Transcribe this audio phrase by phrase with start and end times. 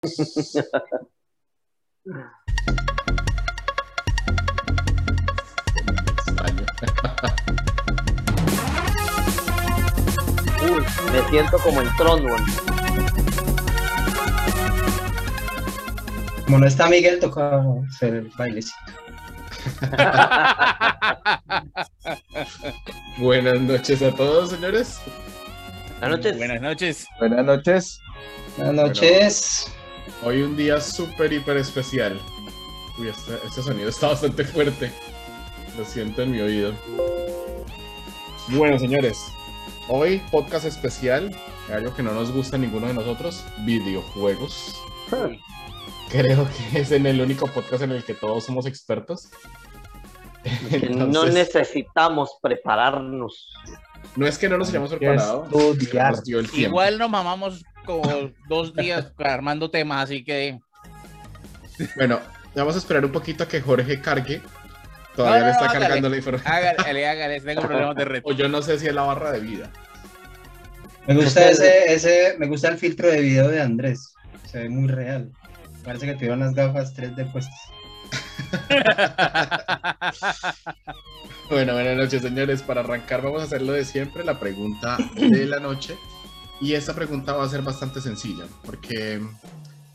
[0.00, 0.10] Uy,
[11.12, 12.44] me siento como en Tron, weón.
[16.44, 18.76] Como no está Miguel, toca hacer el bailecito.
[23.18, 25.00] Buenas noches a todos, señores.
[25.98, 26.38] Buenas noches.
[26.38, 27.08] Buenas noches.
[27.18, 28.00] Buenas noches.
[28.56, 29.72] Buenas noches.
[30.22, 32.20] Hoy un día súper, hiper especial.
[32.98, 34.92] Uy, este, este sonido está bastante fuerte.
[35.76, 36.72] Lo siento en mi oído.
[38.48, 39.18] Bueno, señores.
[39.88, 41.34] Hoy podcast especial.
[41.72, 43.44] Algo que no nos gusta a ninguno de nosotros.
[43.60, 44.74] Videojuegos.
[46.10, 49.28] Creo que es en el único podcast en el que todos somos expertos.
[50.70, 53.52] Que no Entonces, necesitamos prepararnos.
[54.16, 55.44] no es que no nos hayamos preparado.
[55.44, 56.12] estudiar.
[56.12, 56.68] Nos dio el tiempo.
[56.70, 60.58] Igual nos mamamos como dos días armando temas, así que.
[61.96, 62.20] Bueno,
[62.54, 64.42] vamos a esperar un poquito a que Jorge cargue.
[65.16, 65.86] Todavía No, le no, está hágale.
[65.86, 66.52] cargando la información.
[66.52, 68.20] Hágale, hágale, tengo problemas de red.
[68.24, 69.70] O yo no sé si es la barra de vida.
[71.06, 74.14] Me gusta ese, ese, me gusta el filtro de video de Andrés.
[74.44, 75.32] Se ve muy real.
[75.82, 77.58] Parece que tuvieron las gafas 3D puestas.
[81.50, 82.60] Bueno, buenas noches, señores.
[82.60, 85.96] Para arrancar, vamos a hacer lo de siempre, la pregunta de la noche.
[86.60, 89.20] Y esta pregunta va a ser bastante sencilla, porque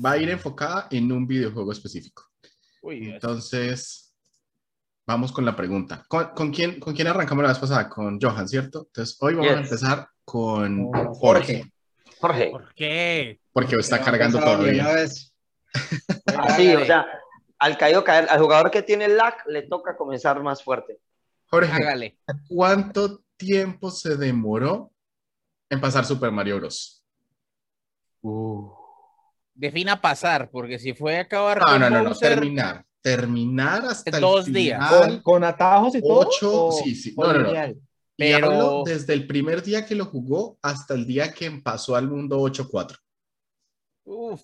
[0.03, 2.23] va a ir enfocada en un videojuego específico.
[2.81, 3.09] Uy.
[3.09, 4.16] Entonces,
[5.06, 6.06] vamos con la pregunta.
[6.08, 7.89] ¿Con, con quién, ¿Con quién arrancamos la vez pasada?
[7.89, 8.86] Con Johan, ¿cierto?
[8.88, 11.72] Entonces, hoy vamos a empezar con Con Jorge,
[12.19, 12.50] Jorge.
[12.50, 13.39] ¿Por qué?
[13.52, 14.86] porque está Ya cargando todavía.
[14.94, 15.31] Así,
[16.25, 17.06] Hágale, o sea,
[17.59, 21.00] al caído caer, al jugador que tiene lag le toca comenzar más fuerte.
[21.47, 22.17] Jorge, Hágale.
[22.47, 24.93] ¿cuánto tiempo se demoró
[25.74, 27.04] en pasar Super Mario Bros?
[29.56, 32.86] Defina pasar, porque si fue a acabar No, con no, no, no, terminar.
[33.02, 34.90] Terminar hasta Dos el días.
[34.90, 35.10] final.
[35.10, 36.20] ¿Con, con atajos y todo?
[36.20, 37.14] Ocho, o- sí, sí.
[37.18, 37.46] o No, no, no.
[37.48, 37.72] lineal?
[38.16, 41.96] Y Pero- hablo desde el primer día que lo jugó hasta el día que pasó
[41.96, 42.97] al mundo 8-4.
[44.06, 44.42] uf,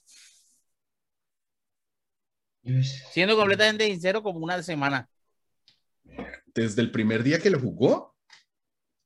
[3.12, 5.10] siendo completamente sincero, como una semana.
[6.54, 8.16] Desde el primer día que lo jugó,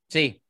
[0.08, 0.40] Sí.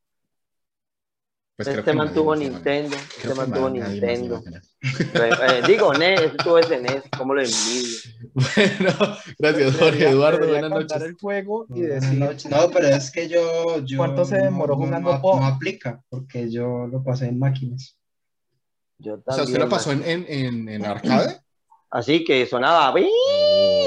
[1.55, 4.43] Pues este mantuvo Nintendo, este mantuvo Nintendo.
[4.81, 7.97] Eh, digo, NES, este tuvo ese NES, ¿cómo lo envidio?
[8.35, 11.01] Bueno, gracias Jorge Debería- Eduardo, buenas noches.
[11.01, 12.19] el juego y decir.
[12.49, 13.79] No, pero es que yo.
[13.85, 17.97] yo ¿Cuánto se demoró no- jugando no, no aplica, porque yo lo pasé en máquinas.
[18.97, 19.47] Yo O sea, también.
[19.47, 21.39] ¿usted lo pasó en, en, en, en arcade?
[21.89, 23.07] Así que sonaba, ¡bii!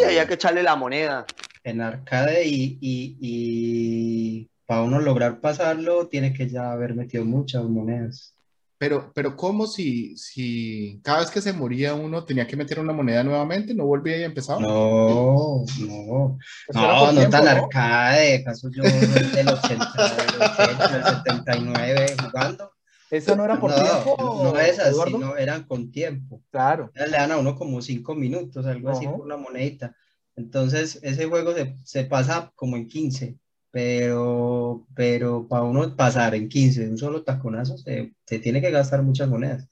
[0.07, 1.27] había que echarle la moneda.
[1.65, 7.65] En arcade y, y, y para uno lograr pasarlo, tiene que ya haber metido muchas
[7.65, 8.35] monedas.
[8.77, 12.93] Pero, pero ¿cómo si, si cada vez que se moría uno tenía que meter una
[12.93, 13.73] moneda nuevamente?
[13.75, 14.61] ¿No volvía y empezaba?
[14.61, 16.39] No, no.
[16.69, 17.51] Era No, no tiempo, tan ¿no?
[17.51, 22.71] arcade, acaso yo del 80, del 80, del 79 jugando.
[23.11, 24.41] Eso no era por no, tiempo.
[24.53, 25.19] no es así, Eduardo?
[25.19, 26.43] no, eran con tiempo.
[26.51, 26.93] Claro.
[26.95, 29.17] Le dan a uno como cinco minutos, algo así Ajá.
[29.17, 29.97] por una monedita.
[30.37, 33.35] Entonces, ese juego se, se pasa como en 15,
[33.71, 38.71] pero, pero para uno pasar en 15 de un solo taconazo, se, se tiene que
[38.71, 39.69] gastar muchas monedas.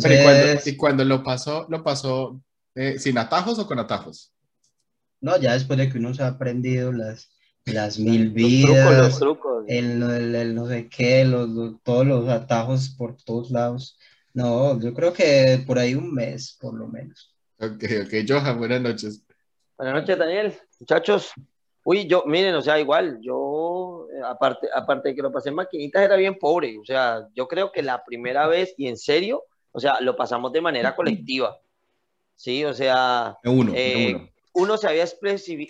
[0.00, 2.40] Pero ¿y cuando, Entonces, y cuando lo pasó, lo pasó
[2.74, 4.32] eh, sin atajos o con atajos?
[5.20, 7.30] no, ya después de que uno se ha aprendido las,
[7.66, 9.64] las mil Los trucos, los vidas, trucos.
[9.66, 13.98] el, el- el no sé qué, los, los- todos los atajos por todos lados.
[14.34, 17.34] No, yo creo que por ahí un mes, por lo menos.
[17.60, 19.22] Ok, ok, Johan, buenas noches.
[19.76, 20.54] Buenas noches, Daniel.
[20.80, 21.32] Muchachos.
[21.90, 25.54] Uy, yo, miren, o sea, igual, yo, eh, aparte, aparte de que lo pasé en
[25.54, 26.76] maquinitas, era bien pobre.
[26.78, 30.52] O sea, yo creo que la primera vez, y en serio, o sea, lo pasamos
[30.52, 31.58] de manera colectiva.
[32.36, 34.28] Sí, o sea, Uno, eh, uno.
[34.52, 35.06] uno se, había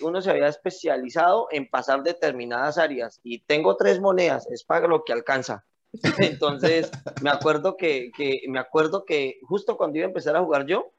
[0.03, 5.05] uno se había especializado en pasar determinadas áreas y tengo tres monedas, es para lo
[5.05, 5.65] que alcanza.
[6.19, 6.91] Entonces,
[7.23, 10.91] me acuerdo que, que- me acuerdo que justo cuando iba a empezar a jugar yo,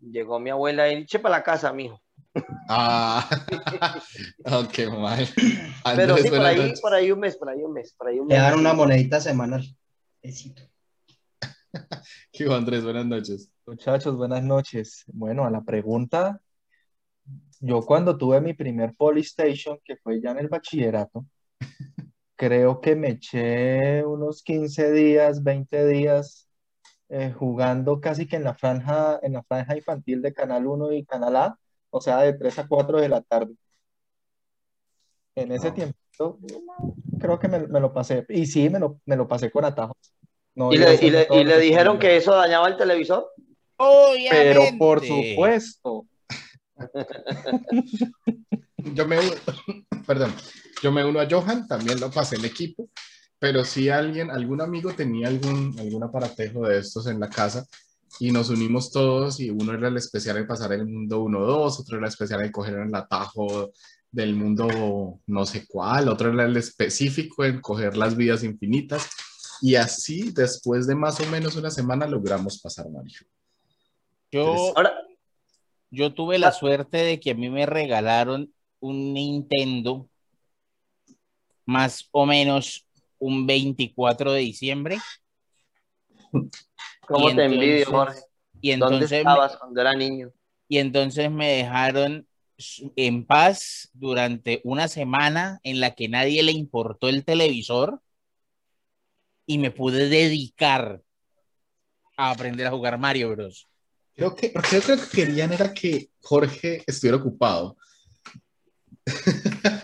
[0.00, 2.00] llegó mi abuela y eche para la casa, mijo.
[2.68, 3.28] Ah,
[4.46, 5.28] oh, qué mal.
[5.96, 8.28] Pero sí, por ahí, por ahí un mes, por ahí un mes, por ahí un
[8.28, 8.42] Le mes.
[8.42, 9.64] dan una monedita semanal.
[10.22, 10.62] Besito.
[12.32, 13.50] ¿Qué hubo, Andrés, buenas noches.
[13.66, 15.04] Muchachos, buenas noches.
[15.08, 16.40] Bueno, a la pregunta,
[17.60, 21.26] yo cuando tuve mi primer Polystation, que fue ya en el bachillerato,
[22.36, 26.48] creo que me eché unos 15 días, 20 días
[27.08, 31.04] eh, jugando casi que en la franja, en la franja infantil de Canal 1 y
[31.04, 31.58] Canal A,
[31.92, 33.54] o sea, de 3 a 4 de la tarde.
[35.34, 35.74] En ese Ah.
[35.74, 35.96] tiempo,
[37.20, 38.24] creo que me, me lo pasé.
[38.28, 39.96] Y sí, me lo, me lo pasé con atajos.
[40.54, 43.30] No ¿Y le, y le- y dijeron que eso dañaba el televisor?
[43.78, 44.10] Pero
[44.62, 44.76] Obviamente.
[44.78, 46.06] por supuesto.
[48.94, 49.16] Yo me,
[50.06, 50.34] perdón,
[50.82, 52.88] yo me uno a Johan, también lo pasé el equipo,
[53.38, 57.64] pero si alguien, algún amigo tenía algún, algún aparatejo de estos en la casa
[58.20, 61.96] y nos unimos todos y uno era el especial en pasar el mundo 1-2, otro
[61.96, 63.72] era el especial en coger el atajo
[64.10, 69.08] del mundo no sé cuál, otro era el específico en coger las vidas infinitas
[69.60, 73.20] y así después de más o menos una semana logramos pasar Mario.
[74.30, 74.92] Yo, Ahora,
[75.90, 80.08] yo tuve la suerte de que a mí me regalaron un Nintendo
[81.64, 82.86] más o menos
[83.18, 84.98] un 24 de diciembre.
[87.06, 88.20] ¿cómo Y te envidio, entonces- Jorge?
[88.64, 90.30] Y ¿Dónde entonces, me, estabas cuando era niño?
[90.68, 92.26] y entonces me dejaron
[92.96, 98.00] en paz durante una semana en la que nadie le importó el televisor
[99.46, 101.02] y me pude dedicar
[102.16, 103.68] a aprender a jugar Mario Bros.
[104.14, 107.76] Creo que, creo que lo que querían era que Jorge estuviera ocupado.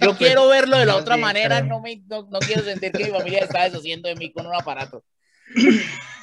[0.01, 1.71] Yo quiero verlo de la otra manera, creo.
[1.71, 4.55] no, me, no, no quiero sentir que mi familia está deshaciendo de mí con un
[4.55, 5.03] aparato.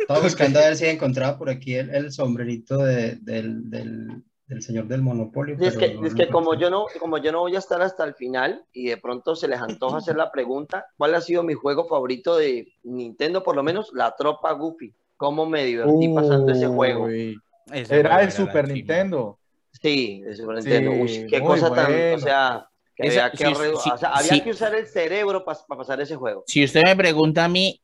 [0.00, 4.62] Estaba buscando a ver si encontraba por aquí el, el sombrerito de- del, del, del
[4.62, 5.56] señor del Monopolio.
[5.60, 7.80] Es que, no es lo que como yo no, como yo no voy a estar
[7.82, 11.42] hasta el final y de pronto se les antoja hacer la pregunta, ¿cuál ha sido
[11.42, 13.42] mi juego favorito de Nintendo?
[13.42, 14.94] Por lo menos la tropa Goofy.
[15.16, 17.04] ¿Cómo me divertí pasando ese juego?
[17.04, 17.38] Uy,
[17.72, 19.38] Ese Era el Super Nintendo.
[19.70, 20.90] Sí, de Super Nintendo.
[20.90, 22.66] Uy, qué cosa tan, o sea,
[22.96, 24.40] que Esa- había, que sí, re- sí, o sea, había sí.
[24.42, 26.42] que usar el cerebro para pasar ese juego.
[26.48, 27.80] Si usted me pregunta a mí,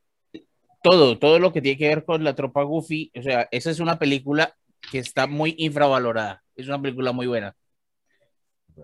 [0.82, 3.80] todo, todo lo que tiene que ver con la tropa Goofy, o sea, esa es
[3.80, 4.54] una película
[4.90, 6.42] que está muy infravalorada.
[6.54, 7.54] Es una película muy buena.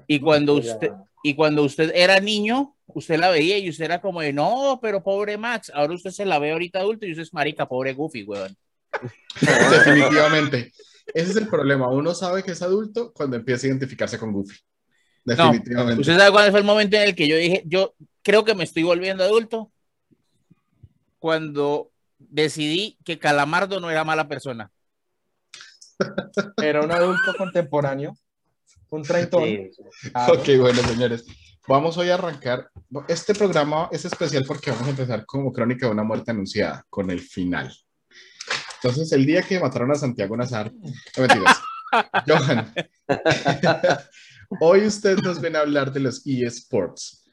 [0.06, 0.90] Y cuando usted,
[1.22, 5.02] y cuando usted era niño, usted la veía y usted era como de, no, pero
[5.02, 5.70] pobre Max.
[5.74, 8.56] Ahora usted se la ve ahorita adulto y usted es marica, pobre Goofy, weón.
[9.40, 10.72] Definitivamente.
[11.12, 11.88] Ese es el problema.
[11.88, 14.56] Uno sabe que es adulto cuando empieza a identificarse con Goofy.
[15.24, 16.00] Definitivamente.
[16.00, 18.64] ¿Usted sabe cuál fue el momento en el que yo dije, yo creo que me
[18.64, 19.70] estoy volviendo adulto?
[21.24, 24.70] Cuando decidí que Calamardo no era mala persona.
[26.62, 28.14] Era un adulto contemporáneo.
[28.90, 29.44] Un treintón.
[29.44, 29.70] Sí.
[30.12, 30.34] Claro.
[30.34, 31.24] Ok, bueno, señores.
[31.66, 32.68] Vamos hoy a arrancar.
[33.08, 37.10] Este programa es especial porque vamos a empezar como crónica de una muerte anunciada, con
[37.10, 37.74] el final.
[38.82, 41.58] Entonces, el día que mataron a Santiago Nazar, no mentiras.
[42.28, 42.74] Johan,
[44.60, 47.23] hoy usted nos viene a hablar de los eSports.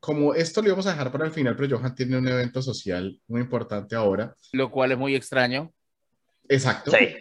[0.00, 3.20] Como esto lo íbamos a dejar para el final, pero Johan tiene un evento social
[3.28, 4.34] muy importante ahora.
[4.52, 5.72] Lo cual es muy extraño.
[6.48, 6.90] Exacto.
[6.90, 7.16] Sí.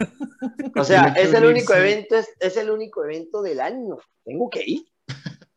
[0.76, 3.98] O sea, es el único evento, es, es el único evento del año.
[4.24, 4.86] Tengo que ir.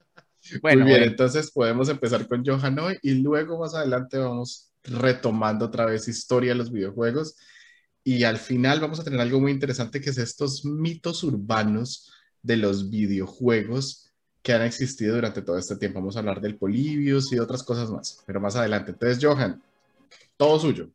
[0.60, 4.72] Bueno, Muy bien, bueno, entonces podemos empezar con Johan hoy y luego más adelante vamos
[4.82, 7.36] retomando otra vez historia de los videojuegos
[8.04, 12.56] y al final vamos a tener algo muy interesante que es estos mitos urbanos de
[12.56, 14.11] los videojuegos
[14.42, 16.00] que han existido durante todo este tiempo.
[16.00, 18.90] Vamos a hablar del Polybius y otras cosas más, pero más adelante.
[18.90, 19.62] Entonces, Johan,
[20.36, 20.88] todo suyo.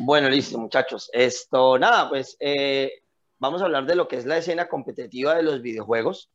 [0.00, 1.10] Bueno, listo, muchachos.
[1.12, 3.02] Esto, nada, pues eh,
[3.38, 6.30] vamos a hablar de lo que es la escena competitiva de los videojuegos.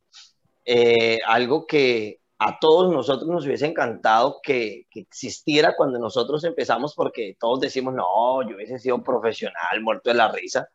[0.64, 6.94] Eh, algo que a todos nosotros nos hubiese encantado que, que existiera cuando nosotros empezamos,
[6.94, 10.68] porque todos decimos, no, yo hubiese sido profesional, muerto de la risa.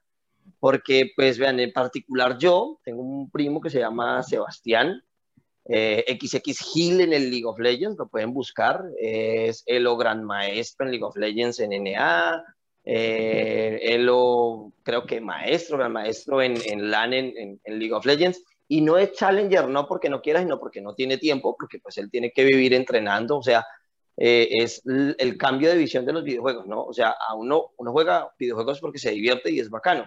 [0.60, 5.04] Porque, pues, vean, en particular yo tengo un primo que se llama Sebastián,
[5.74, 10.86] eh, XX Hill en el League of Legends, lo pueden buscar, es Elo Gran Maestro
[10.86, 12.44] en League of Legends en NA,
[12.84, 18.06] eh, Elo creo que maestro, gran maestro en, en LAN en, en- en League of
[18.06, 21.80] Legends, y no es Challenger, no porque no quiera, sino porque no tiene tiempo, porque
[21.80, 23.66] pues él tiene que vivir entrenando, o sea,
[24.18, 26.84] eh, es el cambio de visión de los videojuegos, ¿no?
[26.84, 30.06] O sea, a uno, uno juega videojuegos porque se divierte y es bacano.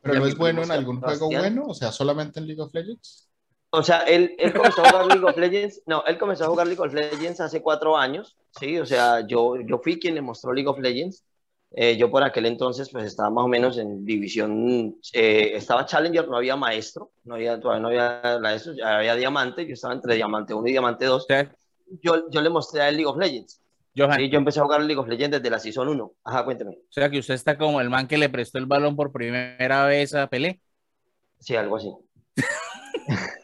[0.00, 1.66] ¿Pero no es bueno en algún juego bueno?
[1.68, 3.28] O sea, solamente en League of Legends.
[3.74, 6.66] O sea, él, él comenzó a jugar League of Legends, no, él comenzó a jugar
[6.66, 10.52] League of Legends hace cuatro años, sí, o sea, yo, yo fui quien le mostró
[10.52, 11.24] League of Legends,
[11.74, 16.28] Eh, yo por aquel entonces pues estaba más o menos en división, eh, estaba Challenger,
[16.28, 20.16] no había maestro, no había, todavía no había maestro, ya había diamante, yo estaba entre
[20.16, 21.48] diamante 1 y diamante 2, usted,
[22.02, 23.62] yo, yo le mostré a él League of Legends,
[23.96, 26.72] Johan, sí, yo empecé a jugar League of Legends desde la Season 1, ajá, cuénteme,
[26.72, 29.86] o sea que usted está como el man que le prestó el balón por primera
[29.86, 30.60] vez a Pelé.
[31.40, 31.90] sí, algo así.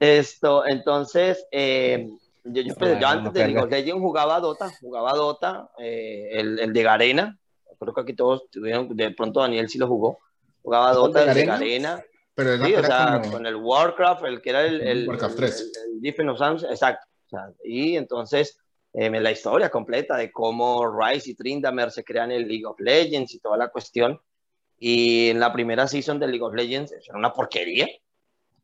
[0.00, 2.08] Esto, entonces, eh,
[2.44, 6.58] yo, yo, pues, yo antes de League of Legends jugaba Dota, jugaba Dota, eh, el,
[6.60, 7.38] el de Garena,
[7.78, 10.20] creo que aquí todos tuvieron, de pronto Daniel sí lo jugó,
[10.62, 12.02] jugaba Dota, el de Garena?
[12.34, 15.36] Pero sí, o sea, como- con el Warcraft, el que era el, el, Warcraft el-
[15.40, 15.72] 3.
[15.86, 18.56] el- Defense of exacto, o sea, y entonces
[18.94, 23.34] eh, la historia completa de cómo Rice y Tryndamere se crean el League of Legends
[23.34, 24.20] y toda la cuestión,
[24.80, 27.88] Y en la primera season de League of Legends era una porquería.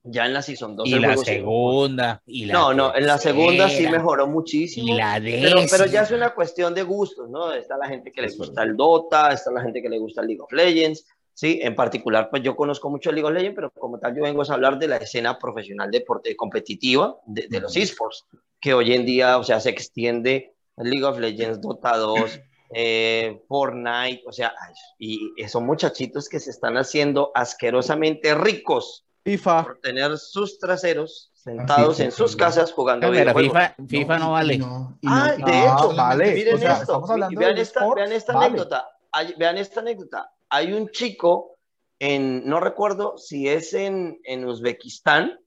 [0.06, 2.23] Ya en la season 2 Y la segunda.
[2.26, 4.92] Y la No, no, en la segunda sí mejoró muchísimo.
[4.92, 7.52] Y la Pero, pero ya es una cuestión de gustos, ¿no?
[7.54, 10.26] Está la gente que le gusta el Dota, está la gente que le gusta el
[10.26, 11.58] League of Legends, ¿sí?
[11.62, 14.42] En particular, pues yo conozco mucho el League of Legends, pero como tal yo vengo
[14.42, 18.26] a hablar de la escena profesional deporte, competitiva de, de los esports,
[18.61, 22.40] que hoy en día, o sea, se extiende el League of Legends, Dota 2,
[22.75, 24.52] eh, Fortnite, o sea,
[24.99, 29.62] y son muchachitos que se están haciendo asquerosamente ricos FIFA.
[29.64, 33.34] por tener sus traseros sentados en sus casas jugando Pero.
[33.34, 34.54] FIFA, FIFA no, vale.
[34.54, 36.34] y no- y Ah, no- de hecho, vale.
[36.34, 37.04] Miren o sea, esto,
[37.36, 38.46] vean esta, vean esta vale.
[38.46, 38.88] anécdota.
[39.12, 40.30] Hay- vean esta anécdota.
[40.50, 41.56] Hay un chico
[41.98, 45.38] en, no recuerdo si es en, en Uzbekistán,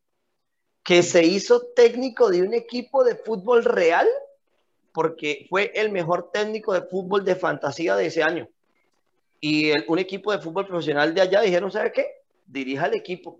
[0.84, 4.07] que se hizo técnico de un equipo de fútbol real
[4.93, 8.48] porque fue el mejor técnico de fútbol de fantasía de ese año.
[9.39, 12.07] Y el- un equipo de fútbol profesional de allá dijeron, ¿sabe qué?
[12.46, 13.39] Dirija el equipo.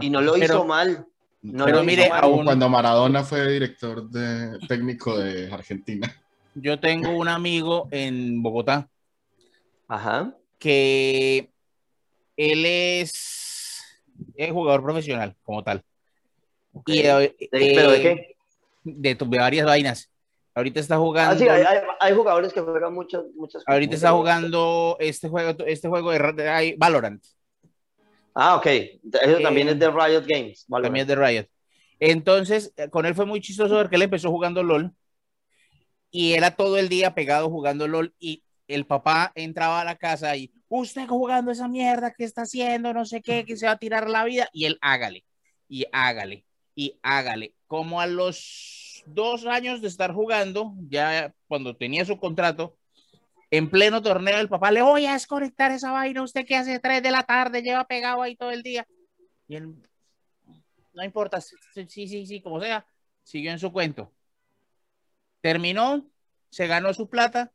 [0.00, 1.06] Y no lo Pero- hizo mal.
[1.42, 2.20] No pero lo mire, hizo mal.
[2.22, 6.10] Como aún- cuando Maradona fue director de técnico de Argentina.
[6.54, 8.88] Yo tengo un amigo en Bogotá
[9.88, 10.34] Ajá.
[10.58, 11.50] que
[12.36, 13.82] él es,
[14.36, 15.84] es jugador profesional como tal.
[16.86, 18.36] Y, eh, ¿De- ¿Pero de qué?
[18.84, 20.10] De, de varias vainas.
[20.54, 21.38] Ahorita está Ah, jugando.
[21.38, 23.72] sí, hay, hay, hay jugadores que juegan muchas, muchas cosas.
[23.74, 27.22] Ahorita está jugando este juego, este juego de, de- Valorant,
[28.34, 28.66] Ah, ok.
[28.66, 30.64] Eso también Eh, es de Riot Games.
[30.68, 30.86] Valorant.
[30.86, 31.46] también es de Riot.
[32.00, 34.92] Entonces, eh, con él fue muy chistoso porque él empezó jugando LOL
[36.10, 40.36] y era todo el día pegado jugando LOL y el papá entraba a la casa
[40.36, 43.78] y usted jugando esa mierda que está haciendo, no sé qué, que se va a
[43.78, 45.24] tirar la vida y él hágale
[45.68, 47.54] y hágale y hágale.
[47.66, 52.76] Como a los dos años de estar jugando, ya cuando tenía su contrato,
[53.56, 57.02] en pleno torneo, el papá le voy a desconectar esa vaina, usted que hace tres
[57.02, 58.86] de la tarde, lleva pegado ahí todo el día.
[59.46, 59.74] Y él,
[60.92, 61.56] no importa, sí,
[61.88, 62.86] sí, sí, como sea,
[63.22, 64.12] siguió en su cuento.
[65.40, 66.04] Terminó,
[66.50, 67.52] se ganó su plata,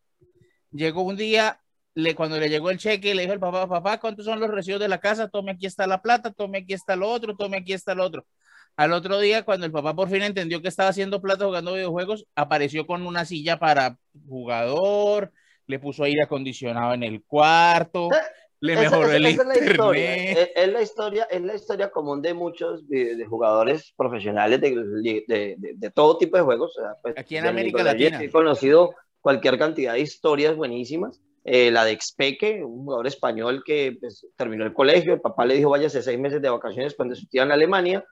[0.72, 1.62] llegó un día,
[1.96, 4.80] le, cuando le llegó el cheque, le dijo el papá, papá, ¿cuántos son los recibos
[4.80, 5.28] de la casa?
[5.28, 8.26] Tome aquí está la plata, tome aquí está lo otro, tome aquí está lo otro.
[8.78, 12.26] Al otro día, cuando el papá por fin entendió que estaba haciendo plata jugando videojuegos,
[12.36, 15.34] apareció con una silla para jugador,
[15.70, 18.10] le puso aire acondicionado en el cuarto,
[18.60, 20.18] le Esa- mejoró esa- el esa es la historia.
[20.18, 20.50] internet.
[20.56, 25.24] Es, es la historia, es la historia común de muchos de, de jugadores profesionales de,
[25.28, 26.76] de, de- todo tipo de juegos.
[26.76, 28.22] o sea, pues, Aquí en América Latina.
[28.22, 31.22] He conocido cualquier cantidad de historias buenísimas.
[31.46, 35.54] Eh, la de Expeque, un jugador español que pues, terminó el colegio, el papá le
[35.56, 38.04] dijo váyase seis meses de vacaciones cuando estudiaba en Alemania,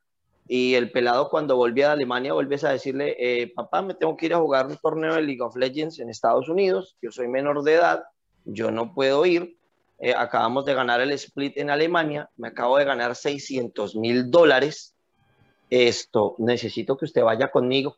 [0.47, 4.27] y el pelado cuando volvía a Alemania vuelves a decirle, eh, papá, me tengo que
[4.27, 7.63] ir a jugar un torneo de League of Legends en Estados Unidos, yo soy menor
[7.63, 8.03] de edad,
[8.45, 9.57] yo no puedo ir,
[9.99, 14.95] eh, acabamos de ganar el split en Alemania, me acabo de ganar 600 mil dólares,
[15.69, 17.97] esto, necesito que usted vaya conmigo.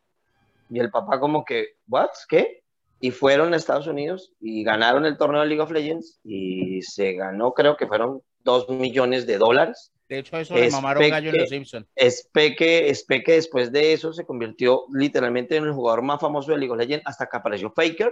[0.69, 2.09] Y el papá como que, ¿what?
[2.27, 2.63] ¿Qué?
[2.99, 7.13] Y fueron a Estados Unidos y ganaron el torneo de League of Legends y se
[7.13, 9.91] ganó, creo que fueron 2 millones de dólares.
[10.09, 11.87] De hecho, eso le mamaron gallo en los Simpsons.
[11.95, 16.71] Espeque, Espeque después de eso se convirtió literalmente en el jugador más famoso de League
[16.71, 18.11] of Legends hasta que apareció Faker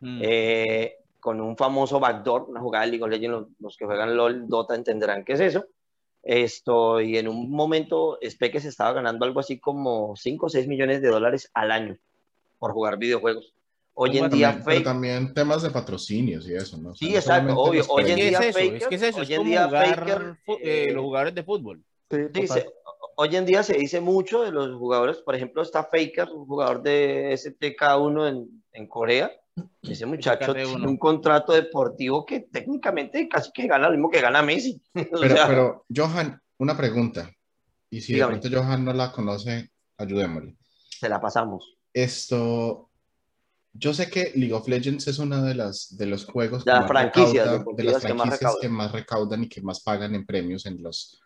[0.00, 0.20] Mm.
[0.22, 4.16] eh, con un famoso backdoor, una jugada de League of Legends, los, los que juegan
[4.16, 5.66] LOL, Dota entenderán qué es eso.
[6.22, 10.66] Esto, y en un momento Espeque se estaba ganando algo así como 5 o 6
[10.68, 11.98] millones de dólares al año
[12.58, 13.54] por jugar videojuegos.
[14.02, 16.90] Hoy en También- día pero también temas de patrocinios y eso, ¿no?
[16.90, 17.84] O sea, Sí, no exacto, obvio.
[17.90, 18.30] Hoy en ¿Qué premios.
[18.30, 18.58] día es eso?
[18.58, 21.34] Faker- es que es eso, hoy en día jugar Faker, fu- eh, eh, los jugadores
[21.34, 21.84] de fútbol.
[22.10, 22.66] Sí, Dice,
[23.16, 26.82] hoy en día se dice mucho de los jugadores, por ejemplo, está Faker, un jugador
[26.82, 29.30] de STK1 en, en Corea.
[29.82, 30.64] Ese muchacho STK1.
[30.72, 34.80] tiene un contrato deportivo que técnicamente casi que gana lo mismo que gana Messi.
[34.94, 37.30] O Pero, sea, pero, Johan, una pregunta.
[37.90, 38.34] Y si Dígame.
[38.36, 40.56] de pronto Johan no la conoce, ayudémosle.
[40.98, 41.76] se la pasamos.
[41.92, 42.89] Esto,
[43.72, 46.86] yo sé que League of Legends es uno de, las, de los juegos De las
[46.86, 48.60] franquicias recauda- de las que más franquicias recaudan.
[48.60, 51.20] que más recaudan y que más pagan en premios en los,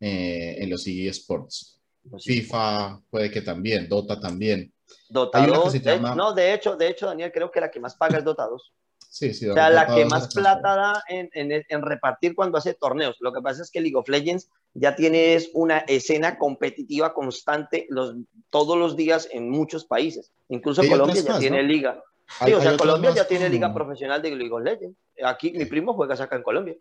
[0.00, 1.78] eh, en los eSports.
[2.18, 4.72] FIFA puede que también, Dota también.
[5.08, 7.50] Dota hay una que 2, se de- llama- no, de hecho, de hecho, Daniel, creo
[7.50, 8.72] que la que más paga es Dota 2.
[9.08, 12.58] Sí, sí, O sea, la que 2 más plata da en, en- en repartir cuando
[12.58, 13.16] hace torneos.
[13.20, 18.14] Lo que pasa es que League of Legends ya tiene una escena competitiva constante los,
[18.50, 20.30] todos los días en muchos países.
[20.48, 21.68] Incluso Colombia ya más, tiene ¿no?
[21.68, 22.02] liga.
[22.44, 24.96] Sí, o sea, Colombia ya tiene liga profesional de League of Legends.
[25.24, 26.76] Aquí mi primo juega acá en Colombia.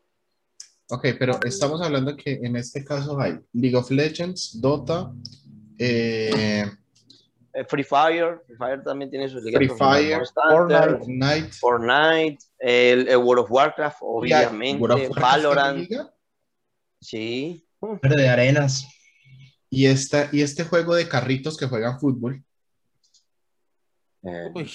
[0.92, 5.12] Ok, pero estamos hablando que en este caso hay League of Legends, Dota,
[5.78, 6.66] eh,
[7.68, 11.52] Free Fire, Free Fire también tiene sus ligas Free Fire, Fortnite.
[11.54, 15.90] Fortnite, el, el World of Warcraft, obviamente, World of Warcraft Valorant,
[17.02, 17.66] sí.
[17.82, 18.86] Mm, Pero de arenas.
[19.70, 22.44] Y, esta, y este juego de carritos que juegan fútbol.
[24.24, 24.70] eh, Uy.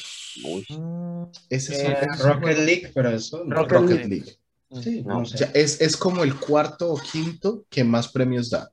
[0.45, 3.45] uy, Mm, Ese es Eh, es Rocket juego- League, pero eso.
[3.45, 3.55] no.
[3.57, 4.09] Rocket Rocket League.
[4.09, 4.39] League.
[4.83, 8.51] Sí, No, no O sea, es, es como el cuarto o quinto que más premios
[8.51, 8.71] da.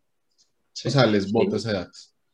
[0.73, 0.87] Sí.
[0.87, 1.91] O sea, les boto ese dato.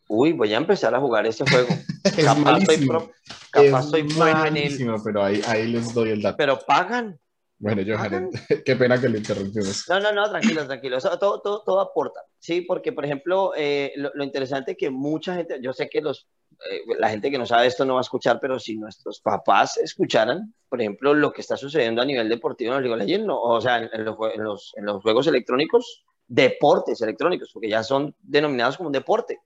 [0.08, 1.70] Uy, voy a empezar a jugar ese juego.
[2.18, 2.92] Es Capaz soy, malísimo.
[2.92, 3.12] pro-
[3.52, 6.38] capaz Es soy en malísimo, pero ahí, ahí les doy el dato.
[6.38, 7.20] pero pagan.
[7.60, 8.30] Bueno, Johan,
[8.66, 9.86] qué pena que le interrumpimos.
[9.90, 10.98] No, no, no, tranquilo, tranquilo.
[10.98, 12.62] Eso, todo, todo, todo aporta, ¿sí?
[12.62, 16.28] Porque, por ejemplo, eh, lo, lo interesante es que mucha gente, yo sé que los,
[16.72, 19.78] eh, la gente que no sabe esto no va a escuchar, pero si nuestros papás
[19.78, 23.60] escucharan, por ejemplo, lo que está sucediendo a nivel deportivo en los Legends, no, o
[23.60, 27.82] sea, en, en los, jue- en los- en los juegos electrónicos, deportes electrónicos, porque ya
[27.84, 29.40] son denominados como un deporte,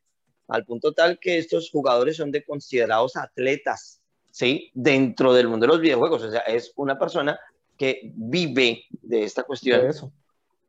[0.51, 4.69] al punto tal que estos jugadores son de considerados atletas, ¿sí?
[4.73, 7.39] Dentro del mundo de los videojuegos, o sea, es una persona
[7.77, 10.11] que vive de esta cuestión de eso.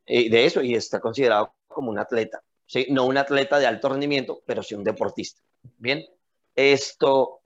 [0.06, 2.86] eh, de eso y está considerado como un atleta, ¿sí?
[2.90, 5.42] No un atleta de alto rendimiento, pero sí un deportista.
[5.78, 6.06] Bien,
[6.54, 7.40] esto,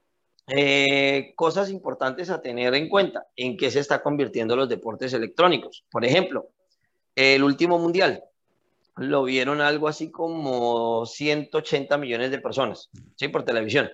[0.47, 5.87] eh, cosas importantes a tener en cuenta, en qué se está convirtiendo los deportes electrónicos.
[5.91, 6.51] Por ejemplo,
[7.15, 8.23] el último mundial
[8.97, 13.29] lo vieron algo así como 180 millones de personas, ¿sí?
[13.29, 13.91] Por televisión.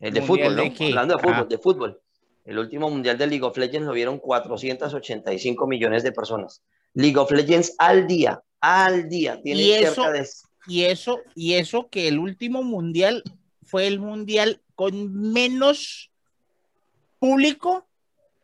[0.00, 0.74] El de ¿Mundial fútbol, ¿no?
[0.78, 0.86] de?
[0.88, 1.46] Hablando de fútbol, Ah.
[1.48, 2.00] de fútbol.
[2.44, 6.62] El último mundial de League of Legends lo vieron 485 millones de personas.
[6.94, 10.28] League of Legends al día, al día, tiene Y eso- cerca de...
[10.68, 13.22] Y eso, y eso que el último mundial
[13.62, 16.10] fue el mundial con menos
[17.18, 17.86] público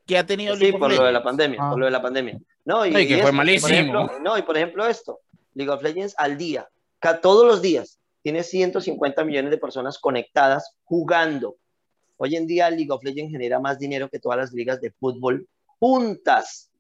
[0.06, 1.70] que ha tenido Sí, League of por lo de la pandemia, Ah.
[1.70, 2.38] por lo de la pandemia.
[2.64, 3.68] No, y, No, y que y fue esto, malísimo.
[3.72, 5.20] Ejemplo, no, y por ejemplo esto,
[5.54, 6.68] League of Legends al día,
[7.20, 11.56] todos los días, tiene 150 millones de personas conectadas jugando.
[12.16, 15.48] Hoy en día League of Legends genera más dinero que todas las ligas de fútbol
[15.80, 16.70] juntas,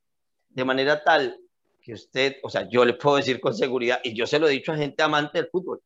[0.50, 1.36] de manera tal
[1.80, 4.52] que usted, o sea, yo le puedo decir con seguridad, y yo se lo he
[4.52, 5.82] dicho a gente amante del fútbol,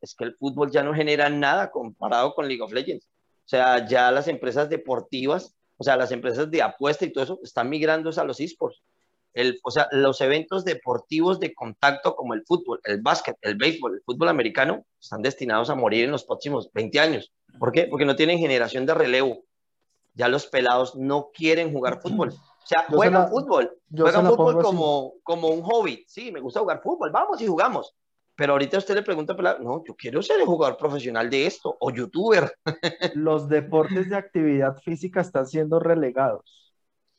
[0.00, 3.06] es que el fútbol ya no genera nada comparado con League of Legends.
[3.06, 7.40] O sea, ya las empresas deportivas, o sea, las empresas de apuesta y todo eso
[7.42, 8.80] están migrando a los esports.
[9.34, 13.94] El, o sea, los eventos deportivos de contacto como el fútbol, el básquet, el béisbol,
[13.96, 17.32] el fútbol americano, están destinados a morir en los próximos 20 años.
[17.58, 17.86] ¿Por qué?
[17.88, 19.42] Porque no tienen generación de relevo.
[20.14, 22.28] Ya los pelados no quieren jugar fútbol.
[22.30, 24.64] O sea, Yo se juegan la- fútbol, juegan fútbol así.
[24.64, 26.04] como, como un hobby.
[26.08, 27.94] Sí, me gusta jugar fútbol, vamos y jugamos.
[28.36, 31.90] Pero ahorita usted le pregunta, no, yo quiero ser el jugador profesional de esto o
[31.90, 32.52] youtuber.
[33.14, 36.63] Los deportes de actividad física están siendo relegados.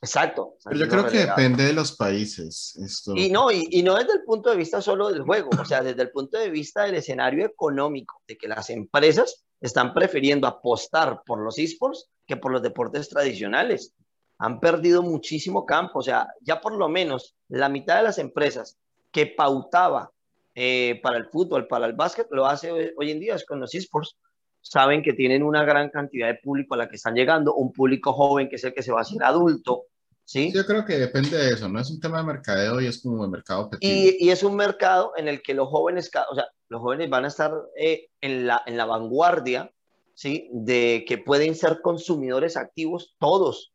[0.05, 0.55] Exacto.
[0.63, 2.75] Pero yo creo que depende de los países.
[2.77, 3.13] Esto.
[3.15, 5.81] Y no, y, y no desde el punto de vista solo del juego, o sea,
[5.81, 11.21] desde el punto de vista del escenario económico, de que las empresas están prefiriendo apostar
[11.25, 13.93] por los esports que por los deportes tradicionales.
[14.37, 18.77] Han perdido muchísimo campo, o sea, ya por lo menos la mitad de las empresas
[19.11, 20.11] que pautaba
[20.53, 23.59] eh, para el fútbol, para el básquet, lo hace hoy, hoy en día es con
[23.59, 24.17] los esports.
[24.61, 28.11] Saben que tienen una gran cantidad de público a la que están llegando, un público
[28.13, 29.85] joven que es el que se va a hacer adulto,
[30.25, 30.51] ¿sí?
[30.53, 33.23] Yo creo que depende de eso, no es un tema de mercadeo y es como
[33.23, 33.93] de mercado objetivo.
[33.93, 37.25] Y, y es un mercado en el que los jóvenes, o sea, los jóvenes van
[37.25, 39.71] a estar eh, en, la, en la vanguardia,
[40.15, 40.49] ¿sí?
[40.51, 43.71] De que pueden ser consumidores activos todos.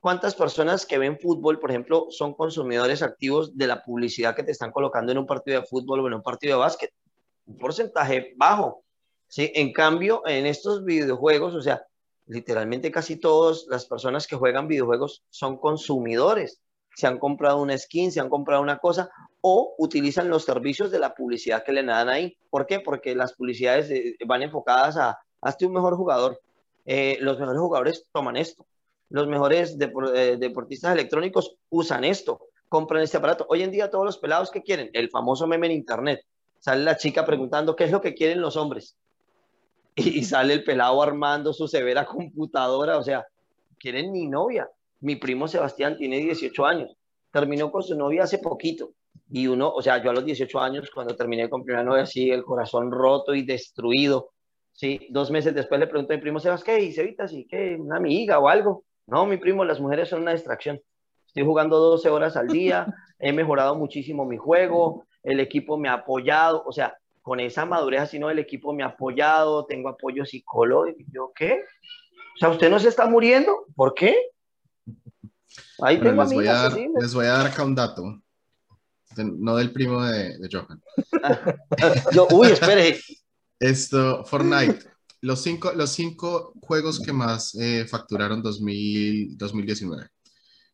[0.00, 4.50] ¿Cuántas personas que ven fútbol, por ejemplo, son consumidores activos de la publicidad que te
[4.50, 6.90] están colocando en un partido de fútbol o en un partido de básquet?
[7.46, 8.82] Un porcentaje bajo,
[9.28, 9.52] ¿sí?
[9.54, 11.86] En cambio, en estos videojuegos, o sea,
[12.26, 16.60] literalmente casi todas las personas que juegan videojuegos son consumidores.
[16.94, 20.98] Se han comprado una skin, se han comprado una cosa, o utilizan los servicios de
[20.98, 22.36] la publicidad que le dan ahí.
[22.50, 22.80] ¿Por qué?
[22.80, 26.40] Porque las publicidades eh, van enfocadas a, hazte un mejor jugador.
[26.84, 28.66] Eh, los mejores jugadores toman esto.
[29.08, 33.46] Los mejores eh, deportistas electrónicos usan esto, compran este aparato.
[33.48, 36.24] Hoy en día todos los pelados que quieren, el famoso meme en internet,
[36.60, 38.96] sale la chica preguntando qué es lo que quieren los hombres.
[39.94, 43.26] Y, sale el pelado armando su severa computadora, o sea,
[43.78, 44.68] quieren mi novia.
[45.00, 46.96] Mi primo Sebastián tiene 18 años,
[47.30, 48.92] terminó con su novia hace poquito.
[49.30, 52.30] Y uno, o sea, yo a los 18 años, cuando terminé con primera novia, así,
[52.30, 54.30] el corazón roto y destruido.
[54.72, 56.80] Sí, dos meses después le pregunto a mi primo Sebas, ¿qué?
[56.80, 57.46] ¿Y Sevita, sí?
[57.48, 57.76] ¿Qué?
[57.78, 58.84] ¿Una amiga o algo?
[59.06, 60.80] No, mi primo, las mujeres son una distracción.
[61.26, 62.86] Estoy jugando 12 horas al día,
[63.18, 68.00] he mejorado muchísimo mi juego, el equipo me ha apoyado, o sea, con esa madurez
[68.02, 68.28] así, ¿no?
[68.30, 71.10] El equipo me ha apoyado, tengo apoyo psicológico.
[71.12, 71.64] ¿Yo qué?
[72.34, 73.66] O sea, ¿usted no se está muriendo?
[73.74, 74.16] ¿Por qué?
[75.80, 78.22] Ahí Bueno, tengo les, voy a dar, les voy a dar acá un dato,
[79.16, 80.82] no del primo de, de Johan.
[82.12, 82.98] Yo, uy, espere,
[83.60, 90.08] Esto, Fortnite, Los cinco, los cinco juegos que más eh, facturaron 2000, 2019.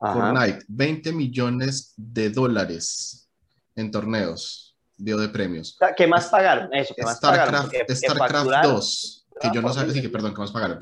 [0.01, 0.15] Ajá.
[0.15, 3.29] Fortnite, 20 millones de dólares
[3.75, 4.68] en torneos,
[4.99, 5.79] dio de premios.
[5.97, 6.73] ¿Qué más pagaron?
[6.75, 7.55] Eso, ¿qué más pagaron?
[7.55, 8.73] StarCraft, StarCraft facturaron.
[8.75, 10.81] 2, que Ah, yo no por sabía, sí, que perdón, que más pagaron.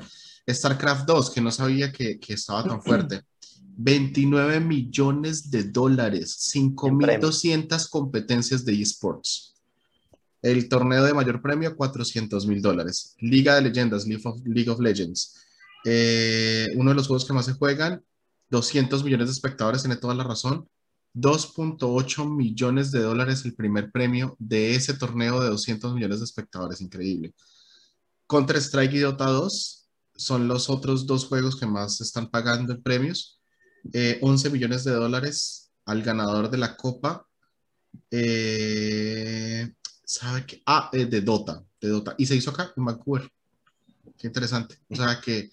[0.49, 3.21] StarCraft 2, que no sabía que, que estaba tan fuerte.
[3.79, 9.53] 29 millones de dólares, En 5.200 competencias de esports.
[10.41, 13.15] El torneo de mayor premio, 400 mil dólares.
[13.19, 15.35] Liga de Leyendas, League of, League of Legends.
[15.85, 18.03] Eh, uno de los juegos que más se juegan,
[18.49, 20.67] 200 millones de espectadores, tiene toda la razón.
[21.19, 26.81] 2.8 millones de dólares el primer premio de ese torneo de 200 millones de espectadores,
[26.81, 27.33] increíble.
[28.27, 33.39] Counter-Strike y Dota 2 son los otros dos juegos que más están pagando en premios.
[33.93, 37.25] Eh, 11 millones de dólares al ganador de la Copa.
[38.11, 39.71] Eh,
[40.03, 40.61] ¿sabe qué?
[40.65, 42.15] Ah, eh, de Dota, de Dota.
[42.17, 43.29] Y se hizo acá en Vancouver.
[44.17, 44.77] Qué interesante.
[44.89, 45.49] O sea que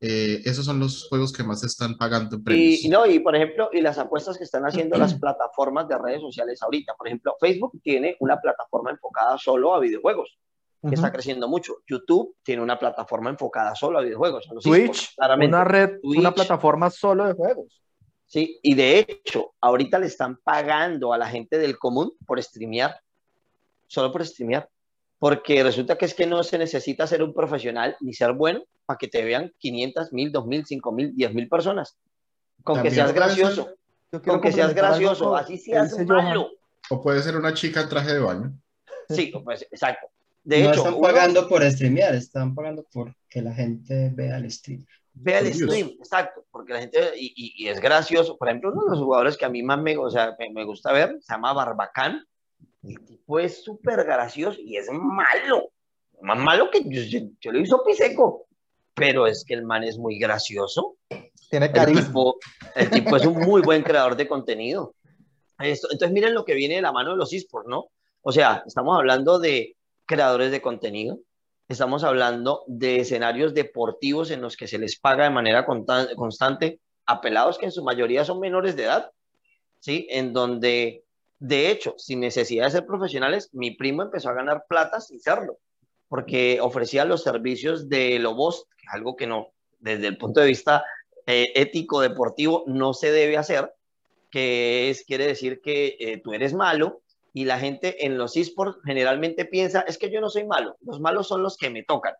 [0.00, 2.80] eh, esos son los juegos que más están pagando en premios.
[2.82, 5.98] Y, y no, y por ejemplo, y las apuestas que están haciendo las plataformas de
[5.98, 6.94] redes sociales ahorita.
[6.94, 10.38] Por ejemplo, Facebook tiene una plataforma enfocada solo a videojuegos,
[10.86, 11.78] que está creciendo mucho.
[11.86, 14.46] YouTube tiene una plataforma enfocada solo a videojuegos.
[14.50, 15.56] a los esports, Twitch, claramente.
[15.56, 17.82] una red, una plataforma solo de juegos.
[18.26, 23.00] Sí, y de hecho, ahorita le están pagando a la gente del común por streamear,
[23.86, 24.68] solo por streamear,
[25.18, 28.98] porque resulta que es que no se necesita ser un profesional ni ser bueno para
[28.98, 31.96] que te vean 500, 1000, 2000, 5000, 10000 personas.
[32.62, 33.64] Con que También seas puede gracioso,
[34.10, 36.06] quiero con que seas algo gracioso, así que seas Johan.
[36.06, 36.50] malo.
[36.90, 38.52] O puede ser una chica en traje de baño.
[39.08, 40.08] Sí, pues exacto.
[40.44, 44.36] De no hecho, están uno pagando por streamear, están pagando por que la gente vea
[44.36, 44.84] el stream.
[45.14, 48.36] ve el stream, exacto, porque la gente, y, y- y es gracioso.
[48.36, 50.64] Por ejemplo, uno de los jugadores que a mí más me, o sea, me, me
[50.64, 52.24] gusta ver se llama Barbacán.
[52.86, 55.70] El tipo es súper gracioso y es malo.
[56.22, 58.46] Más malo que yo, yo, yo lo hizo piseco,
[58.94, 60.96] pero es que el man es muy gracioso.
[61.50, 62.06] Tiene El carisma.
[62.06, 62.38] tipo,
[62.74, 64.94] el tipo es un muy buen creador de contenido.
[65.58, 67.86] Esto, entonces, miren lo que viene de la mano de los esports, ¿no?
[68.22, 71.18] O sea, estamos hablando de creadores de contenido,
[71.68, 77.20] estamos hablando de escenarios deportivos en los que se les paga de manera constante a
[77.20, 79.10] pelados que en su mayoría son menores de edad,
[79.80, 80.06] ¿sí?
[80.10, 81.04] En donde,
[81.38, 85.58] de hecho, sin necesidad de ser profesionales, mi primo empezó a ganar plata sin serlo,
[86.08, 90.84] porque ofrecía los servicios de Lobos, algo que no, desde el punto de vista
[91.26, 93.74] eh, ético deportivo, no se debe hacer,
[94.30, 98.78] que es, quiere decir que eh, tú eres malo y la gente en los esports
[98.84, 102.14] generalmente piensa, es que yo no soy malo, los malos son los que me tocan.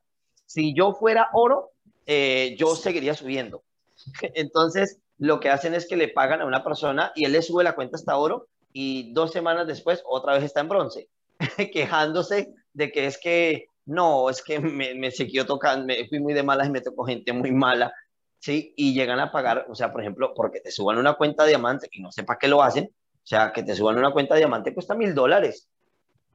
[0.44, 1.70] Si yo fuera oro,
[2.04, 3.64] eh, yo seguiría subiendo.
[4.34, 7.64] Entonces, lo que hacen es que le pagan a una persona y él le sube
[7.64, 11.08] la cuenta hasta oro y dos semanas después otra vez está en bronce,
[11.72, 16.34] quejándose de que es que no, es que me, me siguió tocando, me fui muy
[16.34, 17.90] de malas y me tocó gente muy mala,
[18.38, 18.74] ¿sí?
[18.76, 21.88] Y llegan a pagar, o sea, por ejemplo, porque te suban una cuenta de diamante
[21.90, 24.40] y no sé para qué lo hacen, o sea, que te suban una cuenta de
[24.40, 25.70] diamante cuesta mil dólares,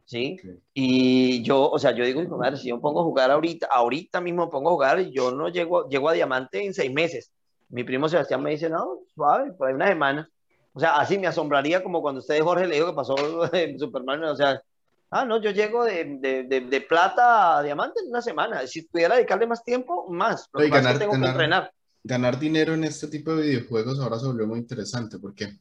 [0.06, 0.40] ¿sí?
[0.44, 0.62] Ok.
[0.74, 4.20] Y yo, o sea, yo digo, madre, si yo me pongo a jugar ahorita, ahorita
[4.20, 7.32] mismo me pongo a jugar yo no llego, llego a diamante en seis meses.
[7.70, 10.28] Mi primo Sebastián me dice, no, suave, por ahí una semana.
[10.74, 13.16] O sea, así me asombraría como cuando usted, Jorge, le dijo que pasó
[13.54, 14.62] en Superman, o sea,
[15.10, 18.66] ah, no, yo llego de, de, de, de plata a diamante en una semana.
[18.68, 20.48] Si pudiera dedicarle más tiempo, más.
[20.54, 21.72] Lo que pasa es ganar- que tengo que ganar- entrenar.
[22.04, 25.58] ganar dinero en este tipo de videojuegos ahora se volvió muy interesante porque,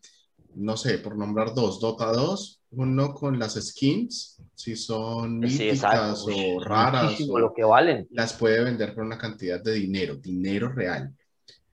[0.55, 6.25] no sé, por nombrar dos, Dota 2, uno con las skins, si son Sí, míticas
[6.25, 8.07] o raras, o lo que valen.
[8.12, 11.12] las puede vender por una cantidad de dinero, dinero real.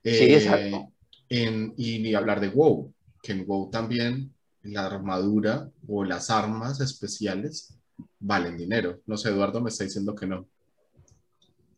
[0.02, 0.92] Sí, Eh, exacto.
[1.28, 6.80] en- y ni hablar de WoW, que en WoW también la armadura o las armas
[6.80, 7.74] especiales
[8.20, 8.98] valen dinero.
[9.06, 10.46] No sé, Eduardo me está diciendo que no.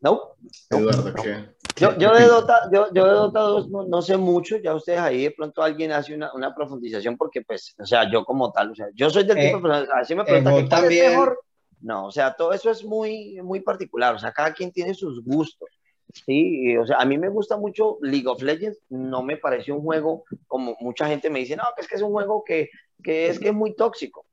[0.01, 0.19] ¿No?
[0.69, 1.21] Eduardo, no.
[1.21, 1.55] ¿qué?
[1.75, 2.27] Yo, qué- yo, qué de?
[2.27, 5.61] Dota, yo, yo de Dota 2 no, no sé mucho, ya ustedes ahí de pronto
[5.61, 9.09] alguien hace una, una profundización porque pues, o sea, yo como tal, o sea, yo
[9.09, 11.39] soy del Eh, tipo de así me preguntan WoW que cuál es mejor,
[11.81, 15.23] no, o sea, todo eso es muy, muy particular, o sea, cada quien tiene sus
[15.23, 15.69] gustos,
[16.13, 19.81] sí, o sea, a mí me gusta mucho League of Legends, no me parece un
[19.81, 22.69] juego, como mucha gente me dice, no, que es que es un juego que,
[23.03, 24.25] que es que es muy tóxico,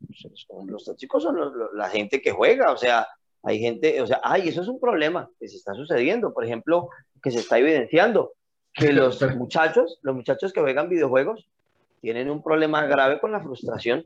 [0.67, 3.07] los tóxicos son los- los- la gente que juega, o sea,
[3.43, 6.89] hay gente, o sea, ay, eso es un problema que se está sucediendo, por ejemplo,
[7.23, 8.33] que se está evidenciando,
[8.75, 11.47] que los muchachos, los muchachos que juegan videojuegos
[12.01, 14.03] tienen un problema grave con la frustración,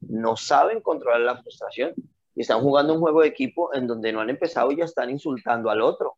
[0.00, 1.92] no saben controlar la frustración
[2.34, 5.10] y están jugando un juego de equipo en donde no han empezado y ya están
[5.10, 6.14] insultando al otro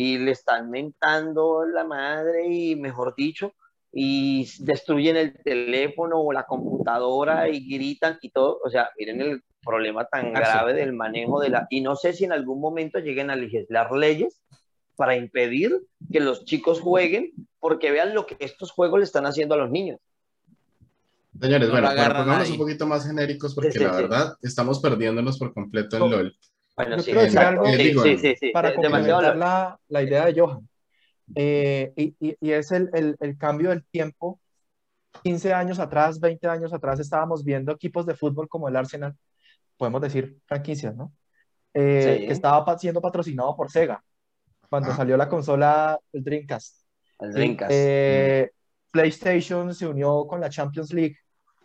[0.00, 3.52] y le están mentando la madre y mejor dicho
[3.92, 9.42] y destruyen el teléfono o la computadora y gritan y todo, o sea, miren el,
[9.60, 11.66] problema tan grave del manejo de la...
[11.68, 14.40] Y no sé si en algún momento lleguen a legislar leyes
[14.94, 15.82] para impedir
[16.12, 19.70] que los chicos jueguen, porque vean lo que estos juegos le están haciendo a los
[19.70, 19.98] niños.
[21.40, 22.52] Señores, No bueno, pongámonos nadie.
[22.52, 24.02] un poquito más genéricos porque Sí, sí, la sí.
[24.02, 26.10] verdad estamos perdiéndonos por completo en.
[26.10, 26.36] LOL.
[26.78, 30.26] Bueno, Yo sí, quiero decir algo- Sí, sí, sí, sí, para complementar la, la idea
[30.26, 30.68] de Johan.
[31.34, 34.40] Eh, y, y- y es el, el- el cambio del tiempo.
[35.24, 39.16] 15 años atrás, 20 años atrás, estábamos viendo equipos de fútbol como el Arsenal,
[39.76, 41.12] podemos decir franquicias, ¿no?
[41.74, 42.26] Eh, Sí.
[42.26, 44.02] que estaba pa- siendo patrocinado por Sega
[44.70, 44.96] cuando Ah.
[44.96, 46.84] salió la consola el Dreamcast.
[47.20, 47.32] el.
[47.32, 47.70] Dreamcast.
[47.74, 48.50] Eh,
[48.92, 51.16] PlayStation se unió con la Champions League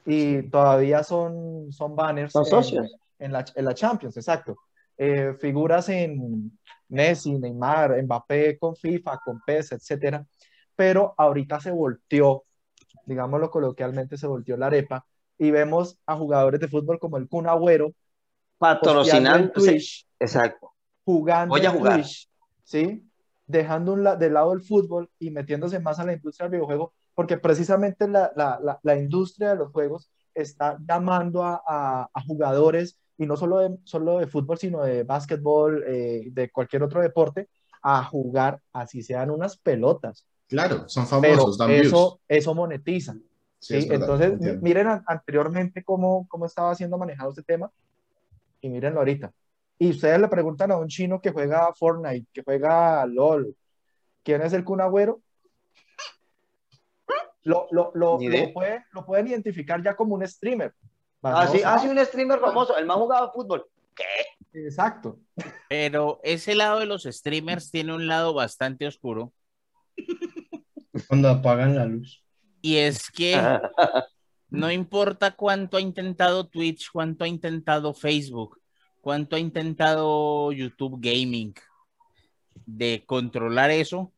[0.06, 2.95] y todavía son, son banners Son en- socios.
[3.19, 4.58] En, la, en la Champions, exacto.
[4.97, 6.58] Eh, figuras en
[6.89, 10.25] Messi, Neymar, Mbappé con FIFA, con PES, etcétera.
[10.75, 12.45] Pero ahorita se volteó,
[13.06, 15.06] digámoslo coloquialmente, se volteó la arepa
[15.38, 17.93] y vemos a jugadores de fútbol como el Kun Agüero
[18.58, 19.60] Patrocinando.
[19.60, 20.71] sí, Twitch, exacto.
[21.03, 21.95] jugando Voy a jugar.
[21.95, 22.29] Twitch,
[22.63, 23.10] ¿sí?
[23.45, 26.93] Dejando un la- de lado el fútbol y metiéndose más a la industria del videojuego,
[27.13, 32.21] porque precisamente la, la, la, la industria de los juegos está llamando a, a, a
[32.25, 37.02] jugadores, y no solo de, solo de fútbol, sino de básquetbol, eh, de cualquier otro
[37.02, 37.49] deporte,
[37.82, 40.26] a jugar, así sean unas pelotas.
[40.47, 41.88] Claro, son Pero famosos, views.
[41.88, 43.15] eso, eso monetiza.
[43.60, 43.89] Sí, es ¿sí?
[43.89, 44.62] verdad, Entonces, entiendo.
[44.62, 47.71] miren an- anteriormente cómo, cómo estaba siendo manejado este tema
[48.62, 49.32] y mírenlo ahorita.
[49.80, 53.56] Y ustedes le preguntan a un chino que juega Fortnite, que juega LOL,
[54.23, 55.21] ¿quién es el Kun Agüero?
[57.43, 60.73] Lo, lo, lo, lo pueden, lo pueden identificar ya como un streamer.
[61.24, 61.68] Ah, sí, Famoso.
[61.68, 63.66] ah, sí, un streamer famoso, el más jugado de fútbol.
[64.54, 65.20] Exacto.
[65.70, 69.34] Pero ese lado de los streamers tiene un lado bastante oscuro
[71.08, 72.24] Cuando apagan la luz.
[72.62, 73.36] y es que
[74.50, 78.60] no importa cuánto ha intentado Twitch, cuánto ha intentado Facebook,
[79.02, 81.54] cuánto ha intentado YouTube Gaming
[82.66, 84.12] de controlar eso,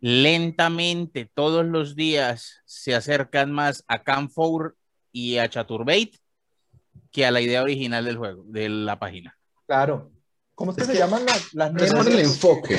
[0.00, 4.76] lentamente todos los días se acercan más a Camfour
[5.18, 6.12] y a Chaturbate
[7.10, 9.34] que a la idea original del juego, de la página.
[9.66, 10.10] Claro.
[10.54, 12.78] ¿Cómo es que Es se que- llaman las, las es por el nenas enfoque.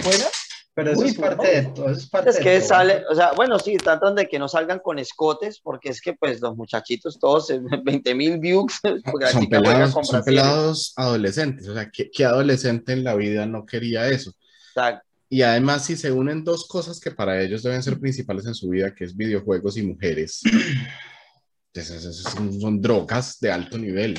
[0.76, 1.90] Pero eso Uy, es parte de todo.
[1.90, 2.68] Eso es parte Es de que todo.
[2.68, 6.14] sale, o sea, bueno, sí, tratan de que no salgan con escotes, porque es que
[6.14, 8.74] pues los muchachitos todos, eh, 20 mil views,
[9.32, 11.68] Son pelados, son pelados adolescentes.
[11.68, 14.32] O sea, ¿qué, qué adolescente en la vida no quería eso?
[14.76, 15.04] Exacto.
[15.30, 18.70] Y además, si se unen dos cosas que para ellos deben ser principales en su
[18.70, 20.42] vida, que es videojuegos y mujeres,
[21.82, 24.18] pues, son, son drogas de alto nivel.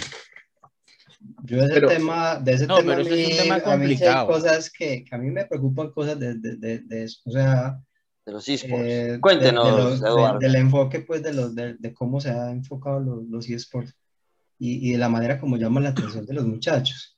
[1.44, 3.38] Yo de ese Pero- tema, de ese No, tema, pero a eso es un mí-
[3.42, 4.27] tema a mí sí hay complicado.
[4.29, 7.11] cosas que, que a mí me preocupan cosas de, de, de, de.
[7.25, 7.79] O sea,
[8.25, 8.85] De los esports.
[8.87, 13.01] eh, Cuéntenos, de los- del enfoque, pues, de, los, de, de cómo se han enfocado
[13.01, 13.94] los, los eSports
[14.59, 17.16] y, y de la manera como llaman la atención de los muchachos.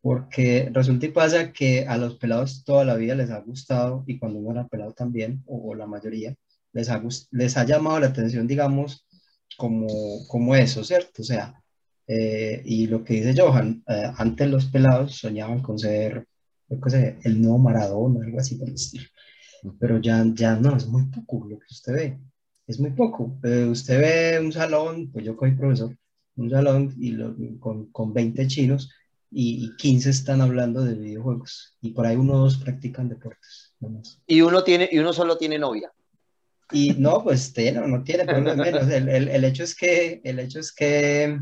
[0.00, 4.18] Porque resulta y pasa que a los pelados toda la vida les ha gustado, y
[4.18, 6.34] cuando uno era pelado también, o, o la mayoría,
[6.72, 7.00] les ha,
[7.30, 9.06] les ha llamado la atención, digamos,
[9.56, 9.88] como,
[10.28, 11.22] como eso, ¿cierto?
[11.22, 11.54] O sea,
[12.06, 16.26] eh, y lo que dice Johan, eh, antes los pelados soñaban con ser,
[16.68, 19.04] yo qué sé, el nuevo Maradona, algo así por el estilo.
[19.78, 22.18] Pero ya, ya no, es muy poco lo que usted ve.
[22.66, 23.38] Es muy poco.
[23.44, 25.96] Eh, usted ve un salón, pues yo soy profesor,
[26.36, 28.90] un salón y lo- con, con 20 chinos
[29.30, 31.76] y, y 15 están hablando de videojuegos.
[31.80, 33.74] Y por ahí uno o dos practican deportes.
[34.26, 35.92] Y uno tiene, y uno solo tiene novia.
[36.72, 38.88] Y no, pues tiene o no tiene, no es menos.
[38.90, 41.38] El, el, el hecho es que, el hecho es que,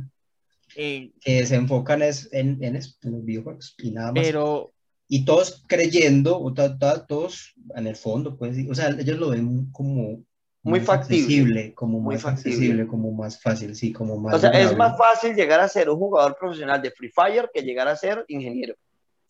[0.77, 4.25] Eh, que se enfocan es en, en, en los videojuegos y nada más.
[4.25, 4.73] pero
[5.13, 9.31] y todos creyendo, o ta- ta- todos en el fondo, pues, o sea, ellos lo
[9.31, 10.23] ven como
[10.63, 11.75] Muy más factible.
[11.75, 12.53] como Muy más factible.
[12.55, 15.91] accesible, como más fácil, sí, como más O sea, es más fácil llegar a ser
[15.91, 18.75] un jugador profesional de Free Fire que llegar a ser ingeniero.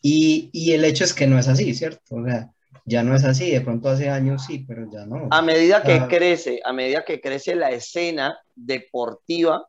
[0.02, 2.00] Y, y el hecho es que no es así, ¿cierto?
[2.16, 2.50] O sea,
[2.86, 5.28] ya no es así, de pronto hace años sí, pero ya no.
[5.30, 6.08] A medida que Ah.
[6.08, 9.66] crece, a medida que crece la escena deportiva,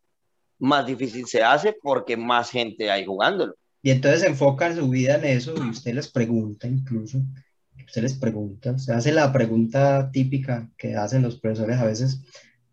[0.60, 3.56] más difícil se hace porque más gente hay jugándolo.
[3.84, 7.18] Y entonces enfocan su vida en eso y usted les pregunta incluso,
[7.86, 12.22] usted les pregunta, usted hace la pregunta típica que hacen los profesores a veces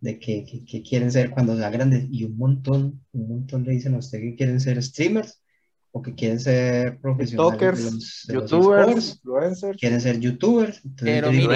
[0.00, 0.44] de que
[0.88, 4.36] quieren ser cuando sean grandes y un montón, un montón le dicen a usted que
[4.36, 5.40] quieren ser streamers
[5.92, 9.78] o que quieren ser profesionales de TikTokers, los, de los youtubers, esports, influencers.
[9.78, 10.84] quieren ser youtubers.
[10.84, 11.52] Entonces Pero digo,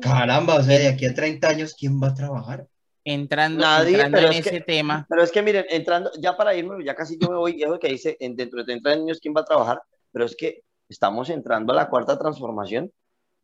[0.00, 2.66] caramba, o sea, de aquí a 30 años, ¿quién va a trabajar?
[3.08, 6.36] entrando, Nadie, entrando pero en es que- ese tema, Pero es que miren, entrando, ya
[6.36, 8.90] para irme, ya casi yo me voy, y eso que dice, en, dentro de 30
[8.90, 9.80] años, ¿quién va a trabajar?
[10.10, 12.90] Pero es que estamos entrando a la cuarta transformación.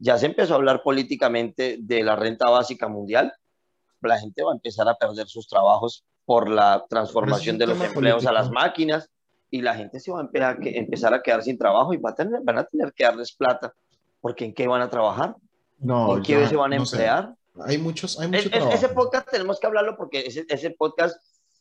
[0.01, 3.33] Ya se empezó a hablar políticamente de la renta básica mundial.
[4.01, 7.87] La gente va a empezar a perder sus trabajos por la transformación de Pero los
[7.89, 8.65] es empleos a las político.
[8.67, 9.09] máquinas
[9.53, 11.99] y la gente se va a empezar a, que- empezar a quedar sin trabajo y
[11.99, 13.73] va a tener, van a tener que darles plata
[14.21, 15.37] porque en qué van a trabajar,
[15.79, 16.97] No, en qué se van a no sé.
[16.97, 17.35] emplear.
[17.67, 18.73] Hay muchos, hay mucho es- trabajo.
[18.73, 21.17] ese podcast tenemos que hablarlo porque ese, ese podcast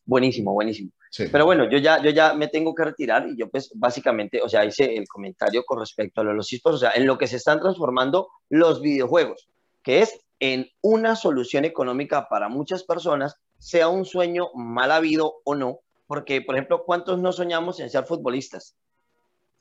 [0.06, 0.90] buenísimo, buenísimo.
[1.10, 1.26] Sí.
[1.32, 4.48] Pero bueno, yo ya, yo ya me tengo que retirar y yo pues básicamente, o
[4.48, 7.36] sea, hice el comentario con respecto a los esports, o sea, en lo que se
[7.36, 9.50] están transformando los videojuegos,
[9.84, 15.54] que es en una solución económica para muchas personas, sea un sueño mal habido o
[15.56, 15.80] no,
[16.12, 18.76] porque, por ejemplo, ¿cuántos no soñamos en ser futbolistas?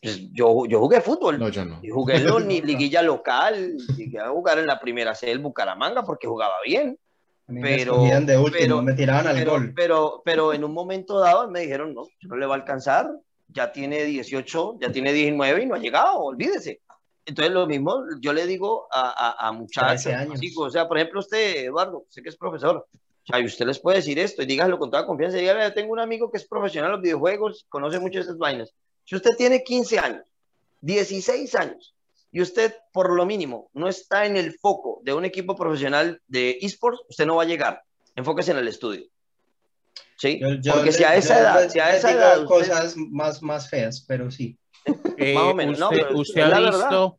[0.02, 1.78] Pues yo, yo jugué fútbol, No, yo no.
[1.80, 6.02] y jugué en ni- liguilla local, llegué a jugar en la primera sede del Bucaramanga
[6.02, 6.98] porque jugaba bien,
[7.46, 9.72] A mí me Pero- escogían de último, pero- me tiraban al pero, gol.
[9.76, 13.08] pero, pero en un momento dado me dijeron, no, no le va a alcanzar,
[13.46, 16.80] ya tiene 18, ya tiene 19 y no ha llegado, olvídese.
[17.26, 19.02] Entonces lo mismo yo le digo a,
[19.44, 20.40] a, a muchachos, 13 años.
[20.40, 22.84] chicos, o sea, por ejemplo usted, Eduardo, usted que es profesor,
[23.38, 26.00] y usted les puede decir esto y dígaselo con toda confianza, dígale, yo tengo un
[26.00, 28.72] amigo que es profesional en los videojuegos, conoce mucho de estas vainas.
[29.04, 30.24] Si usted tiene 15 años,
[30.80, 31.94] 16 años,
[32.32, 36.58] y usted por lo mínimo no está en el foco de un equipo profesional de
[36.62, 37.82] esports, usted no va a llegar.
[38.16, 39.04] Enfóquese en el estudio.
[40.16, 40.38] ¿Sí?
[40.40, 42.96] Yo- yo Porque le- si a esa yo edad, si a esa edad usted- cosas
[42.96, 44.56] más, más feas, pero sí.
[45.16, 46.70] Eh, Más o menos, no, usted, pero usted ha verdad.
[46.72, 47.18] visto,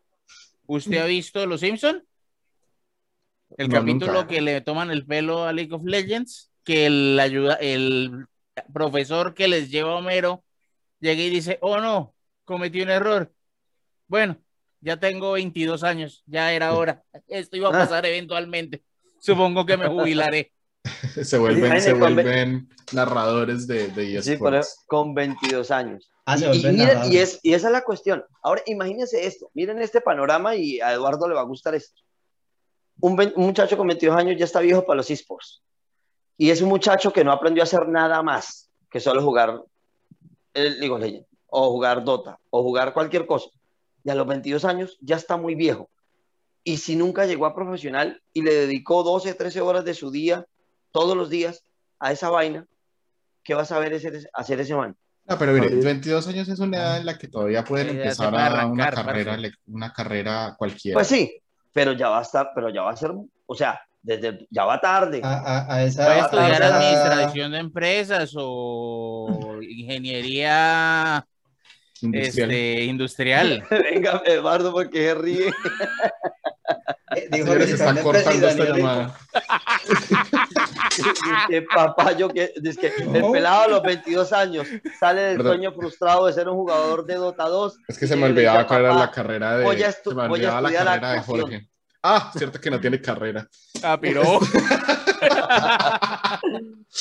[0.68, 2.04] ¿Usted ha visto Los Simpson?
[3.58, 4.28] El No, capítulo nunca.
[4.28, 8.26] que le toman el pelo a League of Legends, que el ayuda, el
[8.74, 10.44] profesor que les lleva a Homero
[11.00, 12.14] llega y dice, oh no,
[12.46, 13.32] cometí un error.
[14.08, 14.38] Bueno,
[14.82, 17.04] ya tengo 22 años, ya era hora.
[17.28, 18.84] Esto iba a pasar eventualmente.
[19.20, 20.52] Supongo que me jubilaré.
[21.24, 24.84] Se vuelven, se vuelven narradores de, de Sí, pero eSports.
[24.88, 26.12] con 22 años.
[26.26, 28.24] Ah, miren, y, es, y esa es la cuestión.
[28.44, 29.50] Ahora, imagínense esto.
[29.54, 32.02] Miren este panorama y a Eduardo le va a gustar esto.
[33.02, 35.62] Un, un muchacho con 22 años ya está viejo para los esports.
[36.38, 39.62] Y es un muchacho que no aprendió a hacer nada más que solo jugar
[40.54, 43.50] el League of Legends, o jugar Dota, o jugar cualquier cosa.
[44.04, 45.90] Y a los 22 años ya está muy viejo.
[46.64, 50.46] Y si nunca llegó a profesional y le dedicó 12, 13 horas de su día,
[50.92, 51.64] todos los días,
[52.00, 52.66] a esa vaina,
[53.44, 54.96] ¿qué va a saber ese- hacer ese man?
[55.26, 58.32] No, pero mire, Ahorita- 22 años es una edad en la que todavía pueden empezar
[58.32, 59.52] puede a arrancar, una carrera, parce.
[59.68, 60.96] una carrera cualquiera.
[60.96, 61.42] Pues sí,
[61.74, 63.12] pero ya va a estar, pero ya va a ser,
[63.46, 65.22] o sea, desde ya va tarde.
[65.24, 65.34] A,
[65.68, 71.26] a- a esa, Voy a a estudiar esa- administración de empresas o ingeniería
[72.02, 72.52] Industrial.
[72.52, 73.64] este, industrial.
[73.70, 75.48] Venga, Eduardo, porque se ríe.
[77.16, 79.16] eh, dijo se está cortando esta llamada.
[81.50, 83.32] que papá, yo que, es que el No.
[83.32, 84.68] pelado a los 22 años
[85.00, 85.54] sale del Perdón.
[85.54, 87.78] sueño frustrado de ser un jugador de Dota 2.
[87.88, 90.02] Es que se me olvidaba dice, cuál era "Papá, la carrera de, voy a se
[90.10, 91.42] me voy a olvidaba la carrera de actuación".
[91.42, 91.68] Jorge.
[92.04, 93.48] Ah, cierto que no tiene carrera.
[93.84, 94.24] Ah, pero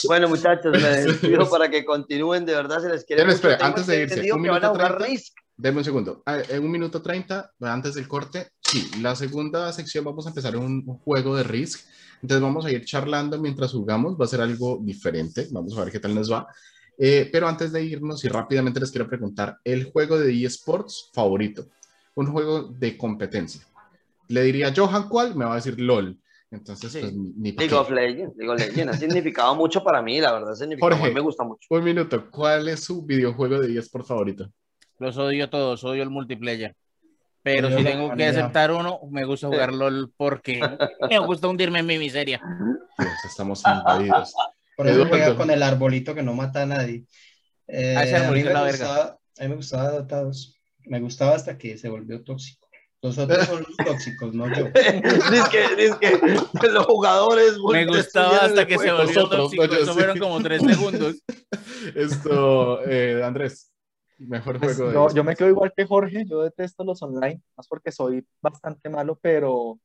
[0.07, 3.25] Bueno, muchachos, me despido para que continúen, de verdad se les quiere.
[3.41, 5.07] Pero antes de irse, un que van a minuto jugar 30.
[5.07, 5.35] Risk.
[5.61, 6.23] Deme un segundo.
[6.25, 10.57] Ah, En un minuto 30, antes del corte, sí, la segunda sección vamos a empezar
[10.57, 11.81] un, juego de Risk.
[12.23, 15.93] Entonces vamos a ir charlando mientras jugamos, va a ser algo diferente, vamos a ver
[15.93, 16.47] qué tal nos va.
[16.97, 21.67] Eh, pero antes de irnos y rápidamente les quiero preguntar, el juego de eSports favorito,
[22.15, 23.61] un juego de competencia.
[24.29, 26.19] Le diría Johan cuál, me va a decir LOL.
[26.51, 27.01] Entonces, Sí.
[27.01, 30.55] pues ni, League of Legends, League of Legends, ha significado mucho para mí, la verdad,
[30.55, 31.15] significado, Jorge.
[31.15, 31.67] me gusta mucho.
[31.69, 34.51] Un minuto, ¿cuál es su videojuego de eSports favorito?
[35.01, 36.77] Los odio todos, odio el multiplayer.
[37.43, 40.61] Pero si tengo que aceptar uno, me gusta jugar LOL porque
[41.09, 42.41] me gusta hundirme en mi miseria.
[42.99, 44.35] Dios, estamos invadidos.
[44.77, 47.05] Por eso juega con el arbolito que no mata a nadie.
[47.67, 48.87] Eh, Ah, ese a, mí arbolito me es la verga.
[48.87, 50.61] gustaba, a mí me gustaba Dota 2.
[50.87, 52.69] Me gustaba hasta que se volvió tóxico.
[53.03, 54.65] Los otros son los tóxicos, no yo.
[54.75, 55.97] dice que, dice
[56.61, 57.55] que los jugadores.
[57.73, 59.65] Me gustaba hasta que se volvió tóxico.
[59.65, 61.17] Eso fueron como tres segundos.
[61.95, 63.73] Esto, eh, Andrés,
[64.21, 67.41] mejor Pues, juego de yo, yo me quedo igual que Jorge, yo detesto los online,
[67.57, 69.81] más porque soy bastante malo, pero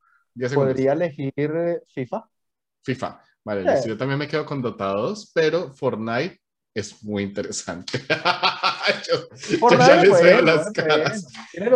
[0.53, 2.29] podría elegir eh, FIFA.
[2.83, 3.21] FIFA.
[3.43, 3.67] Vale, Sí.
[3.69, 3.87] listo.
[3.89, 6.39] Yo también me quedo con Dota 2, pero Fortnite
[6.73, 7.99] es muy interesante.
[9.07, 11.27] yo, ya les bueno, veo las bueno, caras.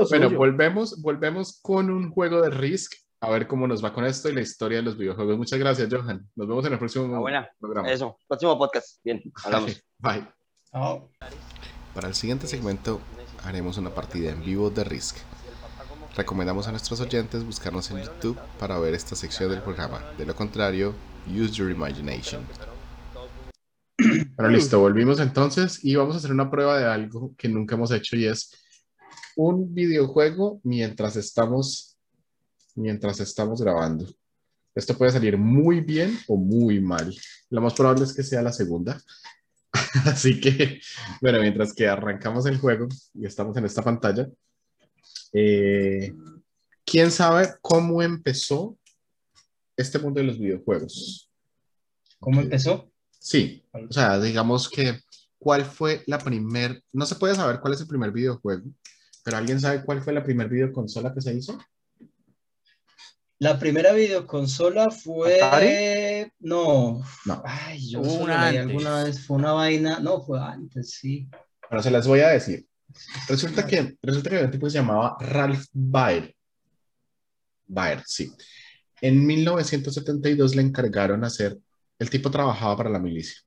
[0.09, 2.93] Bueno, volvemos, volvemos con un juego de Risk.
[3.21, 5.37] A ver cómo nos va con esto y la historia de los videojuegos.
[5.37, 6.25] Muchas gracias, Johan.
[6.35, 7.49] Nos vemos en el próximo Ah, buena.
[7.59, 7.91] programa.
[7.91, 8.97] Eso, próximo podcast.
[9.03, 9.83] Bien, hablamos.
[9.99, 11.58] Bye.
[11.99, 13.01] Para el siguiente segmento
[13.43, 15.17] haremos una partida en vivo de Risk.
[16.15, 20.01] Recomendamos a nuestros oyentes buscarnos en YouTube para ver esta sección del programa.
[20.17, 20.93] De lo contrario,
[21.27, 22.41] use your imagination.
[23.97, 27.91] Pero listo, volvimos entonces y vamos a hacer una prueba de algo que nunca hemos
[27.91, 28.49] hecho y es
[29.35, 31.97] un videojuego mientras estamos
[32.75, 34.07] mientras estamos grabando.
[34.73, 37.13] Esto puede salir muy bien o muy mal.
[37.49, 38.97] Lo más probable es que sea la segunda.
[40.05, 40.81] Así que,
[41.21, 44.27] bueno, mientras que arrancamos el juego y estamos en esta pantalla,
[45.33, 46.13] eh,
[46.85, 48.77] ¿quién sabe cómo empezó
[49.77, 51.29] este mundo de los videojuegos?
[52.19, 52.91] ¿Cómo empezó?
[53.19, 54.99] Sí, o sea, digamos que,
[55.37, 58.69] ¿cuál fue la primer, no se puede saber cuál es el primer videojuego,
[59.23, 61.57] pero ¿alguien sabe cuál fue la primer videoconsola que se hizo?
[63.39, 65.41] La primera videoconsola fue.
[65.41, 66.29] ¿Atari?
[66.39, 67.01] No.
[67.25, 67.41] No.
[67.45, 68.75] Ay, yo una leí antes.
[68.75, 69.25] alguna vez.
[69.25, 69.99] Fue una vaina.
[69.99, 71.29] No, fue antes, sí.
[71.69, 72.67] Bueno, se las voy a decir.
[73.29, 76.35] Resulta que, resulta que un tipo se llamaba Ralph Baer.
[77.67, 78.29] Baer, sí.
[78.99, 81.57] En 1972 le encargaron hacer,
[81.97, 83.39] el tipo trabajaba para la milicia.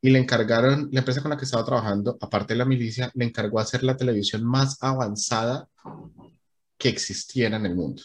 [0.00, 3.24] Y le encargaron, la empresa con la que estaba trabajando, aparte de la milicia, le
[3.24, 5.68] encargó hacer la televisión más avanzada
[6.76, 8.02] que existiera en el mundo.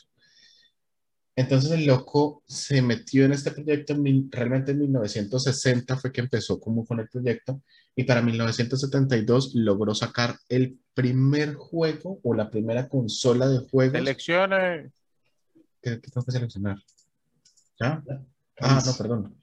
[1.36, 6.22] Entonces el loco se metió en este proyecto, en mil- realmente en 1960 fue que
[6.22, 7.62] empezó como con el proyecto
[7.96, 13.98] y para 1972 logró sacar el primer juego o la primera consola de juegos.
[13.98, 14.92] Selecciones.
[15.82, 16.78] ¿Qué, qué tengo que seleccionar?
[17.80, 18.04] ¿Ya?
[18.60, 19.36] Ah, no, perdón.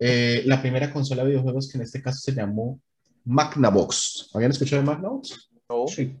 [0.00, 2.80] Eh, la primera consola de videojuegos que en este caso se llamó
[3.24, 4.30] Magnavox.
[4.34, 5.50] ¿Habían escuchado de Magnavox?
[5.68, 5.86] No.
[5.86, 6.16] Sí.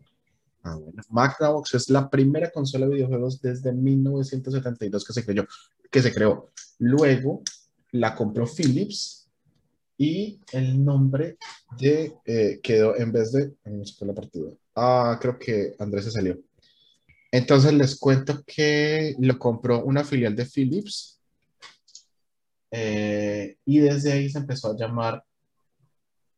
[0.68, 1.02] Ah, bueno.
[1.08, 5.46] Magnavox es la primera consola de videojuegos desde 1972 que se creó.
[5.90, 6.50] Que se creó.
[6.78, 7.42] Luego
[7.92, 9.28] la compró Philips
[9.96, 11.38] y el nombre
[11.78, 13.54] de eh, quedó en vez de.
[14.00, 14.50] la partida.
[14.74, 16.38] Ah, creo que Andrés se salió.
[17.30, 21.20] Entonces les cuento que lo compró una filial de Philips
[22.70, 25.24] eh, y desde ahí se empezó a llamar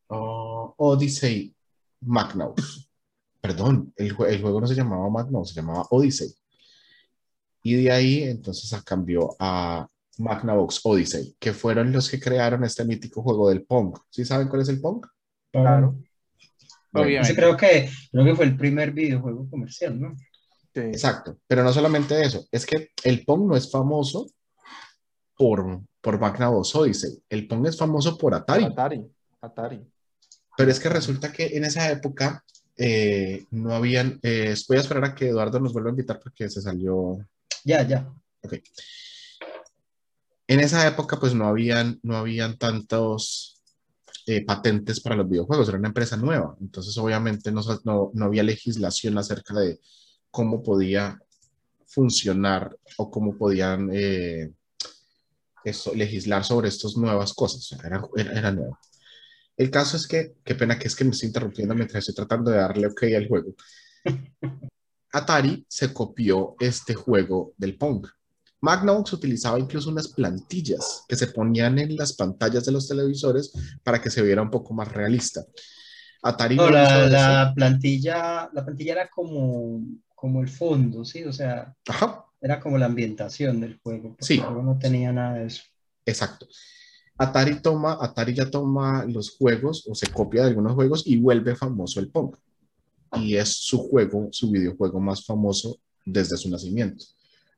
[0.09, 1.53] ah, Odyssey
[2.01, 2.90] Magnavox.
[3.41, 6.33] Perdón, el, jue- el juego no se llamaba Magnavox, se llamaba Odyssey.
[7.63, 9.87] Y de ahí entonces cambió a
[10.17, 13.97] Magnavox Odyssey, que fueron los que crearon este mítico juego del Pong.
[14.09, 15.05] ¿Sí saben cuál es el Pong?
[15.51, 15.95] Claro.
[16.91, 17.31] Bueno, Obviamente.
[17.31, 20.15] Ese creo que, creo que fue el primer videojuego comercial, ¿no?
[20.73, 20.79] Sí.
[20.81, 24.29] Exacto, pero no solamente eso, es que el Pong no es famoso
[25.37, 29.05] por, por Magnavox Odyssey, el Pong es famoso por Atari, Atari.
[29.41, 29.81] Atari.
[30.55, 32.43] pero es que resulta que en esa época
[32.83, 36.49] eh, no habían, eh, voy a esperar a que Eduardo nos vuelva a invitar porque
[36.49, 37.19] se salió,
[37.63, 38.11] Ya, ya.
[40.47, 43.61] en esa época pues no habían, no habían tantos
[44.25, 48.41] eh, patentes para los videojuegos, era una empresa nueva, entonces obviamente no, no, no había
[48.41, 49.79] legislación acerca de
[50.31, 51.19] cómo podía
[51.85, 53.91] funcionar o cómo podían
[55.63, 58.79] eso, legislar sobre estas nuevas cosas, era, era, era nuevo.
[59.57, 62.51] El caso es que, qué pena que es que me estoy interrumpiendo mientras estoy tratando
[62.51, 63.53] de darle ok al juego.
[65.13, 68.07] Atari se copió este juego del Pong.
[68.61, 73.51] Magnavox utilizaba incluso unas plantillas que se ponían en las pantallas de los televisores
[73.83, 75.43] para que se viera un poco más realista.
[76.21, 79.81] Atari No, no la, la plantilla, la plantilla era como,
[80.15, 81.23] como el fondo, ¿sí?
[81.23, 84.09] O sea, Ajá, era como la ambientación del juego.
[84.09, 84.35] porque Sí.
[84.35, 85.63] El juego no tenía nada de eso.
[86.05, 86.47] exacto.
[87.21, 91.55] Atari toma, Atari ya toma los juegos o se copia de algunos juegos y vuelve
[91.55, 92.35] famoso el Pong.
[93.13, 97.05] Y es su juego, su videojuego más famoso desde su nacimiento.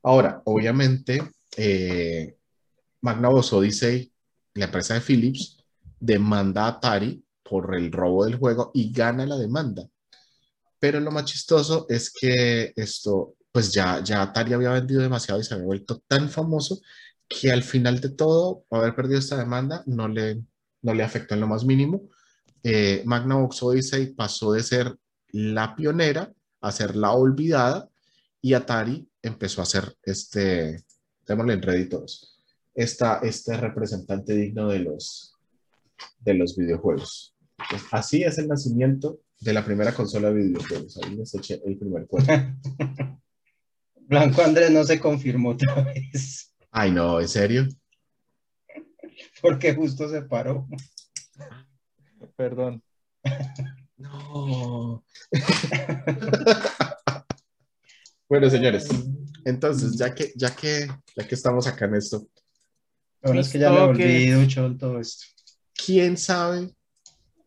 [0.02, 1.22] Ahora, obviamente,
[1.56, 2.36] eh,
[3.00, 4.12] Magnavox Odyssey,
[4.52, 5.56] la empresa de Philips,
[5.98, 9.88] demanda a Atari por el robo del juego y gana la demanda.
[10.78, 15.44] Pero lo más chistoso es que esto, pues ya, ya Atari había vendido demasiado y
[15.44, 16.82] se había vuelto tan famoso
[17.28, 20.42] que al final de todo, haber perdido esta demanda no le,
[20.82, 22.08] no le afectó en lo más mínimo.
[22.62, 24.96] Eh, Magnavox Odyssey pasó de ser
[25.30, 27.88] la pionera a ser la olvidada
[28.40, 30.84] y Atari empezó a ser este,
[31.26, 32.42] démosle en réditos,
[32.74, 35.34] esta, este representante digno de los,
[36.20, 37.34] de los videojuegos.
[37.70, 40.98] Pues así es el nacimiento de la primera consola de videojuegos.
[40.98, 42.32] Ahí les eché el primer cuento.
[44.06, 47.68] Blanco Andrés no se confirmó otra vez, Ay, no, ¿en serio?
[49.40, 50.66] porque justo se paró.
[52.34, 52.82] Perdón.
[53.96, 55.04] No.
[58.28, 58.88] bueno, señores,
[59.44, 62.26] entonces, ya que, ya que, ya que estamos acá en esto,
[63.22, 65.26] Ahora es que ya me ducho en todo esto.
[65.72, 66.74] ¿quién sabe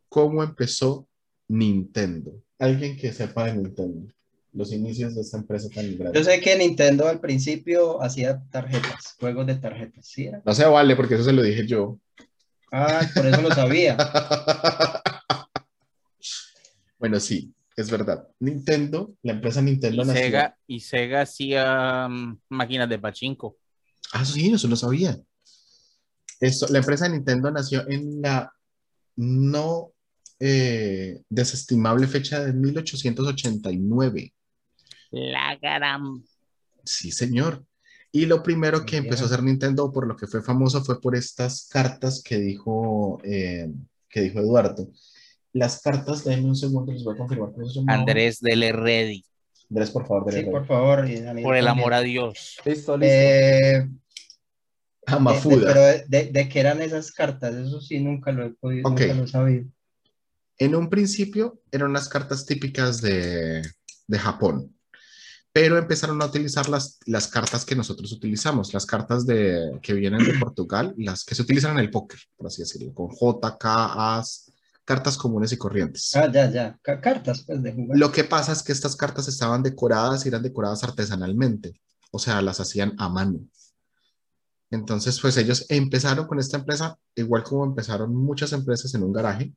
[0.07, 1.05] cómo empezó
[1.49, 2.41] Nintendo?
[2.57, 4.13] Alguien que sepa de Nintendo,
[4.57, 6.17] los inicios de esta empresa tan grande.
[6.17, 10.25] Yo sé que Nintendo al principio hacía tarjetas, juegos de tarjetas, ¿sí?
[10.25, 10.41] era?
[10.43, 11.99] No se vale, porque eso se lo dije yo.
[12.71, 13.95] Ah, por eso lo sabía.
[16.99, 18.27] bueno, sí, es verdad.
[18.39, 20.21] Nintendo, la empresa Nintendo Y nació.
[20.23, 23.55] Sega, y Sega hacía mm, máquinas de pachinko.
[24.11, 25.17] Ah, sí, eso no sabía.
[26.39, 28.51] Esto, la empresa de Nintendo nació en la
[29.15, 29.91] no
[30.39, 34.33] eh, desestimable fecha de 1889.
[35.11, 36.23] La garam.
[36.83, 37.63] Sí, señor.
[38.11, 41.15] Y lo primero que empezó a hacer Nintendo, por lo que fue famoso, fue por
[41.15, 43.69] estas cartas que dijo, eh,
[44.09, 44.89] que dijo Eduardo.
[45.53, 47.49] Las cartas, denme un segundo, les voy a confirmar.
[47.87, 49.23] Andrés Dele Ready.
[49.69, 50.67] Andrés, por favor, Sí, dele por rey.
[50.67, 51.09] favor.
[51.09, 51.67] y Por el también.
[51.67, 52.57] amor a Dios.
[52.65, 53.05] Listo, listo.
[53.13, 53.89] Eh, de-
[55.13, 55.73] de- Mafuda.
[55.73, 58.99] pero de, de- qué eran esas cartas, eso sí, nunca lo he podido, Ok.
[59.01, 59.65] nunca lo he sabido.
[60.57, 63.61] En un principio eran unas cartas típicas de,
[64.07, 64.75] de Japón,
[65.51, 70.23] pero empezaron a utilizar las, las cartas que nosotros utilizamos, las cartas de, que vienen
[70.23, 74.17] de Portugal, las que se utilizan en el póker, por así decirlo, con J, K,
[74.17, 74.51] As,
[74.85, 76.15] cartas comunes y corrientes.
[76.15, 76.77] Ah, ya, ya.
[76.81, 77.97] Ca- cartas, pues, de jugar.
[77.97, 81.81] Lo que pasa es que estas cartas estaban decoradas y eran decoradas artesanalmente,
[82.11, 83.39] o sea, las hacían a mano.
[84.69, 89.53] Entonces, pues ellos empezaron con esta empresa, igual como empezaron muchas empresas en un garaje.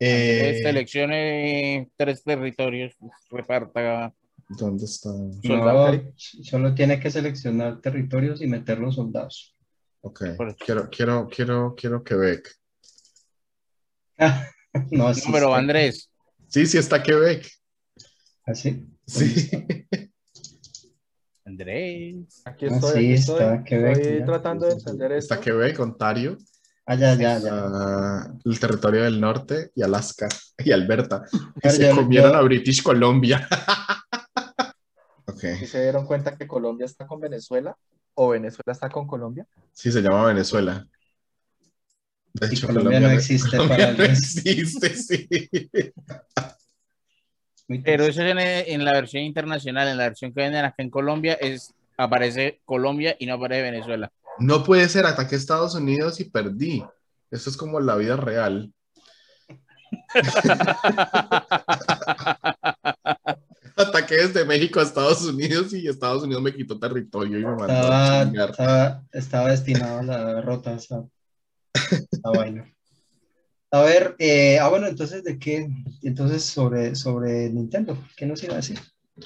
[0.00, 2.94] Eh, Seleccione tres territorios,
[3.30, 4.12] reparta.
[4.48, 5.10] ¿Dónde está?
[5.42, 6.02] soldado.
[6.16, 9.54] Solo tiene que seleccionar territorios y meter los soldados.
[10.00, 10.22] Ok,
[10.64, 12.48] quiero, quiero, quiero, quiero Quebec.
[14.90, 16.10] No, sí No, pero está- Andrés,
[16.48, 17.46] Sí, sí está Quebec.
[18.46, 18.86] Así.
[19.06, 19.48] Sí.
[21.44, 22.42] Andrés.
[22.44, 23.64] Aquí Ah, estoy, sí, aquí está estoy.
[23.64, 24.24] Quebec, Estoy ya.
[24.26, 25.34] tratando de entender esto.
[25.34, 26.36] Está Quebec, Ontario,
[26.86, 27.50] Ah, ya, ya, ya.
[27.52, 30.28] ah, el territorio del norte y Alaska
[30.58, 31.22] y Alberta.
[31.32, 33.46] Y Pero se yo- comieron yo- a British Columbia.
[35.38, 37.76] ok, ¿Y se dieron cuenta que Colombia está con Venezuela?
[38.14, 39.46] ¿O Venezuela está con Colombia?
[39.72, 40.86] sí, se llama Venezuela.
[42.32, 45.28] De Y Colombia no existe Colombia para no el- existe, sí.
[47.84, 50.90] Pero eso es en, en la versión internacional, en la versión que venden acá en
[50.90, 54.10] Colombia, es aparece Colombia y no aparece Venezuela.
[54.38, 56.84] No puede ser, ataqué a Estados Unidos y perdí.
[57.30, 58.72] Esto es como la vida real.
[63.78, 67.64] Ataqué desde México a Estados Unidos y Estados Unidos me quitó territorio y me mandó
[67.66, 68.50] a Estaba, chingar.
[68.50, 71.04] estaba, estaba destinado a la derrota esa
[72.24, 72.68] vaina.
[73.70, 75.68] A ver, eh, ah, bueno, entonces, ¿de qué?
[76.02, 78.80] Entonces, sobre, sobre Nintendo, ¿qué nos iba a decir?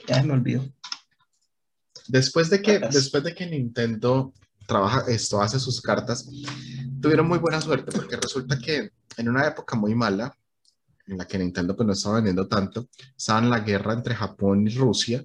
[0.09, 0.65] Ya me olvidó.
[2.09, 2.95] Después de que, Cartas.
[2.95, 4.33] después de que Nintendo
[4.67, 6.29] trabaja esto, hace sus cartas,
[7.01, 10.37] tuvieron muy buena suerte porque resulta que en una época muy mala,
[11.13, 14.75] en la que Nintendo pues, no estaba vendiendo tanto, estaba la guerra entre Japón y
[14.75, 15.25] Rusia,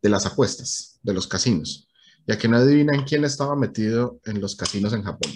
[0.00, 1.87] de las apuestas, de los casinos,
[2.28, 5.32] ya que no adivinan quién estaba metido en los casinos en Japón.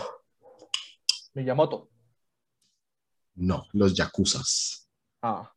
[1.35, 1.89] Miyamoto.
[3.37, 4.87] No, los yakuzas.
[5.23, 5.51] Ah,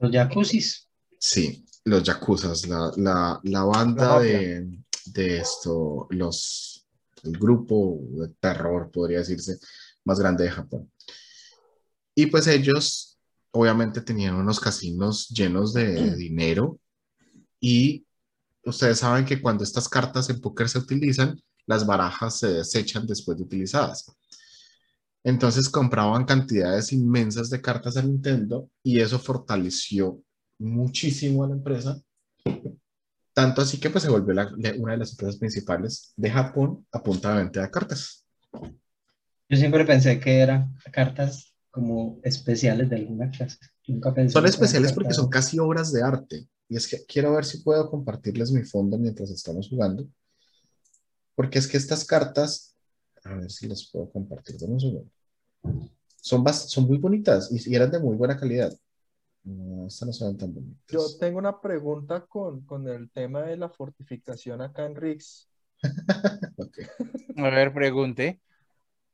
[0.00, 0.88] Los jacuzzis.
[1.20, 6.84] Sí, los yakuzas, la, la, la banda La de, de esto, los,
[7.22, 9.58] el grupo de terror, podría decirse,
[10.04, 10.90] más grande de Japón.
[12.16, 13.18] Y pues ellos,
[13.52, 16.80] obviamente, tenían unos casinos llenos de dinero
[17.60, 18.05] y
[18.66, 23.38] ustedes saben que cuando estas cartas en póker se utilizan, las barajas se desechan después
[23.38, 24.04] de utilizadas.
[25.24, 30.22] Entonces compraban cantidades inmensas de cartas a Nintendo y eso fortaleció
[30.58, 32.00] muchísimo a la empresa.
[33.34, 37.02] Tanto así que pues se volvió la- una de las empresas principales de Japón a
[37.02, 38.24] punta de venta de cartas.
[39.48, 43.58] Yo siempre pensé que eran cartas como especiales de alguna clase.
[43.86, 46.48] Nunca pensé Son especiales porque son casi obras de arte.
[46.68, 50.06] Y es que quiero ver si puedo compartirles mi fondo mientras estamos jugando.
[51.36, 52.74] Porque es que estas cartas,
[53.24, 54.56] a ver si las puedo compartir.
[54.58, 55.10] Dame un segundo.
[56.20, 58.70] Son, son muy bonitas y, y eran de muy buena calidad.
[59.44, 60.86] No, estas no son tan bonitas.
[60.90, 65.48] yo tengo una pregunta con, con el tema de la fortificación acá en Riggs.
[66.58, 66.78] Ok.
[67.36, 68.40] A ver, pregunte.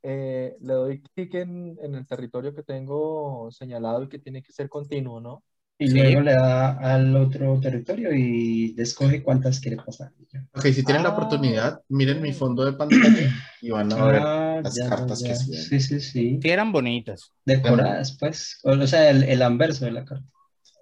[0.03, 4.51] eh, le doy clic en, en el territorio que tengo señalado y que tiene que
[4.53, 5.43] ser continuo, ¿no?
[5.83, 5.93] Y Sí.
[5.97, 10.11] luego le da al otro territorio y escoge cuántas quiere pasar.
[10.53, 13.29] Ok, si tienen la Ah, oportunidad, miren mi fondo de pantalla
[13.61, 14.21] y van a ver.
[14.23, 15.27] Ah, las ya, cartas ya.
[15.29, 15.53] que sí.
[15.53, 16.39] Sí, sí, sí.
[16.41, 17.31] Sí, eran bonitas.
[17.45, 18.59] Decoradas, pues.
[18.63, 20.25] O o sea, el, el anverso de la carta.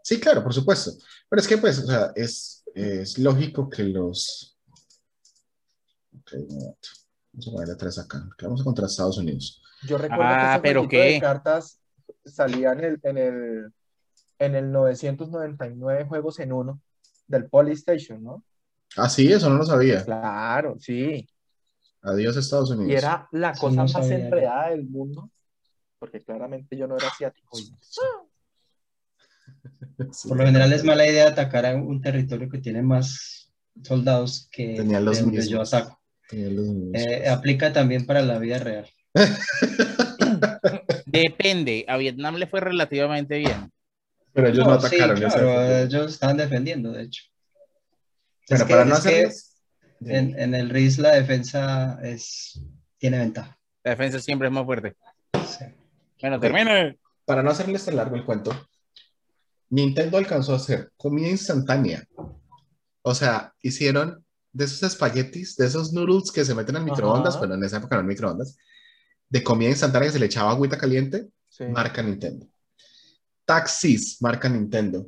[0.03, 0.91] Sí, claro, por supuesto.
[1.29, 4.57] Pero es que, pues, o sea, es, es lógico que los.
[6.19, 6.89] Ok, un momento.
[7.33, 8.29] Vamos a ponerle tres acá.
[8.37, 9.61] que vamos a contra Estados Unidos.
[9.87, 11.19] Yo recuerdo Ah, que ese ¿pero de qué?
[11.19, 11.79] cartas
[12.25, 13.73] salía en el, en el,
[14.41, 16.81] en el 999 juegos en uno
[17.27, 18.43] del Polystation, ¿no?
[18.97, 20.03] Ah, sí, eso no lo sabía.
[20.03, 21.27] Claro, sí.
[22.01, 22.91] Adiós, Estados Unidos.
[22.91, 25.29] Y era la cosa no más sabía enredada del mundo,
[25.99, 27.57] porque claramente yo no era asiático.
[27.59, 28.01] y- Sí.
[30.27, 33.51] Por lo general es mala idea atacar a un territorio que tiene más
[33.83, 35.51] soldados que Tenían los de donde mismos.
[35.71, 35.99] yo ataco.
[36.27, 37.01] Tenían los mismos.
[37.01, 38.87] Eh, aplica también para la vida real.
[41.05, 41.85] Depende.
[41.87, 43.71] A Vietnam le fue relativamente bien.
[44.33, 45.17] Pero ellos no, No, sí, atacaron.
[45.17, 45.81] claro, época.
[45.81, 47.23] ellos estaban defendiendo, de hecho.
[48.49, 49.57] Bueno, Es que- para no hacerles.
[50.01, 52.59] en, en el RIS la defensa es,
[52.97, 53.57] tiene ventaja.
[53.83, 54.95] La defensa siempre es más fuerte.
[55.47, 55.65] Sí.
[56.21, 56.41] Bueno, Ok.
[56.41, 56.95] termina.
[57.25, 58.51] Para no hacerles tan largo el cuento,
[59.69, 62.03] Nintendo alcanzó a hacer comida instantánea.
[63.03, 67.39] O sea, hicieron de esos espaguetis, de esos noodles que se meten al microondas, Ajá.
[67.39, 68.57] bueno, en esa época no en microondas,
[69.29, 71.63] de comida instantánea que se le echaba agüita caliente, Sí.
[71.65, 72.47] marca Nintendo.
[73.45, 75.07] Taxis, marca Nintendo.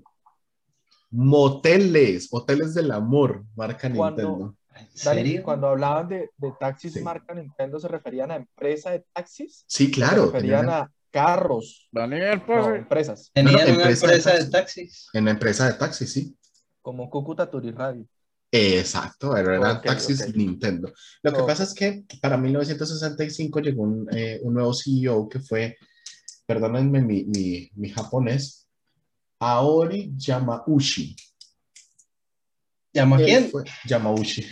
[1.11, 4.55] Moteles, hoteles del amor, marca Cuando- Nintendo.
[4.75, 5.43] ¿En serio?
[5.43, 7.01] cuando hablaban de, de taxis Sí.
[7.01, 9.63] marca Nintendo, ¿se referían a empresa de taxis?
[9.67, 10.25] Sí, ¿Se claro.
[10.25, 11.87] referían tenían- a carros?
[11.91, 12.67] Daniel, No, pues.
[12.79, 15.09] empresas, Tenían No, no, una empresa de taxis.
[15.13, 16.35] En la empresa de taxis, sí.
[16.81, 18.07] como Cúcuta Turirradio.
[18.51, 20.35] Exacto, pero eran Ok, taxis.
[20.35, 20.91] Nintendo.
[21.21, 25.77] Lo que pasa es que para 1965 llegó un, eh, un nuevo CEO que fue,
[26.45, 28.67] perdónenme mi, mi, mi japonés,
[29.39, 31.15] Aori Yamauchi.
[32.93, 33.49] ¿Llama quién?
[33.49, 34.45] fue- Yamauchi.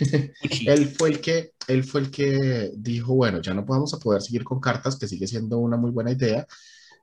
[0.44, 0.68] Uchi.
[0.68, 4.20] él, fue el que, él fue el que dijo, bueno, ya no podemos a poder
[4.20, 6.44] seguir con cartas, que sigue siendo una muy buena idea.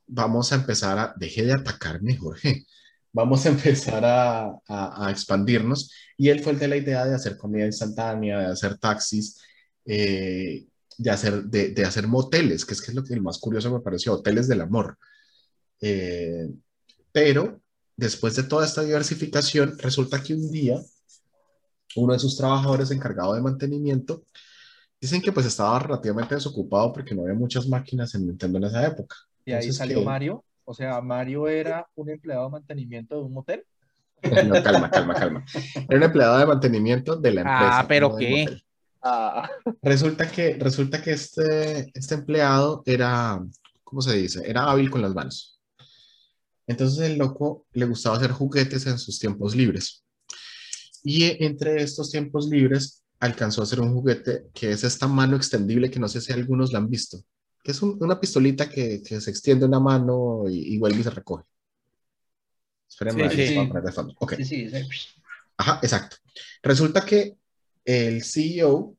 [0.07, 2.65] Vamos a empezar a, deje de atacarme, Jorge.
[3.13, 5.91] Vamos a empezar a, a- a expandirnos.
[6.17, 9.39] Y él fue el de la idea de hacer comida instantánea, de hacer taxis,
[9.85, 10.65] eh,
[10.99, 13.73] de, hacer, de, de hacer moteles, que es, que es lo que el más curioso
[13.73, 14.97] me pareció, hoteles del amor.
[15.81, 16.47] Eh,
[17.11, 17.61] pero
[17.95, 20.79] después de toda esta diversificación, resulta que un día
[21.95, 24.23] uno de sus trabajadores encargado de mantenimiento,
[25.01, 28.85] dicen que pues estaba relativamente desocupado porque no había muchas máquinas en Nintendo en esa
[28.85, 29.15] época.
[29.45, 30.05] Y ahí Entonces, salió ¿qué?
[30.05, 30.43] Mario.
[30.65, 33.65] O sea, Mario era un empleado de mantenimiento de un motel.
[34.21, 35.45] No, calma, calma, calma.
[35.75, 37.79] Era un empleado de mantenimiento de la empresa.
[37.79, 38.61] Ah, pero no ¿qué?
[39.01, 39.49] Ah,
[39.81, 43.41] Resulta que, resulta que este, este empleado era,
[43.83, 44.41] ¿cómo se dice?
[44.49, 45.59] Era hábil con las manos.
[46.67, 50.03] Entonces el loco le gustaba hacer juguetes en sus tiempos libres.
[51.03, 55.89] Y entre estos tiempos libres alcanzó a hacer un juguete que es esta mano extendible
[55.89, 57.17] que no sé si algunos la han visto,
[57.63, 61.03] que es un- una pistolita que, que se extiende una mano y, y vuelve y
[61.03, 61.45] se recoge.
[62.87, 63.53] Espérenme, Sí, ahí sí.
[63.53, 64.13] les voy a poner de fondo.
[64.19, 64.33] Ok.
[64.37, 64.77] Sí, sí, sí.
[65.57, 66.17] Ajá, exacto.
[66.63, 67.37] Resulta que
[67.85, 68.95] el CEO,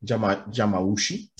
[0.00, 1.30] Yama, Yamauchi,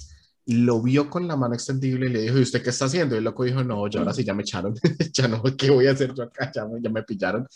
[0.48, 3.14] lo vio con la mano extendible y le dijo, ¿y usted qué está haciendo?
[3.14, 4.74] Y el loco dijo, no, yo ahora sí ya me echaron,
[5.12, 6.50] ya no, ¿qué voy a hacer yo acá?
[6.54, 7.46] Ya me, pillaron.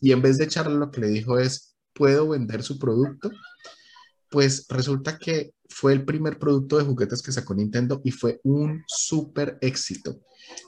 [0.00, 3.30] Y en vez de echarle, lo que le dijo es, ¿puedo vender su producto?
[4.30, 8.82] Pues resulta que fue el primer producto de juguetes que sacó Nintendo y fue un
[8.86, 10.18] súper éxito.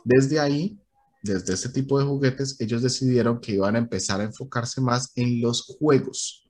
[0.04, 0.78] Desde ahí,
[1.22, 5.40] desde este tipo de juguetes, ellos decidieron que iban a empezar a enfocarse más en
[5.40, 6.46] los juegos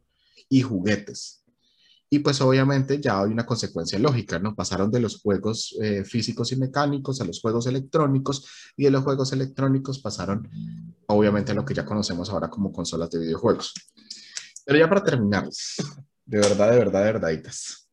[0.49, 1.40] y juguetes.
[2.13, 4.57] Y pues obviamente ya hay una consecuencia lógica, ¿no?
[4.57, 8.47] Pasaron de los juegos eh, físicos y mecánicos a los juegos electrónicos
[8.77, 10.51] y de los juegos electrónicos pasaron
[11.07, 13.73] obviamente a lo que ya conocemos ahora como consolas de videojuegos.
[14.67, 15.49] Pero ya para terminar,
[16.27, 17.89] de verdad, de verdad, de verdaditas.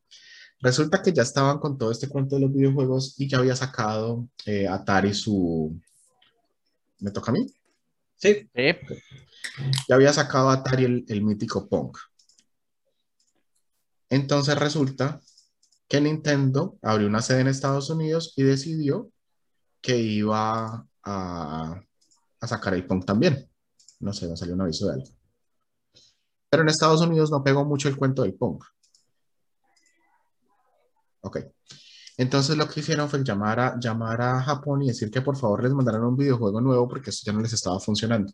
[0.60, 4.28] Resulta que ya estaban con todo este cuento de los videojuegos y ya había sacado
[4.44, 5.80] eh, Atari su...
[6.98, 7.46] ¿Me toca a mí?
[8.16, 8.74] Sí, Sí.
[9.88, 11.96] ya había sacado Atari el, el mítico Pong.
[14.10, 15.20] Entonces resulta
[15.88, 19.10] que Nintendo abrió una sede en Estados Unidos y decidió
[19.80, 21.80] que iba a,
[22.42, 23.50] sacar el Pong también.
[24.00, 25.08] No sé, me salió un aviso de algo.
[26.50, 28.62] Pero en Estados Unidos no pegó mucho el cuento del Pong.
[31.22, 31.38] Ok.
[32.16, 35.62] Entonces lo que hicieron fue llamar a, llamar a Japón y decir que por favor
[35.62, 38.32] les mandaran un videojuego nuevo porque esto ya no les estaba funcionando.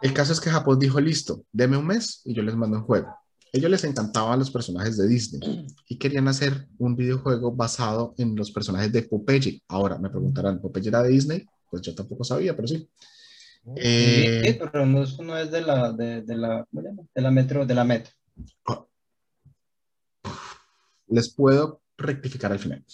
[0.00, 2.84] El caso es que Japón dijo, listo, deme un mes y yo les mando un
[2.84, 3.14] juego.
[3.52, 8.50] Ellos les encantaban los personajes de Disney y querían hacer un videojuego basado en los
[8.50, 9.62] personajes de Popeye.
[9.68, 11.44] Ahora me preguntarán, ¿Popeye era de Disney?
[11.70, 12.88] Pues yo tampoco sabía, pero sí.
[13.76, 17.84] Eh, Sí, pero no, es de la, de, de la, de la metro, de la
[17.84, 18.12] metro.
[21.10, 22.84] les puedo rectificar al final.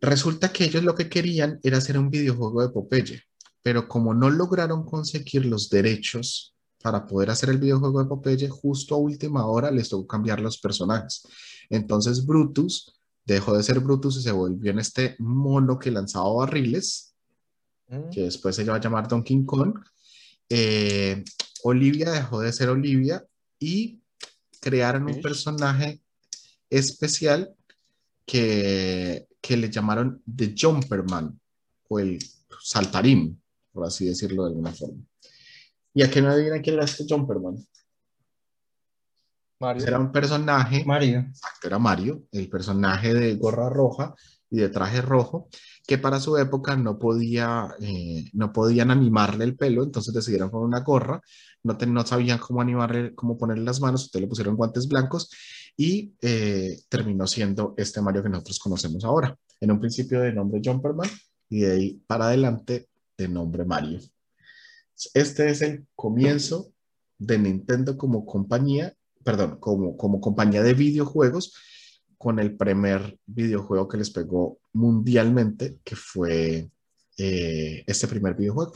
[0.00, 3.22] Resulta que ellos lo que querían era hacer un videojuego de Popeye,
[3.62, 6.51] pero como no lograron conseguir los derechos
[6.82, 10.58] para poder hacer el videojuego de Popeye, justo a última hora les tocó cambiar los
[10.58, 11.22] personajes.
[11.70, 17.12] Entonces Brutus dejó de ser Brutus y se volvió en este mono que lanzaba barriles,
[17.92, 18.10] Mm.
[18.10, 19.78] que después se va a llamar Donkey Kong.
[20.48, 21.22] Eh,
[21.64, 23.24] Olivia dejó de ser Olivia
[23.58, 24.00] y
[24.60, 26.00] crearon un personaje
[26.70, 27.54] especial
[28.24, 31.38] que, que le llamaron The Jumperman
[31.88, 32.18] o el
[32.62, 33.40] saltarín,
[33.72, 35.02] por así decirlo de alguna forma.
[35.94, 37.56] ¿Y a qué no adivinan quién era este Jumperman?
[39.60, 39.86] Mario.
[39.86, 41.20] Era un personaje Mario.
[41.20, 44.14] Exacto, era Mario, el personaje de gorra roja
[44.50, 45.48] y de traje rojo,
[45.86, 50.66] que para su época no podía, eh, no podían animarle el pelo, entonces decidieron poner
[50.66, 51.20] una gorra,
[51.62, 55.30] no, te- no sabían cómo animarle, cómo ponerle las manos, entonces le pusieron guantes blancos
[55.76, 59.34] y eh, terminó siendo este Mario que nosotros conocemos ahora.
[59.60, 61.08] En un principio de nombre Jumperman
[61.48, 64.00] y de ahí para adelante de nombre Mario.
[65.14, 66.72] Este es el comienzo
[67.18, 68.94] de Nintendo como compañía,
[69.24, 71.54] perdón, como, como compañía de videojuegos
[72.18, 76.70] con el primer videojuego que les pegó mundialmente, que fue
[77.18, 78.72] eh, este primer videojuego.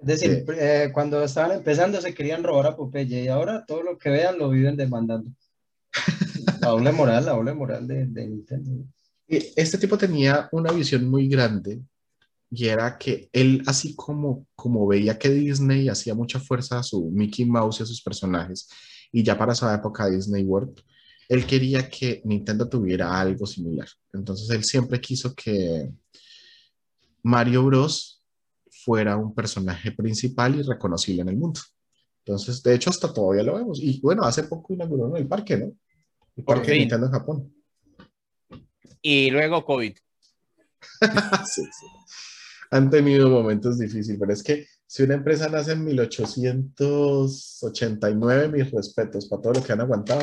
[0.00, 0.52] Es decir, Sí.
[0.58, 4.38] eh, cuando estaban empezando se querían robar a Popeye y ahora todo lo que vean
[4.38, 5.30] lo viven demandando.
[6.60, 8.70] La doble moral, la doble moral de, de Nintendo.
[9.26, 11.80] Este tipo tenía una visión muy grande
[12.54, 17.10] y era que él, así como, como veía que Disney hacía mucha fuerza a su
[17.10, 18.68] Mickey Mouse y a sus personajes,
[19.10, 20.80] y ya para esa época Disney World,
[21.28, 23.88] él quería que Nintendo tuviera algo similar.
[24.12, 25.90] Entonces él siempre quiso que
[27.22, 28.22] Mario Bros
[28.70, 31.60] fuera un personaje principal y reconocible en el mundo.
[32.24, 33.80] Entonces, de hecho, hasta todavía lo vemos.
[33.80, 35.72] Y bueno, hace poco inauguraron el parque, ¿no?
[36.36, 36.78] El parque de.
[36.78, 37.54] Nintendo en Japón.
[39.02, 39.96] Y luego COVID.
[41.46, 41.86] Sí, sí.
[42.70, 49.26] Han tenido momentos difíciles, pero es que si una empresa nace en 1889, mis respetos
[49.26, 50.22] para todo lo que han aguantado.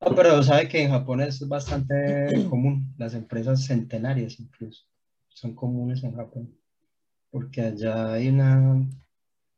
[0.00, 4.84] No, pero sabe que en Japón es bastante común, las empresas centenarias incluso
[5.36, 6.58] son comunes en Japón,
[7.30, 8.88] porque allá hay una,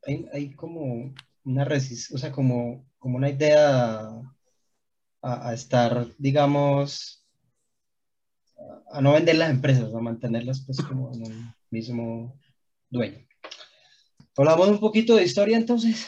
[0.05, 1.15] hay, hay como
[1.45, 4.11] una resistencia, o sea, como, como una idea
[5.23, 7.25] a, a estar, digamos,
[8.91, 12.39] a, no vender las empresas, a mantenerlas pues como en un mismo
[12.91, 13.27] dueño.
[14.37, 16.07] Hablamos un poquito de historia entonces.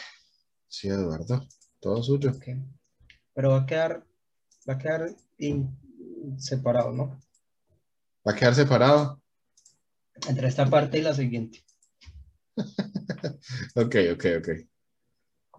[0.67, 1.45] Sí, Eduardo,
[1.79, 2.31] todo suyo.
[3.33, 4.05] Pero va a quedar,
[4.69, 5.77] va a quedar in-
[6.37, 7.19] separado, ¿no?
[8.27, 9.21] Va a quedar separado.
[10.27, 11.63] Entre esta parte y la siguiente.
[13.75, 14.49] Ok, ok, ok.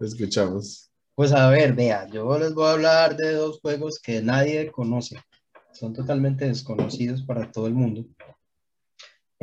[0.01, 0.89] Escuchamos.
[1.15, 5.17] Pues a ver, vea, yo les voy a hablar de dos juegos que nadie conoce.
[5.73, 8.05] Son totalmente desconocidos para todo el mundo.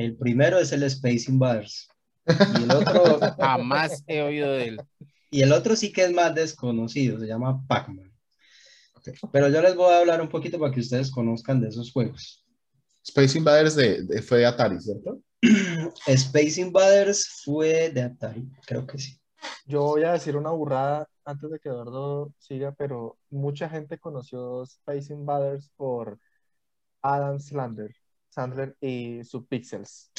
[0.00, 1.88] El primero es el Space Invaders.
[2.26, 4.80] Y el otro, Jamás he oído de él.
[5.30, 8.10] y el otro sí que es más desconocido, se llama Pac-Man.
[9.32, 12.44] Pero yo les voy a hablar un poquito para que ustedes conozcan de esos juegos.
[13.04, 15.20] Space Invaders de, de- fue de Atari, ¿cierto?
[16.06, 19.18] Space Invaders fue de Atari, creo que sí.
[19.66, 24.62] Yo voy a decir una burrada antes de que Eduardo siga, pero mucha gente conoció
[24.64, 26.18] Space Invaders por
[27.02, 27.94] Adam Sandler,
[28.30, 30.10] Sandler y sus Pixels.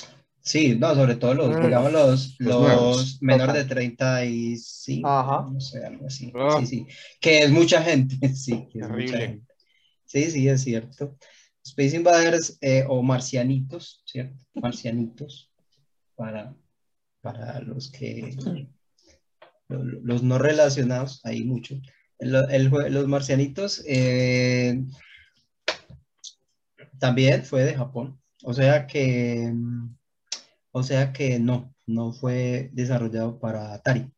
[0.43, 1.61] Sí, no, sobre todo los, Mm.
[1.63, 5.47] digamos, los, Los los menores de 35, Ajá.
[5.51, 6.31] no sé, algo así.
[6.35, 6.57] Ah.
[6.59, 6.87] Sí, sí,
[7.19, 9.53] que es mucha gente, sí, que es mucha gente.
[10.05, 11.17] Sí, sí, es cierto.
[11.63, 14.35] Space Invaders eh, o Marcianitos, ¿cierto?
[14.55, 15.51] Marcianitos,
[16.15, 16.55] para,
[17.21, 18.35] para los que,
[19.69, 21.75] lo- lo- los no relacionados, hay mucho.
[22.17, 24.83] El- el los Marcianitos eh,
[27.01, 29.51] también fue de Japón, o sea que...
[29.53, 29.95] mm,
[30.71, 34.09] o sea que no, no fue desarrollado para Atari,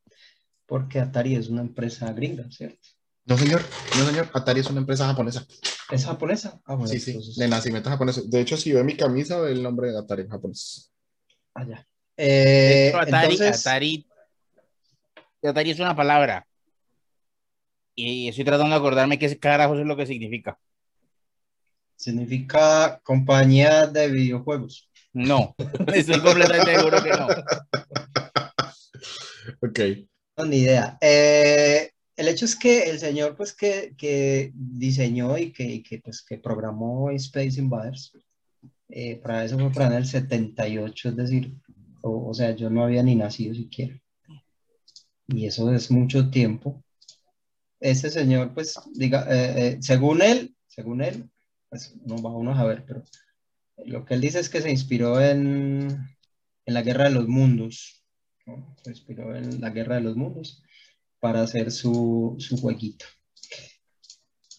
[0.67, 2.77] porque Atari es una empresa gringa, ¿cierto?
[3.25, 3.61] No, señor.
[3.97, 4.29] No, señor.
[4.33, 5.47] Atari es una empresa japonesa.
[5.89, 6.59] ¿Es japonesa?
[6.65, 7.11] Ah, bueno, Sí, sí.
[7.11, 8.29] entonces- De nacimiento japonés.
[8.29, 10.91] De hecho, si ve mi camisa, ve el nombre de Atari en japonés.
[11.55, 11.87] Ah, ya.
[12.17, 14.05] Eh, Atari, entonces, Atari,
[15.41, 16.45] Atari es una palabra.
[17.95, 20.59] Y estoy tratando de acordarme qué carajos es lo que significa.
[21.95, 24.89] Significa compañía de videojuegos.
[25.13, 25.55] No,
[25.93, 27.27] estoy completamente seguro que no.
[29.61, 29.79] Ok.
[30.37, 30.97] No, ni idea.
[31.01, 35.99] Eh, el hecho es que el señor pues que, que diseñó y que, y que,
[35.99, 38.13] pues, que programó Space Invaders,
[38.89, 41.55] eh, para eso fue para el 78, es decir,
[42.01, 43.99] o, o, sea, yo no había ni nacido siquiera.
[45.27, 46.83] Y eso es mucho tiempo.
[47.79, 51.29] Ese señor, pues, diga, eh, eh, según él, según él,
[51.73, 53.01] pues no vamos a ver, pero
[53.87, 55.87] lo que él dice es que se inspiró en,
[56.67, 58.03] en la Guerra de los Mundos,
[58.45, 58.75] ¿no?
[58.83, 60.61] se inspiró en la Guerra de los Mundos
[61.19, 63.05] para hacer su, su jueguito.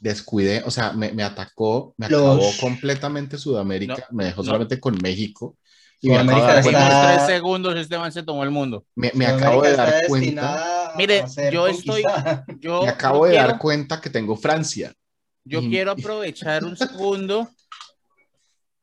[0.01, 4.47] Descuidé, o sea, me, me atacó, me Los- acabó completamente Sudamérica, me dejó no.
[4.47, 5.57] solamente con México.
[6.01, 8.85] Y me acabo, de En está- unos tres segundos este man se tomó el mundo.
[8.97, 12.03] me, me acabo de dar cuenta, Mire, yo estoy-.
[12.59, 14.93] Yo, me acabo de quiero, dar cuenta que tengo Francia.
[15.45, 17.49] Yo quiero aprovechar un segundo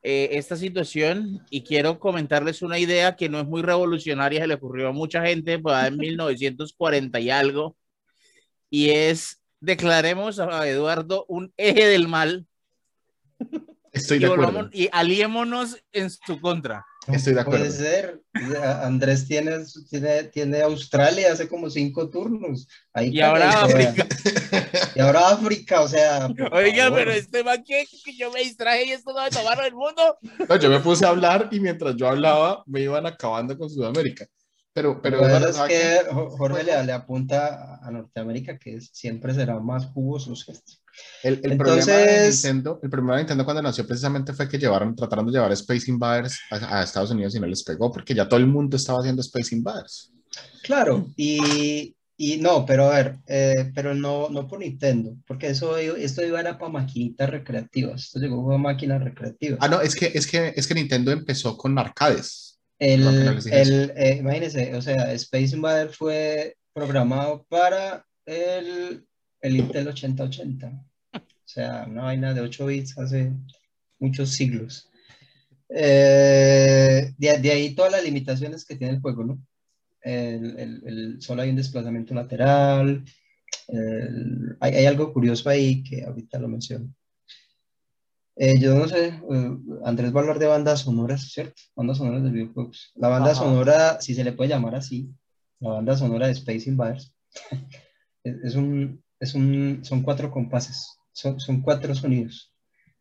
[0.02, 4.54] eh, esta situación y quiero comentarles una idea que no es muy revolucionaria, se le
[4.54, 7.76] ocurrió a mucha gente pues, en 1940 y algo,
[8.70, 12.46] y es declaremos a Eduardo un eje del mal
[13.92, 14.46] Estoy y, de acuerdo.
[14.52, 16.84] volvamos- y aliémonos en su contra.
[17.08, 17.72] Estoy de Puede acuerdo.
[17.74, 18.20] ser.
[18.62, 19.58] A- Andrés tiene,
[19.90, 22.68] tiene, tiene Australia hace como cinco turnos.
[22.92, 24.06] Ahí Y ahora África.
[24.94, 26.26] Y ahora África, o sea.
[26.52, 26.98] Oiga, favor.
[26.98, 30.16] pero este man que, que yo me distraje y esto no me tomaron el mundo.
[30.48, 34.26] No, yo me puse a hablar y mientras yo hablaba me iban acabando con Sudamérica.
[34.74, 39.58] Pero, pero, Pero es ¿sabe que Jorge le, le apunta a Norteamérica que siempre será
[39.60, 40.72] más jugosos que este.
[41.22, 44.58] El, el problema de Entonces- Nintendo, el problema de Nintendo cuando nació precisamente fue que
[44.58, 48.14] llevaron, trataron de llevar Space Invaders a, a Estados Unidos y no les pegó porque
[48.14, 50.12] ya todo el mundo estaba haciendo Space Invaders.
[50.62, 55.76] Claro, y, y no, pero a ver, eh, pero no, no por Nintendo, porque eso,
[55.76, 58.04] esto iba era para maquinitas recreativas.
[58.04, 59.58] Esto llegó a máquinas recreativas.
[59.60, 62.60] Ah, no, es que, es que, es que Nintendo empezó con arcades.
[62.78, 69.04] El, no el, eh, imagínense, o sea, Space Invader fue programado para el,
[69.42, 70.68] el Intel 8080.
[71.14, 73.32] O sea, una vaina de 8 bits hace
[73.98, 74.88] muchos siglos.
[75.68, 79.42] Eh, de, de ahí todas las limitaciones que tiene el juego, ¿no?
[80.00, 83.04] El, el- el- solo hay un desplazamiento lateral.
[83.68, 86.92] el- hay, hay algo curioso ahí que ahorita lo menciono.
[88.36, 91.60] Eh, yo no sé, eh, Andrés va a hablar de bandas sonoras, ¿cierto?
[91.76, 92.92] Bandas sonoras de videojuegos.
[92.96, 93.40] La banda Ajá.
[93.40, 95.08] sonora, si se le puede llamar así,
[95.60, 97.14] la banda sonora de Space Invaders,
[98.24, 102.52] es, es un, es un, son cuatro compases, son, son cuatro sonidos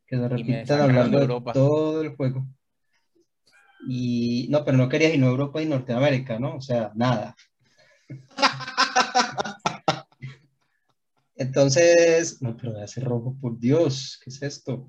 [0.05, 1.51] que se repiten a lo largo de Europa.
[1.51, 2.45] todo el juego.
[3.87, 6.57] Y no, pero no quería sino Europa y Norteamérica, ¿no?
[6.57, 7.35] O sea, nada.
[11.35, 14.87] Entonces, no, pero hace rojo, por Dios, ¿qué es esto?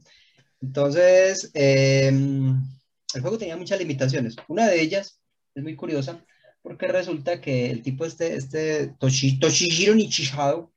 [0.61, 4.37] Entonces, eh, el juego tenía muchas limitaciones.
[4.49, 5.19] Una de ellas
[5.55, 6.23] es muy curiosa
[6.61, 10.72] porque resulta que el tipo este, este Toshi, Toshihiro Nichihado, Ni-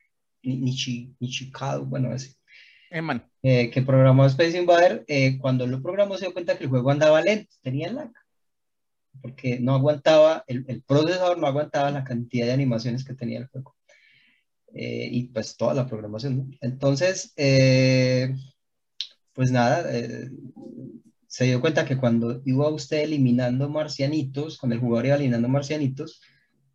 [0.45, 2.35] Nichi, Nichikado, bueno, ese,
[2.91, 6.65] Eh, man, eh, que programó Space Invader, eh, cuando lo programó se dio cuenta que
[6.65, 8.11] el juego andaba lento, tenía lag,
[9.21, 13.47] porque no aguantaba, el, el procesador no aguantaba la cantidad de animaciones que tenía el
[13.47, 13.75] juego.
[14.73, 16.47] Eh, y pues toda la programación, ¿no?
[16.59, 18.35] Entonces, eh,
[19.33, 20.29] pues nada, eh,
[21.27, 26.21] se dio cuenta que cuando iba usted eliminando marcianitos, cuando el jugador iba eliminando marcianitos,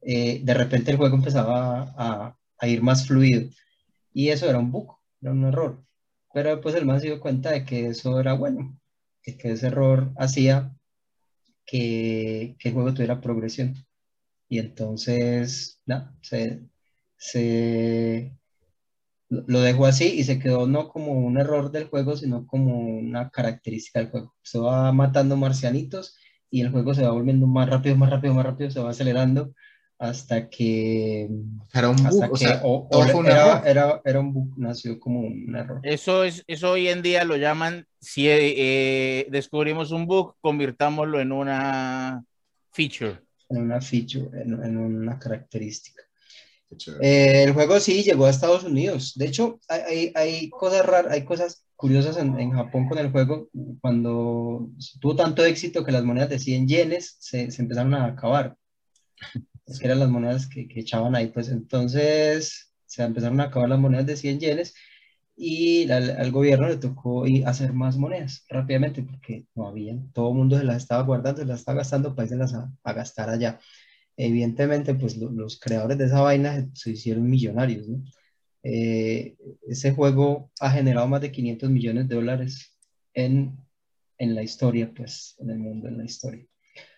[0.02, 2.38] eh, de repente el juego empezaba a, a
[2.68, 3.50] ir más fluido.
[4.12, 5.84] Y eso era un bug, era un error.
[6.34, 8.78] Pero después el man se dio cuenta de que eso era bueno,
[9.22, 10.74] que, ese error hacía
[11.66, 13.74] que, que el juego tuviera progresión.
[14.48, 16.62] Y entonces, nada, se,
[17.16, 18.34] se
[19.30, 23.30] lo dejó así y se quedó no como un error del juego, sino como una
[23.30, 24.34] característica del juego.
[24.42, 26.16] Se va matando marcianitos
[26.50, 29.54] y el juego se va volviendo más rápido, más rápido, más rápido, se va acelerando
[30.00, 31.28] hasta que,
[31.74, 33.68] Era un bug, o sea, o- o- fue un era, error.
[33.68, 35.80] era, era un bug, nació como un error.
[35.84, 41.32] eso es, eso hoy en día lo llaman, si eh, descubrimos un bug, convirtámoslo en
[41.32, 42.24] una
[42.72, 43.18] feature.
[43.50, 46.02] en una feature, en, en una característica.
[47.02, 49.12] Eh, el juego sí llegó a Estados Unidos.
[49.16, 53.10] De hecho, hay, hay, hay cosas raras, hay cosas curiosas en, en Japón con el
[53.10, 53.48] juego.
[53.80, 54.68] Cuando
[55.00, 58.56] tuvo tanto éxito que las monedas de 100 yenes se, se empezaron a acabar.
[59.70, 61.28] Es que eran las monedas que, que echaban ahí.
[61.28, 64.74] Pues entonces se empezaron a acabar las monedas de 100 yenes
[65.36, 69.96] y la- al gobierno le tocó hacer más monedas rápidamente porque no había.
[70.12, 72.92] Todo el mundo se las estaba guardando, se las estaba gastando para irse a, a
[72.92, 73.58] gastar allá
[74.16, 78.02] evidentemente, pues lo- los creadores de esa vaina se, se hicieron millonarios, ¿no?
[78.62, 82.76] Eh, ese juego ha generado más de 500 millones de dólares
[83.14, 83.56] en,
[84.18, 86.44] en la historia, pues, en el mundo, en la historia.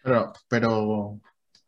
[0.02, 1.20] Pero, pero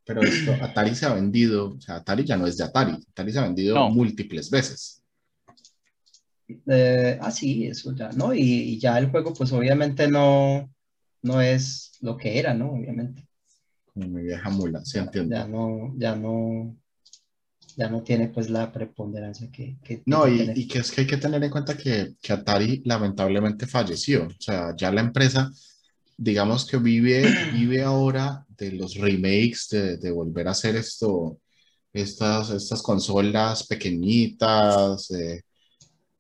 [0.05, 3.33] Pero esto, Atari se ha vendido, o sea, Atari ya no es de Atari, Atari
[3.33, 3.91] se ha vendido No.
[3.91, 5.03] múltiples veces.
[6.67, 8.35] Eh, ah, sí, eso ya, ¿no?
[8.35, 10.71] Y, y ya el juego, pues obviamente no,
[11.23, 12.73] no es lo que era, ¿no?
[12.73, 13.27] Obviamente.
[13.87, 15.35] Como mi vieja mula, sí entiendo.
[15.35, 16.77] Ya no, ya no,
[17.77, 21.07] ya no tiene pues la preponderancia que, que No, y, y que es que hay
[21.07, 24.27] que tener en cuenta que, que Atari lamentablemente falleció.
[24.27, 25.51] O sea, ya la empresa,
[26.17, 31.39] digamos que vive, vive ahora de los remakes, de, de volver a hacer esto,
[31.93, 35.43] estas, estas consolas pequeñitas, eh,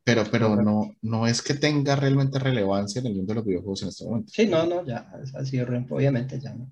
[0.05, 3.83] pero, pero no, no es que tenga realmente relevancia en el mundo de los videojuegos
[3.83, 4.33] en este momento.
[4.33, 6.71] Sí, no, no, ya, ha sido obviamente ya no.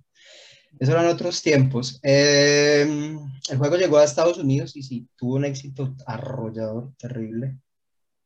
[0.79, 1.99] Eso eran otros tiempos.
[2.03, 3.17] Eh,
[3.51, 7.59] el juego llegó a Estados Unidos y sí, tuvo un éxito arrollador, terrible,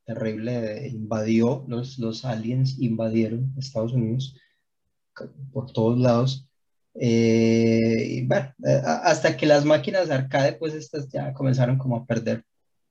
[0.05, 0.89] terrible.
[0.89, 4.37] Invadió, los, los aliens invadieron Estados Unidos
[5.53, 6.47] por todos lados.
[6.95, 12.07] Eh, y bueno, eh, hasta que las máquinas arcade, pues estas ya comenzaron como a
[12.07, 12.45] perder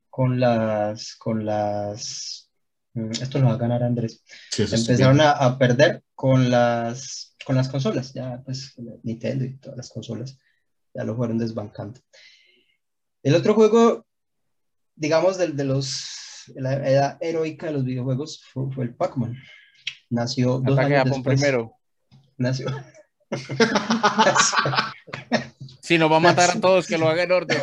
[0.09, 2.49] con las, con las,
[2.93, 7.55] mm, esto lo va a ganar Andrés Sí, empezaron a, a perder con las, con
[7.55, 10.38] las consolas, ya pues Nintendo y todas las consolas
[10.93, 11.99] ya lo fueron desbancando.
[13.23, 14.05] El otro juego,
[14.95, 19.36] digamos, del, de los, de la edad heroica de los videojuegos fue, fue el Pac-Man.
[20.09, 21.39] Nació dos Ataque a años Japón después.
[21.41, 21.73] primero.
[22.38, 22.67] Nació,
[25.81, 27.57] Si nos va a matar a todos, que lo haga en orden.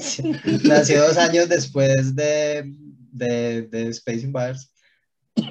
[0.65, 2.63] nació dos años después de,
[3.11, 4.69] de, de Space Invaders.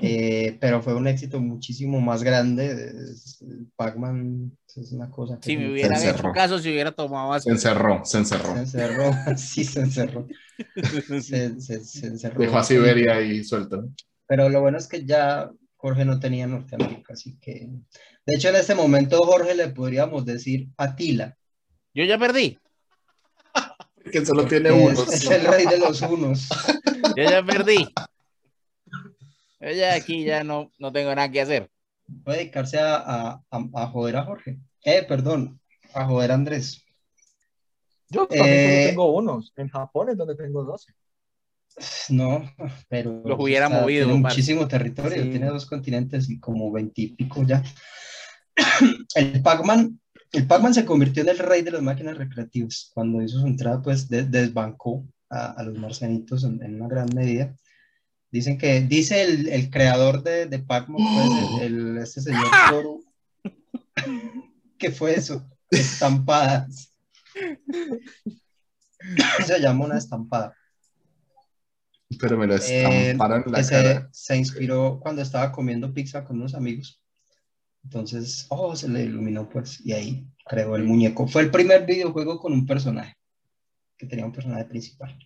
[0.02, 2.94] Eh, pero fue un éxito muchísimo más grande.
[3.76, 6.32] Pac-Man es una cosa que Si me Se hecho encerró.
[6.34, 7.46] caso, si hubiera tomado así.
[7.50, 8.54] Se encerró, se encerró.
[8.54, 10.28] Se encerró, sí se encerró.
[11.22, 12.40] Se, se- se encerró.
[12.40, 13.90] Dejó a Siberia ahí suelto.
[14.28, 17.68] Pero lo bueno es que ya Jorge no tenía Norteamérica, así que...
[18.26, 21.36] De hecho, en este momento Jorge le podríamos decir Atila,
[21.94, 22.58] Yo ya perdí.
[24.12, 24.92] Que solo tiene que uno.
[24.92, 26.48] es, es el rey de los unos.
[27.18, 27.88] Yo ya perdí.
[29.60, 31.70] Yo ya aquí ya no, no tengo nada que hacer.
[32.24, 34.58] Puede dedicarse a, a, a- a joder a Jorge.
[34.84, 35.60] Eh, perdón,
[35.94, 36.84] a joder a Andrés.
[38.10, 39.54] Yo también Eh, solo tengo unos.
[39.56, 40.94] En Japón es donde tengo 12.
[42.10, 42.52] No,
[42.90, 43.22] pero...
[43.24, 45.30] Los hubiera movido, Tiene muchísimo territorio, Sí.
[45.30, 47.64] tiene dos continentes y como veintipico ya.
[49.16, 50.00] El Pac-Man,
[50.34, 52.90] el Pac-Man se convirtió en el rey de las máquinas recreativas.
[52.94, 57.10] Cuando hizo su entrada, pues de- desbancó a, a los marcianitos en, en una gran
[57.14, 57.56] medida.
[58.32, 63.04] Dicen que, dice el, el creador de, de Pac-Man, pues, el, el- este señor Toru,
[64.78, 65.46] ¿qué fue eso?
[65.70, 66.94] Estampadas.
[69.46, 70.56] Se llama una estampada.
[72.20, 72.60] Pero me lo Eh,
[73.12, 74.10] estamparon en la que se, cara.
[74.12, 77.01] se inspiró cuando estaba comiendo pizza con unos amigos.
[77.84, 81.28] Entonces, oh, se le iluminó pues y ahí creó el muñeco.
[81.28, 83.16] Fue el primer videojuego con un personaje,
[83.98, 85.18] que tenía un personaje principal.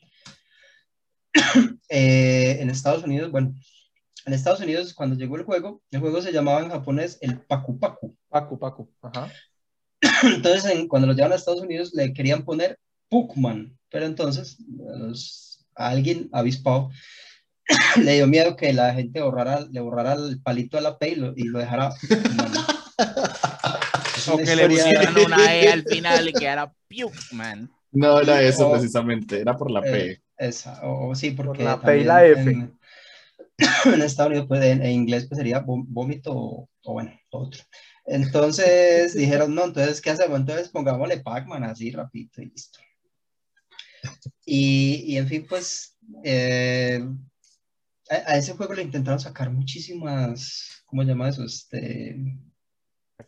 [1.89, 3.53] Eh, en Estados Unidos, bueno,
[4.25, 7.77] en Estados Unidos cuando llegó el juego, el juego se llamaba en japonés el Paku
[7.79, 8.17] Paku.
[8.27, 8.91] Pacu, Pacu.
[9.03, 9.31] Ajá.
[10.23, 12.79] Entonces, en- cuando lo llevan a Estados Unidos, le querían poner
[13.09, 16.89] Puckman, pero entonces los- a alguien avispado
[18.03, 21.15] le dio miedo que la gente borrara, le borrara el palito a la P y
[21.15, 21.89] lo, y lo dejara
[24.31, 27.69] O que le pusieran una E al final y quedara Pukeman.
[27.91, 30.11] No era eso o- precisamente, era por la P.
[30.11, 32.77] Eh, esa, o, o sí, porque la P y la también
[33.57, 37.11] En, en Estados Unidos, pues en, en inglés, pues sería vó- vómito o, o bueno,
[37.29, 37.63] otro.
[38.05, 40.39] Entonces dijeron, no, entonces, ¿qué hacemos?
[40.39, 42.79] Entonces pongámosle Pac-Man así, rapidito y listo.
[44.45, 47.03] Y, y en fin, pues eh,
[48.09, 51.43] a, a ese juego le intentaron sacar muchísimas, ¿cómo se llama eso?
[51.43, 52.37] Este,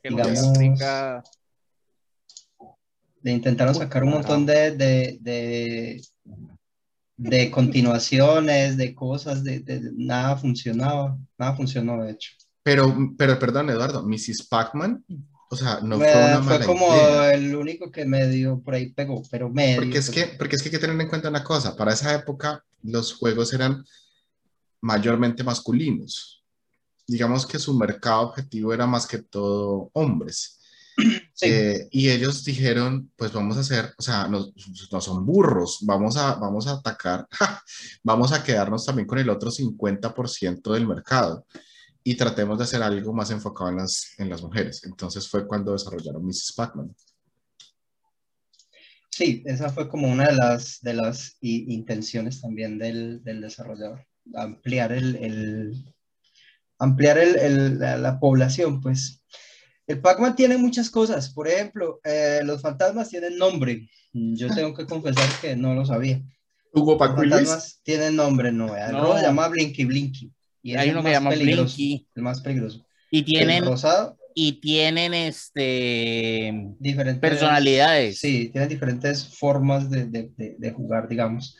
[0.03, 1.23] Que Digamos- explica-
[3.23, 6.01] le intentaron sacar un montón de, de, de,
[7.17, 12.32] de continuaciones, de cosas, de, de- nada funcionaba, nada funcionó de hecho.
[12.63, 14.47] Pero, pero perdón, Eduardo, Mrs.
[14.49, 15.03] Pac-Man,
[15.49, 17.34] o sea, no fue Eh, una fue mala como idea.
[17.34, 19.78] el único que medio por ahí pegó, pero medio.
[19.78, 21.93] Porque es, pues, que, porque es que hay que tener en cuenta una cosa, para
[21.93, 23.84] esa época los juegos eran
[24.82, 26.43] mayormente masculinos.
[27.07, 30.59] Digamos que su mercado objetivo era más que todo hombres.
[31.34, 34.47] sí, Eh, y ellos dijeron, pues vamos a hacer, o sea, no,
[34.91, 37.61] no son burros, vamos a, vamos a atacar, ¡ja!
[38.03, 41.45] vamos a quedarnos también con el otro 50% del mercado
[42.07, 44.82] y tratemos de hacer algo más enfocado en las, en las mujeres.
[44.86, 46.53] Entonces fue cuando desarrollaron Mrs.
[46.55, 46.95] Pac-Man.
[49.11, 54.91] sí, esa fue como una de las, de las intenciones también del, del desarrollador, ampliar
[54.91, 55.93] el, el-
[56.80, 59.23] ampliar el, el- la, la población, pues.
[59.88, 61.30] El Pac-Man tiene muchas cosas.
[61.30, 63.89] Por ejemplo, eh, los fantasmas tienen nombre.
[64.11, 66.21] Yo tengo que confesar que no lo sabía.
[66.73, 68.75] Hugo Los Paco fantasmas tienen nombre, no.
[68.75, 69.01] El No.
[69.01, 70.32] rojo se llama Blinky Blinky.
[70.61, 72.05] Y Hay el uno que llama Blinky.
[72.15, 72.86] El más peligroso.
[73.09, 77.21] Y El tienen, rosado, y tienen este diferentes.
[77.21, 78.19] personalidades.
[78.19, 81.57] Sí, tiene diferentes formas de, de- de- de jugar, digamos.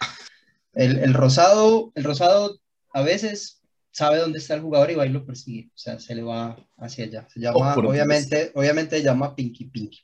[0.78, 2.60] El, el rosado, el rosado
[2.94, 3.62] a veces
[3.92, 5.70] sabe dónde está el jugador y va y lo persigue.
[5.74, 7.28] O sea, se le va hacia allá.
[7.34, 7.92] Se llama, Oh, Dios.
[7.92, 10.00] obviamente, obviamente se llama Pinky Pinky.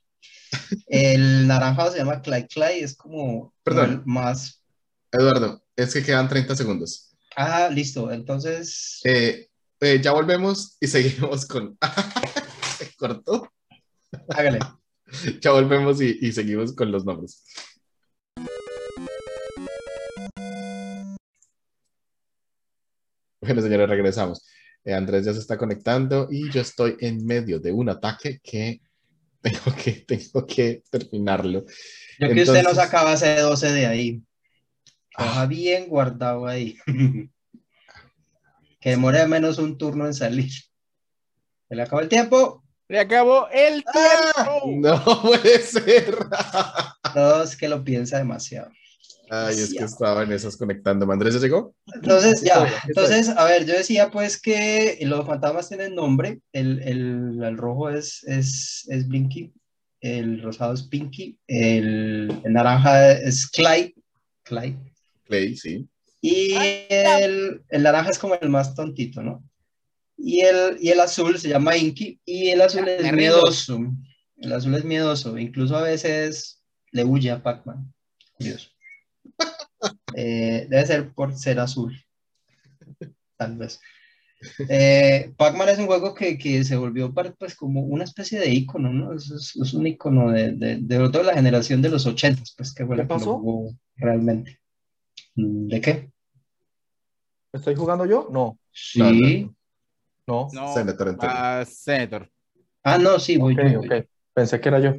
[0.88, 4.04] El naranjado se llama Clay Clay, es como Perdón.
[4.06, 4.62] más.
[5.12, 7.16] Eduardo, es que quedan 30 segundos.
[7.36, 8.12] Ah, listo.
[8.12, 9.48] Entonces, Eh,
[9.80, 11.78] eh, ya volvemos y seguimos con...
[12.78, 13.52] Se cortó.
[14.30, 14.60] hágale.
[15.42, 17.44] Ya volvemos y, y seguimos con los nombres.
[23.46, 24.46] Bueno, señores, regresamos.
[24.86, 28.82] Eh, Andrés ya se está conectando y yo estoy en medio de un ataque que
[29.42, 31.66] tengo que, tengo que terminarlo.
[32.20, 34.22] Yo que usted no Entonces- sacaba ese 12 de ahí.
[35.16, 35.24] Ah.
[35.26, 36.78] Deja bien guardado ahí.
[38.80, 40.52] que demore menos un turno en salir.
[41.70, 42.64] Se le acabó el tiempo.
[42.88, 44.34] Se acabó el Ah.
[44.62, 44.72] tiempo.
[44.90, 46.18] No puede ser.
[47.16, 48.70] No, es que lo piensa demasiado.
[49.30, 51.14] Ay, es que estaba en esas conectándome.
[51.14, 51.76] ¿Andrés ya llegó?
[51.94, 52.68] Entonces, ya.
[52.88, 56.42] Entonces, a ver, yo decía pues que los fantasmas tienen nombre.
[56.52, 59.54] El, el, el rojo es, es, es Blinky.
[60.02, 61.38] El rosado es Pinky.
[61.48, 63.96] El, el naranja es Clay.
[64.44, 64.78] Clay.
[65.26, 65.88] Clay, sí.
[66.22, 66.54] Y
[66.90, 69.44] el, el naranja es como el más tontito, ¿no?
[70.18, 73.80] Y el, y el azul se llama Inky y el azul Ya, es miedoso.
[74.38, 76.62] El azul es miedoso, incluso a veces
[76.92, 77.94] le huye a Pac-Man.
[78.34, 78.70] Curioso.
[80.16, 81.94] Eh, debe ser por ser azul.
[83.38, 83.80] Tal vez.
[84.70, 88.92] Eh, Pac-Man es un juego que, que se volvió pues, como una especie de icono,
[88.92, 89.14] ¿no?
[89.14, 92.74] Es, es- es un icono de, de, de toda la generación de los 80, pues
[92.74, 93.38] que fue ¿Qué que lo pasó?
[93.38, 94.60] jugó realmente.
[95.36, 96.12] Mm, ¿De qué?
[97.54, 98.28] ¿Estoy jugando yo?
[98.32, 99.50] No, Sí.
[100.28, 100.74] No, no.
[100.74, 101.40] Senator, entonces.
[101.40, 102.30] ah, Senator.
[102.84, 103.80] Ah, no, sí, voy Ok, yo.
[103.80, 103.96] voy yo.
[103.98, 104.06] ok.
[104.34, 104.96] Pensé que era yo.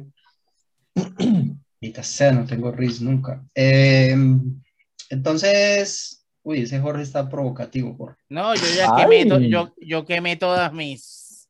[2.01, 3.43] Sea, no tengo RIS nunca.
[3.53, 4.15] Eh,
[5.09, 8.17] entonces, uy, ese Jorge está provocativo, Jorge.
[8.29, 9.03] No, yo ya Ay.
[9.03, 11.47] quemé, to- yo, yo quemé todas mis,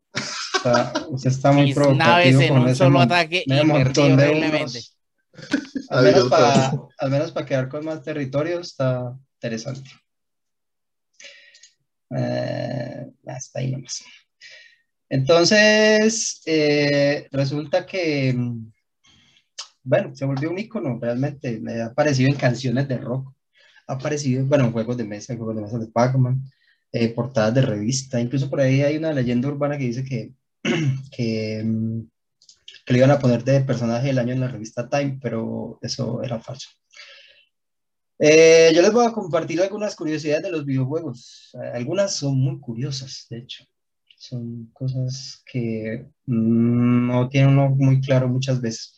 [0.56, 3.66] Está- usted está muy mis provocativo naves en con un ese solo mon- ataque y
[3.66, 4.98] montón de unos.
[5.90, 9.90] Al menos, para, al menos para quedar con más territorio está interesante.
[12.18, 14.04] Eh, hasta ahí nomás.
[15.10, 18.72] Entonces, eh, resulta que, mm,
[19.84, 21.60] bueno, se volvió un icono realmente.
[21.60, 23.34] Me ha aparecido en canciones de rock,
[23.88, 26.44] aparecido, bueno, en juegos de mesa, juegos de mesa de Pac-Man,
[26.92, 28.20] eh, portadas de revista.
[28.20, 30.04] Incluso por ahí hay una leyenda urbana que dice
[31.12, 32.02] que, mm,
[32.86, 36.24] que le iban a poner de personaje del año en la revista Time, pero eso
[36.24, 36.70] era falso.
[38.18, 41.52] Eh, yo les voy a compartir algunas curiosidades de los videojuegos.
[41.74, 43.66] Algunas son muy curiosas, de hecho.
[44.18, 48.95] Son cosas que mm, no tiene uno muy claro muchas veces.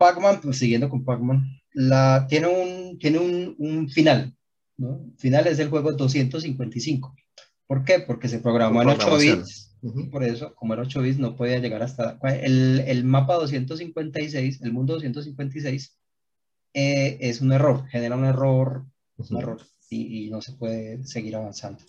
[0.00, 1.44] Pac-Man, pues siguiendo con Pac-Man,
[1.74, 4.34] la, tiene, un, tiene un, un final.
[4.78, 5.12] ¿no?
[5.18, 7.14] Final es el juego 255.
[7.66, 8.00] ¿Por qué?
[8.00, 9.38] Porque se programó en 8 Programación.
[9.40, 9.76] bits.
[9.82, 14.62] Y por eso, como era 8 bits, no podía llegar hasta el, el mapa 256,
[14.62, 15.98] el mundo 256,
[16.72, 18.86] eh, es un error, genera un error,
[19.18, 19.38] un Ujú.
[19.38, 21.82] error y, y no se puede seguir avanzando.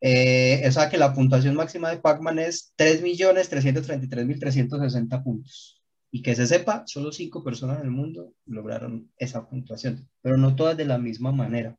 [0.00, 5.79] Eh, o sea que la puntuación máxima de Pac-Man es 3.333.360 puntos.
[6.12, 10.56] Y que se sepa, solo 5 personas en el mundo lograron esa puntuación, pero no
[10.56, 11.76] todas de la misma manera.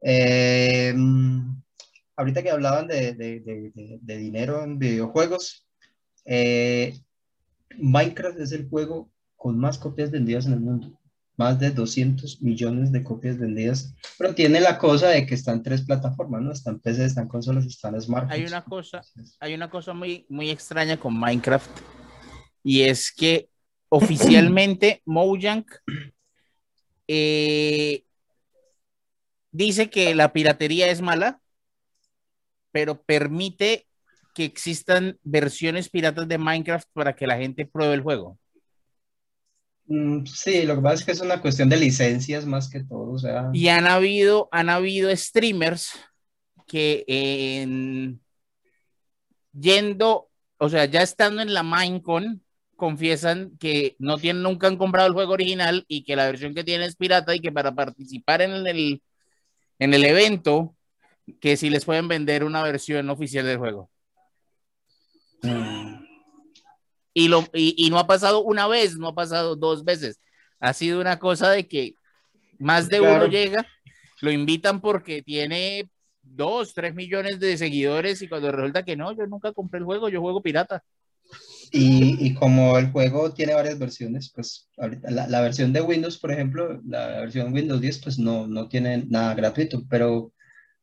[0.00, 0.94] Eh,
[2.16, 5.66] ahorita que hablaban de, de- de- de- dinero en videojuegos,
[6.24, 6.98] eh,
[7.78, 10.98] Minecraft es el juego con más copias vendidas en el mundo.
[11.38, 13.94] Más de 200 millones de copias vendidas.
[14.18, 16.52] Pero tiene la cosa de que está en tres plataformas, ¿no?
[16.52, 18.38] Están PC, están consolas, están smartphones.
[18.38, 19.02] Hay una cosa,
[19.40, 21.70] hay una cosa muy, muy extraña con Minecraft
[22.62, 23.48] y es que
[23.88, 25.66] oficialmente Mojang
[27.08, 28.04] eh,
[29.50, 31.40] dice que la piratería es mala,
[32.70, 33.86] pero permite
[34.34, 38.38] que existan versiones piratas de Minecraft para que la gente pruebe el juego.
[39.86, 43.12] Mm, sí, lo que pasa es que es una cuestión de licencias más que todo.
[43.12, 45.92] O sea, Y han habido, han habido streamers
[46.66, 48.22] que en,
[49.52, 52.41] yendo, o sea, ya estando en la Minecon,
[52.82, 56.64] confiesan que no tienen, nunca han comprado el juego original y que la versión que
[56.64, 59.00] tienen es pirata y que para participar en el,
[59.78, 60.74] en el evento,
[61.40, 63.88] que si les pueden vender una versión oficial del juego.
[65.44, 66.02] Mm,
[67.14, 70.18] Y, lo, y, y no ha pasado una vez, no ha pasado dos veces.
[70.58, 71.94] Ha sido una cosa de que
[72.58, 73.14] más de Claro.
[73.14, 73.64] uno llega,
[74.22, 75.88] lo invitan porque tiene
[76.20, 80.08] dos, tres millones de seguidores y cuando resulta que no, yo nunca compré el juego,
[80.08, 80.82] yo juego pirata.
[81.74, 86.30] Y, y como el juego tiene varias versiones, pues la, la versión de Windows, por
[86.30, 90.34] ejemplo, la versión Windows 10, pues no, no tiene nada gratuito, pero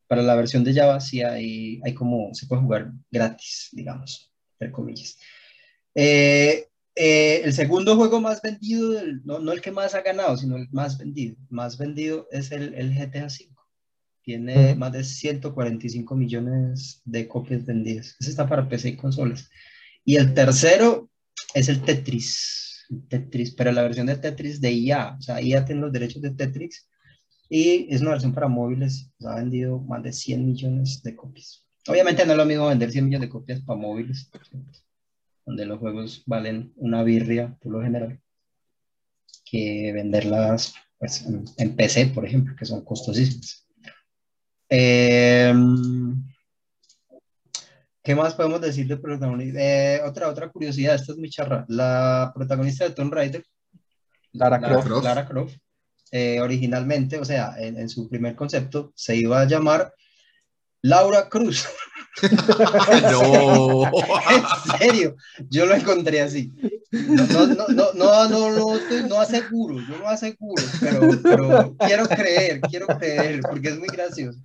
[0.08, 4.72] para la versión de Java sí hay, hay como, se puede jugar gratis, digamos, entre
[4.72, 5.16] comillas.
[5.94, 10.36] Eh, eh, el segundo juego más vendido, del- no, no el que más ha ganado,
[10.36, 13.48] sino el más vendido, más vendido es el, el GTA V.
[14.22, 18.16] Tiene más de 145 millones de copias vendidas.
[18.20, 19.48] Ese está para PC y consolas.
[20.04, 21.10] Y el tercero
[21.54, 22.86] es el Tetris.
[23.08, 25.16] Tetris, pero la versión de Tetris de IA.
[25.18, 26.88] O sea, IA tiene los derechos de Tetris
[27.48, 29.10] y es una versión para móviles.
[29.18, 31.66] o sea, ha vendido más de 100 millones de copias.
[31.88, 34.30] Obviamente no es lo mismo vender 100 millones de copias para móviles,
[35.44, 38.20] donde los juegos valen una birria por lo general,
[39.44, 41.24] que venderlas pues,
[41.58, 43.66] en, PC, por ejemplo, que son costosísimas.
[44.68, 46.22] Em,
[48.02, 49.60] ¿Qué más podemos decir de protagonista?
[49.60, 51.64] Eh, otra, otra curiosidad, esta es muy charra.
[51.68, 53.44] La protagonista de Tomb Raider,
[54.32, 54.86] Lara Lara Croft.
[54.86, 55.04] Croft.
[55.04, 55.56] Lara Croft,
[56.10, 59.92] eh, originalmente, o sea, en, en su primer concepto, se iba a llamar
[60.82, 61.68] Laura Cruz.
[62.22, 63.84] No.
[64.30, 65.16] en serio,
[65.48, 66.52] yo lo encontré así.
[66.92, 72.60] No, no, no, no, no, no, no, aseguro, yo no aseguro, pero, pero quiero creer,
[72.62, 74.40] quiero creer, porque es muy gracioso.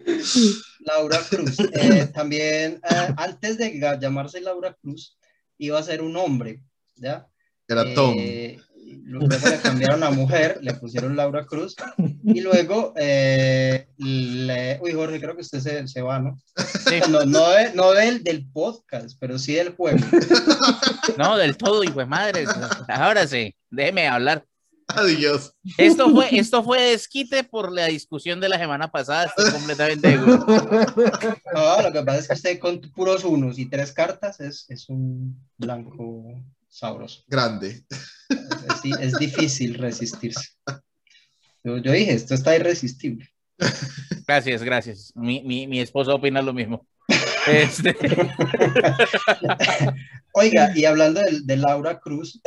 [0.82, 1.58] Laura Cruz.
[1.74, 5.18] Eh, también, eh, antes de llamarse Laura Cruz,
[5.58, 6.62] iba a ser un hombre,
[6.96, 7.28] ¿ya?
[7.68, 8.16] Era Tom.
[8.20, 8.60] Eh,
[9.04, 11.76] luego le cambiaron a mujer, le pusieron Laura Cruz,
[12.24, 16.40] y luego, eh, le- uy, Jorge, creo que usted se, se va, ¿no?
[16.88, 17.00] Sí.
[17.10, 20.00] No, no, de- no del, del podcast, pero sí del juego.
[21.18, 22.46] No, del todo, hijo de madre.
[22.88, 24.46] Ahora sí, déjeme hablar.
[24.88, 25.52] Adiós.
[25.80, 30.46] Esto fue, esto fue desquite por la discusión de la semana pasada, estoy completamente seguro.
[31.54, 34.88] No, lo que pasa es que usted con puros unos y tres cartas es, es
[34.90, 36.40] un blanco
[36.78, 37.24] sabroso.
[37.28, 37.84] Grande.
[37.90, 40.50] Es, es di- es difícil resistirse.
[41.64, 43.30] Yo, yo dije, esto está irresistible.
[44.28, 45.12] Gracias, gracias.
[45.16, 46.88] Mi, mi, mi esposa opina lo mismo.
[47.48, 47.96] Este,
[50.34, 52.42] Oiga, y hablando de, de Laura Cruz,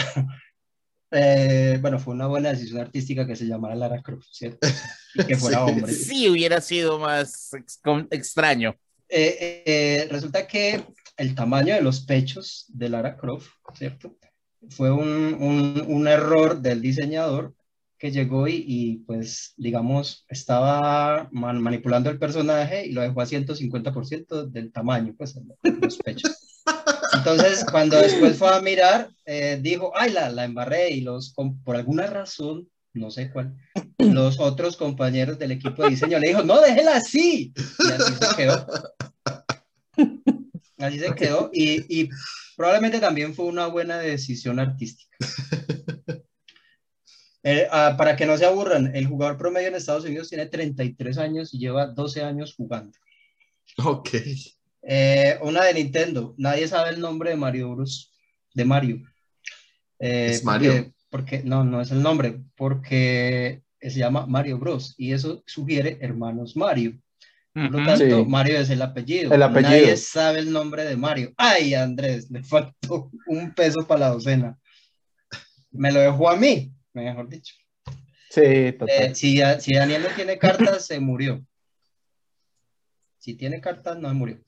[1.12, 4.66] eh, bueno, fue una buena decisión artística que se llamara Lara Cruz, ¿cierto?
[5.14, 5.70] Y que fuera Sí.
[5.72, 5.92] hombre.
[5.92, 7.80] sí hubiera sido más ex-
[8.10, 8.74] extraño.
[9.08, 10.84] Eh, eh, resulta que
[11.18, 14.16] el tamaño de los pechos de Lara Croft, ¿cierto?
[14.70, 15.34] Fue un,
[15.88, 17.54] un- error del diseñador
[17.98, 24.46] que llegó y, pues, digamos, estaba man- manipulando el personaje y lo dejó a 150%
[24.46, 25.42] del tamaño, pues, de
[25.80, 26.62] los pechos.
[27.14, 31.34] Entonces, cuando después fue a mirar, eh, dijo, ay, la, la embarré y los,
[31.64, 33.56] por alguna razón, no sé cuál,
[33.98, 37.52] los otros compañeros del equipo de diseño le dijo, no, déjela así.
[37.56, 38.66] Y así se quedó.
[40.78, 42.08] Así se quedó y, y
[42.56, 45.16] probablemente también fue una buena decisión artística.
[47.44, 51.16] Eh, ah, para que no se aburran, el jugador promedio en Estados Unidos tiene 33
[51.18, 52.98] años y lleva 12 años jugando.
[53.82, 54.10] Ok.
[54.82, 58.12] Eh, una de Nintendo, nadie sabe el nombre de Mario Bros.
[58.52, 59.02] De Mario.
[59.98, 60.92] Eh, ¿Es Mario?
[61.10, 64.94] Porque, porque- no, no es el nombre, porque se llama Mario Bros.
[64.98, 67.00] Y eso sugiere hermanos Mario.
[67.52, 68.24] Por lo tanto, Sí.
[68.28, 69.34] Mario es el apellido.
[69.34, 69.70] El apellido.
[69.70, 71.32] Nadie sabe el nombre de Mario.
[71.36, 74.58] Ay, Andrés, le faltó un peso para la docena.
[75.72, 77.54] Me lo dejó a mí, mejor dicho.
[78.30, 79.16] Sí, Eh, total.
[79.16, 81.44] si, si Daniel no tiene cartas, se murió.
[83.18, 84.38] Si tiene cartas, no se murió.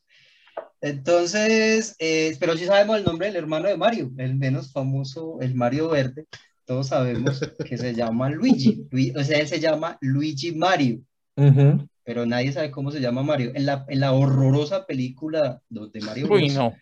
[0.81, 5.55] Entonces, eh, pero sí sabemos el nombre del hermano de Mario, el menos famoso, el
[5.55, 6.27] Mario Verde.
[6.65, 8.87] Todos sabemos que se llama Luigi.
[8.91, 11.01] Lui- o sea, él se llama Luigi Mario,
[11.37, 11.87] Ujú.
[12.05, 13.53] Pero nadie sabe cómo se llama Mario.
[13.55, 16.75] En la, en la horrorosa película de Mario Bros, Uy, no.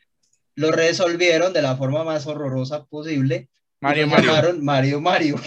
[0.56, 3.48] lo resolvieron de la forma más horrorosa posible.
[3.80, 4.26] Mario, lo Mario.
[4.26, 5.36] llamaron Mario Mario.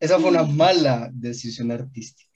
[0.00, 2.28] Esa fue una mala decisión artística.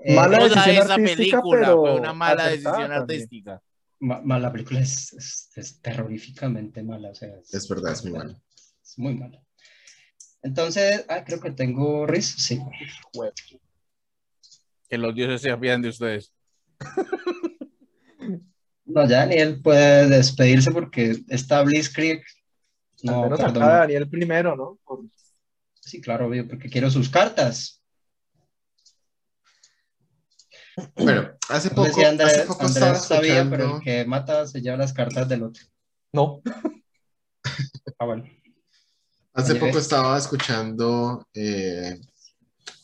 [0.00, 3.60] Eh, Mala decisión esa artística, película pero fue una mala decisión artística.
[3.98, 7.10] ma- ma- la película es, es- es terroríficamente mala.
[7.10, 8.40] O sea, Es verdad, es muy mala.
[8.84, 9.42] Es muy mala.
[10.42, 12.36] Entonces, ah, creo que tengo Riz.
[12.38, 12.60] Sí.
[14.88, 16.32] Que los dioses se apiaden de ustedes.
[18.88, 22.18] No, ya Daniel puede despedirse porque está Blitzkrieg.
[22.18, 23.62] Al No, menos perdón.
[23.64, 24.78] acá Daniel primero, ¿no?
[24.84, 25.04] Por-
[25.74, 27.82] Sí, claro, obvio, porque quiero sus cartas.
[30.94, 33.56] Bueno, hace No poco, sé si Andrés, hace poco Andrés estaba sabía, escuchando...
[33.56, 35.64] pero el que mata se lleva las cartas del otro.
[36.12, 36.42] No.
[37.98, 38.24] Ah, bueno.
[39.32, 42.00] Hace Oye, poco estaba escuchando eh,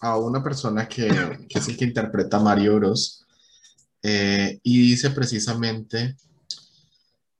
[0.02, 1.08] a una persona que,
[1.48, 3.24] que es el que interpreta a Mario Bros.
[4.02, 6.16] eh, y dice precisamente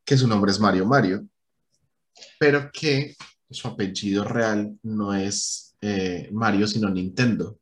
[0.05, 1.27] que su nombre es Mario Mario,
[2.39, 3.17] pero que
[3.51, 7.59] su apellido real no es eh, Mario, sino Nintendo.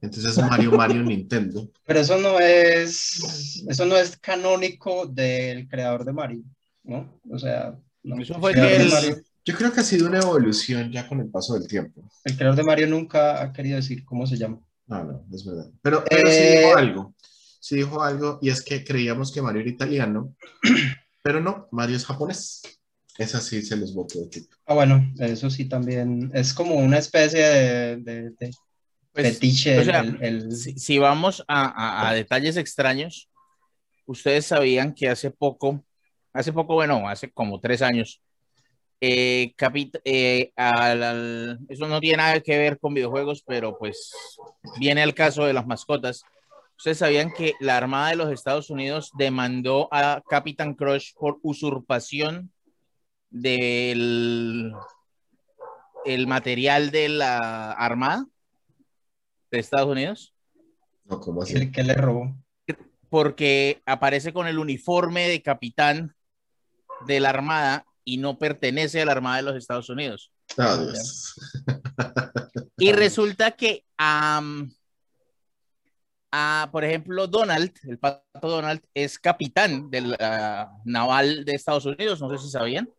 [0.00, 1.68] Entonces Mario Mario Nintendo.
[1.84, 6.42] Pero eso no es, eso no es canónico del creador de Mario,
[6.82, 7.20] ¿no?
[7.30, 8.20] O sea, no.
[8.22, 11.54] Eso fue que el- Yo creo que ha sido una evolución ya con el paso
[11.54, 12.02] del tiempo.
[12.24, 14.60] el creador de Mario nunca ha querido decir cómo se llama.
[14.86, 15.70] No, no, es verdad.
[15.82, 17.14] Pero, pero sí Eh, dijo algo.
[17.60, 20.34] Sí dijo algo y es que creíamos que Mario era italiano,
[21.22, 22.62] pero no, Mario es japonés.
[23.16, 24.54] Es así, se los voto de tipo.
[24.66, 28.50] Ah, bueno, eso sí también es como una especie de, de- de
[29.12, 29.78] Pues, fetiche.
[29.78, 33.28] o sea, el- el- si, si vamos a, a- a detalles extraños,
[34.06, 35.84] ustedes sabían que hace poco,
[36.32, 38.20] hace poco, bueno, hace como tres años,
[39.06, 44.10] eh, capit- eh, al- al- eso no tiene nada que ver con videojuegos, pero pues
[44.78, 46.22] viene al caso de las mascotas.
[46.78, 52.50] Ustedes sabían que la Armada de los Estados Unidos demandó a Capitán Crush por usurpación
[53.30, 54.72] del
[56.06, 58.26] el material de la Armada
[59.50, 60.34] de Estados Unidos
[61.04, 61.54] No, ¿cómo así?
[61.56, 62.34] el que le robó.
[63.10, 66.14] porque aparece con el uniforme de capitán
[67.06, 70.30] de la Armada y no pertenece a la Armada de los Estados Unidos.
[70.56, 71.34] Dios.
[72.76, 73.84] Y resulta que,
[76.72, 82.36] por ejemplo, Donald, el pato Donald, es capitán del ah, naval de Estados Unidos, no
[82.36, 82.90] sé si sabían.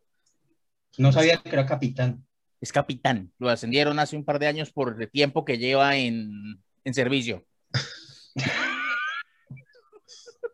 [0.96, 2.26] No sabía que era capitán.
[2.58, 6.58] Es capitán, lo ascendieron hace un par de años por el tiempo que lleva en,
[6.84, 7.44] en servicio.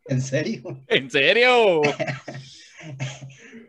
[0.07, 0.85] ¿En serio?
[0.89, 1.81] ¿En serio?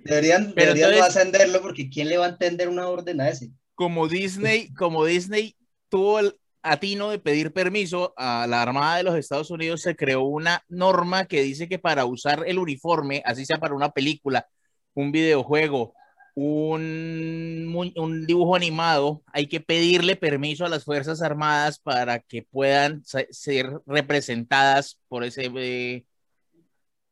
[0.03, 3.51] Deberían, Pero deberían no ascenderlo porque ¿quién le va a entender una orden a ese?
[3.75, 5.55] como Disney, como Disney
[5.89, 10.23] tuvo el atino de pedir permiso a la Armada de los Estados Unidos, se creó
[10.23, 14.47] una norma que dice que para usar el uniforme, así sea para una película,
[14.93, 15.93] un videojuego,
[16.35, 23.03] un, un dibujo animado, hay que pedirle permiso a las Fuerzas Armadas para que puedan
[23.05, 26.05] se- ser representadas por ese eh,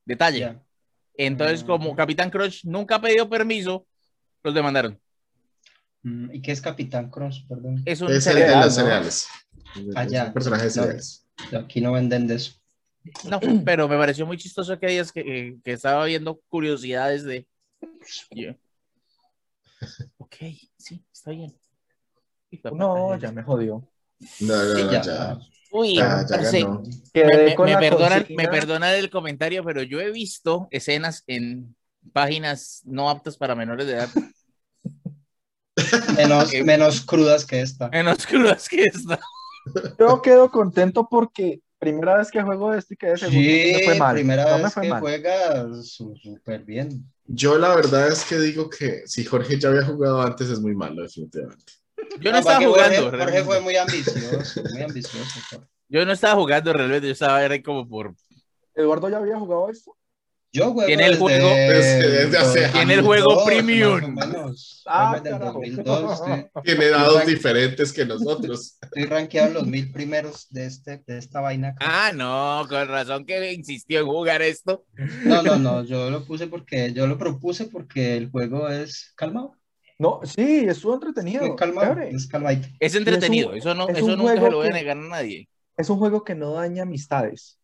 [0.06, 0.58] detalle.
[1.16, 3.86] Entonces, como Capitán Crush nunca ha pedido permiso,
[4.44, 5.00] los demandaron.
[6.04, 7.46] Mm, ¿Y qué es Capitán Cross?
[7.48, 7.84] Perdón.
[7.86, 8.82] Es un Es el de cereal, los ¿no?
[8.82, 9.28] cereales.
[9.96, 10.74] Ah, Es un personaje de No.
[10.74, 11.28] cereales.
[11.54, 12.54] Aquí no venden de eso.
[13.30, 17.48] No, pero me pareció muy chistoso que, que, que estaba viendo curiosidades de.
[18.32, 18.54] Yo,
[20.18, 20.36] Ok,
[20.78, 21.56] sí, está bien.
[22.72, 23.88] No, eh, ya me jodió.
[24.40, 25.02] No, no, Sí, no, ya.
[25.02, 25.40] ya.
[25.72, 26.26] Uy, Ya,
[27.44, 31.76] me, me- perdonan, me perdonan el comentario, pero yo he visto escenas en
[32.14, 34.14] páginas no aptas para menores de edad,
[36.18, 37.92] Menos, menos crudas que esta.
[37.92, 39.20] menos crudas que esta.
[40.00, 43.58] Yo quedo contento porque primera vez que juego esto y quedé segundo.
[43.58, 44.16] no Sí, me fue mal.
[44.16, 45.00] primera no me fue que mal.
[45.00, 47.12] juega súper bien.
[47.26, 50.76] Yo la verdad es que digo que si Jorge ya había jugado antes es muy
[50.76, 51.74] malo, definitivamente.
[52.20, 53.02] Yo no estaba jugando.
[53.04, 55.66] Jorge, Jorge fue muy ambicioso, muy ambicioso.
[55.90, 58.14] Yo no estaba jugando realmente, yo estaba ahí como por.
[58.76, 59.96] Eduardo ya había jugado esto.
[60.54, 64.14] Yo juego Tiene el desde, juego- Desde- desde hace Tiene el 2002, juego premium.
[64.16, 64.84] más o menos.
[64.86, 65.54] Ah, Juego del carajo.
[65.60, 68.78] 2002, estoy, Tiene dados diferentes que nosotros.
[68.82, 71.70] estoy rankeado en los mil primeros de, este, de esta vaina.
[71.70, 71.78] acá.
[71.80, 74.84] Ah, no, con razón que insistió en jugar esto.
[75.24, 79.56] No, no, no, yo lo puse porque, yo lo propuse porque el juego es calmado.
[80.02, 81.46] No, sí, estuvo entretenido.
[81.46, 82.10] Muy calmado, chévere.
[82.16, 82.28] es.
[82.80, 85.02] Es entretenido, un- eso no, es eso un nunca se lo voy a negar a
[85.02, 85.48] nadie.
[85.78, 87.60] Es un juego que no daña amistades.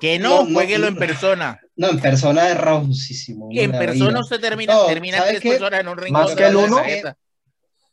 [0.00, 0.88] Que no, No, no, jueguelo no.
[0.92, 1.60] en persona.
[1.76, 3.48] No, en persona es rabosísimo.
[3.50, 5.50] Y en persona usted termina, No, termina ¿sabe tres qué?
[5.50, 6.22] personas en un rincón.
[6.24, 6.78] Más que el uno.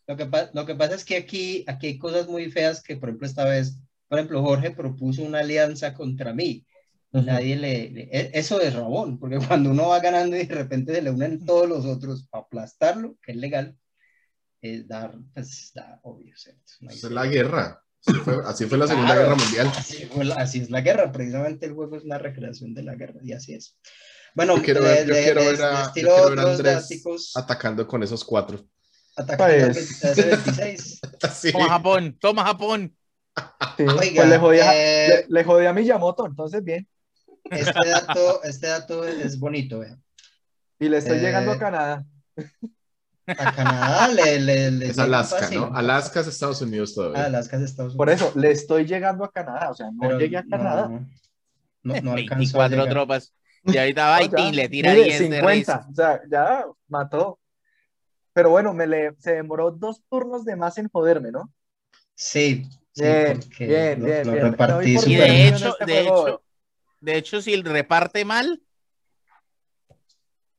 [0.08, 3.10] Lo que, lo que pasa es que aquí, aquí hay cosas muy feas que, por
[3.10, 6.64] ejemplo, esta vez, por ejemplo, Jorge propuso una alianza contra mí.
[7.22, 10.56] Y nadie le, le- e- Eso es rabón, porque cuando uno va ganando y de
[10.56, 13.78] repente se le unen todos los otros para aplastarlo, que es legal,
[14.62, 16.62] es dar, pues, da obvio, ¿cierto?
[16.82, 17.82] No es la guerra.
[18.08, 19.22] Así fue, así fue la Segunda Claro.
[19.30, 19.68] Guerra Mundial.
[19.76, 22.96] Así, fue la- así es la guerra, precisamente el juego es una recreación de la
[22.96, 23.78] guerra, y así es.
[24.36, 26.52] Bueno, Yo quiero de- ver, yo de- quiero de- ver a, yo quiero ver a
[26.52, 28.68] Andrés atacando con esos cuatro.
[29.16, 31.52] atacando Pues- al 26 Así.
[31.54, 32.96] Toma Japón, toma Japón.
[33.78, 36.88] Sí, Oiga, pues le jodí, a, eh, le, le jodí a Miyamoto, entonces bien.
[37.50, 40.02] Este dato, este dato es bonito, vean.
[40.80, 42.06] Y le estoy Eh, llegando a Canadá.
[43.28, 45.60] A Canadá le, le, le Es Alaska, fácil.
[45.62, 45.76] ¿no?
[45.76, 47.26] Alaska es Estados Unidos Ah, todavía.
[47.26, 47.98] Alaska es Estados Unidos.
[47.98, 50.88] Por eso, le estoy llegando a Canadá, o sea, no Pero llegué a Canadá.
[50.90, 51.08] No,
[51.84, 52.94] no, no alcanzó a 24 llegar.
[52.94, 53.34] tropas.
[53.64, 55.88] Y ahorita va No, y le tira Mire, 10 de 50, risa.
[55.90, 57.40] o sea, ya mató.
[58.34, 61.52] Pero bueno, me le, se demoró dos turnos de más en joderme, ¿no?
[62.16, 64.46] Sí, sí, Bien, bien, lo, bien, lo bien.
[64.52, 65.48] repartí Y súper de bien.
[65.48, 66.28] en hecho, este de juego.
[66.28, 66.44] hecho,
[67.06, 68.62] de hecho, si reparte mal,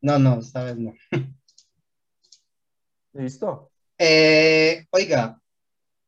[0.00, 0.94] No, no, esta vez no.
[3.12, 3.72] Listo.
[3.98, 5.40] Eh, oiga,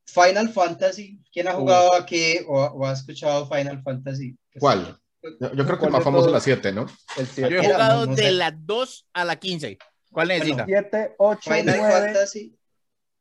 [0.06, 4.36] Final Fantasy, ¿quién ha jugado aquí o, o ha escuchado Final Fantasy?
[4.58, 4.98] ¿Cuál?
[5.22, 6.86] Yo, yo creo que el ¿Cuál más famoso es la 7, ¿no?
[7.16, 9.78] El yo 7, he Era, jugado no, no de la 2 a la 15.
[10.12, 10.64] ¿Cuál necesita?
[10.66, 12.56] 7, 8, Final 9 Fantasy.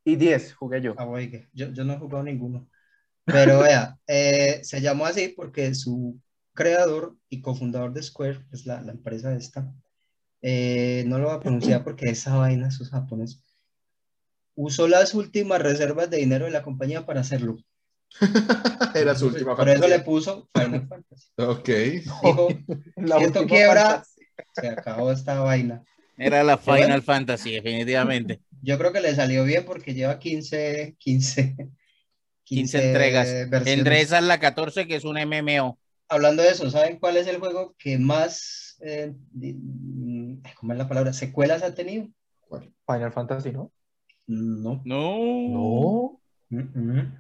[0.06, 0.94] y 10 jugué yo.
[0.98, 2.70] Ah, oiga, yo, yo no he jugado ninguno.
[3.26, 6.18] Pero vea, eh, se llamó así porque su
[6.58, 9.72] creador y cofundador de Square, es la, la empresa esta,
[10.42, 13.44] eh, no lo voy a pronunciar porque esa vaina, esos japoneses,
[14.56, 17.58] usó las últimas reservas de dinero de la compañía para hacerlo.
[18.96, 20.04] Era su última Por eso le fantasía.
[20.06, 21.28] puso Final Fantasy.
[21.38, 21.70] Ok.
[21.70, 22.48] Dijo,
[22.96, 24.26] La Si esto quiebra- fantasía.
[24.56, 25.84] se acabó esta vaina.
[26.18, 26.84] Era la Bueno.
[26.86, 28.42] Final Fantasy, definitivamente.
[28.64, 31.56] Yo creo que le salió bien porque lleva 15, 15,
[32.44, 33.28] 15 entregas.
[33.50, 33.68] versiones.
[33.78, 35.78] Entre esas la 14, que es un MMO.
[36.10, 40.88] Hablando de eso, ¿saben cuál es el juego que más, eh, mm, ¿cómo es la
[40.88, 41.12] palabra?
[41.14, 42.08] ¿Secuelas ha tenido?
[42.86, 43.72] Final Fantasy, ¿no?
[44.28, 44.82] No.
[44.86, 45.18] No.
[45.50, 46.22] No.
[46.50, 47.20] Mm, mm.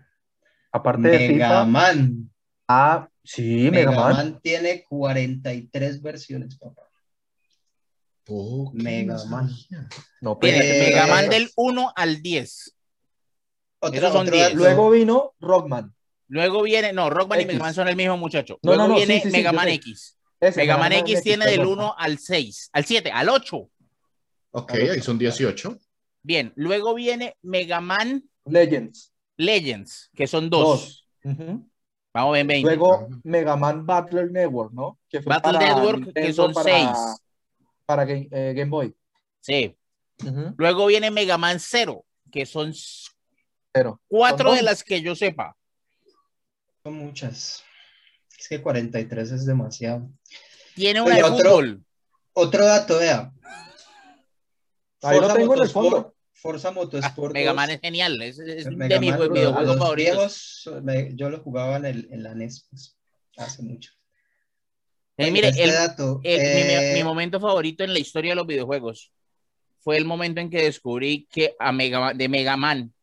[0.71, 1.65] Aparte de Mega FIFA.
[1.65, 2.31] Man.
[2.67, 4.15] Ah, sí, Mega, Mega Man.
[4.15, 6.83] Man tiene 43 versiones, papá.
[8.29, 9.49] Oh, ¿qué Mega no Man.
[10.21, 12.73] No, pero Tiene Eh, Mega Man del 1 al 10.
[13.79, 14.47] Otro, Esos son otro 10.
[14.49, 15.93] dato- Luego vino Rockman.
[16.29, 17.53] Luego viene, no, Rockman y X.
[17.53, 18.59] Mega Man son el mismo muchacho.
[18.61, 19.67] No, Luego no, no, viene sí, sí, Mega Man.
[19.69, 20.17] X.
[20.39, 21.79] Ese, Mega Man X tiene del perdón.
[21.79, 23.69] 1 al 6, al 7, al 8.
[24.51, 25.77] Ok, ahí son 18.
[26.21, 29.13] Bien, luego viene Mega Man Legends.
[29.37, 30.63] Legends, que son dos.
[31.23, 31.33] Dos.
[31.33, 31.69] Ujú.
[32.13, 32.67] Vamos bien, 20.
[32.67, 34.99] Luego Mega Man Battle Network, ¿no?
[35.09, 36.89] Que fue Battle para Network, que Nintendo, son para- 6.
[37.85, 38.95] Para Game, eh, Game Boy.
[39.41, 39.75] Sí.
[40.25, 40.53] Ujú.
[40.57, 42.73] Luego viene Mega Man 0, que son
[43.71, 44.01] Pero.
[44.07, 45.55] cuatro Son de las que yo sepa.
[46.87, 47.65] Son muchas.
[48.39, 50.09] Es que 43 es demasiado.
[50.73, 51.83] Tiene una Oye, de otro- fútbol.
[52.31, 53.29] Otro dato, vea.
[55.01, 56.15] Ahí lo tengo en el Motorsport- fondo.
[56.31, 57.33] Forza Ah, Motorsport.
[57.33, 58.21] Mega 2, Man es genial.
[58.21, 60.61] Es, es Mega de mis videojuegos los favoritos.
[60.65, 62.97] viejos, me- yo lo jugaba en, el, en la NES pues,
[63.35, 63.91] hace mucho.
[65.17, 68.31] Eh, mire, este el, dato, el- mi- mi, eh, mi momento favorito en la historia
[68.31, 69.11] de los videojuegos
[69.81, 72.93] fue el momento en que descubrí que a Mega, Man- de Mega Man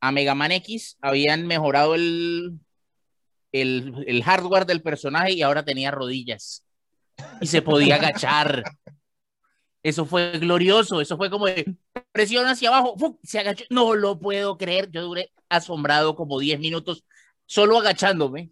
[0.00, 2.52] a Mega Man X habían mejorado el,
[3.52, 6.64] el, el hardware del personaje y ahora tenía rodillas
[7.40, 8.62] y se podía agachar.
[9.82, 11.74] Eso fue glorioso, eso fue como de
[12.12, 13.64] presión hacia abajo, se agachó.
[13.70, 17.04] No lo puedo creer, yo duré asombrado como 10 minutos
[17.46, 18.50] solo agachándome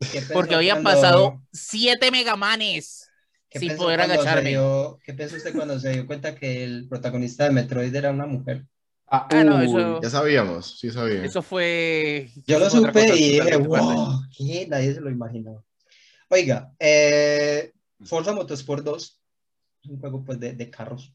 [0.00, 3.10] ¿qué pensó porque habían cuando- pasado siete Megamanes
[3.50, 4.48] qué sin poder agacharme.
[4.50, 8.26] dio- ¿Qué pensó usted cuando se dio cuenta que el protagonista de Metroid era una
[8.26, 8.64] mujer?
[9.12, 11.24] Ah, Ah, no, eso- Ya sabíamos, sí sabía.
[11.24, 12.30] Eso fue.
[12.46, 14.66] Yo lo supe y dije, wow, ¿qué?
[14.68, 15.64] Nadie se lo imaginaba.
[16.28, 17.72] Oiga, eh,
[18.04, 19.20] Forza Motorsport 2
[19.82, 21.12] es un juego pues, de, de carros,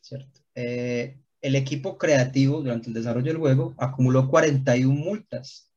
[0.00, 0.40] ¿cierto?
[0.56, 5.70] Eh, el equipo creativo durante el desarrollo del juego acumuló 41 multas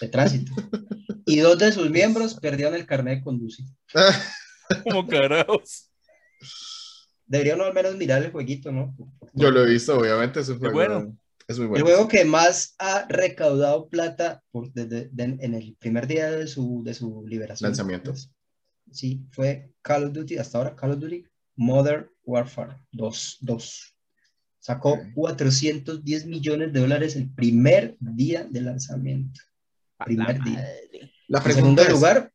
[0.00, 0.50] de tránsito
[1.24, 3.66] y dos de sus miembros perdieron el carnet de conducir.
[4.82, 5.88] Como carajos.
[7.26, 8.94] Deberían al menos mirar el jueguito, ¿no?
[9.32, 10.74] Yo lo he visto, obviamente, es un juego.
[10.74, 11.16] bueno.
[11.48, 16.28] Es muy El juego que más ha recaudado plata por- de- en el primer día
[16.30, 17.70] de su, de su liberación.
[17.70, 18.10] Lanzamiento.
[18.12, 18.30] pues,
[18.90, 21.24] sí, fue Call of Duty, hasta ahora Call of Duty
[21.56, 23.38] Modern Warfare 2.
[23.42, 23.96] 2.
[24.58, 25.00] Sacó Ok.
[25.14, 29.40] 410 millones de dólares el primer día de lanzamiento.
[30.04, 30.68] Primer La día.
[31.28, 32.32] La En segundo es, lugar,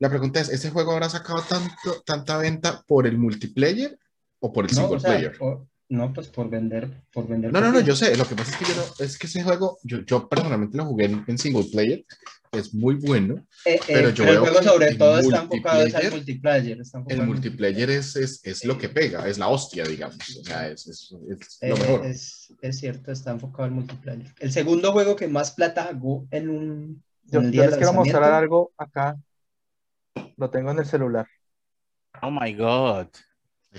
[0.00, 3.96] la pregunta es, ¿ese juego habrá sacado tanto, tanta venta por el multiplayer
[4.40, 5.38] o por el no, single o sea, player?
[5.38, 7.52] por- no, pues por vender, por vender.
[7.52, 8.16] No, no, no, yo sé.
[8.16, 10.84] Lo que pasa es que yo no, es que ese juego, yo, yo personalmente lo
[10.84, 12.04] jugué en, en single player,
[12.52, 13.44] es muy bueno.
[13.64, 16.10] Eh, eh, pero yo el veo juego que sobre el todo está enfocado al multiplayer-
[16.12, 16.80] multiplayer.
[16.80, 20.16] está enfocado El multiplayer es, es, es lo que pega, es la hostia, digamos.
[20.40, 22.06] O sea, es, es, es lo Eh, mejor.
[22.06, 24.32] Es, es cierto, está enfocado al multiplayer.
[24.38, 28.32] El segundo juego que más plata sacó en un Yo, el yo les quiero mostrar
[28.32, 29.16] algo acá.
[30.36, 31.26] Lo tengo en el celular.
[32.22, 33.08] Oh my God.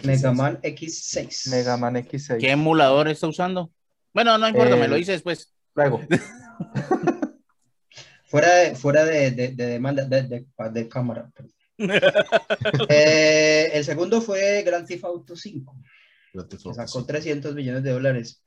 [0.03, 1.49] Mega Man X6.
[1.49, 2.39] Mega Man X6.
[2.39, 3.71] ¿Qué emulador está usando?
[4.13, 5.53] Bueno, no importa, me lo El- dice después.
[5.75, 6.01] Luego.
[8.25, 11.29] Fuera de, fuera de, de- de demanda de, de- de cámara.
[12.89, 15.75] Eh, el segundo fue Grand Theft Auto 5.
[16.33, 17.07] Grand Theft que Auto, sacó sí.
[17.07, 18.41] 300 millones de dólares.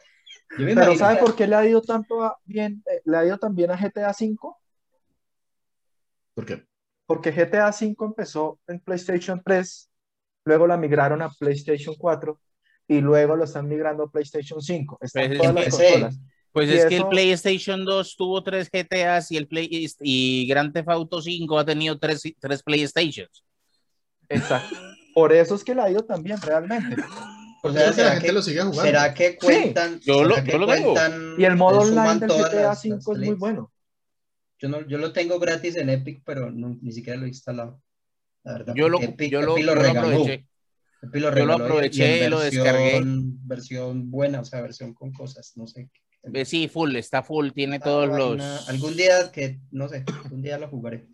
[0.56, 3.16] Yo me Pero ¿sabe que- por qué le ha ido tanto a- bien, eh, le
[3.16, 4.38] ha ido tan bien a GTA V?
[6.34, 6.64] ¿Por qué?
[7.06, 9.90] Porque GTA V empezó en PlayStation 3,
[10.46, 12.40] luego la migraron a PlayStation 4
[12.88, 14.98] y luego lo están migrando a PlayStation 5.
[15.00, 16.18] Están Pues, todas las consolas.
[16.52, 19.68] Pues Y es que el PlayStation 2 tuvo tres GTAs y el Play
[20.00, 23.44] y Grand Theft Auto 5 ha tenido tres, tres PlayStations.
[24.28, 24.76] Exacto.
[25.14, 26.96] Por eso es que le ha ido tan bien realmente.
[27.62, 28.82] o sea, creo que la ¿será gente que, lo sigue jugando.
[28.82, 30.00] será que cuentan?
[30.00, 30.92] yo será lo- que yo lo tengo.
[30.94, 33.72] cuentan, Y el modo online del GTA las- V las es muy bueno.
[34.58, 37.82] Yo, no, yo lo tengo gratis en Epic, pero no- ni siquiera lo he instalado.
[38.44, 40.00] La verdad, Yo lo, Epic, yo lo, Epic yo lo regaló.
[40.08, 40.46] aproveché.
[41.02, 43.00] Epic lo Yo lo regaló aproveché, y en lo versión- descargué.
[43.44, 45.90] Versión buena, o sea, versión con cosas, no sé.
[46.32, 48.68] Eh, Sí, full, está full, tiene Esta todos vaina, los...
[48.68, 51.06] Algún día que, no sé, algún día lo jugaré.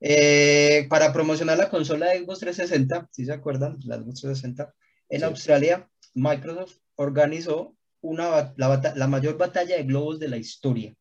[0.00, 4.74] Eh, para promocionar la consola de Xbox 360, si se acuerdan, la Xbox 360,
[5.08, 5.24] en Sí.
[5.24, 10.94] Australia, Microsoft organizó una, la, la mayor batalla de globos de la historia.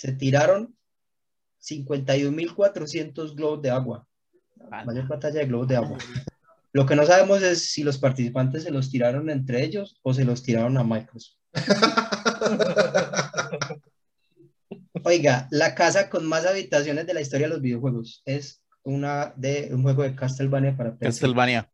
[0.00, 0.74] Se tiraron
[1.62, 4.08] 51.400 globos de agua.
[4.70, 5.98] La mayor batalla de globos de agua.
[6.72, 10.24] Lo que no sabemos es si los participantes se los tiraron entre ellos o se
[10.24, 11.36] los tiraron a Microsoft.
[15.04, 19.68] Oiga, la casa con más habitaciones de la historia de los videojuegos es una de
[19.70, 21.04] un juego de Castlevania para PSX.
[21.04, 21.70] Castlevania.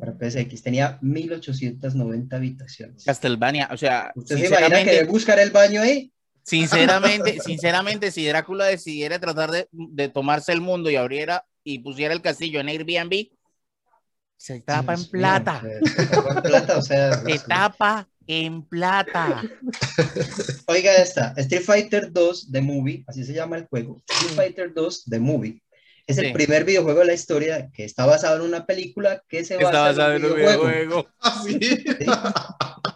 [0.00, 0.60] Para PSX.
[0.60, 3.04] Tenía 1890 habitaciones.
[3.04, 6.10] Castlevania, o sea, ¿Usted se imagina que buscar el baño ahí?
[6.44, 12.14] Sinceramente, sinceramente, si Drácula decidiera tratar de, de tomarse el mundo y abriera y pusiera
[12.14, 13.28] el castillo en Airbnb,
[14.36, 19.42] se tapa en plata, se- tapa en plata, o sea, se tapa en plata.
[20.66, 24.02] Oiga esta, Street Fighter 2 The Movie, así se llama el juego.
[24.08, 25.60] Street Fighter 2 The Movie.
[26.06, 26.32] Es el Sí.
[26.34, 29.80] primer videojuego de la historia que está basado en una película que se Está basa
[29.80, 31.06] basado en un videojuego.
[31.22, 31.58] Ah, sí.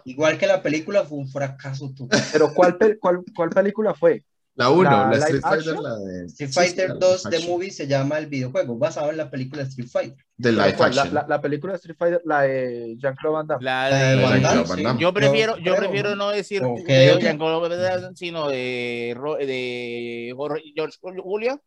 [0.09, 2.19] Igual que la película fue un fracaso total.
[2.31, 4.23] Pero ¿cuál, pe- cuál, cuál película fue?
[4.55, 6.25] La 1, La Street Fighter, la de.
[6.25, 7.47] Street Fighter sí, la 2 live The.
[7.47, 10.25] Movie se llama el videojuego, basado en la película Street Fighter.
[10.35, 11.13] De live action.
[11.13, 13.63] la- la película de Street Fighter, la de Jean-Claude Van Damme.
[13.63, 14.83] La La de de- Van Damme, sí.
[14.99, 17.19] Yo prefiero, yo prefiero no decir Ok, de ok.
[17.21, 19.15] Jean-Claude Van Damme, sino de,
[19.45, 20.35] de
[20.75, 21.57] George Julia.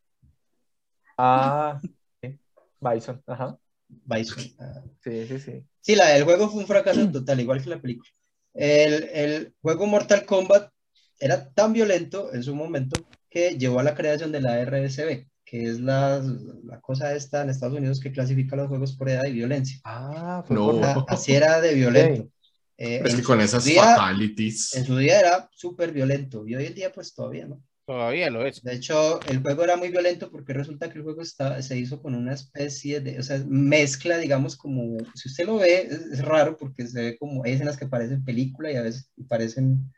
[1.17, 1.81] Ah,
[2.21, 2.39] sí.
[2.81, 3.23] Bison.
[3.27, 3.57] Ajá.
[3.89, 4.39] Bison.
[4.59, 5.65] Ah, Sí, sí, sí.
[5.81, 8.09] Sí, la del juego fue un fracaso total, igual que la película.
[8.55, 10.71] El, el juego Mortal Kombat
[11.19, 13.01] era tan violento en su momento
[13.31, 16.23] que llevó a la creación de la RSB, que es la,
[16.65, 19.81] la cosa esta en Estados Unidos que clasifica los juegos por edad y violencia.
[19.85, 20.67] Ah, fue No.
[20.67, 22.29] por O la- sea, así era de violento.
[22.77, 24.75] Eh, es que con esas día- fatalities.
[24.75, 27.63] En su día era súper violento y hoy en día pues todavía no.
[27.93, 28.63] Todavía lo es.
[28.63, 32.01] De hecho, el juego era muy violento porque resulta que el juego está, se hizo
[32.01, 36.25] con una especie de, o sea, mezcla, digamos, como, si usted lo ve, es, es
[36.25, 39.93] raro porque se ve como, hay escenas que parecen película y a veces parecen,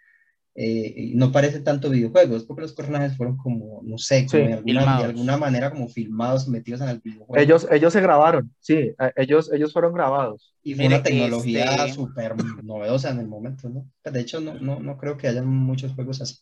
[0.56, 4.54] eh, no parecen tanto videojuegos, porque los personajes fueron como, no sé, como Sí, de,
[4.54, 7.36] alguna, de alguna manera como filmados, metidos en el videojuego.
[7.36, 10.52] Ellos, ellos se grabaron, sí, eh, ellos, ellos fueron grabados.
[10.64, 12.34] y fue Mire, una tecnología este- súper
[12.64, 13.88] novedosa en el momento, ¿no?
[14.02, 16.38] De hecho, no, no, no creo que haya muchos juegos así.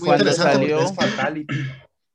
[0.00, 1.54] Cuando salió, es Fatality.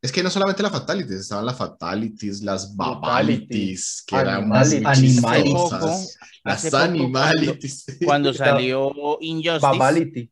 [0.01, 4.81] Es que no solamente las fatalities, estaban las fatalities, las babalities, que eran Animalities.
[4.83, 6.17] más Animalities.
[6.43, 7.85] Las animalities.
[8.05, 10.31] cuando salió Injustice, Babality.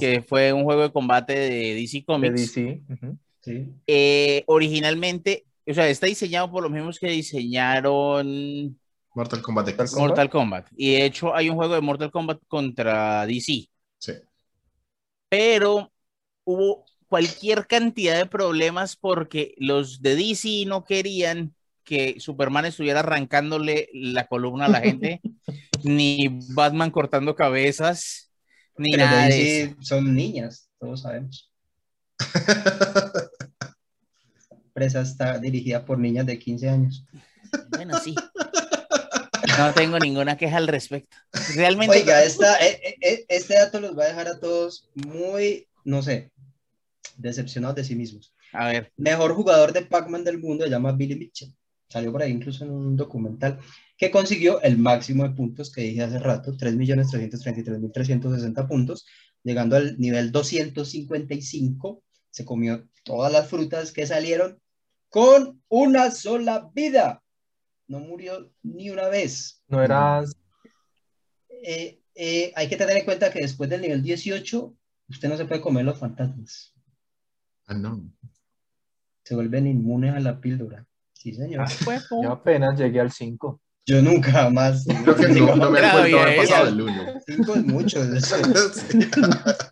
[0.00, 2.52] que fue un juego de combate de DC De Comics.
[2.52, 3.72] Sí.
[3.86, 8.78] eh, originalmente, o sea, está diseñado por los mismos que diseñaron
[9.14, 9.66] Mortal Kombat.
[9.66, 10.68] Mortal Mortal Kombat.
[10.76, 13.68] Y de hecho hay un juego de Mortal Kombat contra DC.
[15.28, 15.92] Pero
[16.44, 23.88] hubo cualquier cantidad de problemas porque los de DC no querían que Superman estuviera arrancándole
[23.94, 25.22] la columna a la gente,
[25.82, 28.30] ni Batman cortando cabezas,
[28.76, 29.76] ni Pero nada de eso.
[29.80, 31.50] son niñas, todos sabemos.
[34.50, 37.04] La empresa está dirigida por niñas de 15 años.
[37.70, 38.14] Bueno, sí.
[39.58, 41.16] No tengo ninguna queja al respecto.
[41.56, 45.66] Realmente, Oiga, esta, eh, eh, eh, este dato los va a dejar a todos muy,
[45.84, 46.30] no sé,
[47.16, 48.32] decepcionados de sí mismos.
[48.52, 51.52] a ver, Mejor jugador de Pac-Man del mundo se llama Billy Mitchell.
[51.88, 53.58] Salió por ahí incluso en un documental
[53.96, 59.06] que consiguió el máximo de puntos que dije hace rato, 3.333.360 puntos,
[59.42, 62.04] llegando al nivel 255.
[62.30, 64.60] Se comió todas las frutas que salieron
[65.08, 67.22] con una sola vida.
[67.88, 69.62] No murió ni una vez.
[69.66, 70.22] No era.
[71.48, 74.76] Eh, eh, hay que tener en cuenta que después del nivel 18,
[75.08, 76.74] usted no se puede comer los fantasmas.
[77.66, 78.02] Ah, no.
[79.24, 80.86] Se vuelven inmunes a la píldora.
[81.12, 81.66] Sí, señor.
[82.22, 83.60] Yo apenas llegué al 5.
[83.86, 84.84] Yo nunca jamás.
[84.86, 86.36] Creo que no, no me Grave, acuerdo haber ¿eh?
[86.36, 87.02] pasado el uno.
[87.26, 88.00] Cinco es mucho.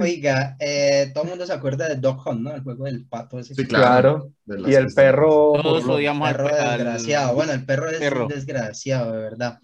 [0.00, 2.54] Oiga, eh, todo el mundo se acuerda de Dog Hunt, ¿no?
[2.54, 3.54] El juego del pato ese.
[3.54, 4.32] Sí, Claro.
[4.46, 5.54] Y el perro.
[5.60, 7.34] Todos odiamos al, perro al- desgraciado.
[7.34, 8.22] Bueno, el perro es perro.
[8.22, 9.58] un desgraciado, de verdad.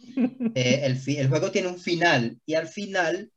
[0.54, 3.30] Eh, el, fi- el juego tiene un final y al final,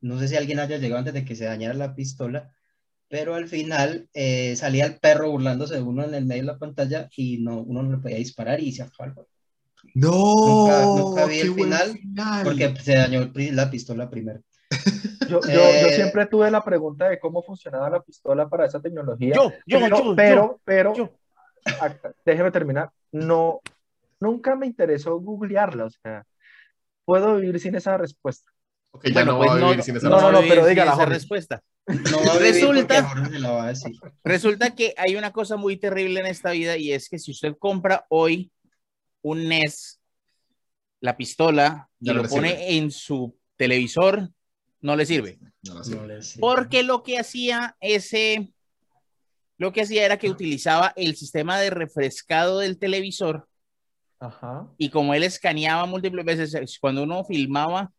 [0.00, 2.50] no sé si alguien haya llegado antes de que se dañara la pistola,
[3.08, 6.58] pero al final eh, salía el perro burlándose de uno en el medio de la
[6.58, 9.28] pantalla y no, uno no le podía disparar y se acabó el juego.
[9.94, 12.44] No, Nunca- nunca vi el final, final.
[12.44, 14.40] Porque se dañó la pistola primero.
[15.28, 18.80] Yo, yo, Eh, yo siempre tuve la pregunta de cómo funcionaba la pistola para esa
[18.80, 19.34] tecnología.
[19.34, 21.10] Yo, yo, pero, yo, pero, pero, yo.
[21.80, 22.90] acá, déjeme terminar.
[23.12, 23.60] No,
[24.20, 26.24] nunca me interesó googlearla, o sea,
[27.04, 28.50] puedo vivir sin esa respuesta.
[28.92, 30.66] Ok, ya Bueno, no pues va a no, vivir sin esa no, no, no, pero
[30.66, 31.12] esa Jorge.
[31.12, 31.62] respuesta.
[31.86, 33.92] No va a Resulta- la va a decir.
[34.24, 37.54] Resulta que hay una cosa muy terrible en esta vida y es que si usted
[37.58, 38.50] compra hoy
[39.22, 40.00] un NES,
[41.00, 44.30] la pistola, y Ya no lo le pone en su televisor,
[44.80, 45.38] no le sirve.
[45.62, 45.74] No.
[45.82, 46.20] No le.
[46.40, 48.52] Porque lo que hacía ese,
[49.58, 53.48] lo que hacía era que utilizaba el sistema de refrescado del televisor
[54.20, 54.68] Ajá.
[54.78, 57.92] y como él escaneaba múltiples veces, cuando uno filmaba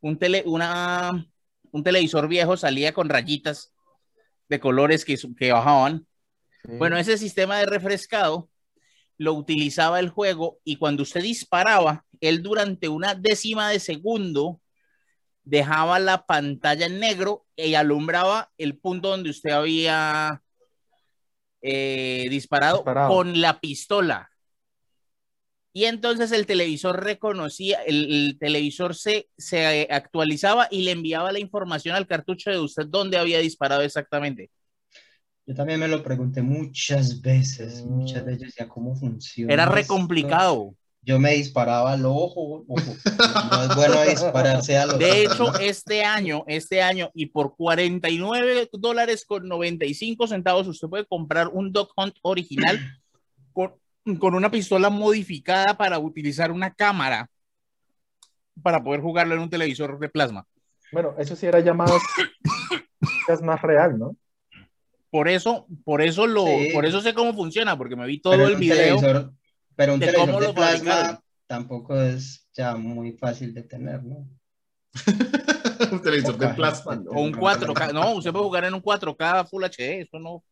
[0.00, 1.26] un, tele, una,
[1.72, 3.72] un televisor viejo salía con rayitas
[4.48, 6.06] de colores que, su- que bajaban.
[6.64, 6.72] sí.
[6.78, 8.48] Bueno, ese sistema de refrescado
[9.16, 14.60] lo utilizaba el juego y cuando usted disparaba, él durante una décima de segundo
[15.48, 20.42] dejaba la pantalla en negro y alumbraba el punto donde usted había
[21.62, 23.08] eh, disparado, Disparado.
[23.14, 24.30] con la pistola.
[25.72, 31.38] Y entonces el televisor reconocía, el, el televisor se, se actualizaba y le enviaba la
[31.38, 34.50] información al cartucho de usted dónde había disparado exactamente.
[35.46, 37.88] Yo también me lo pregunté muchas veces, Mm.
[37.90, 39.52] muchas veces ya cómo funciona.
[39.52, 39.94] Era re esto.
[41.08, 42.82] Yo me disparaba al ojo, ojo.
[43.50, 48.68] No es bueno dispararse a los De hecho, este año, este año, y por 49
[48.74, 52.78] dólares con 95 centavos, usted puede comprar un Dog Hunt original
[53.54, 53.72] con,
[54.18, 57.30] con una pistola modificada para utilizar una cámara
[58.62, 60.44] para poder jugarlo en un televisor de plasma.
[60.92, 61.74] Bueno, eso sí era ya
[63.28, 64.14] es más real, ¿no?
[65.10, 66.68] Por eso, por eso lo, Sí.
[66.74, 68.98] por eso sé cómo funciona, porque me vi todo Pero el video.
[68.98, 69.37] televisor-
[69.78, 71.20] pero un de televisor de plasma fabricaron.
[71.46, 74.28] tampoco es ya muy fácil de tener, ¿no?
[75.92, 76.94] un televisor de plasma.
[76.94, 77.08] gente.
[77.12, 80.42] O un 4K, no, usted puede jugar en un 4K Full HD, eso no.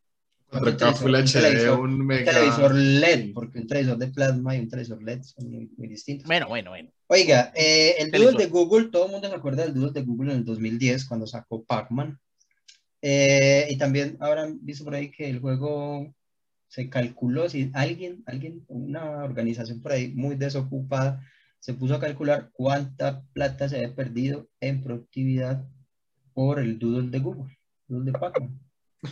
[0.53, 2.32] 4K Full Un HD, televisor- un Un mega.
[2.32, 6.27] televisor LED, porque un televisor de plasma y un televisor LED son muy, muy distintos.
[6.28, 6.90] Bueno, bueno, bueno.
[7.09, 8.32] Oiga, eh, el Televisor.
[8.35, 11.05] Doodle de Google, todo el mundo se acuerda del Doodle de Google en el 2010
[11.07, 12.16] cuando sacó Pac-Man.
[13.03, 16.12] Eh, y también habrán visto por ahí que el juego
[16.68, 21.22] se calculó, si alguien, alguien, una organización por ahí muy desocupada,
[21.59, 25.64] se puso a calcular cuánta plata se había perdido en productividad
[26.32, 28.60] por el Doodle de Google, Doodle de Pac-Man.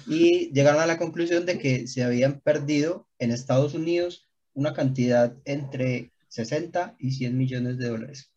[0.06, 5.36] Y llegaron a la conclusión de que se habían perdido en Estados Unidos una cantidad
[5.44, 8.30] entre 60 y 100 millones de dólares.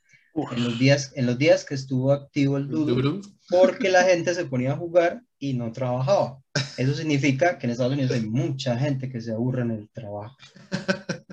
[0.52, 4.46] En los días, en los días que estuvo activo el Doodle, porque la gente se
[4.46, 6.42] ponía a jugar y no trabajaba.
[6.78, 10.38] Eso significa que en Estados Unidos hay mucha gente que se aburre en el trabajo.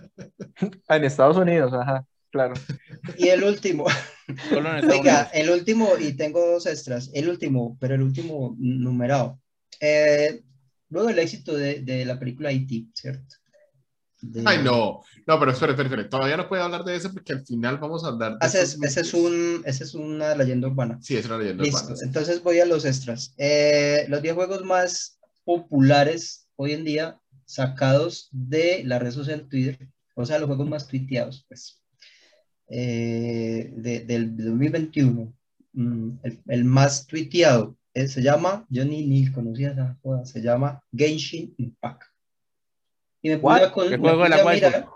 [0.88, 2.54] Ah, En Estados Unidos, ajá, claro.
[3.18, 3.86] Y el último,
[4.90, 9.40] Oiga, el último, y tengo dos extras, el último, pero el último numerado.
[9.80, 10.42] Eh,
[10.88, 13.36] luego del éxito de, de la película E.T., ¿cierto?
[14.32, 15.02] De- Ay, no.
[15.26, 16.08] No, pero espere, espere, espere.
[16.08, 18.46] Todavía no puedo hablar de eso porque al final vamos a hablar de.
[18.46, 20.98] Ese es, ese es, un, ese es una leyenda urbana.
[21.02, 22.00] Sí, es una leyenda Listo, urbana.
[22.04, 23.34] entonces voy a los extras.
[23.38, 29.88] Eh, los 10 juegos más populares hoy en día sacados de la red social Twitter,
[30.14, 31.82] o sea, los juegos más tuiteados, pues,
[32.68, 35.34] eh, de- del 2021.
[35.72, 40.40] Mm, el, el más tuiteado eh, se llama, yo ni, ni conocía esa joda, se
[40.40, 42.02] llama Genshin Impact.
[43.24, 44.66] Y me puse, a, con- ¿Qué me juego de la puse a waifu?
[44.66, 44.88] mirar,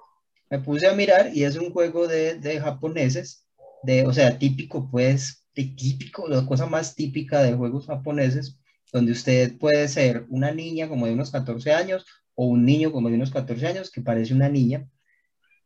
[0.50, 3.46] me puse a mirar y es un juego de, de japoneses,
[3.82, 8.58] de, o sea, típico, pues, de típico, la cosa más típica de juegos japoneses,
[8.92, 13.08] donde usted puede ser una niña como de unos 14 años o un niño como
[13.08, 14.88] de unos 14 años que parece una niña.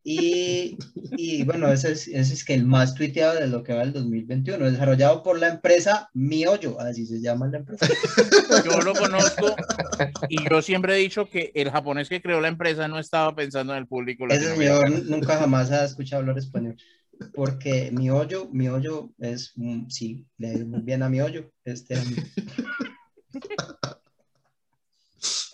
[0.04, 0.76] Y,
[1.16, 3.92] y bueno, ese es, ese es que el más tuiteado de lo que va el
[3.92, 7.86] 2021, desarrollado por la empresa Miollo, así se llama la empresa.
[8.64, 9.54] Yo lo conozco
[10.28, 13.72] y yo siempre he dicho que el japonés que creó la empresa no estaba pensando
[13.72, 16.76] en el público Ese señor nunca jamás ha escuchado hablar español.
[17.34, 19.54] Porque mi hoyo, mi hoyo es,
[19.88, 21.50] sí, le muy bien a mi hoyo.
[21.64, 21.94] Este,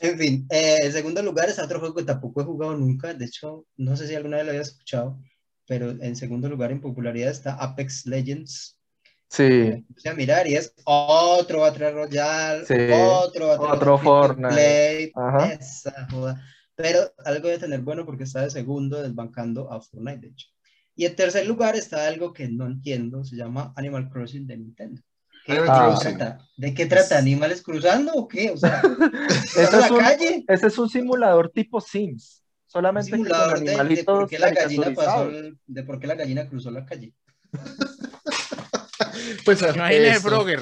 [0.00, 3.14] en fin, eh, en segundo lugar es otro juego que tampoco he jugado nunca.
[3.14, 5.18] De hecho, no sé si alguna vez lo había escuchado.
[5.66, 8.78] pero en segundo lugar en popularidad está Apex Legends.
[9.30, 14.48] Sí, O sea, mirar, y es otro Battle Royale, Sí, otro Battle otro Fortnite.
[14.54, 15.52] Play, Ajá.
[15.52, 16.42] esa joda.
[16.74, 20.46] Pero algo de tener bueno porque está de segundo desbancando a Fortnite, de hecho.
[20.94, 25.02] Y en tercer lugar está algo que no entiendo, se llama Animal Crossing de Nintendo.
[25.48, 26.38] ¿Qué, Animal de qué trata?
[26.56, 27.18] ¿De qué trata?
[27.18, 28.50] ¿Animales cruzando o qué?
[28.50, 28.82] O sea,
[29.46, 30.44] Ese ¿estás en es la un- calle?
[30.46, 33.64] ese es un simulador tipo Sims, Un solamente que con simulador de,
[33.94, 35.34] de por qué la gallina pasó, caricaturizados.
[35.34, 37.14] el- de por qué la gallina cruzó la calle.
[39.44, 39.62] Pues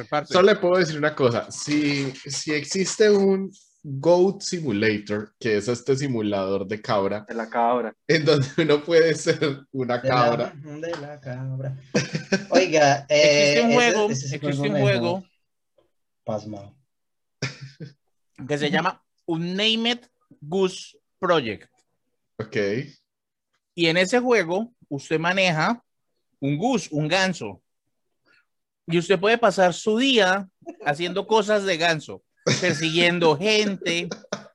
[0.09, 0.33] parce.
[0.33, 3.51] Solo le puedo decir una cosa, si, si existe un
[3.89, 7.95] Goat Simulator, que es este simulador de cabra, De la cabra.
[8.09, 10.53] en donde uno puede ser una De cabra.
[10.65, 11.77] La, de la cabra.
[12.51, 15.25] Oiga, eh, Existe un juego, ese existe un juego
[16.25, 16.77] pasmado.
[18.49, 20.01] que se llama Unnamed
[20.41, 21.71] Goose Project.
[22.39, 22.57] Ok.
[23.77, 25.81] Y en ese juego usted maneja
[26.41, 27.63] un goose, un ganso.
[28.89, 30.49] Y usted puede pasar su día
[30.85, 32.25] haciendo cosas de ganso,
[32.61, 34.09] persiguiendo gente,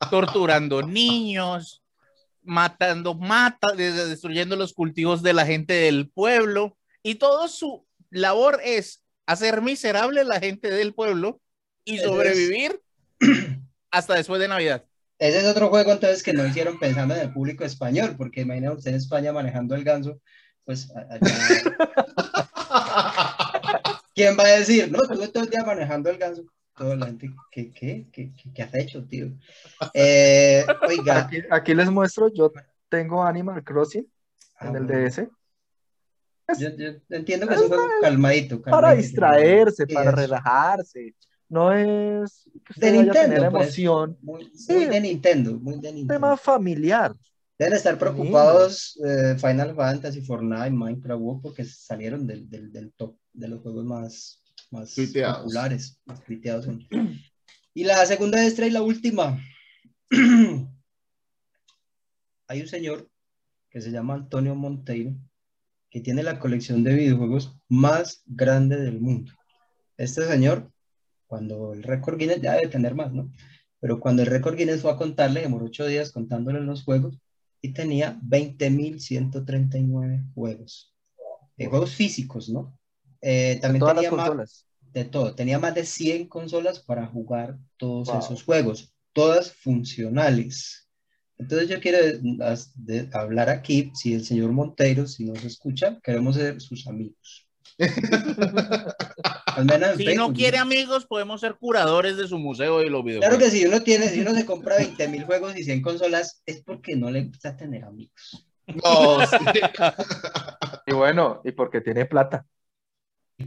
[0.10, 1.82] torturando niños,
[2.44, 6.78] matando, mata, des- destruyendo los cultivos de la gente del pueblo.
[7.04, 11.40] Y todo su labor es hacer miserable a la gente del pueblo
[11.86, 12.82] y sobrevivir
[13.92, 14.84] hasta después de Navidad.
[15.20, 18.72] Ese es otro juego entonces que no hicieron pensando en el público español, porque imagina
[18.72, 20.20] usted en España manejando el ganso,
[20.66, 21.20] pues allá-
[24.16, 24.92] ¿quién va a decir?
[24.92, 26.44] No, estuve todo el día manejando el ganso.
[26.78, 29.28] Toda la gente, ¿qué, qué, qué, qué, qué has hecho, tío?
[29.94, 32.52] Eh, oiga, Aquí, aquí les muestro, yo
[32.90, 34.08] tengo Animal Crossing
[34.60, 35.28] ah, en el bueno, DS
[36.60, 39.02] yo, yo entiendo que es un juego calmadito, para calmadito.
[39.02, 41.16] distraerse, Sí, para es relajarse.
[41.48, 43.64] No es que usted De vaya a tener Nintendo, pues.
[43.78, 44.86] emoción, Muy, muy Sí.
[44.86, 46.14] de Nintendo, muy de un Nintendo.
[46.14, 47.14] tema familiar.
[47.58, 53.48] Deben estar preocupados eh, Final Fantasy, Fortnite, Minecraft, porque salieron del, del, del top de
[53.48, 54.42] los juegos más,
[54.72, 55.40] más Tuiteados.
[55.40, 56.66] populares, más tuiteados.
[56.66, 56.88] son.
[57.74, 59.38] Y la segunda extra y la última.
[62.48, 63.10] Hay un señor
[63.70, 65.14] que se llama Antonio Monteiro,
[65.90, 69.32] que tiene la colección de videojuegos más grande del mundo.
[69.98, 70.72] Este señor,
[71.28, 73.32] cuando el récord Guinness ya debe tener más, ¿no?
[73.80, 77.18] Pero cuando el récord Guinness fue a contarle, demoró ocho días contándole los juegos
[77.62, 80.94] y tenía 20.139 juegos.
[81.58, 82.78] Eh, juegos físicos, ¿no?
[83.22, 84.66] Eh, De también todas las tenía más, consolas.
[84.94, 85.36] de todo.
[85.36, 88.20] Tenía más de 100 consolas para jugar todos Wow.
[88.20, 90.88] esos juegos, todas funcionales.
[91.38, 91.98] Entonces yo quiero
[92.76, 97.48] de- hablar aquí, si el señor Monteiro, si nos escucha, queremos ser sus amigos.
[99.48, 102.90] Al menos en Si Facebook, no quiere amigos, podemos ser curadores de su museo de
[102.90, 103.38] los videojuegos.
[103.38, 106.42] Claro que si uno tiene, si uno se compra 20 mil juegos y 100 consolas,
[106.46, 108.46] es porque no le gusta tener amigos.
[108.68, 109.38] No, sí.
[110.88, 112.46] Y bueno, y porque tiene plata.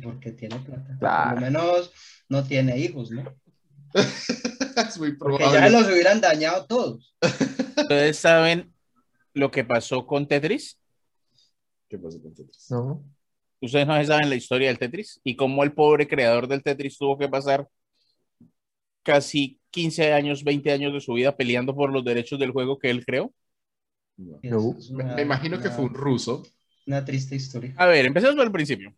[0.02, 0.96] Porque tiene plata.
[0.98, 1.30] Claro.
[1.30, 1.92] Por lo menos
[2.28, 3.24] no tiene hijos, ¿no?
[3.94, 5.70] es muy Porque ya probable.
[5.70, 7.14] los hubieran dañado todos.
[7.76, 8.72] Ustedes saben
[9.32, 10.78] lo que pasó con Tetris.
[11.88, 12.66] ¿Qué pasó con Tetris?
[12.70, 13.04] ¿no?
[13.60, 17.16] Ustedes no saben la historia del Tetris y cómo el pobre creador del Tetris tuvo
[17.16, 17.66] que pasar
[19.02, 22.90] casi 15 años, 20 años de su vida peleando por los derechos del juego que
[22.90, 23.32] él creó.
[24.16, 24.38] No.
[24.90, 26.42] Una- me imagino que una- fue un ruso.
[26.86, 27.74] Una triste historia.
[27.76, 28.94] A ver, empecemos por el principio.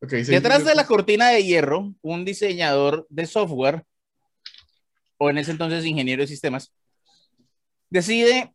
[0.00, 3.84] Ok, seis Detrás de la cortina de hierro, un diseñador de software,
[5.18, 6.72] o en ese entonces ingeniero de sistemas,
[7.88, 8.54] decide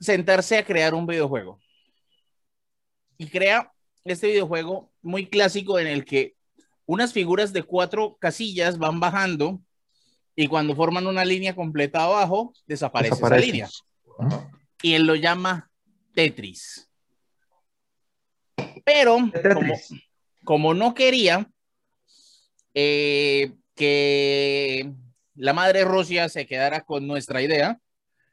[0.00, 1.60] sentarse a crear un videojuego.
[3.18, 3.72] Y crea
[4.04, 6.34] este videojuego muy clásico en el que
[6.86, 9.60] unas figuras de cuatro casillas van bajando
[10.34, 13.44] y cuando forman una línea completa abajo, desaparece, Desaparece.
[13.44, 13.68] esa línea.
[14.80, 15.70] Y él lo llama
[16.14, 16.88] Tetris.
[18.84, 19.54] Pero Tetris.
[19.54, 20.00] como
[20.56, 21.50] no quería
[22.72, 24.90] eh, que
[25.34, 27.78] la madre Rusia se quedara con nuestra idea,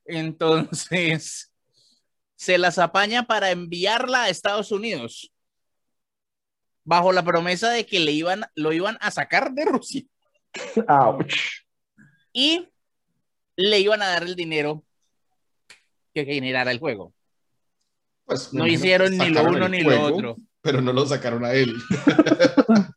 [0.06, 1.52] entonces
[2.36, 5.34] se las apaña para enviarla a Estados Unidos
[6.86, 10.04] bajo la promesa de que le iban, lo iban a sacar de Rusia
[10.88, 11.66] Ouch.
[12.32, 12.70] y
[13.58, 14.86] le iban a dar el dinero
[16.14, 17.14] que generara el juego.
[18.26, 20.36] Pues, No hicieron ni lo uno ni juego, lo otro.
[20.66, 21.74] Pero no lo sacaron a él.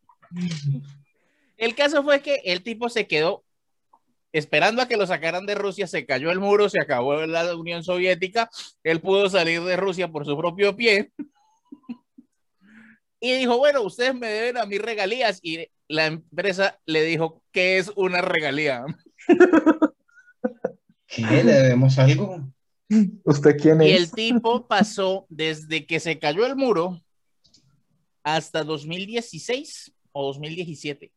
[1.59, 3.45] El caso fue que el tipo se quedó
[4.33, 7.83] esperando a que lo sacaran de Rusia, se cayó el muro, se acabó la Unión
[7.85, 8.49] Soviética,
[8.85, 11.13] él pudo salir de Rusia por su propio pie
[13.21, 17.79] y dijo, bueno, ustedes me deben a mis regalías y la empresa le dijo, ¿qué
[17.79, 18.85] es una regalía?
[21.07, 21.23] ¿Qué?
[21.45, 22.41] ¿Le debemos algo?
[23.25, 24.01] ¿Usted quién Y es?
[24.01, 27.01] el tipo pasó desde que se cayó el muro
[28.37, 31.13] hasta 2016 o 2017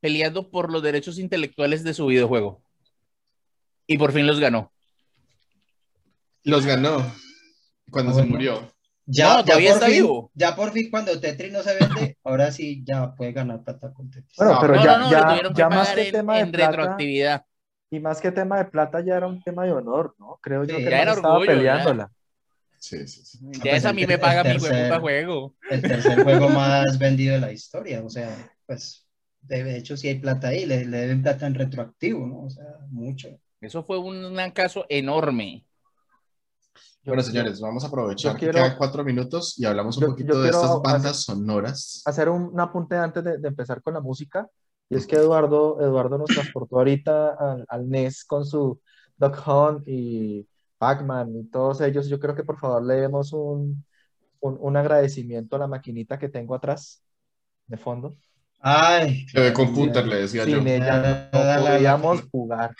[0.00, 2.60] peleando por los derechos intelectuales de su videojuego.
[3.86, 4.72] Y por fin los ganó.
[6.44, 6.98] Los ganó
[7.90, 8.32] cuando se bueno.
[8.32, 8.72] murió.
[9.06, 10.30] Ya, No, todavía por está fin- vivo.
[10.34, 14.10] Ya por fin, cuando Tetris no se vende, ahora sí ya puede ganar plata con
[14.10, 14.36] Tetris.
[14.36, 16.40] Bueno, No, pero no, ya, no, no, ya, que ya más que en, tema de
[16.40, 17.44] en plata, retroactividad.
[17.90, 20.38] y más que tema de plata ya era un tema de honor, ¿no?
[20.42, 21.58] Creo yo Sí, que ya era estaba orgullo, ya.
[21.58, 22.12] peleándola.
[22.82, 23.38] Sí, sí, sí.
[23.52, 25.54] Ya pues esa a mí me paga mi juego.
[25.70, 28.28] El tercer juego más vendido de la historia, o sea,
[28.66, 29.06] pues
[29.40, 32.42] de hecho si hay plata ahí, le, le deben plata en retroactivo, ¿no?
[32.42, 33.28] O sea, mucho.
[33.60, 35.64] Eso fue un, un caso enorme.
[37.04, 40.02] Yo- Bueno, señores, vamos a aprovechar yo que quiero- quedan cuatro minutos y hablamos un
[40.02, 42.02] yo- poquito yo de quiero estas bandas hacer- sonoras.
[42.04, 44.48] hacer un, un apunte antes de, de empezar con la música.
[44.90, 48.80] Y es que Eduardo, Eduardo nos transportó ahorita al, al NES con su
[49.16, 50.46] Duck Hunt y
[50.82, 52.08] Pac-Man y todos ellos.
[52.08, 53.84] Yo creo que por favor le demos un,
[54.40, 57.04] un, un agradecimiento a la maquinita que tengo atrás,
[57.68, 58.16] de fondo.
[58.58, 60.58] Ay, Que de computer le decía yo.
[60.58, 62.74] Sin ella no podíamos jugar.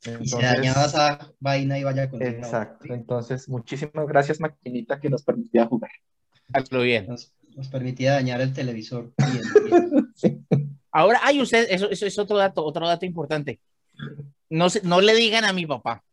[0.00, 2.94] y se Entonces, dañaba esa vaina y vaya con exacto.
[2.94, 5.90] Entonces, muchísimas gracias, maquinita, que nos permitía jugar.
[6.52, 7.08] Hazlo bien.
[7.08, 9.12] Nos, nos permitía dañar el televisor.
[9.18, 9.42] Bien,
[10.22, 10.78] bien.
[10.92, 13.60] Ahora, ay, usted, eso, eso es otro dato, otro dato importante.
[14.48, 16.04] No, se- no le digan a mi papá.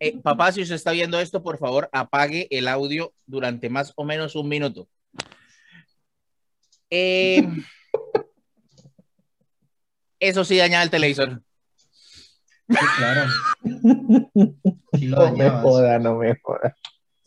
[0.00, 4.04] Eh, papá, si usted está viendo esto, por favor, apague el audio durante más o
[4.04, 4.88] menos un minuto.
[6.90, 7.46] Eh,
[10.20, 11.42] eso sí dañaba el televisor.
[12.68, 13.30] Sí, claro.
[14.98, 16.76] Sí lo No me joda, no me joda.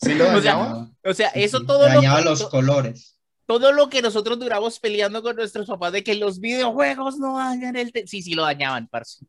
[0.02, 0.88] ¿Sí lo O sea?
[1.04, 3.18] O sea, eso Sí, todo lo, dañaba que, los colores.
[3.46, 7.76] todo lo que nosotros duramos peleando con nuestros papás de que los videojuegos no dañan
[7.76, 9.26] el te- Sí, sí lo dañaban, parce.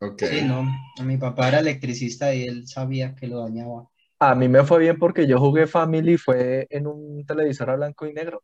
[0.00, 0.22] Ok.
[0.24, 0.64] Sí, no.
[1.04, 3.88] Mi papá era electricista y él sabía que lo dañaba.
[4.20, 7.76] A mí me fue bien porque yo jugué Family y fue en un televisor a
[7.76, 8.42] blanco y negro.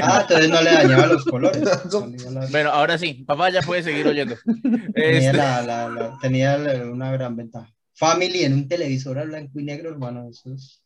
[0.00, 1.62] Ah, entonces no le dañaba los colores.
[2.50, 4.34] Bueno, ahora sí, papá ya puede seguir oyendo.
[4.94, 6.56] Tenía, Este, la- la- la- tenía
[6.90, 7.70] una gran ventaja.
[7.94, 10.82] Family en un televisor a blanco y negro, hermano, eso es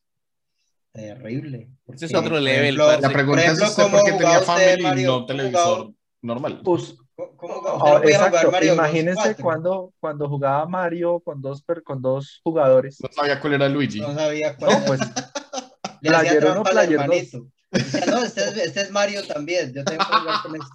[0.92, 1.70] terrible.
[1.86, 3.00] Ese es otro level, ejemplo.
[3.00, 5.92] La pregunta ejemplo, es usted ¿cómo por qué tenía Family y no ¿Cómo televisor
[6.22, 6.60] normal.
[6.64, 9.42] Pues, ¿Cómo, cómo jugar exacto, Mario imagínense 4?
[9.42, 12.98] cuando, cuando jugaba Mario con dos, con dos jugadores.
[13.02, 14.00] No sabía cuál era Luigi.
[14.00, 14.86] No sabía cuál No, era.
[14.86, 15.00] pues
[16.00, 17.02] Le hacía Player uno, trampa al Player dos.
[17.02, 17.46] hermanito.
[17.72, 19.72] Decía, no, este es, este es Mario también.
[19.74, 20.74] Yo tengo que jugar con este.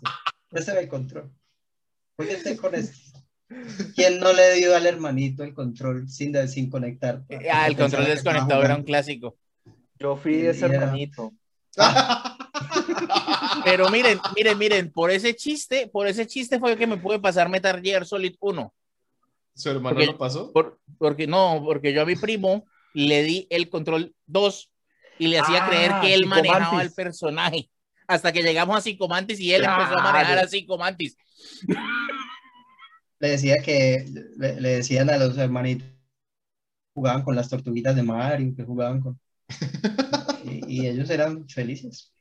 [0.52, 1.32] Este me control.
[2.18, 2.98] Juegue con este.
[3.96, 7.24] ¿Quién no le dio al hermanito el control sin, sin conectar?
[7.52, 9.38] Ah, el control desconectado era un clásico.
[9.98, 11.32] yo fui ese hermanito.
[13.64, 17.50] Pero miren, miren, miren, por ese chiste, por ese chiste fue que me pude pasar
[17.50, 18.74] Metal Gear Solid 1.
[19.56, 20.52] ¿Su hermano Porque- lo pasó?
[20.52, 24.70] Por- porque no, porque yo a mi primo le di el control 2
[25.20, 27.70] y le hacía Ah, creer que él manejaba el personaje.
[28.08, 29.84] Hasta que llegamos a Psicomantis y él Claro.
[29.84, 31.16] empezó a manejar a Psicomantis.
[33.20, 34.06] Le decía que
[34.38, 35.88] le, le decían a los hermanitos
[36.96, 39.20] jugaban con las tortuguitas de Mario, que jugaban con.
[40.82, 42.14] y, ellos eran felices.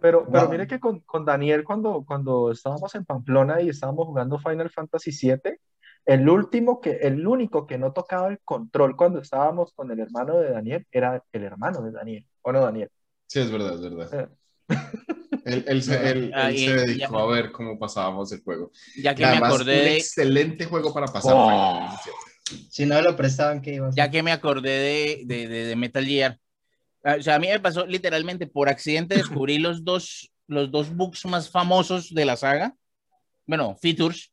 [0.00, 0.50] Pero, pero Wow.
[0.50, 5.10] mire que con, con Daniel, cuando, cuando estábamos en Pamplona y estábamos jugando Final Fantasy
[5.10, 5.58] VII,
[6.06, 10.38] el último que, el único que no tocaba el control cuando estábamos con el hermano
[10.38, 12.26] de Daniel era el hermano de Daniel.
[12.42, 12.88] ¿O no, Daniel?
[13.26, 14.14] Sí, es verdad, es verdad.
[14.14, 14.28] Eh.
[15.44, 18.30] Él, él se, él- Ah, él y- se y dedicó ya- a ver cómo pasábamos
[18.32, 18.70] el juego.
[19.02, 21.32] Ya que Y me además, acordé un de, excelente juego para pasar.
[21.34, 21.48] Oh.
[21.48, 22.10] Final Fantasy
[22.50, 22.66] VII.
[22.70, 23.96] Si no lo prestaban, ¿qué iba a hacer?
[24.04, 26.38] ya que me acordé de, de, de- de Metal Gear.
[27.04, 30.94] Ah, O sea, a mí me pasó literalmente por accidente descubrí los dos, los dos
[30.94, 32.74] bugs más famosos de la saga.
[33.46, 34.32] Bueno, features.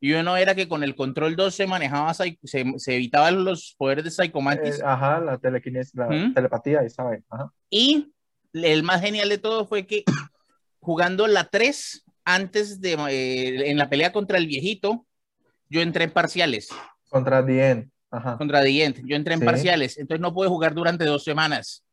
[0.00, 4.04] Y uno era que con el control 2 se manejaba, se, se evitaban los poderes
[4.04, 4.78] de Psychomantis.
[4.78, 6.34] Eh, ajá, la telequinesis, la ¿Mm?
[6.34, 7.24] telepatía, ahí saben.
[7.28, 7.52] Ajá.
[7.68, 8.12] Y
[8.52, 10.04] el más genial de todo fue que
[10.80, 15.04] jugando la 3, antes de, eh, en la pelea contra el viejito,
[15.68, 16.68] yo entré en parciales,
[17.08, 17.90] Contra Dien.
[18.10, 18.38] Ajá.
[18.38, 19.46] contra Dient, yo entré en Sí.
[19.46, 21.84] parciales, entonces no pude jugar durante dos semanas.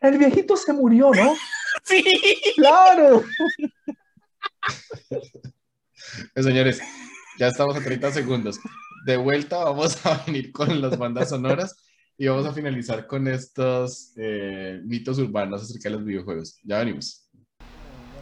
[0.00, 1.34] El viejito se murió, ¿no?
[1.84, 2.02] Sí.
[2.56, 3.22] ¡Claro!
[6.34, 6.80] Eh, señores,
[7.38, 8.58] ya estamos a 30 segundos.
[9.06, 11.76] De vuelta vamos a venir con las bandas sonoras
[12.16, 16.58] y vamos a finalizar con estos eh, mitos urbanos acerca de los videojuegos.
[16.64, 17.28] Ya venimos.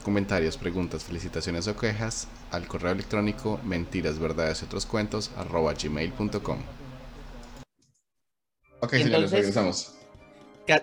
[0.02, 6.58] Comentarios, preguntas, felicitaciones o quejas al correo electrónico mentiras, verdades y otros cuentos arroba gmail.com.
[8.80, 9.95] Ok, señores, regresamos.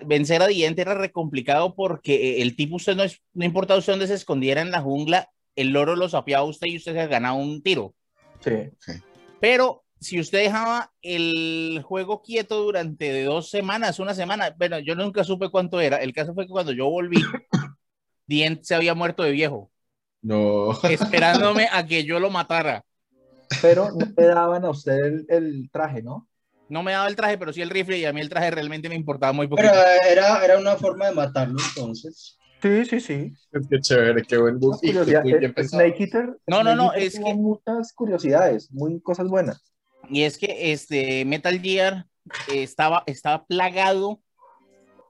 [0.06, 3.76] Vencer a Dient era re complicado porque eh, el tipo, usted no, es, no importa
[3.76, 7.06] usted dónde se escondiera en la jungla, el loro lo sapeaba usted y usted se
[7.06, 7.94] ganaba un tiro.
[8.40, 8.70] Sí.
[9.40, 15.24] Pero si usted dejaba el juego quieto durante dos semanas, una semana, bueno, yo nunca
[15.24, 15.96] supe cuánto era.
[15.98, 17.22] El caso fue que cuando yo volví,
[18.26, 19.70] Dient se había muerto de viejo,
[20.22, 20.72] No.
[20.90, 22.84] esperándome a que yo lo matara.
[23.62, 26.28] Pero no le daban a usted el, el traje, ¿no?
[26.68, 28.88] No me daba el traje, pero sí el rifle y a mí el traje realmente
[28.88, 29.68] me importaba muy poquito.
[29.70, 32.38] Pero eh, era, era una forma de matarlo entonces.
[32.62, 33.32] Sí, sí, sí.
[33.68, 35.64] Qué chévere, qué buen bien eh.
[35.68, 36.38] Snake Eater.
[36.46, 39.62] No, no, no, es que- muchas curiosidades, muy cosas buenas.
[40.08, 42.06] Y es que este Metal Gear
[42.50, 44.20] eh, estaba, estaba plagado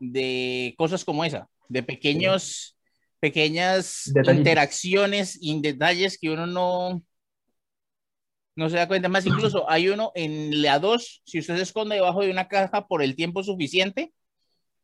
[0.01, 2.77] de cosas como esa, de pequeños,
[3.21, 4.37] pequeñas Detallitos.
[4.37, 7.03] interacciones y detalles que uno no,
[8.57, 9.09] no se da cuenta.
[9.09, 12.87] Más incluso hay uno en la 2, si usted se esconde debajo de una caja
[12.87, 14.13] por el tiempo suficiente,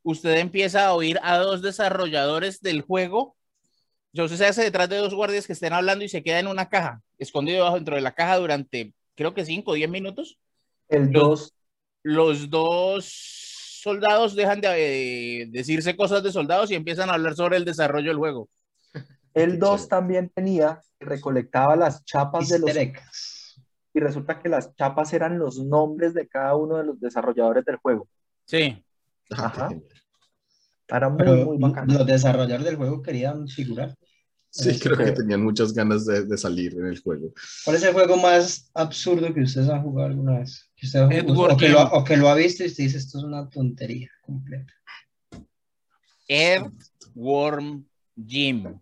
[0.02, 3.36] usted empieza a oír a dos desarrolladores del juego.
[4.12, 6.68] Usted se hace detrás de dos guardias que estén hablando y se queda en una
[6.68, 10.38] caja, escondido debajo dentro de la caja durante creo que 5 o 10 minutos.
[10.88, 11.54] El Los- 2,
[12.02, 13.04] Los dos
[13.82, 18.08] soldados dejan de eh, decirse cosas de soldados y empiezan a hablar sobre el desarrollo
[18.08, 18.48] del juego.
[19.34, 19.88] el Qué 2 chévere.
[19.88, 23.29] también tenía, recolectaba las chapas de los eggs.
[23.92, 27.76] Y resulta que las chapas eran los nombres de cada uno de los desarrolladores del
[27.76, 28.08] juego.
[28.44, 28.82] Sí,
[29.30, 29.70] Ajá.
[30.88, 31.94] Era muy, Pero muy bacano.
[31.94, 33.94] los desarrolladores del juego querían figurar.
[34.52, 37.32] Sí, creo que tenían muchas ganas de, de salir en el juego.
[37.64, 40.68] ¿Cuál es el juego más absurdo que ustedes han jugado alguna vez?
[40.74, 42.66] Que usted ha jugado- Edward o, que lo, ha- o que lo ha visto y
[42.66, 44.72] usted dice, esto es una tontería completa.
[46.26, 47.84] Earthworm
[48.26, 48.78] Jim.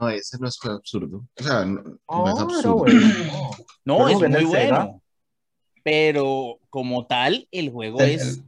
[0.00, 1.26] No, ese no es juego absurdo.
[1.38, 2.76] O sea, no, no es era absurdo.
[2.76, 3.00] bueno.
[3.84, 5.02] No, es muy bueno.
[5.82, 8.40] Pero como tal, el juego El- es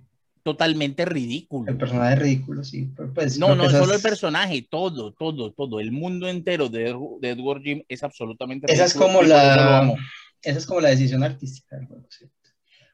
[0.42, 1.70] totalmente ridículo.
[1.70, 2.90] El personaje es ridículo, sí.
[3.14, 5.80] pues No, no es solo el personaje, todo, todo, todo.
[5.80, 9.94] El mundo entero de, Ed- de Edward Jim es absolutamente Esa es ridículo como la,
[10.42, 12.34] esa es como la decisión artística del juego, ¿cierto?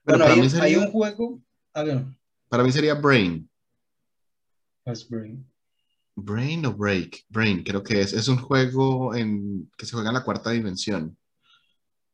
[0.04, 1.40] Pero Bueno, para hay, mí un- sería- hay un juego,
[1.74, 2.04] a ver,
[2.48, 3.48] Para mí sería Brain.
[4.84, 5.44] pues, Brain.
[6.22, 7.24] Brain o Break.
[7.28, 8.12] Brain, creo que es.
[8.12, 11.16] Es un juego en, que se juega en la cuarta dimensión.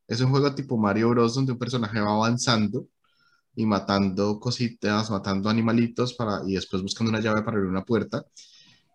[0.07, 1.35] Es un juego tipo Mario Bros.
[1.35, 2.87] donde un personaje va avanzando
[3.57, 8.25] y matando cositas, matando animalitos para, y después buscando una llave para abrir una puerta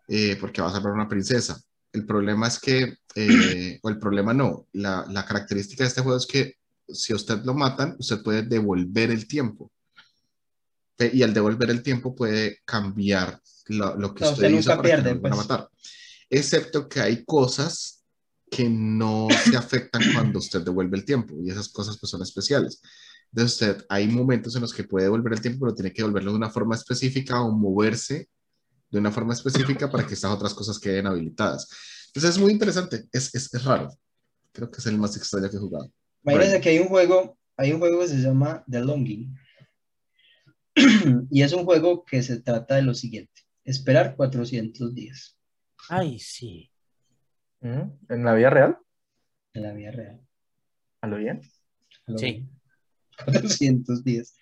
[0.07, 1.59] eh, porque va a salvar a una princesa.
[1.93, 6.17] El problema es que, eh, o el problema no, la, la característica de este juego
[6.17, 6.55] es que
[6.87, 9.71] si usted lo matan, usted puede devolver el tiempo.
[10.99, 15.35] Y al devolver el tiempo puede cambiar lo, lo que usted hizo nunca no pues.
[15.35, 15.69] matar.
[16.29, 18.03] Excepto que hay cosas
[18.51, 22.81] que no se afectan cuando usted devuelve el tiempo y esas cosas pues son especiales.
[23.31, 26.31] Entonces usted, hay momentos en los que puede devolver el tiempo, pero tiene que devolverlo
[26.31, 28.27] de una forma específica o moverse
[28.89, 31.67] de una forma específica para que estas otras cosas queden habilitadas.
[32.07, 33.89] Entonces es muy interesante, es, es, es raro.
[34.51, 35.91] Creo que es el más extraño que he jugado.
[36.23, 39.37] Imagínense que hay un juego, hay un juego que se llama The Longing.
[41.31, 45.37] y es un juego que se trata de lo siguiente, esperar 400 días
[45.89, 46.69] Ay, sí.
[47.61, 47.81] ¿Mm?
[48.09, 48.77] ¿En la vida real?
[49.53, 50.21] en la vida real.
[51.01, 51.41] ¿A lo bien?
[52.05, 52.25] A lo Sí.
[52.25, 52.49] bien.
[53.25, 54.35] 400 días.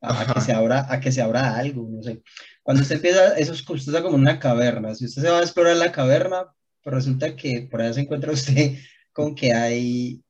[0.00, 2.22] A, a que se abra, a que se abra algo, no sé.
[2.62, 4.94] Cuando usted empieza, eso es usted está como en una caverna.
[4.94, 8.32] Si usted se va a explorar la caverna, pues resulta que por allá se encuentra
[8.32, 8.76] usted
[9.12, 10.22] con que hay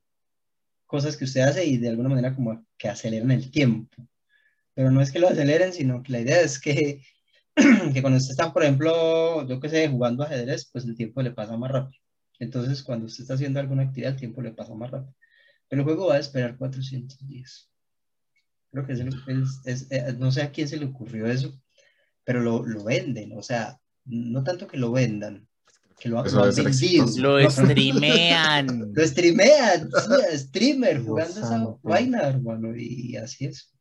[0.85, 4.07] cosas que usted hace y de alguna manera como que aceleran el tiempo.
[4.73, 7.01] Pero no es que lo aceleren, sino que la idea es que,
[7.93, 11.31] que cuando usted está, por ejemplo, yo qué sé, jugando ajedrez, pues el tiempo le
[11.31, 12.01] pasa más rápido.
[12.39, 15.15] Entonces, cuando usted está haciendo alguna actividad, el tiempo le pasa más rápido.
[15.69, 17.69] Pero el juego va a esperar 400 días.
[18.71, 21.57] Creo que es, el- es- es- eh, no sé a quién se le ocurrió eso,
[22.25, 23.31] pero lo, lo venden.
[23.37, 25.47] O sea, no tanto que lo vendan,
[25.97, 27.05] que lo, Eso lo han vendido.
[27.17, 28.93] Lo No, streamean.
[28.93, 29.89] lo streamean,
[30.31, 31.79] sí, streamer Dios jugando esa santo.
[31.83, 33.71] vaina, hermano, y así es.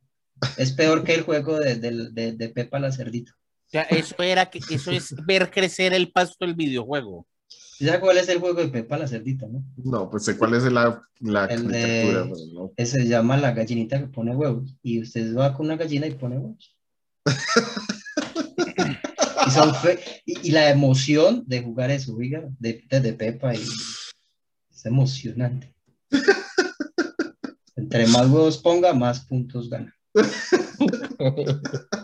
[0.56, 3.32] Es peor que el juego de, de, de, de Pepa la cerdita.
[3.74, 7.26] O sea, eso era que eso es ver crecer el pasto del videojuego.
[7.48, 9.64] ¿Sí ¿Sabes cuál es el juego de Pepa la cerdita, no?
[9.78, 12.70] No, pues sé cuál es la, la El de- no.
[12.76, 14.76] Ese se llama la gallinita que pone huevos.
[14.80, 16.76] Y usted va con una gallina y pone huevos.
[19.48, 23.56] y, son fe- y, y la emoción de jugar eso, oiga, de, de, de Pepa,
[23.56, 23.62] y
[24.70, 25.74] es emocionante.
[27.74, 29.92] Entre más huevos ponga, más puntos gana.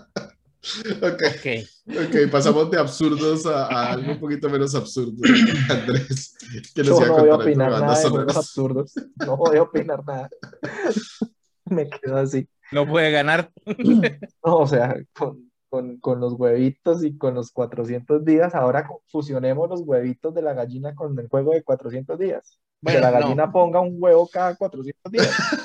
[1.02, 1.46] Ok, Ok.
[1.88, 5.14] ok, pasamos de absurdos a, a algo un poquito menos absurdo.
[5.70, 6.36] Andrés,
[6.74, 8.92] ¿qué Yo nos no voy a opinar nada de absurdos.
[9.16, 10.28] No voy a opinar nada.
[11.64, 12.46] Me quedo así.
[12.72, 13.50] No puede ganar.
[14.44, 19.68] No, o sea, con, con, con los huevitos y con los 400 días, ahora fusionemos
[19.68, 22.58] los huevitos de la gallina con el juego de 400 días.
[22.84, 23.18] que la no.
[23.18, 25.28] gallina ponga un huevo cada 400 días.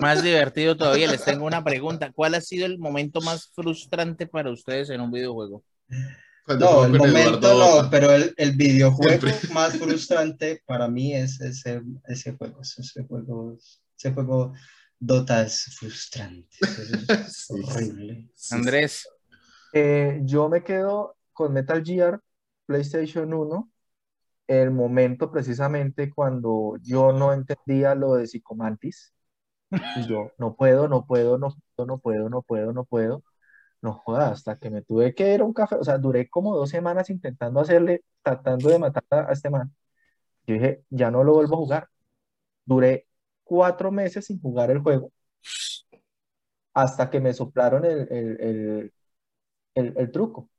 [0.00, 2.12] Más divertido todavía, les tengo una pregunta.
[2.12, 5.62] ¿Cuál ha sido el momento más frustrante para ustedes en un videojuego?
[6.44, 9.34] Cuando No, el momento Eduardo- no, pero el, el videojuego Siempre.
[9.52, 12.60] más frustrante para mí es ese, ese juego.
[12.60, 13.56] Ese juego,
[13.98, 14.52] ese juego
[14.98, 16.56] Dota es frustrante.
[16.60, 16.68] Es
[17.46, 18.28] Sí, horrible.
[18.34, 19.08] sí, Andrés,
[19.72, 22.20] Eh, yo me quedo con Metal Gear
[22.66, 23.70] PlayStation 1,
[24.48, 29.12] el momento precisamente cuando yo no entendía lo de Psicomantis.
[29.94, 33.24] Y yo, no puedo, no puedo, no puedo, no puedo, no puedo, no puedo.
[33.82, 35.76] No jodas, hasta que me tuve que ir a un café.
[35.76, 39.74] O sea, duré como dos semanas intentando hacerle, tratando de matar a, este man.
[40.46, 41.88] Yo dije, ya no lo vuelvo a jugar.
[42.66, 43.08] Duré
[43.44, 45.12] cuatro meses sin jugar el juego
[46.74, 48.92] hasta que me soplaron el, el, el,
[49.76, 50.50] el- el truco.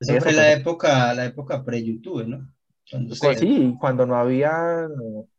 [0.00, 0.32] Esa Eso fue fue.
[0.32, 2.52] la época, la época pre-YouTube, ¿no?
[2.90, 4.86] Cuando se- Sí, cuando no había,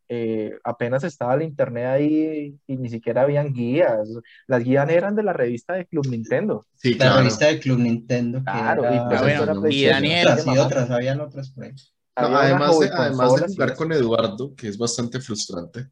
[0.09, 4.07] eh, apenas estaba el internet ahí y ni siquiera habían guías.
[4.47, 6.65] Las guías eran de la revista de Club Nintendo.
[6.75, 7.17] Sí, la claro.
[7.19, 9.91] revista de Club Nintendo, que Claro, era- y pues Ah, bueno, y PlayStation.
[9.93, 10.61] Daniel- otras y Mamá.
[10.65, 11.71] otras, habían otras por ahí.
[11.71, 15.87] No, Había unas además, de, además de y jugar con Eduardo, que es bastante frustrante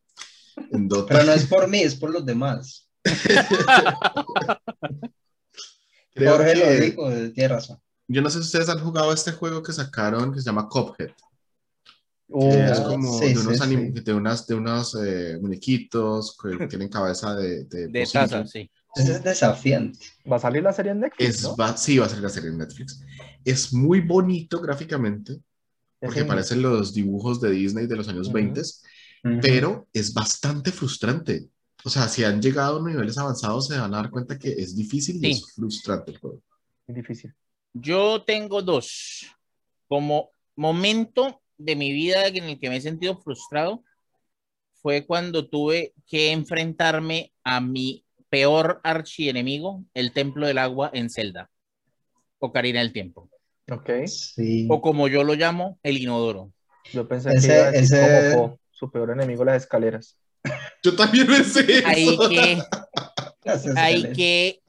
[0.72, 1.14] en Dota.
[1.14, 2.89] Pero no es por mí, es por los demás.
[6.15, 7.80] Jorge lo que- dijo, tiene razón.
[8.10, 11.11] Yo no sé si ustedes han jugado este juego que sacaron que se llama Cuphead.
[12.30, 14.02] Uh, es como sí, de unos, sí, anim- sí.
[14.02, 18.70] de unas, de unos eh, muñequitos que tienen cabeza de, de, de taza, sí.
[18.95, 19.99] Es desafiante.
[20.30, 21.56] va a salir la serie en Netflix, Es, ¿no?
[21.56, 23.02] va, sí, va a salir la serie en Netflix.
[23.45, 25.40] Es muy bonito gráficamente,
[26.02, 28.36] porque parecen los dibujos de Disney de los años Ujú.
[28.36, 28.62] 20,
[29.41, 31.48] pero es bastante frustrante.
[31.86, 34.76] O sea, si han llegado a niveles avanzados, se van a dar cuenta que es
[34.76, 35.32] difícil y Sí.
[35.32, 36.41] es frustrante el juego.
[36.88, 37.34] Difícil.
[37.74, 39.28] Yo tengo dos.
[39.88, 43.84] Como momento de mi vida en el que me he sentido frustrado
[44.81, 51.49] fue cuando tuve que enfrentarme a mi peor archienemigo, el Templo del Agua en Zelda,
[52.39, 53.29] Ocarina del Tiempo,
[53.71, 53.89] Ok.
[54.07, 54.67] Sí.
[54.69, 56.51] o como yo lo llamo, el inodoro.
[56.93, 60.17] Yo pensé Ese- que iba a decir ese- como Po, su peor enemigo, las escaleras.
[60.84, 62.29] Yo también pensé Hay eso.
[62.29, 62.57] que,
[63.43, 64.17] Las hay escaleras.
[64.17, 64.61] que,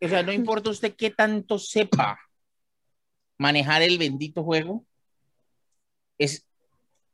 [0.00, 2.18] o sea, no importa usted qué tanto sepa
[3.38, 4.84] manejar el bendito juego,
[6.18, 6.46] es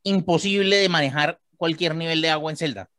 [0.02, 2.90] imposible de manejar cualquier nivel de agua en Zelda.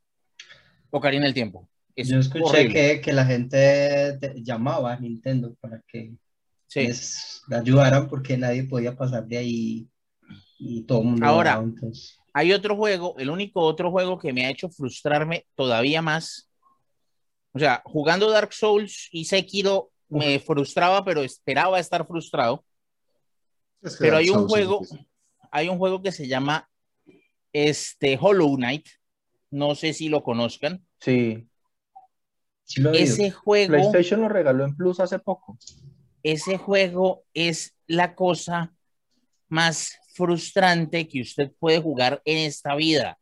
[0.90, 1.68] Ocarina del Tiempo.
[1.96, 6.12] Es Yo escuché que, que la gente te- llamaba a Nintendo para que
[6.66, 6.86] Sí.
[6.86, 9.88] les ayudaran porque nadie podía pasar de ahí
[10.58, 11.26] y todo el mundo.
[11.26, 12.18] Ahora, entonces.
[12.32, 16.48] Hay otro juego, el único otro juego que me ha hecho frustrarme todavía más.
[17.52, 22.64] O sea, jugando Dark Souls y Sekiro me frustraba, pero esperaba estar frustrado.
[23.82, 25.08] Es que Pero Dark hay un Souls juego, difícil.
[25.52, 26.68] Hay un juego que se llama
[27.52, 28.88] este Hollow Knight.
[29.50, 30.84] No sé si lo conozcan.
[30.98, 31.46] Sí.
[32.76, 32.92] Lo.
[32.92, 35.58] Ese juego, PlayStation lo regaló en Plus hace poco.
[36.22, 38.74] ese juego es la cosa
[39.48, 43.18] más frustrante que usted puede jugar en esta vida.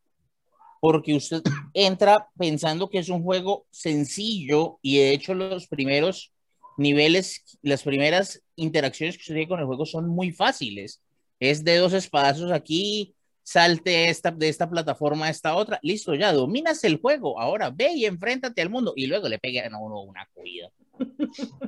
[0.81, 1.43] Porque usted
[1.74, 6.32] entra pensando que es un juego sencillo y de hecho los primeros
[6.77, 11.02] niveles, las primeras interacciones que usted tiene con el juego son muy fáciles.
[11.41, 16.33] Es de dos espadazos aquí, salte esta, de esta plataforma a esta otra, listo, ya
[16.33, 17.41] dominas el juego.
[17.41, 20.71] Ahora ve y enfréntate al mundo y luego le pegan a uno una cuida.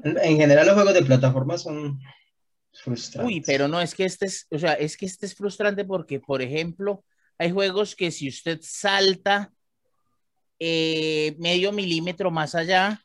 [0.05, 1.99] En, en general los juegos de plataforma son
[2.73, 3.35] frustrantes.
[3.35, 6.21] Uy, pero no, es que este es, o sea, es que este es frustrante porque,
[6.21, 7.05] por ejemplo,
[7.39, 9.53] hay juegos que si usted salta
[10.59, 13.03] eh, medio milímetro más allá,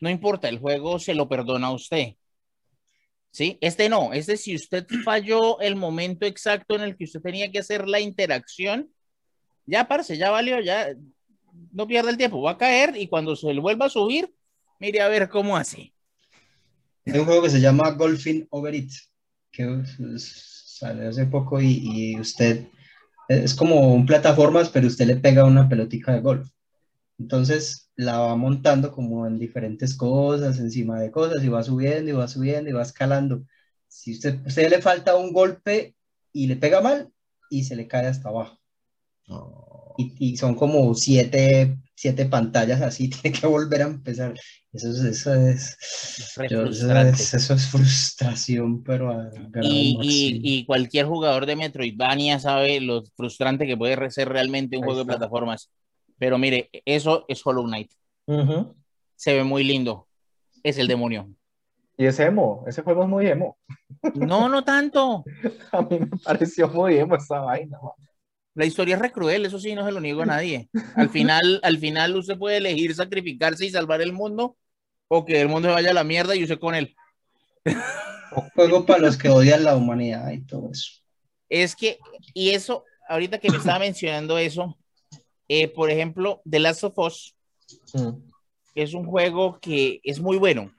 [0.00, 2.14] no importa, el juego se lo perdona a usted.
[3.32, 3.56] ¿Sí?
[3.62, 7.58] Este no, este si usted falló el momento exacto en el que usted tenía que
[7.58, 8.92] hacer la interacción,
[9.66, 10.94] ya, parce, ya valió, ya
[11.72, 14.32] no pierda el tiempo, va a caer y cuando se le vuelva a subir,
[14.78, 15.92] mire a ver cómo hace.
[17.06, 18.92] Hay un juego que se llama Golfing Over It,
[19.50, 19.82] que
[20.16, 22.66] salió hace poco y, y usted
[23.28, 26.48] es como un plataformas, pero usted le pega una pelotica de golf.
[27.18, 32.14] Entonces la va montando como en diferentes cosas, encima de cosas, y va subiendo y
[32.14, 33.44] va subiendo y va escalando.
[33.88, 35.96] Si usted, usted le falta un golpe
[36.32, 37.12] y le pega mal,
[37.50, 38.58] y se le cae hasta abajo.
[39.28, 39.94] No.
[39.96, 44.34] Y, y son como siete, siete pantallas así, tiene que volver a empezar.
[44.72, 45.76] Eso es, eso es,
[46.48, 47.02] yo- eso frustrante.
[47.02, 49.12] es, eso es frustración, pero
[49.60, 54.82] Y, y, y cualquier jugador de Metroidvania sabe lo frustrante que puede ser realmente un
[54.82, 55.06] Ahí juego de está.
[55.06, 55.70] plataformas.
[56.22, 57.90] Pero mire, eso es Hollow Knight.
[58.26, 58.76] Ujú.
[59.16, 60.06] Se ve muy lindo.
[60.62, 61.34] Es el demonio.
[61.96, 63.58] Y es emo, ese juego es muy emo.
[64.14, 65.24] No, no tanto.
[65.72, 67.76] A mí me pareció muy emo esa vaina.
[67.82, 67.90] man.
[68.54, 70.68] La historia es re cruel, eso sí, no se lo niego a nadie.
[70.94, 74.56] Al final, al final usted puede elegir sacrificarse y salvar el mundo
[75.08, 76.94] o que el mundo se vaya a la mierda y usted con él.
[77.64, 81.02] Un juego para los que odian la humanidad y todo eso.
[81.48, 81.98] Es que,
[82.32, 84.78] y eso, ahorita que me estaba mencionando eso,
[85.48, 87.34] eh, por ejemplo, The Last of Us
[87.94, 88.30] Mm.
[88.74, 90.72] es un juego que es muy bueno.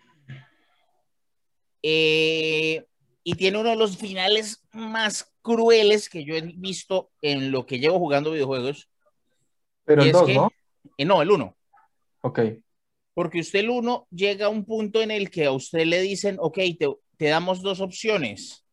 [1.81, 2.85] Eh,
[3.23, 7.79] y tiene uno de los finales más crueles que yo he visto en lo que
[7.79, 8.89] llevo jugando videojuegos.
[9.85, 10.49] Pero el es 2, que- ¿no?
[10.97, 11.57] Eh, no, el uno.
[12.21, 12.39] Ok.
[13.13, 16.37] Porque usted el uno llega a un punto en el que a usted le dicen,
[16.39, 16.87] ok, te,
[17.17, 18.65] te damos dos opciones.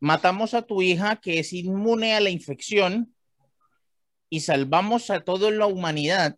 [0.00, 3.13] Matamos a tu hija que es inmune a la infección
[4.34, 6.36] y salvamos a toda la humanidad.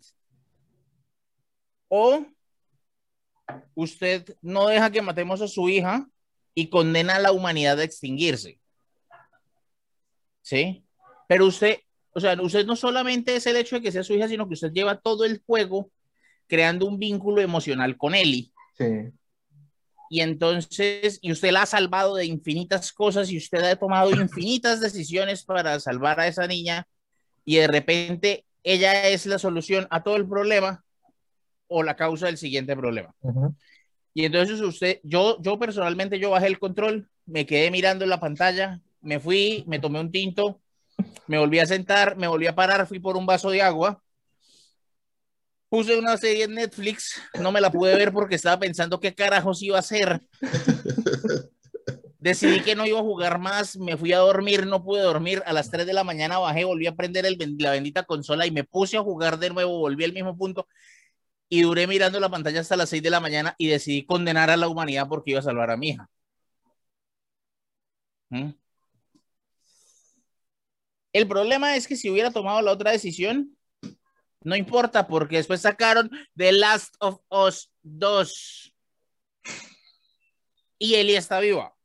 [1.88, 2.26] O
[3.74, 6.06] usted no deja que matemos a su hija
[6.54, 8.60] y condena a la humanidad a extinguirse.
[10.42, 10.84] ¿Sí?
[11.26, 11.78] Pero usted,
[12.12, 14.52] o sea, usted no solamente es el hecho de que sea su hija, sino que
[14.52, 15.90] usted lleva todo el juego
[16.46, 18.52] creando un vínculo emocional con Ellie.
[18.76, 19.10] Sí.
[20.10, 24.82] Y entonces, y usted la ha salvado de infinitas cosas y usted ha tomado infinitas
[24.82, 26.86] decisiones para salvar a esa niña
[27.46, 30.84] y de repente ella es la solución a todo el problema
[31.68, 33.14] o la causa del siguiente problema.
[34.12, 38.20] Y entonces usted, yo, yo personalmente, yo bajé el control, me quedé mirando en la
[38.20, 40.60] pantalla, me fui, me tomé un tinto,
[41.28, 44.02] me volví a sentar, me volví a parar, fui por un vaso de agua,
[45.68, 49.62] puse una serie en Netflix, no me la pude ver porque estaba pensando qué carajos
[49.62, 50.22] iba a hacer.
[52.26, 55.44] Decidí que no iba a jugar más, me fui a dormir, no pude dormir.
[55.46, 57.24] A las 3 de la mañana bajé, volví a prender
[57.60, 60.66] la bendita consola y me puse a jugar de nuevo, volví al mismo punto
[61.48, 64.56] y duré mirando la pantalla hasta las 6 de la mañana y decidí condenar a
[64.56, 66.10] la humanidad porque iba a salvar a mi hija.
[68.30, 68.50] ¿Mm?
[71.12, 73.56] El problema es que si hubiera tomado la otra decisión,
[74.40, 78.74] no importa porque después sacaron The Last of Us 2
[80.80, 81.75] y Ellie está viva.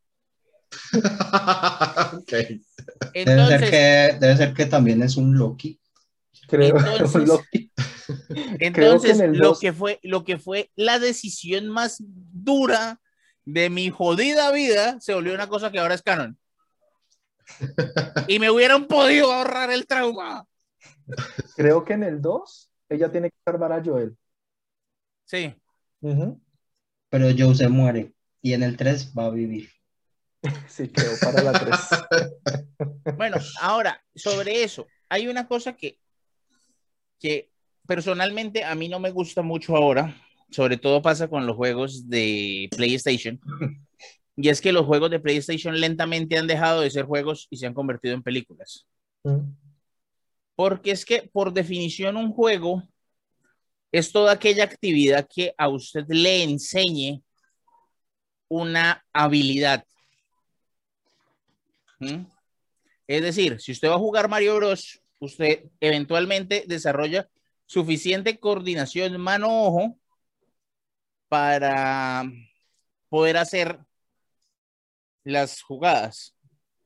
[2.14, 2.34] ok.
[3.14, 5.80] Debe ser, que, debe ser que también es un Loki.
[6.48, 7.72] Creo, Entonces- Loki.
[8.60, 13.00] Entonces, en lo dos- que fue, lo que fue la decisión más dura
[13.46, 16.38] de mi jodida vida se volvió una cosa que ahora es canon.
[18.28, 20.46] Y me hubieran podido ahorrar el trauma.
[21.56, 24.16] creo que en el 2 ella tiene que salvar a Joel.
[25.26, 25.54] Sí.
[27.10, 29.70] Pero Joe se muere y en el 3 va a vivir.
[30.68, 31.76] Sí, quedó para la 3.
[33.18, 36.00] Bueno, ahora, sobre eso, hay una cosa que,
[37.20, 37.52] que
[37.86, 40.16] personalmente a mí no me gusta mucho ahora,
[40.50, 43.40] sobre todo pasa con los juegos de PlayStation,
[44.36, 47.68] y es que los juegos de PlayStation lentamente han dejado de ser juegos y se
[47.68, 48.88] han convertido en películas.
[50.56, 52.84] Porque es que, por definición, un juego
[53.92, 57.22] es toda aquella actividad que a usted le enseñe
[58.48, 59.86] una habilidad.
[62.02, 62.26] ¿Mm?
[63.08, 67.30] Es decir, si usted va a jugar Mario Bros, usted eventualmente desarrolla
[67.66, 69.98] suficiente coordinación mano-ojo
[71.30, 72.30] para
[73.10, 73.80] poder hacer
[75.24, 76.36] las jugadas.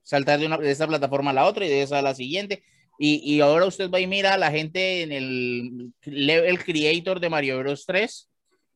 [0.03, 2.63] Saltar de, una, de esa plataforma a la otra y de esa a la siguiente.
[2.99, 7.29] Y, y ahora usted va y mira a la gente en el level creator de
[7.29, 8.29] Mario Bros 3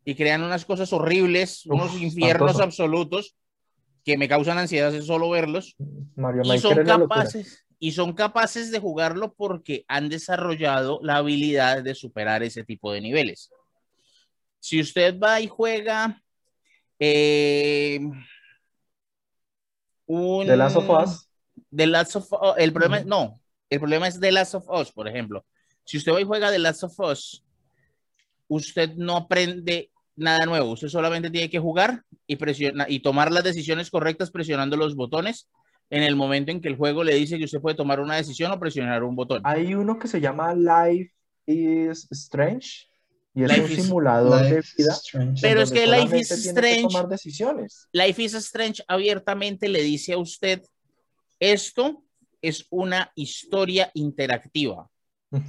[0.06, 2.64] y crean unas cosas horribles, Uf, unos infiernos espantoso.
[2.64, 3.36] absolutos
[4.10, 5.76] que me causan ansiedad de solo verlos
[6.16, 11.84] Mario y son es capaces y son capaces de jugarlo porque han desarrollado la habilidad
[11.84, 13.52] de superar ese tipo de niveles.
[14.60, 16.22] Si usted va y juega
[16.98, 18.00] eh,
[20.08, 21.30] un The Last of Us.
[21.74, 22.28] The Last of
[22.58, 25.46] el problema es no, el problema es The Last of Us, por ejemplo.
[25.86, 27.46] Si usted va y juega The Last of Us,
[28.48, 33.44] usted no aprende nada nuevo, usted solamente tiene que jugar y presiona y tomar las
[33.44, 35.48] decisiones correctas presionando los botones
[35.90, 38.52] en el momento en que el juego le dice que usted puede tomar una decisión
[38.52, 39.42] o presionar un botón.
[39.44, 41.12] Hay uno que se llama Life
[41.48, 42.88] is Strange
[43.34, 44.94] y es Life un is- simulador de Life vida.
[44.94, 45.42] Strange.
[45.42, 47.88] Pero es que Life is Strange- tomar decisiones.
[47.92, 50.62] Life is Strange abiertamente le dice a usted,
[51.40, 52.04] esto
[52.42, 54.90] es una historia interactiva.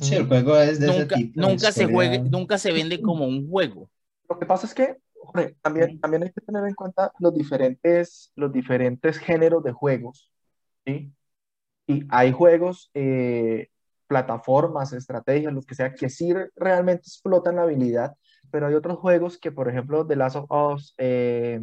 [0.01, 1.41] Sí, el juego es de Nunca, ese tipo.
[1.41, 3.91] de nunca se juegue, nunca se vende como un juego.
[4.31, 8.33] Lo que pasa es que, Jorge, también, también hay que tener en cuenta los diferentes,
[8.37, 10.31] los diferentes géneros de juegos,
[10.87, 11.13] ¿sí?
[11.89, 13.69] Y hay juegos, eh,
[14.07, 18.15] plataformas, estrategias, lo que sea, que sí re- realmente explotan la habilidad,
[18.51, 21.61] pero hay otros juegos que, por ejemplo, The Last of Us, eh,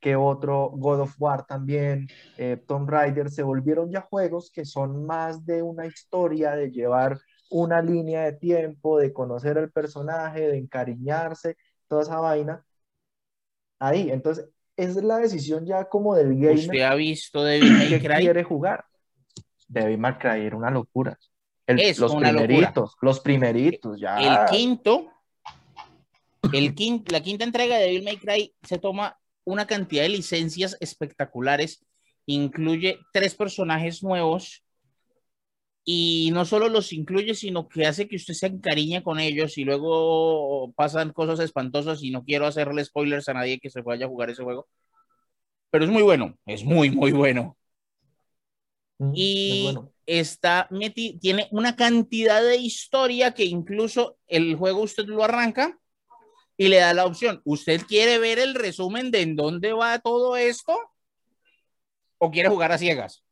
[0.00, 5.06] que otro God of War también, eh, Tomb Raider, se volvieron ya juegos que son
[5.06, 7.18] más de una historia, de llevar
[7.50, 11.56] una línea de tiempo, de conocer al personaje, de encariñarse,
[11.88, 12.64] toda esa vaina.
[13.78, 17.88] Ahí, entonces, esa es la decisión ya como del ¿Usted gamer ha visto Devil May
[17.88, 18.16] que Cry?
[18.20, 18.84] quiere jugar.
[19.68, 21.18] Devil May Cry era una locura.
[21.66, 22.46] El- Es los una locura.
[22.48, 24.16] primeritos, los primeritos, ya.
[24.18, 25.10] El quinto,
[26.52, 30.76] el quin- la quinta entrega de Devil May Cry se toma una cantidad de licencias
[30.80, 31.84] espectaculares,
[32.26, 34.64] incluye tres personajes nuevos
[35.88, 39.64] y no solo los incluye, sino que hace que usted se encariñe con ellos y
[39.64, 44.08] luego pasan cosas espantosas y no quiero hacerle spoilers a nadie que se vaya a
[44.10, 44.68] jugar ese juego.
[45.70, 47.56] Pero es muy bueno, es muy, muy bueno.
[48.98, 49.92] Mm, es Y bueno.
[50.06, 55.78] está meti tiene una cantidad de historia que incluso el juego usted lo arranca
[56.56, 57.42] y le da la opción.
[57.44, 60.78] ¿Usted quiere ver el resumen de en dónde va todo esto?
[62.18, 63.24] ¿O quiere jugar a ciegas?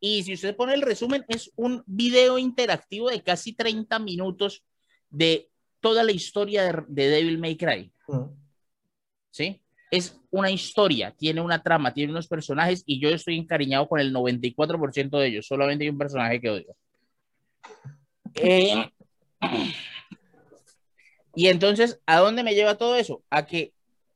[0.00, 4.64] Y si usted pone el resumen, es un video interactivo de casi 30 minutos
[5.10, 5.50] de
[5.80, 7.92] toda la historia de, de Devil May Cry.
[9.30, 9.60] ¿sí?
[9.90, 14.12] Es una historia, tiene una trama, tiene unos personajes y yo estoy encariñado con el
[14.12, 15.46] 94% de ellos.
[15.46, 16.76] Solamente hay un personaje que odio.
[18.34, 18.90] Eh,
[21.34, 23.22] y entonces, ¿a dónde me lleva todo eso?
[23.30, 23.72] A que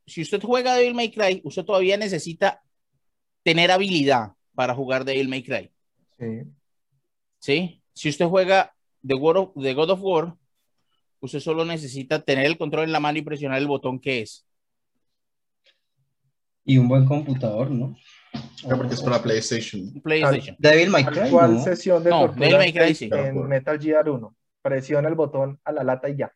[0.06, 2.62] si usted juega Devil May Cry, usted todavía necesita
[3.42, 5.72] tener habilidad para jugar Devil May Cry.
[6.23, 6.43] Sí.
[7.40, 7.82] ¿sí?
[7.93, 8.73] Si usted juega
[9.05, 10.36] The, God of, The God of War,
[11.20, 14.47] usted solo necesita tener el control en la mano y presionar el botón que es.
[16.65, 17.97] Y un buen computador, ¿no?
[18.35, 20.01] Ah, porque es para PlayStation.
[20.01, 20.55] PlayStation.
[20.61, 21.65] Devil May Cry, ¿Cuál ¿no?
[21.65, 23.11] sesión de No, Devil May Cry en- sí.
[23.12, 24.36] en Metal Gear 1?
[24.62, 26.32] Presiona el botón a la lata y ya.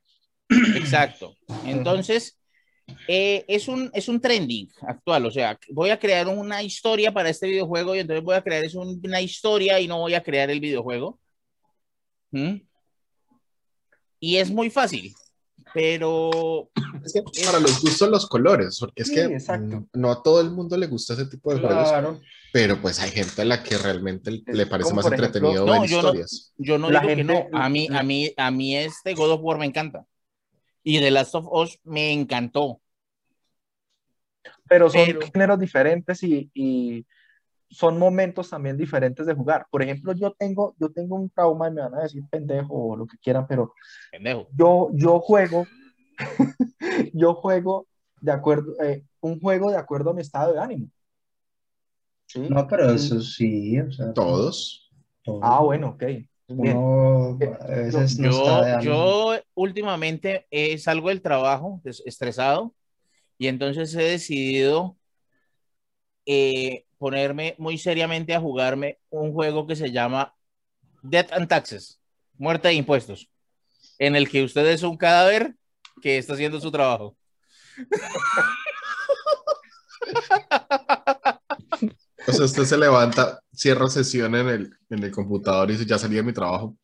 [0.75, 1.37] Exacto.
[1.65, 2.41] Entonces,
[3.09, 5.27] eh, es, un, es un trending actual.
[5.27, 8.65] O sea, voy a crear una historia para este videojuego y entonces voy a crear
[8.65, 11.19] es un- una historia y no voy a crear el videojuego.
[12.31, 12.57] ¿Mm?
[14.21, 15.15] Y es muy fácil,
[15.75, 16.71] pero
[17.05, 19.87] Es que para los gustos los colores, porque es Sí, que exacto.
[19.93, 22.21] no a todo el mundo le gusta ese tipo de juegos, Claro.
[22.53, 25.91] pero pues hay gente a la que realmente le parece más ejemplo, entretenido no, ver
[25.91, 26.53] yo no- historias.
[26.57, 27.59] yo no La digo que gente- no.
[27.59, 30.05] A mí, a mí, a mí este God of War me encanta.
[30.89, 32.81] Y The Last of Us me encantó.
[34.69, 37.05] Pero son Pero- géneros diferentes y, y
[37.69, 39.67] son momentos también diferentes de jugar.
[39.69, 42.97] Por ejemplo, yo tengo, yo tengo un trauma y me van a decir pendejo o
[42.97, 43.75] lo que quieran, pero
[44.13, 44.47] Pendejo.
[44.57, 45.67] yo, yo juego,
[47.13, 47.89] yo juego
[48.21, 50.89] de acuerdo, eh, un juego de acuerdo a mi estado de ánimo.
[52.27, 52.47] ¿Sí?
[52.49, 54.89] No, pero eso sí, o sea, Todos.
[55.25, 55.41] todo.
[55.43, 56.05] Ah, bueno, ok.
[56.48, 56.77] Bien.
[56.77, 62.73] Uno a veces no está de Yo, yo últimamente eh, salgo del trabajo estresado
[63.36, 64.97] y entonces he decidido
[66.24, 70.35] eh, ponerme muy seriamente a jugarme un juego que se llama
[71.02, 72.01] Death and Taxes,
[72.39, 73.28] muerte de impuestos,
[73.98, 75.55] en el que usted es un cadáver
[76.01, 77.16] que está haciendo su trabajo.
[82.28, 85.99] O sea, usted se levanta, cierra sesión en el, en el computador y dice, ya
[85.99, 86.77] salí de mi trabajo.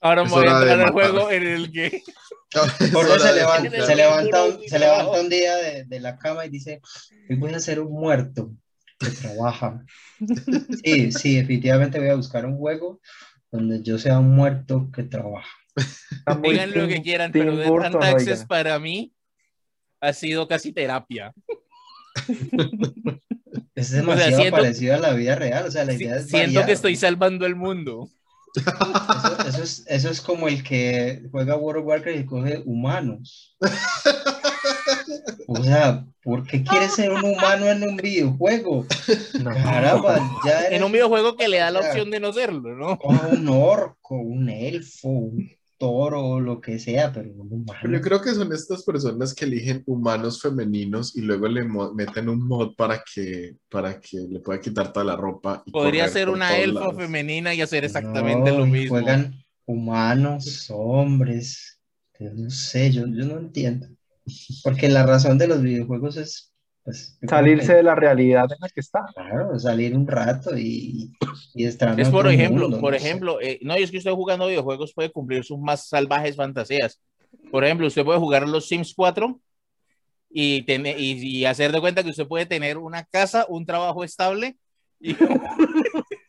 [0.00, 2.02] Ahora me voy a de entrar al juego en el que
[2.50, 6.16] se de- levanta, de- se levanta, un, de- se levanta un día de, de la
[6.18, 6.80] cama y dice,
[7.38, 8.52] voy a ser un muerto
[8.98, 9.84] que trabaja.
[10.84, 13.00] Sí, sí, definitivamente voy a buscar un juego
[13.50, 15.48] donde yo sea un muerto que trabaja.
[16.38, 18.46] Muy digan lo que quieran, pero and Burton, Taxes oiga.
[18.46, 19.14] para mí
[20.00, 21.32] ha sido casi terapia.
[23.80, 26.64] Es demasiado siento- parecido a la vida real, o sea, la Si- idea es siento
[26.66, 28.08] que estoy salvando el mundo.
[28.56, 33.56] Eso, eso es, eso es como el que juega World of Warcraft y coge humanos.
[35.46, 38.86] O sea, ¿por qué quieres ser un humano en un videojuego?
[39.40, 39.50] No.
[39.54, 42.98] Caramba, ya eres En un videojuego que le da la opción de no serlo, ¿no?
[42.98, 45.48] coja un orco, un elfo, un
[45.80, 47.78] toro, lo que sea, pero un humano.
[47.80, 52.28] Pero yo creo que son estas personas que eligen humanos femeninos y luego le meten
[52.28, 55.62] un mod para que, para que le pueda quitar toda la ropa.
[55.64, 56.96] y Podría ser una elfa lados.
[56.96, 58.90] femenina y hacer exactamente No, lo mismo.
[58.90, 59.34] Juegan
[59.64, 61.80] humanos, hombres,
[62.18, 63.88] no sé, yo, yo no entiendo.
[64.62, 66.49] Porque la razón de los videojuegos es
[66.90, 69.06] pues, Salirse de la realidad en la que está.
[69.14, 71.12] claro, salir un rato y,
[71.54, 73.06] y estar Es por ejemplo, mundo, por no sé.
[73.06, 77.00] ejemplo, eh, no, es que usted jugando videojuegos puede cumplir sus más salvajes fantasías.
[77.50, 79.40] Por ejemplo, usted puede jugar los Sims 4
[80.30, 84.04] y, tener, y, y hacer de cuenta que usted puede tener una casa, un trabajo
[84.04, 84.56] estable
[85.00, 85.14] y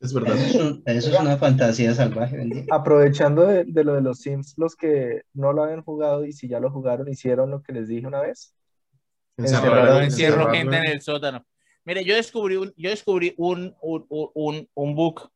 [0.00, 0.34] Es verdad.
[0.36, 2.64] Eso eso es una fantasía salvaje, día.
[2.70, 6.48] Aprovechando de, de lo de los Sims, los que no lo habían jugado y si
[6.48, 8.54] ya lo jugaron, hicieron lo que les dije una vez.
[9.40, 11.46] Encerrado Encerrado en- en- Encierro gente en en- el sótano.
[11.84, 15.30] Mire, yo descubrí un, yo descubrí un, un, un, un book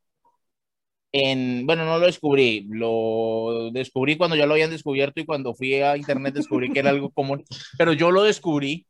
[1.13, 5.75] en, bueno, no lo descubrí, lo descubrí cuando ya lo habían descubierto y cuando fui
[5.81, 7.45] a internet descubrí que era algo común,
[7.79, 8.87] pero yo lo descubrí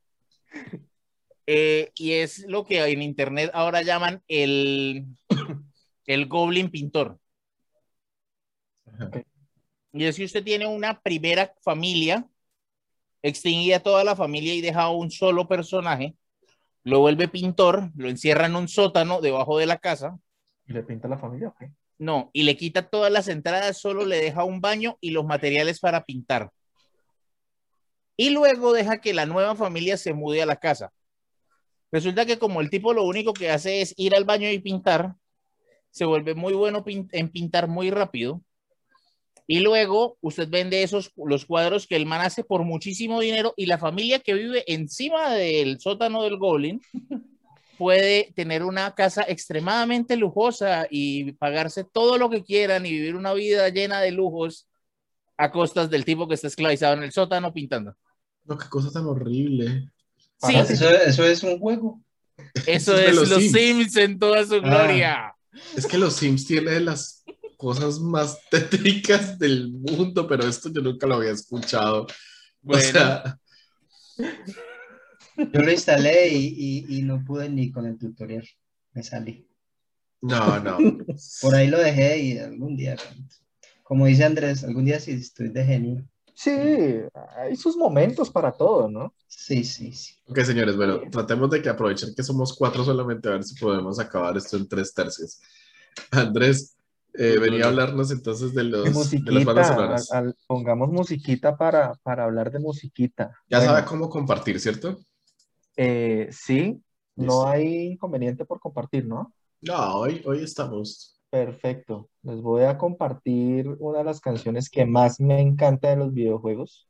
[1.47, 5.05] eh, y es lo que en internet ahora llaman el,
[6.07, 7.19] el Goblin Pintor.
[9.93, 12.27] Y es que usted tiene una primera familia,
[13.25, 16.15] extingue a toda la familia y deja a un solo personaje,
[16.85, 20.19] lo vuelve pintor, lo encierra en un sótano debajo de la casa,
[20.67, 21.49] ¿Y le pinta la familia?
[21.49, 21.65] ok.
[21.99, 25.81] no, y le quita todas las entradas, solo le deja un baño y los materiales
[25.81, 26.51] para pintar.
[28.17, 30.93] Y luego deja que la nueva familia se mude a la casa.
[31.91, 35.15] Resulta que como el tipo lo único que hace es ir al baño y pintar,
[35.91, 38.43] se vuelve muy bueno en pintar muy rápido.
[39.47, 43.67] Y luego usted vende esos los cuadros que el man hace por muchísimo dinero y
[43.67, 46.81] la familia que vive encima del sótano del Goblin
[47.79, 53.35] puede tener una casa extremadamente lujosa y pagarse todo lo que quieran y vivir una
[53.35, 54.69] vida llena de lujos
[55.37, 57.97] a costas del tipo que está esclavizado en el sótano pintando.
[58.45, 59.91] No, qué cosa tan horrible.
[60.39, 62.01] Sí, Ah, Eso, eso es un juego.
[62.67, 63.53] eso Eso es los Sims.
[63.53, 65.35] Sims en toda su gloria.
[65.77, 67.24] Es que los Sims tienen las
[67.57, 72.07] cosas más tétricas del mundo, pero esto yo nunca lo había escuchado.
[72.63, 72.81] Bueno.
[72.89, 73.39] O sea,
[75.37, 78.47] Yo lo instalé y, y, y no pude ni con el tutorial.
[78.93, 79.49] Me salí.
[80.21, 80.79] no, no.
[81.41, 82.97] Por ahí lo dejé y algún día,
[83.83, 86.09] como dice Andrés, algún día sí estoy de genio.
[86.35, 86.51] Sí,
[87.37, 89.15] hay sus momentos para todo, ¿no?
[89.29, 90.15] Sí, sí, sí.
[90.27, 93.99] Ok, señores, bueno, tratemos de que aprovechar que somos cuatro solamente, a ver si podemos
[94.01, 95.41] acabar esto en tres tercios.
[96.11, 96.77] Andrés,
[97.15, 100.03] eh, venía a hablarnos entonces de, los, de las bandas sonoras.
[100.11, 103.35] al- al- pongamos musiquita para, para hablar de musiquita.
[103.49, 104.99] Ya Bueno, sabe cómo compartir, ¿cierto?
[105.77, 106.83] eh, sí,
[107.17, 109.35] no hay inconveniente por compartir, ¿no?
[109.63, 111.19] No, hoy, hoy estamos.
[111.31, 112.09] Perfecto.
[112.23, 116.89] Les voy a compartir una de las canciones que más me encanta de los videojuegos,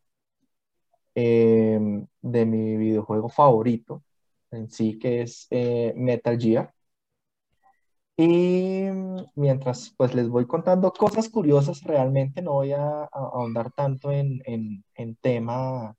[1.14, 1.78] eh,
[2.22, 4.02] de mi videojuego favorito
[4.50, 6.73] en sí, que es eh, Metal Gear.
[8.16, 8.84] Y
[9.34, 14.40] mientras pues les voy contando cosas curiosas, realmente no voy a, a- ahondar tanto en,
[14.44, 15.94] en, en tema,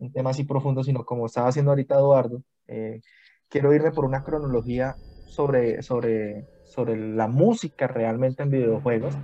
[0.00, 3.00] en tema así profundo, sino como estaba haciendo ahorita Eduardo, eh,
[3.48, 9.14] quiero irme por una cronología sobre, sobre, sobre la música realmente en videojuegos.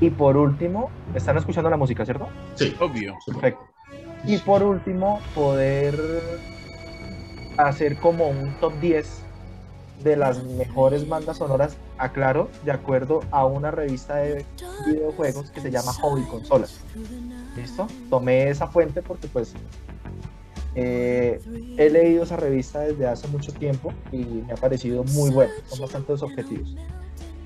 [0.00, 2.28] Y por último, están escuchando la música, ¿cierto?
[2.56, 3.14] Sí, Obvio.
[3.24, 3.60] Perfecto.
[4.24, 6.00] Y por último, poder
[7.56, 9.24] hacer como un top 10
[10.02, 14.44] de las mejores bandas sonoras, aclaro, de acuerdo a una revista de
[14.86, 16.80] videojuegos que se llama Hobby Consolas.
[17.56, 17.86] ¿Listo?
[18.10, 19.54] Tomé esa fuente porque pues
[20.74, 21.40] eh,
[21.76, 25.80] he leído esa revista desde hace mucho tiempo y me ha parecido muy buena, son
[25.80, 26.74] bastantes objetivos.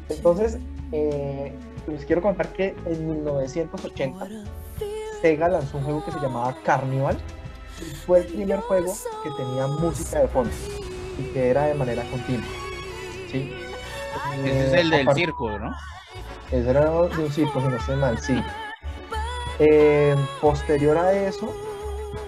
[0.08, 0.58] Entonces,
[0.92, 1.52] eh,
[1.88, 4.28] les quiero contar que en 1980
[5.20, 7.18] Sega lanzó un juego que se llamaba Carnival
[7.80, 10.50] y fue el primer juego que tenía música de fondo
[11.18, 12.46] y que era de manera continua.
[13.30, 13.52] ¿sí?
[14.44, 15.74] Ese es Eh, el del circo, ¿no?
[16.50, 18.42] ese era de un circo, si no estoy mal, sí.
[19.58, 21.52] Eh, posterior a eso,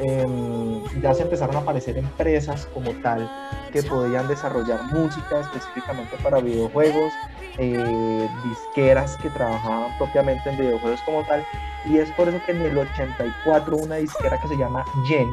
[0.01, 3.31] em, ya se empezaron a aparecer empresas como tal
[3.73, 7.13] que podían desarrollar música específicamente para videojuegos,
[7.59, 11.45] eh, disqueras que trabajaban propiamente en videojuegos como tal,
[11.85, 15.29] y es por eso que en el 84 una disquera que se llama Jen,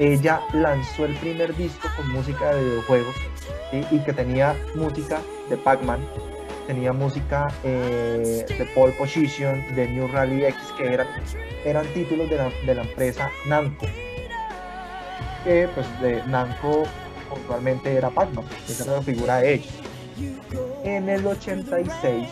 [0.00, 3.14] ella lanzó el primer disco con música de videojuegos
[3.70, 5.20] y que tenía música
[5.50, 6.00] de Pac-Man,
[6.66, 11.06] tenía música eh, de Pole Position, de New Rally X, que eran,
[11.66, 13.86] eran títulos de la, de la empresa Namco.
[15.44, 16.84] Que pues de Namco
[17.28, 19.74] puntualmente era Pac-Man, esa era la figura de ellos.
[20.82, 22.26] En el 86,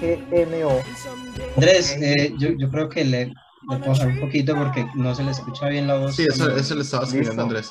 [0.00, 0.82] GMO,
[1.56, 3.32] Andrés, eh, yo, yo creo que le,
[3.66, 6.16] bajar un poquito porque no se le escucha bien la voz.
[6.16, 7.42] sí, eso, eso le estaba escribiendo.
[7.42, 7.70] Andrés.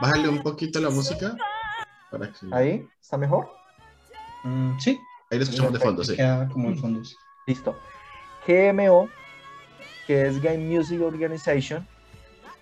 [0.00, 1.36] Bájale un poquito la música
[2.10, 3.48] para que ahí, ¿está mejor?
[4.44, 4.98] Mm, sí,
[5.30, 6.16] ahí le escuchamos de fondo, sí.
[6.16, 7.02] queda como en fondo.
[7.46, 7.76] Listo.
[8.46, 9.08] GMO,
[10.06, 11.86] que es Game Music Organization,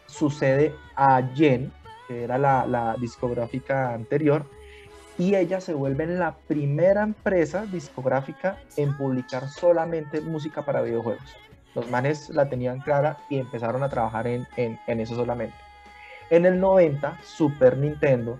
[0.06, 1.72] sucede a Jen,
[2.06, 4.44] que era la, la discográfica anterior,
[5.18, 11.36] y ella se vuelve la primera empresa discográfica en publicar solamente música para videojuegos.
[11.74, 15.54] Los manes la tenían clara y empezaron a trabajar en, en- eso solamente.
[16.30, 18.38] En el 90, Super Nintendo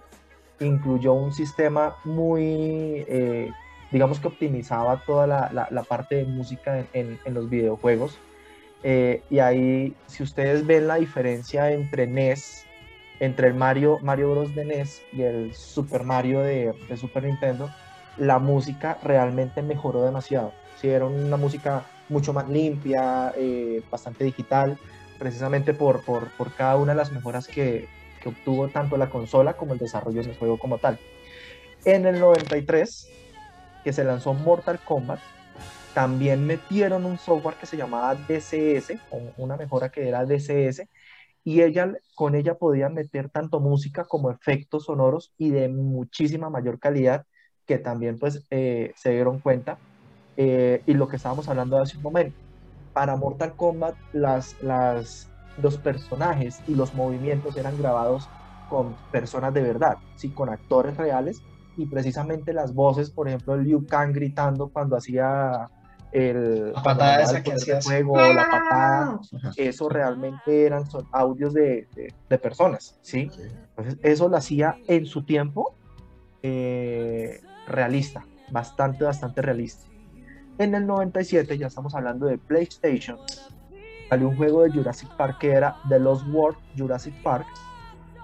[0.61, 3.53] incluyó un sistema muy, eh,
[3.91, 8.19] digamos que optimizaba toda la, la- parte de música en, en- los videojuegos.
[8.83, 12.65] Eh, y ahí, si ustedes ven la diferencia entre NES
[13.21, 14.55] entre el Mario, Mario Bros.
[14.55, 17.69] de NES y el Super Mario de, de Super Nintendo,
[18.17, 20.53] la música realmente mejoró demasiado.
[20.81, 24.79] Sí, era una música mucho más limpia, eh, bastante digital,
[25.19, 27.89] precisamente por, por, por, cada una de las mejoras que,
[28.23, 30.99] que, obtuvo tanto la consola como el desarrollo del juego como tal.
[31.85, 33.09] En el 93,
[33.85, 35.21] que se lanzó Mortal Kombat,
[35.95, 38.93] también metieron un software que se llamaba DCS,
[39.37, 40.83] una mejora que era DCS,
[41.45, 46.79] y ella, con ella podían meter tanto música como efectos sonoros y de muchísima mayor
[46.79, 47.25] calidad
[47.67, 49.79] que también pues eh, se dieron cuenta
[50.41, 52.39] eh, y lo que estábamos hablando hace un momento.
[52.93, 55.29] Para Mortal Kombat las, las,
[55.61, 58.29] los personajes y los movimientos eran grabados
[58.69, 60.31] con personas de verdad, ¿sí?
[60.31, 61.43] con actores reales
[61.77, 65.69] y precisamente las voces, por ejemplo, Liu Kang gritando cuando hacía
[66.13, 69.21] el, la patada esa que hacía juego, la patada,
[69.57, 73.29] eso realmente eran audios de, de, de personas, ¿sí?
[73.77, 75.75] Entonces eso lo hacía en su tiempo
[76.43, 79.89] eh, realista, bastante, bastante realista.
[80.59, 83.17] En el 97, ya estamos hablando de PlayStation,
[84.09, 87.47] salió un juego de Jurassic Park que era The Lost World Jurassic Park,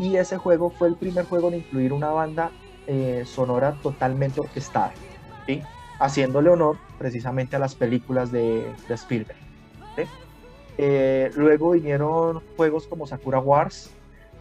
[0.01, 2.51] y ese juego fue el primer juego en incluir una banda
[2.89, 4.93] eh, sonora totalmente orquestada,
[5.47, 5.63] ¿sí?
[6.01, 9.39] haciéndole honor precisamente a las películas de, Spielberg.
[10.77, 13.93] Eh, luego vinieron juegos como Sakura Wars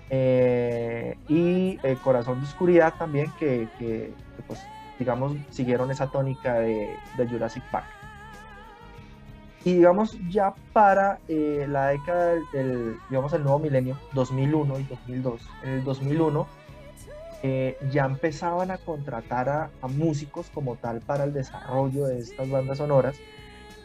[0.09, 4.11] eh, y Corazón de Oscuridad también, que, que,
[4.47, 4.59] pues,
[4.99, 6.95] digamos, siguieron esa tónica de,
[7.29, 7.87] Jurassic Park.
[9.65, 14.83] Y digamos, ya para eh, la década del, del, digamos, el nuevo milenio, 2001 y
[14.83, 16.47] 2002, en el 2001
[17.45, 22.49] eh, ya empezaban a contratar a, a, músicos como tal para el desarrollo de estas
[22.49, 23.17] bandas sonoras.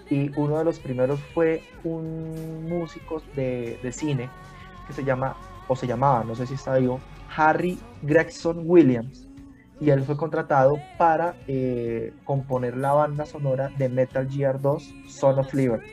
[0.09, 4.31] Y uno de los primeros fue un músico de, de cine
[4.87, 5.37] que se llama,
[5.67, 7.01] o se llamaba, no sé si está vivo,
[7.37, 9.28] Harry Gregson Williams.
[9.81, 15.39] Y él fue contratado para eh, componer la banda sonora de Metal Gear 2, Son
[15.39, 15.87] of Liberty.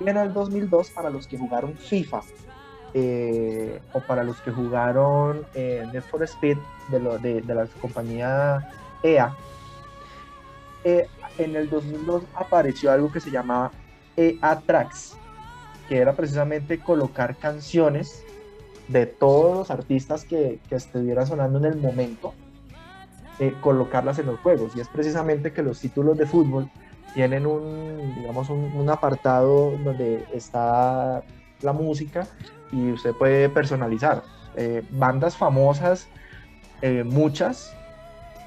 [0.00, 2.20] Y en el 2002, para los que jugaron FIFA,
[2.98, 6.56] eh, o para los que jugaron eh, Need for Speed
[6.88, 8.70] de, la compañía
[9.02, 9.34] EA,
[10.84, 13.70] eh, en el 2002 apareció algo que se llamaba
[14.16, 15.16] EA Tracks,
[15.88, 18.22] que era precisamente colocar canciones
[18.88, 22.32] de todos los artistas que, que estuvieran sonando en el momento,
[23.38, 24.76] eh, colocarlas en los juegos.
[24.76, 26.70] Y es precisamente que los títulos de fútbol
[27.14, 31.22] tienen un, digamos, un, un apartado donde está
[31.62, 32.26] la música
[32.72, 34.22] y usted puede personalizar.
[34.56, 36.08] Eh, bandas famosas,
[36.82, 37.74] eh, muchas,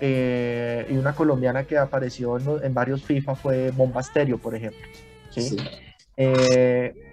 [0.02, 4.82] eh, y una colombiana que apareció en, en, varios FIFA fue Bomba Stereo, por ejemplo.
[5.30, 5.42] ¿sí?
[5.42, 5.58] Sí.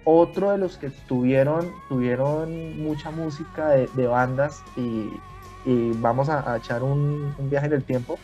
[0.03, 5.09] otro de los que tuvieron, tuvieron mucha música de, de bandas y,
[5.67, 8.17] y, vamos a, a echar un, un, viaje en el tiempo,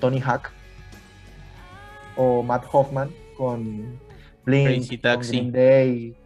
[0.00, 0.50] Tony Hawk
[2.16, 3.98] o Matt Hoffman con
[4.44, 5.30] Blink, Crazy Taxi.
[5.30, 6.16] Green Day,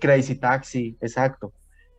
[0.00, 1.52] Crazy Taxi, exacto.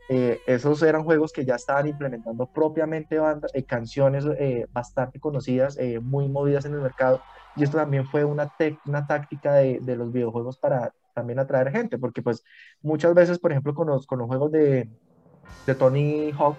[0.09, 5.77] Eh, esos eran juegos que ya estaban implementando propiamente bandas, eh, canciones eh, bastante conocidas,
[5.77, 7.21] eh, muy movidas en el mercado.
[7.55, 8.51] Y esto también fue una,
[8.85, 12.43] una táctica de, de, los videojuegos para también atraer gente, porque pues
[12.81, 14.89] muchas veces, por ejemplo, con los, con los juegos de,
[15.65, 16.57] de Tony Hawk,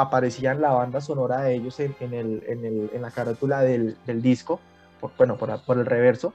[0.00, 3.96] aparecían la banda sonora de ellos en, en, el, en, el, en la carátula del,
[4.06, 4.60] del disco,
[5.00, 6.32] por, bueno, por, por el reverso,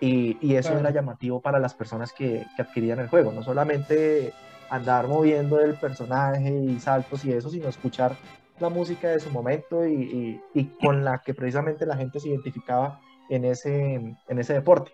[0.00, 0.80] y, y eso claro.
[0.80, 4.32] era llamativo para las personas que, que, adquirían el juego, no solamente
[4.68, 8.16] andar moviendo el personaje y saltos y eso, sino escuchar
[8.58, 12.28] la música de su momento y, y, y con la que precisamente la gente se
[12.28, 13.94] identificaba en ese,
[14.28, 14.92] en ese deporte.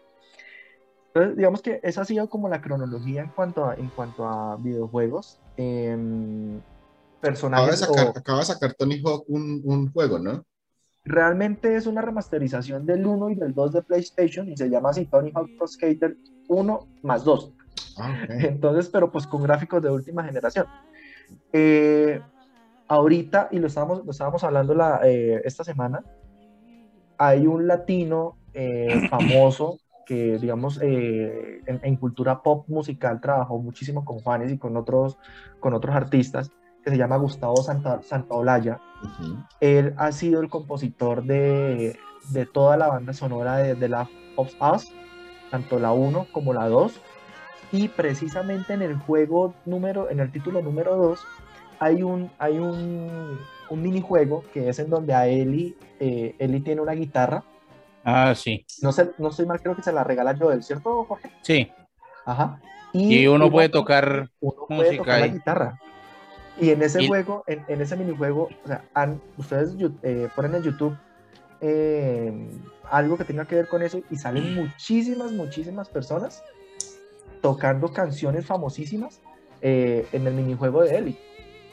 [1.08, 4.56] Entonces, digamos que esa ha sido como la cronología en cuanto a, en cuanto a
[4.56, 5.40] videojuegos.
[5.56, 5.96] Eh,
[7.20, 7.82] personajes.
[7.82, 8.18] Acaba de, sacar, o...
[8.18, 10.44] acaba de sacar Tony Hawk un, un juego, ¿no?
[11.04, 15.06] Realmente es una remasterización del 1 y del 2 de PlayStation y se llama así
[15.06, 16.16] Tony Hawk Pro Skater
[16.48, 17.52] 1 más 2.
[17.98, 18.44] Ah, okay.
[18.48, 20.66] Entonces, pero pues con gráficos de última generación.
[21.52, 22.20] Eh,
[22.88, 26.04] ahorita, y lo estábamos, lo estábamos hablando la, eh, esta semana,
[27.16, 34.18] hay un latino eh, famoso que, digamos, en, en, cultura pop musical trabajó muchísimo con
[34.18, 35.18] Juanes y con otros,
[35.60, 36.50] con otros artistas,
[36.84, 38.80] que se llama Gustavo Santa, Santaolalla.
[39.02, 39.46] Uh -huh.
[39.60, 41.98] Él ha sido el compositor de,
[42.30, 44.92] de toda la banda sonora de The Last of Us,
[45.50, 47.00] tanto la 1 como la 2.
[47.72, 51.20] Y precisamente en el juego número, en el título número 2,
[51.78, 53.38] hay un, hay un,
[53.70, 57.44] un minijuego que es en donde a Eli, eh, Eli tiene una guitarra.
[58.04, 58.64] Ah, sí.
[58.82, 61.30] No sé, no estoy mal, creo que se la regala Joel, ¿cierto, Jorge?
[61.42, 61.70] Sí.
[62.24, 62.60] Ajá.
[62.92, 65.80] Y, y uno, uno, puede tocar uno puede música tocar la guitarra.
[66.60, 70.54] Y en ese Y- juego, en, en ese minijuego, o sea, han- ustedes eh, ponen
[70.56, 70.96] en YouTube
[71.60, 72.32] eh,
[72.90, 76.42] algo que tenga que ver con eso y salen muchísimas, muchísimas personas
[77.42, 79.20] tocando canciones famosísimas
[79.62, 81.18] eh, en el minijuego de Eli.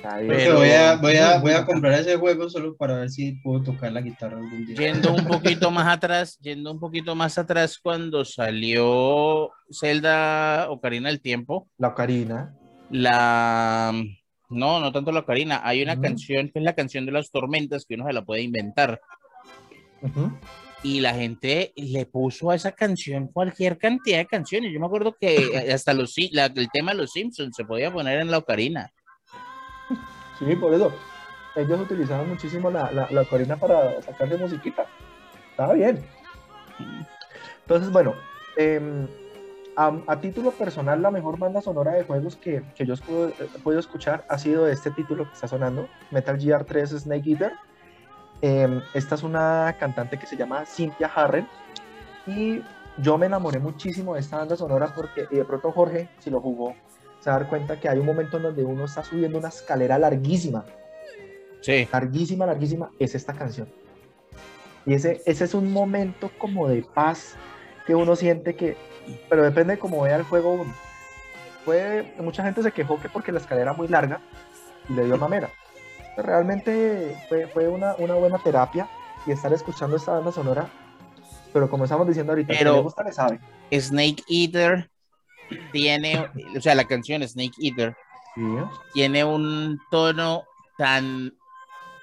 [0.02, 3.64] Pero- voy a, voy, a, voy a comprar ese juego solo para ver si puedo
[3.64, 4.76] tocar la guitarra algún día.
[4.76, 11.20] Yendo un poquito más atrás, yendo un poquito más atrás cuando salió Zelda Ocarina del
[11.20, 12.54] Tiempo, La Ocarina.
[12.90, 13.92] la
[14.50, 17.86] no, no tanto la Ocarina, hay una canción que es la canción de las tormentas
[17.86, 19.02] que uno se la puede inventar
[20.02, 20.32] Ujú.
[20.84, 24.72] y la gente le puso a esa canción cualquier cantidad de canciones.
[24.74, 25.38] Yo me acuerdo que
[25.74, 28.92] hasta los la- el tema de los Simpsons se podía poner en la Ocarina.
[30.40, 30.94] Sí, por eso.
[31.56, 34.86] Ellos utilizaban muchísimo la, la, la Ocarina para sacarle musiquita.
[35.50, 36.06] Estaba bien.
[37.62, 38.14] Entonces, bueno,
[38.56, 39.08] em,
[39.78, 43.30] a, a título personal, la mejor banda sonora de juegos que, que yo he podido,
[43.30, 47.54] he podido escuchar ha sido este título que está sonando, Metal Gear 3 Snake Eater.
[48.42, 51.48] Em, esta es una cantante que se llama Cynthia Harren
[52.26, 52.62] y
[52.98, 56.74] yo me enamoré muchísimo de esta banda sonora porque de pronto Jorge, si lo jugó,
[57.20, 59.50] se va a dar cuenta que hay un momento en donde uno está subiendo una
[59.50, 60.66] escalera larguísima,
[61.62, 61.88] Sí.
[61.92, 63.68] larguísima, larguísima, es esta canción.
[64.86, 67.36] Y ese, ese es un momento como de paz
[67.86, 68.78] que uno siente que,
[69.30, 70.74] pero depende de cómo vea el juego uno.
[71.66, 74.20] Puede, mucha gente se quejó que porque la escalera era muy larga
[74.90, 75.50] y le dio mamera.
[76.16, 78.88] Pero realmente fue, fue una, una buena terapia
[79.26, 80.68] y estar escuchando esta banda sonora.
[81.54, 83.40] Pero como estamos diciendo ahorita, que Pero- le gusta le sabe.
[83.72, 84.90] Snake Eater
[85.72, 86.28] tiene,
[86.58, 87.96] o sea, la canción Snake Eater
[88.36, 88.42] Sí.
[88.94, 90.44] tiene un tono
[90.78, 91.34] tan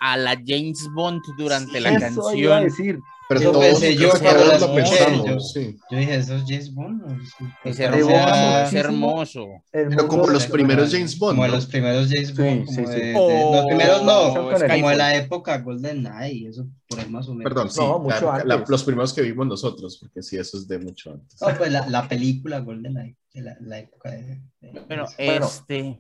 [0.00, 2.64] a la James Bond durante la Eso iba a canción.
[2.64, 2.98] decir.
[3.26, 5.78] Pero Yo todos, pensé, yo cuando la lo pensamos, yo- sí.
[5.90, 7.02] Yo dije, ¿eso es James Bond?
[7.22, 7.32] es-
[7.64, 9.46] Es Te hermoso, es hermoso.
[9.72, 11.54] Pero como los primeros James Bond, Como ¿no?
[11.54, 12.68] los primeros James Bond.
[12.68, 13.00] Sí, como sí, sí.
[13.00, 14.34] de- de- O- los primeros no, o
[14.68, 17.44] como de la época Golden Knight, eso por ahí más o menos.
[17.50, 17.80] Perdón, sí.
[17.80, 18.68] No, la- mucho la- antes.
[18.68, 21.40] los primeros que vimos nosotros, porque sí, eso es de mucho antes.
[21.40, 24.42] No, pues la, la película Golden Knight, de la, la época de-
[24.86, 25.06] Bueno.
[25.16, 25.98] este.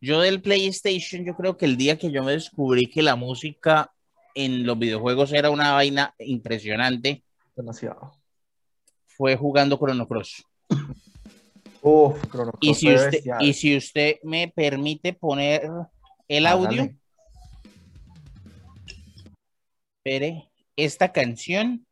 [0.00, 3.90] Yo del PlayStation, yo creo que el día que yo me descubrí que la música
[4.36, 7.24] en los videojuegos era una vaina impresionante,
[7.56, 8.12] Demasiado.
[9.06, 10.44] fue jugando Chrono Cross.
[11.80, 13.42] Uf, Chrono Y si, usted, bestial.
[13.42, 15.62] y si usted me permite poner
[16.28, 16.66] el Hágale.
[16.80, 16.96] audio,
[20.04, 21.86] espere, esta canción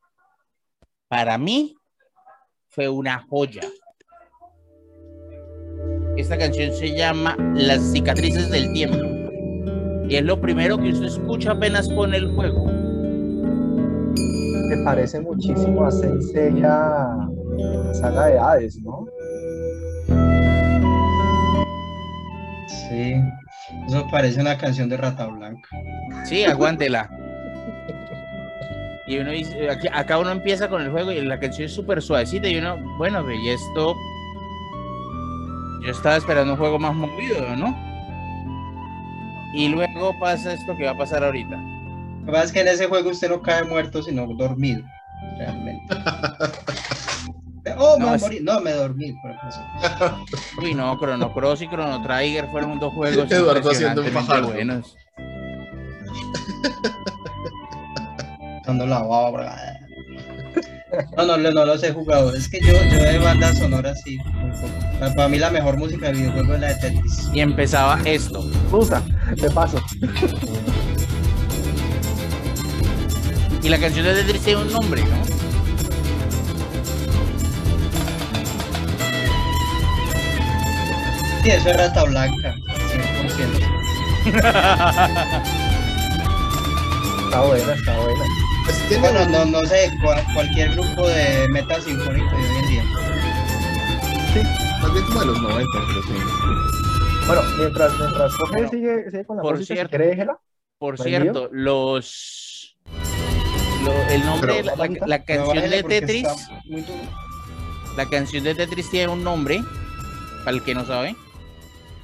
[1.09, 1.75] para mí
[2.69, 3.63] fue una joya.
[6.17, 9.14] Esta canción se llama Las cicatrices del tiempo.
[10.09, 12.67] Y es lo primero que usted escucha apenas pone el juego.
[14.69, 17.29] Se parece muchísimo a la
[17.95, 19.07] saga de Hades, ¿no?
[22.89, 23.15] Sí,
[23.89, 25.69] eso parece una canción de Rata Blanca.
[26.25, 27.11] Sí, aguántela.
[29.07, 32.01] Y uno dice, aquí- acá uno empieza con el juego y la canción es súper
[32.01, 33.95] suavecita y uno, bueno, y esto,
[35.85, 37.94] yo estaba esperando un juego más movido, ¿no?
[39.55, 41.57] Y luego pasa esto que va a pasar ahorita.
[41.57, 44.83] Lo que pasa es que en ese juego usted no cae muerto, sino dormido,
[45.39, 45.83] realmente.
[47.79, 48.43] Oh, me No, es- morir.
[48.45, 50.27] No, me dormí, por ejemplo.
[50.63, 54.97] Uy, no, Chrono Cross y Chrono Trigger fueron dos juegos Eduardo haciendo un buenos.
[58.67, 59.57] Dando la obra.
[61.17, 62.35] No, no, no, no los he jugado.
[62.35, 64.69] Es que yo, yo de bandas sonoras sí, muy poco.
[64.99, 67.29] Para, para mí la mejor música de videojuego es la de Tetris.
[67.33, 68.49] Y empezaba esto.
[68.71, 69.03] Rusa,
[69.35, 69.83] de paso.
[73.63, 75.25] Y la canción de Tetris tiene un nombre, ¿no?
[81.43, 82.55] Sí, eso es Rata Blanca,
[84.25, 84.25] 100%.
[87.35, 88.25] Está buena, está buena.
[88.65, 92.57] Pues tiene Bueno, un- no, no sé, cual- cualquier grupo de metal sinfónico de hoy
[92.63, 92.85] en día.
[94.83, 96.13] Más bien como de los 90, pero sí.
[97.27, 99.97] Bueno, mientras, mientras Jorge Bueno, sigue, sigue con la por música, cierto.
[99.97, 100.39] si.
[100.79, 102.77] Por cierto, los...
[103.85, 106.27] lo- el nombre, Pero- la, la- la Pero canción de Tetris,
[107.97, 109.63] la canción de Tetris tiene un nombre,
[110.45, 111.17] para el que no sabe.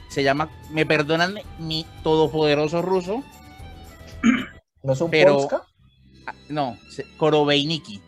[0.08, 3.22] Se llama, me perdonan mi todopoderoso ruso,
[4.82, 5.62] ¿No es un Pero- Polska?
[6.30, 6.78] Ah, no,
[7.16, 8.00] Korobeiniki.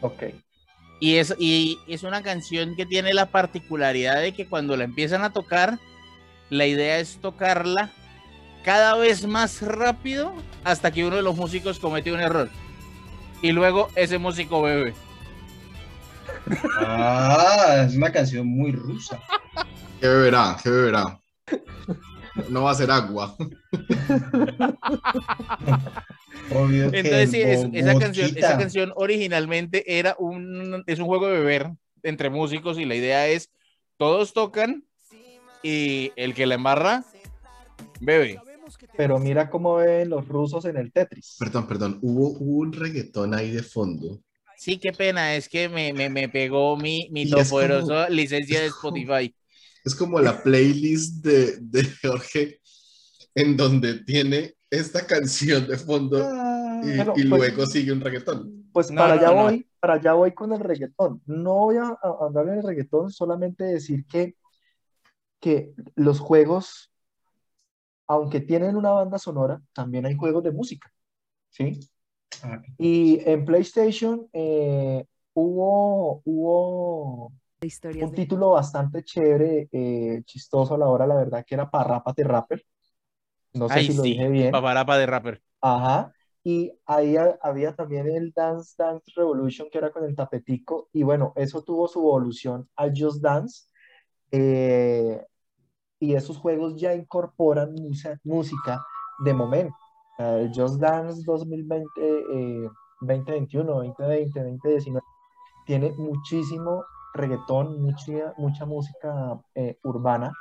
[0.00, 0.22] Ok.
[1.00, 5.22] Y es, y es una canción que tiene la particularidad de que cuando la empiezan
[5.22, 5.78] a tocar,
[6.48, 7.90] la idea es tocarla
[8.64, 10.34] cada vez más rápido
[10.64, 12.48] hasta que uno de los músicos comete un error.
[13.42, 14.94] Y luego ese músico bebe.
[16.80, 19.20] Ah, es una canción muy rusa.
[20.00, 20.56] ¿Qué beberá?
[20.62, 21.20] ¿Qué beberá?
[22.50, 23.36] No va a ser agua.
[26.54, 31.26] Obvio que Entonces, sí, es- esa, canción, esa canción originalmente era un, es un juego
[31.26, 31.70] de beber
[32.02, 33.50] entre músicos y la idea es
[33.96, 34.84] todos tocan
[35.62, 37.04] y el que la embarra
[38.00, 38.38] bebe.
[38.96, 41.36] Pero mira cómo ven los rusos en el Tetris.
[41.38, 41.98] Perdón, perdón.
[42.02, 44.20] Hubo, hubo un reggaetón ahí de fondo.
[44.56, 48.66] Sí, qué pena, es que me, me, me pegó mi, mi es como- licencia de
[48.66, 49.34] Spotify.
[49.86, 52.60] Es como la playlist de, de Jorge
[53.34, 56.18] en donde tiene esta canción de fondo
[56.82, 58.64] y, Bueno, y pues- luego sigue un reggaetón.
[58.72, 59.42] Pues No, para no, allá no.
[59.44, 61.22] voy, para allá voy con el reggaetón.
[61.24, 64.34] No voy a, a hablar del reggaetón, solamente decir que,
[65.40, 66.90] que los juegos,
[68.08, 70.92] aunque tienen una banda sonora, también hay juegos de música,
[71.50, 71.80] ¿sí?
[72.42, 77.32] Ah, Y en PlayStation eh, hubo, hubo
[78.02, 82.62] un título bastante chévere, eh, chistoso a la hora, la verdad, que era Parrápate Rapper.
[83.54, 84.50] No sé Ay, si lo dije bien.
[84.52, 85.42] paparapa de rapper.
[85.60, 86.12] Ajá.
[86.44, 90.88] Y ahí ha- había también el Dance Dance Revolution que era con el tapetico.
[90.92, 93.66] Y bueno, eso tuvo su evolución al Just Dance.
[94.32, 95.24] eh,
[96.00, 98.84] y esos juegos ya incorporan musa- música
[99.24, 99.74] de momento.
[100.18, 102.68] El Just Dance 2020, eh,
[103.00, 105.06] 2021, 2020, 2019
[105.66, 106.84] tiene muchísimo
[107.16, 110.32] reggaetón, mucha, mucha música eh, urbana.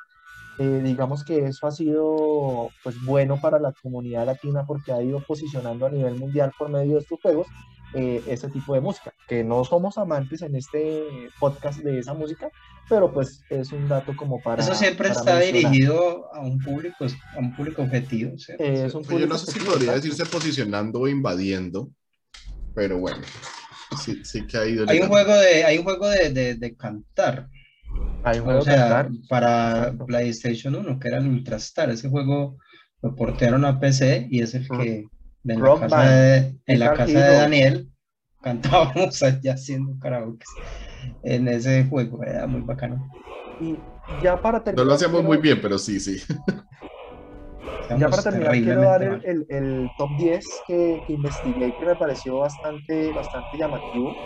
[0.57, 5.19] Eh, digamos que eso ha sido pues bueno para la comunidad latina porque ha ido
[5.19, 7.47] posicionando a nivel mundial por medio de estos juegos
[7.97, 12.49] eh, ese tipo de música, que no somos amantes en este podcast de esa música,
[12.89, 14.61] pero pues es un dato como para...
[14.61, 15.71] Eso siempre para está mencionar.
[15.71, 18.33] dirigido a un público, a un público objetivo.
[18.59, 21.89] Eh, es un Pues yo no público sé si podría decirse posicionando o invadiendo,
[22.73, 23.21] pero bueno,
[23.95, 24.85] sí, sí que ha ido.
[24.87, 27.49] Hay un juego de, hay un juego de, de, de cantar,
[28.23, 29.11] Hay un o juego de sea, cantar.
[29.29, 29.93] para.
[30.05, 31.89] PlayStation 1, que era el Ultrastar.
[31.89, 32.57] Ese juego
[33.01, 35.05] lo portearon a PC y es el que
[35.47, 37.35] en la Rock casa de, en la casa de.
[37.37, 37.91] Daniel
[38.41, 40.45] cantábamos allá haciendo karaoke
[41.23, 43.03] en ese juego, era muy bacano.
[43.59, 46.17] Y ya para No terminar, lo hacíamos quiero- muy bien, pero sí, sí.
[47.91, 51.85] Ya para terminar, quiero dar el, el- el top 10 que, que investigué y que
[51.85, 54.19] me pareció bastante, bastante llamativo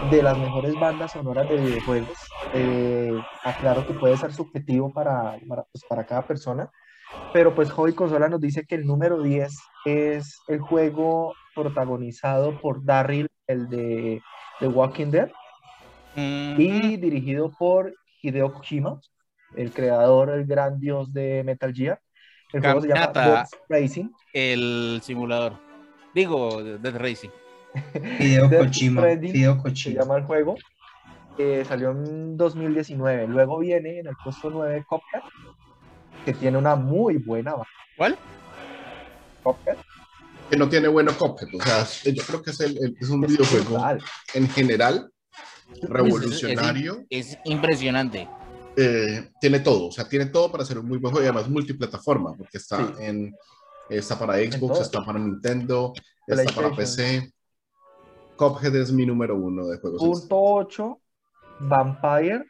[0.00, 2.38] de las mejores bandas sonoras de videojuegos.
[2.52, 6.70] Eh, aclaro que puede ser subjetivo para, para, pues, para cada persona,
[7.32, 12.84] pero pues Hobby Consola nos dice que el número 10 es el juego protagonizado por
[12.84, 14.24] Darryl, el de
[14.58, 15.32] The Walking Dead,
[16.16, 19.00] Mm, y dirigido por Hideo Kojima,
[19.50, 22.00] el creador, el gran dios de Metal Gear.
[22.54, 23.12] El juego se llama.
[23.12, 24.08] Death Racing.
[24.32, 25.58] el simulador.
[26.14, 27.30] Digo, Dead Racing.
[28.20, 30.00] Hideo Death Kojima, Hideo Se Kojima.
[30.00, 30.54] llama el juego.
[31.38, 33.26] Eh, salió en 2019.
[33.26, 35.22] Luego viene en el puesto 9 Cuphead,
[36.24, 37.66] que tiene una muy buena banda.
[37.96, 38.16] ¿Cuál?
[39.42, 39.76] Cuphead
[40.48, 41.48] Que no tiene bueno Cuphead.
[41.52, 44.00] O sea, yo creo que es, el- el- es un es videojuego brutal.
[44.34, 45.10] en general
[45.82, 47.04] revolucionario.
[47.10, 48.28] Es impresionante.
[48.76, 51.48] Eh, tiene todo, o sea, tiene todo para ser un muy buen juego y además
[51.48, 52.94] multiplataforma, porque está Sí.
[52.98, 53.34] en
[53.88, 55.92] está para Xbox, está para Nintendo,
[56.26, 56.74] está para.
[56.74, 57.30] PC.
[58.36, 60.02] Cuphead es mi número uno de juegos.
[60.02, 61.00] Punto 8,
[61.60, 62.44] Vampire.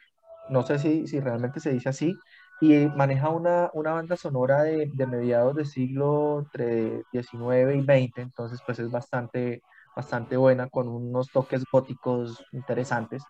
[0.49, 2.15] No sé si, si realmente se dice así.
[2.61, 8.21] Y maneja una, una banda sonora de, de mediados del siglo entre 19 y 20.
[8.21, 9.61] Entonces, pues es bastante,
[9.95, 13.21] bastante buena, con unos toques góticos interesantes.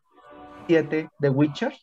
[0.68, 1.74] 7, The Witcher.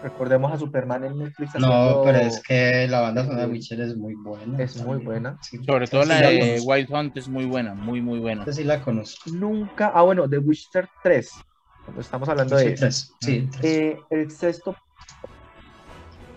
[0.00, 1.54] Recordemos a Superman en Netflix.
[1.58, 4.62] No, pero es que la banda sonora de eh, Witcher es muy buena.
[4.62, 5.38] es muy buena.
[5.42, 6.70] Sí, Sobre todo sí la la de conozco.
[6.70, 8.50] Wild Hunt es muy buena, muy, muy buena.
[8.52, 9.30] Sí la conozco.
[9.30, 9.90] Nunca.
[9.94, 11.30] Ah, bueno, The Witcher 3.
[11.84, 12.80] Cuando estamos hablando de Sí, eso.
[12.84, 13.16] tres.
[13.20, 13.64] Sí, tres.
[13.64, 14.76] Eh, el sexto,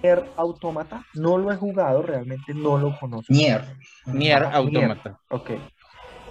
[0.03, 3.31] Nier Automata, no lo he jugado, realmente no lo conozco.
[3.33, 3.64] Nier.
[4.07, 5.19] Nier Automata.
[5.30, 5.51] Ok.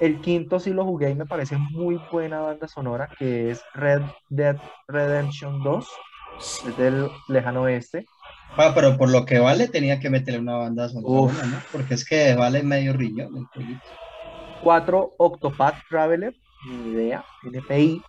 [0.01, 4.03] El quinto sí lo jugué y me parece muy buena banda sonora, que es Red
[4.31, 4.57] Dead
[4.89, 5.89] Redemption 2,
[6.41, 8.07] es del lejano oeste.
[8.57, 11.33] Ah, pero por lo que vale tenía que meterle una banda sonora.
[11.45, 11.63] ¿no?
[11.71, 13.81] Porque es que vale medio riñón el jueguito.
[14.63, 16.35] Cuatro, Octopath Traveler,
[16.67, 18.03] ni idea, NPI.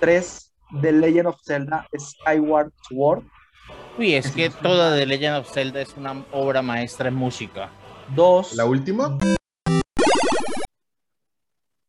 [0.00, 3.24] Tres, The Legend of Zelda Skyward Sword.
[3.98, 7.68] Uy, es que toda The Legend of Zelda es una obra maestra en música.
[8.14, 9.18] Dos, La última,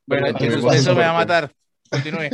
[0.07, 1.51] Bueno, Bueno, eso, eso me va a matar.
[1.91, 2.29] Continúe.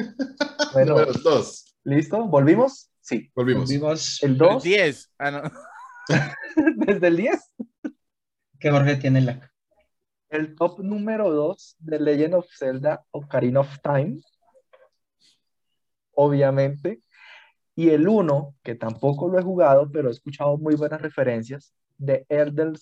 [0.73, 1.62] bueno, número dos.
[1.83, 2.25] ¿Listo?
[2.25, 2.91] ¿Volvimos?
[3.01, 3.31] Sí.
[3.35, 3.69] Volvimos.
[3.69, 5.13] Vimos El 2, 10.
[5.17, 5.41] Ah, no.
[6.77, 7.53] desde el 10.
[8.59, 9.51] que Jorge tiene la.
[10.29, 14.19] El top número 2 de Legend of Zelda Ocarina of Time.
[16.13, 17.01] Obviamente.
[17.75, 22.25] Y el 1, que tampoco lo he jugado, pero he escuchado muy buenas referencias, de
[22.29, 22.73] Elder,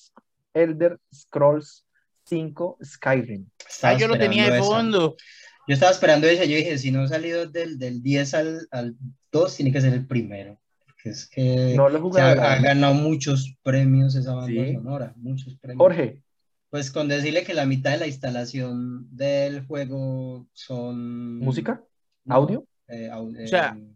[0.53, 1.85] Elder Scrolls
[2.25, 3.49] 5 Skyrim.
[3.83, 5.25] Ah, yo lo tenía de esperando esa.
[5.67, 8.95] Yo estaba esperando esa, yo dije, si no ha salido del, del 10 al, al
[9.31, 10.59] 2, tiene que ser el primero.
[10.85, 14.73] Porque es que No lo se ha, la ha ganado muchos premios esa banda Sí.
[14.73, 15.77] sonora, muchos premios.
[15.79, 16.21] Jorge,
[16.69, 21.39] Pues con decirle que la mitad de la instalación del juego son...
[21.39, 21.83] ¿música?
[22.27, 22.65] ¿Audio?
[22.87, 23.93] eh, au- O sea, eh,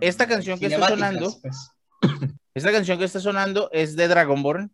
[0.00, 1.70] esta canción que está sonando- pues.
[2.54, 4.70] Esta canción que está sonando es de Dragonborn.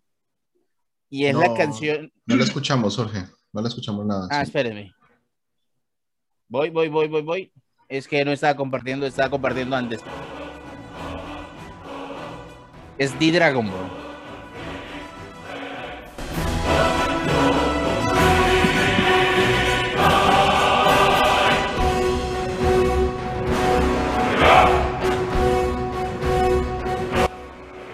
[1.11, 1.55] Y es la No.
[1.55, 2.11] canción.
[2.27, 3.25] No lo escuchamos, Jorge.
[3.53, 4.27] No lo escuchamos nada.
[4.31, 4.49] Ah, sí.
[4.51, 4.93] espérenme.
[6.49, 7.53] Voy, voy, voy, voy, voy.
[7.89, 10.03] Es que no estaba compartiendo, estaba compartiendo antes.
[12.99, 13.89] Es The Dragonborn.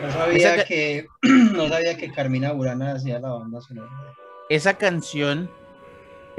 [0.02, 3.88] No sabía que no sabía que Carmina Burana hacía la banda sonora.
[4.48, 5.48] Esa canción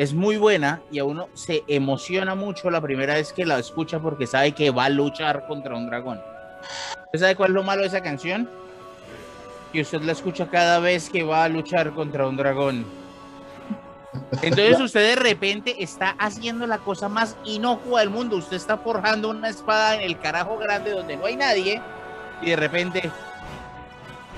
[0.01, 3.99] es muy buena y a uno se emociona mucho la primera vez que la escucha
[3.99, 6.19] porque sabe que va a luchar contra un dragón.
[7.05, 8.49] ¿Usted sabe cuál es lo malo de esa canción?
[9.71, 12.83] Que usted la escucha cada vez que va a luchar contra un dragón.
[14.41, 18.37] Entonces usted de repente está haciendo la cosa más inocua del mundo.
[18.37, 21.79] Usted está forjando una espada en el carajo grande donde no hay nadie
[22.41, 23.11] y de repente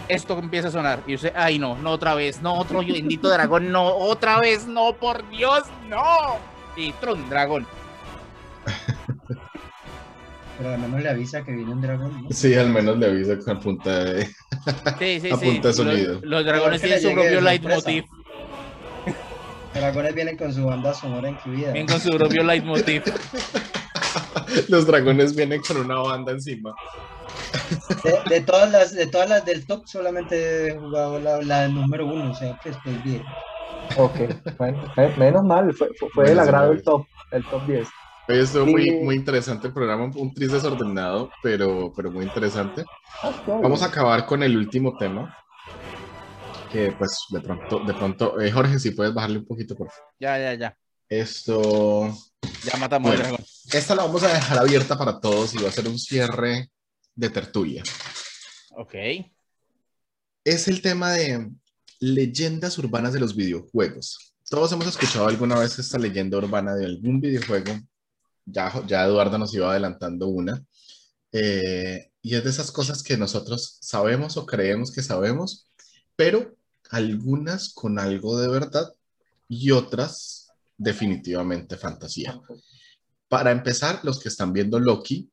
[0.08, 3.72] esto empieza a sonar y usted, ay no, no otra vez, no otro bendito dragón,
[3.72, 6.38] no otra vez, no, por Dios, no.
[6.76, 7.66] Y tron, dragón.
[10.58, 12.24] Pero al menos le avisa que viene un dragón.
[12.24, 12.30] ¿no?
[12.32, 14.26] Sí, al menos le avisa con punta de...
[15.00, 15.46] Sí, sí, A sí.
[15.46, 16.20] punta de Los, sonido.
[16.24, 18.06] los dragones tienen su propio leitmotiv.
[19.74, 21.72] Dragones vienen con su banda sonora incluida.
[21.72, 23.02] Bien con su propio leitmotiv.
[24.70, 26.74] Los dragones vienen con una banda encima.
[28.04, 32.06] De, de todas las, de todas las del top, solamente he jugado la, la número
[32.08, 33.26] uno, o sea que estoy bien.
[33.98, 34.20] ok,
[34.58, 34.82] bueno,
[35.18, 37.90] menos mal, fue, fue, del Bueno, agrado sí, el top, el top 10.
[38.28, 39.00] Hoy estuvo muy, Sí.
[39.04, 42.86] muy interesante el programa, un tris desordenado, pero, pero muy interesante.
[43.22, 45.34] Ah, está Vamos a acabar con el último tema.
[46.70, 50.14] Que pues de pronto, de pronto, eh, Jorge, si puedes bajarle un poquito, por favor.
[50.20, 50.78] Ya, ya, ya.
[51.10, 52.10] Esto,
[52.42, 53.24] Ya matamos Bueno.
[53.24, 53.46] dragón.
[53.72, 56.70] esta la vamos a dejar abierta para todos y va a ser un cierre
[57.16, 57.84] de tertulia.
[58.72, 58.96] Ok.
[60.44, 61.52] Es el tema de
[62.00, 64.34] leyendas urbanas de los videojuegos.
[64.50, 67.80] Todos hemos escuchado alguna vez esta leyenda urbana de algún videojuego.
[68.46, 70.64] Ya, ya Eduardo nos iba adelantando una.
[71.32, 75.72] Eh, y es de esas cosas que nosotros sabemos o creemos que sabemos,
[76.16, 76.56] pero
[76.90, 78.94] algunas con algo de verdad
[79.48, 82.40] y otras definitivamente fantasía.
[83.28, 85.32] Para empezar, los que están viendo Loki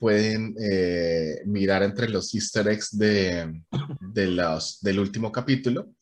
[0.00, 3.62] pueden eh, mirar entre los easter eggs de,
[4.00, 5.92] de los, del último capítulo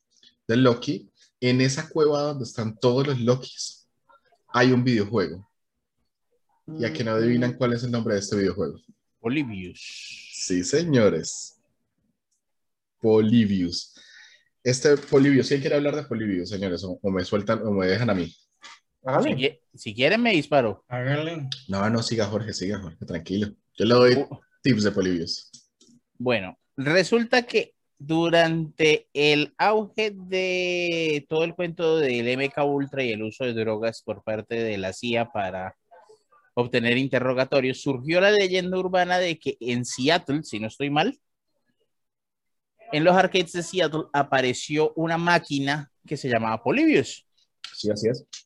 [0.47, 1.11] de Loki.
[1.41, 3.89] En esa cueva donde están todos los Lokis
[4.49, 5.47] hay un videojuego.
[6.79, 8.79] Y a que no adivinan cuál es el nombre de este videojuego.
[9.21, 9.81] Olivius.
[10.33, 11.61] Sí, señores.
[13.01, 13.95] Polybius.
[14.63, 16.85] Este Polybius, ¿quién quiere hablar de Polybius, señores?
[16.85, 18.33] O, o me sueltan o me dejan a mí.
[19.25, 20.85] Si, si quieren me disparo.
[20.89, 21.49] Háganle.
[21.69, 23.55] No, no, siga Jorge, siga Jorge, tranquilo.
[23.79, 25.51] Yo le doy Uh, tips de Polybius.
[26.19, 33.23] Bueno, resulta que durante el auge de todo el cuento del MK Ultra y el
[33.23, 35.77] uso de drogas por parte de la CIA para
[36.55, 41.17] obtener interrogatorios, surgió la leyenda urbana de que en Seattle, si no estoy mal,
[42.91, 47.28] en los arcades de Seattle apareció una máquina que se llamaba Polybius.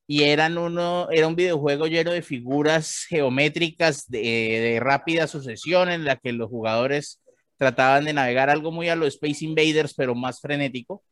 [0.06, 6.04] Y eran uno, era un videojuego lleno de figuras geométricas de, de rápida sucesión en
[6.04, 7.22] la que los jugadores
[7.56, 11.02] trataban de navegar algo muy a los Space Invaders, pero más frenético.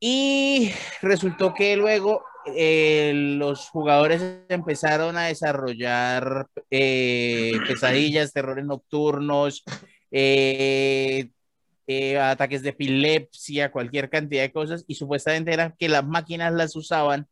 [0.00, 0.70] Y
[1.02, 2.22] resultó que luego
[2.54, 9.64] eh, los jugadores empezaron a desarrollar eh, pesadillas, terrores nocturnos,
[10.10, 11.30] eh,
[11.88, 16.76] eh, ataques de epilepsia, cualquier cantidad de cosas, y supuestamente era que las máquinas las
[16.76, 17.26] usaban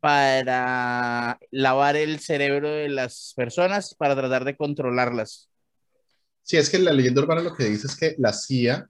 [0.00, 5.48] para lavar el cerebro de las personas para tratar de controlarlas.
[6.42, 8.88] Sí, es que la leyenda urbana lo que dice es que la CIA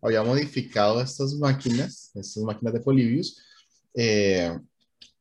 [0.00, 3.40] había modificado estas máquinas, estas máquinas de Polybius,
[3.94, 4.58] eh,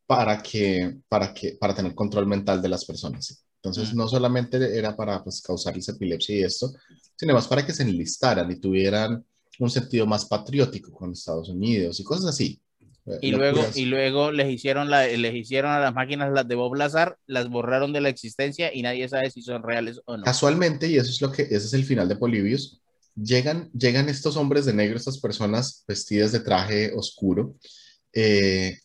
[0.08, 3.45] para que, para que, para tener control mental de las personas.
[3.66, 3.98] Entonces, Mm.
[3.98, 6.72] no solamente era para pues, causarles epilepsia y esto,
[7.16, 9.26] sino más para que se enlistaran y tuvieran
[9.60, 12.62] un sentido más patriótico con Estados Unidos y cosas así.
[13.22, 13.54] Y Locuras.
[13.54, 17.18] luego, y luego les hicieron la, les hicieron a las máquinas las de Bob Lazar,
[17.28, 20.24] las borraron de la existencia y nadie sabe si son reales o no.
[20.24, 22.82] Casualmente, y eso es lo que, ese es el final de Polybius,
[23.16, 27.56] llegan, llegan estos hombres de negro, estas personas vestidas de traje oscuro,
[28.12, 28.80] eh,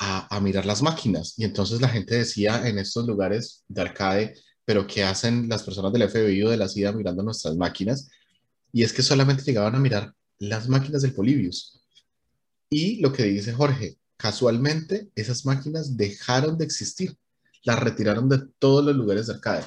[0.00, 1.34] a, mirar las máquinas.
[1.36, 5.92] Y entonces la gente decía en estos lugares de arcade, pero ¿qué hacen las personas
[5.92, 8.08] del FBI o de la CIA mirando nuestras máquinas?
[8.72, 11.82] Y es que solamente llegaban a mirar las máquinas del Polybius.
[12.70, 17.16] Y lo que dice Jorge, casualmente esas máquinas dejaron de existir,
[17.62, 19.66] las retiraron de todos los lugares de arcade.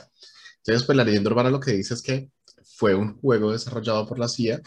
[0.58, 2.32] Entonces, pues la leyenda urbana lo que dice es que
[2.64, 4.62] fue un juego desarrollado por la CIA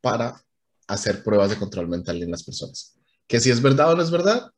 [0.00, 0.42] para
[0.86, 2.94] hacer pruebas de control mental en las personas.
[3.32, 4.52] Que si es verdad o no es verdad,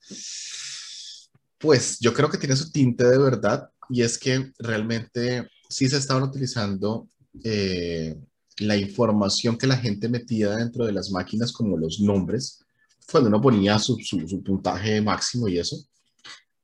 [1.59, 5.97] pues yo creo que tiene su tinte de verdad y es que realmente sí se
[5.97, 7.07] estaban utilizando
[7.45, 8.17] eh,
[8.59, 12.65] la información que la gente metía dentro de las máquinas como los nombres,
[13.09, 15.77] cuando uno ponía su, su, su puntaje máximo y eso,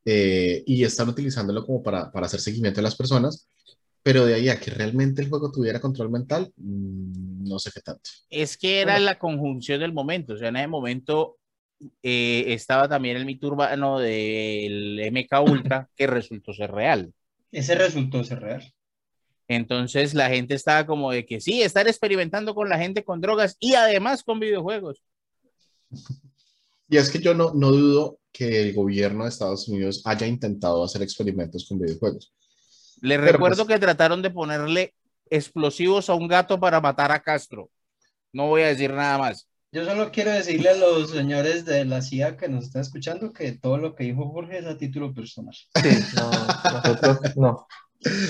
[0.05, 3.47] eh, y están utilizándolo como para, para hacer seguimiento de las personas,
[4.02, 7.82] pero de ahí a que realmente el juego tuviera control mental, mm, no sé qué
[7.82, 8.10] tanto.
[8.30, 11.36] Es que era la conjunción del momento, o sea, en ese momento
[12.02, 17.12] eh, estaba también el mito urbano del MK Ultra que resultó ser real.
[17.52, 18.73] Ese resultó ser real.
[19.49, 23.57] Entonces la gente estaba como de que sí, estar experimentando con la gente con drogas
[23.59, 25.02] y además con videojuegos.
[26.89, 30.84] Y es que yo no, no dudo que el gobierno de Estados Unidos haya intentado
[30.84, 32.33] hacer experimentos con videojuegos.
[33.00, 34.94] Les Pero, recuerdo pues- que trataron de ponerle
[35.28, 37.70] explosivos a un gato para matar a Castro.
[38.33, 39.49] No voy a decir nada más.
[39.73, 43.52] Yo solo quiero decirle a los señores de la CIA que nos están escuchando que
[43.52, 45.55] todo lo que dijo Jorge es a título personal.
[45.55, 46.31] Sí, no,
[46.73, 47.66] nosotros no.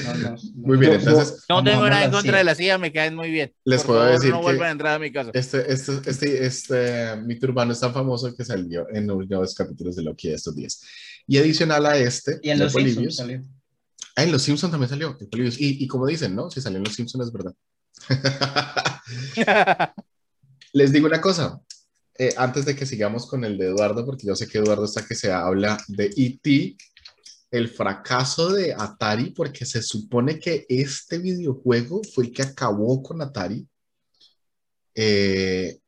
[0.05, 0.37] No, no, no.
[0.57, 2.39] Muy bien, entonces No tengo nada en contra CIA.
[2.39, 3.55] de la CIA, me caen muy bien.
[3.65, 5.31] Les Por puedo favor, decir no que- vuelvan a entrar a mi casa.
[5.33, 10.03] este, este, este, este mito urbano es tan famoso que salió en los capítulos de
[10.03, 10.83] Loki de estos días.
[11.27, 13.43] Y adicional a este, Y en los Simpsons salió.
[14.17, 15.17] Ah, en Los Simpsons también salió.
[15.57, 16.51] Y, y como dicen, ¿no?
[16.51, 17.55] Si salió en Los Simpsons es verdad.
[20.73, 21.61] Les digo una cosa,
[22.17, 25.05] eh, antes de que sigamos con el de Eduardo, porque yo sé que Eduardo está
[25.05, 26.77] que se habla de E.T.,
[27.51, 33.21] el fracaso de Atari, porque se supone que este videojuego fue el que acabó con
[33.23, 33.67] Atari,
[34.95, 35.79] Eh,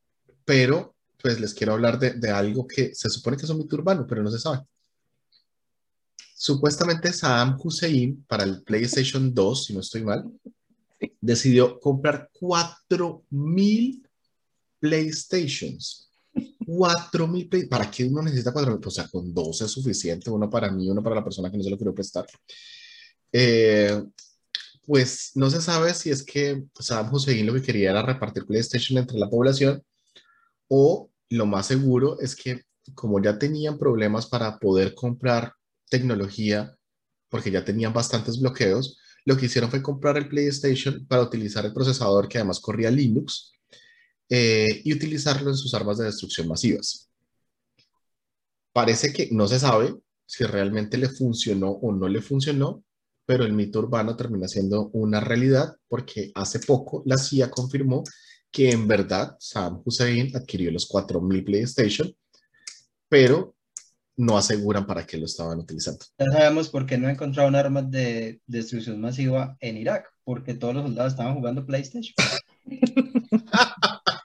[0.45, 3.77] pero pues les quiero hablar de, de algo que se supone que es un mito
[3.77, 4.61] urbano, pero no se sabe.
[6.35, 10.25] Supuestamente Saddam Hussein, para el PlayStation 2, si no estoy mal,
[11.21, 14.02] decidió comprar 4.000
[14.83, 16.11] PlayStations.
[16.67, 18.81] 4.000 Play- ¿Para qué uno necesita 4.000?
[18.81, 21.57] Pues, o sea, con dos es suficiente, uno para mí, uno para la persona que
[21.59, 22.27] no se lo quiero prestar.
[23.33, 24.03] Eh,
[24.85, 28.99] pues no se sabe si es que Saddam Hussein lo que quería era repartir PlayStation
[28.99, 29.83] entre la población
[30.69, 32.63] o lo más seguro es que
[32.95, 35.55] como ya tenían problemas para poder comprar
[35.89, 36.75] tecnología,
[37.29, 41.73] porque ya tenían bastantes bloqueos, lo que hicieron fue comprar el PlayStation para utilizar el
[41.73, 43.53] procesador que además corría Linux
[44.35, 47.11] eh, y utilizarlo en sus armas de destrucción masivas.
[48.73, 49.95] Parece que no se sabe
[50.25, 52.83] si realmente le funcionó o no le funcionó,
[53.27, 58.05] pero el mito urbano termina siendo una realidad porque hace poco la CIA confirmó
[58.51, 62.11] que en verdad Saddam Hussein adquirió los 4.000 PlayStation,
[63.11, 63.55] pero
[64.17, 66.07] no aseguran para qué lo estaban utilizando.
[66.19, 70.85] Ya sabemos por qué no encontraron armas de destrucción masiva en Irak, porque todos los
[70.85, 72.15] soldados estaban jugando PlayStation.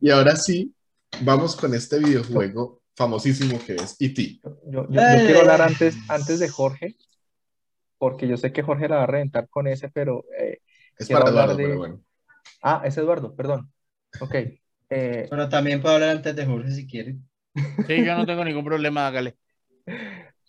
[0.00, 0.74] Y ahora sí,
[1.24, 4.40] vamos con este videojuego famosísimo que es E.T.
[4.42, 5.22] Yo, yo- yo Eh.
[5.24, 6.96] quiero hablar antes, antes de Jorge,
[7.98, 10.24] porque yo sé que Jorge la va a reventar con ese, pero...
[10.38, 10.58] eh,
[10.98, 12.00] Es para hablar Eduardo, de- pero bueno.
[12.62, 13.72] ah, es Eduardo, perdón.
[14.20, 14.34] Ok.
[14.90, 17.16] eh, Pero también puedo hablar antes de Jorge si quiere.
[17.86, 19.36] Sí, yo no tengo ningún problema, hágale.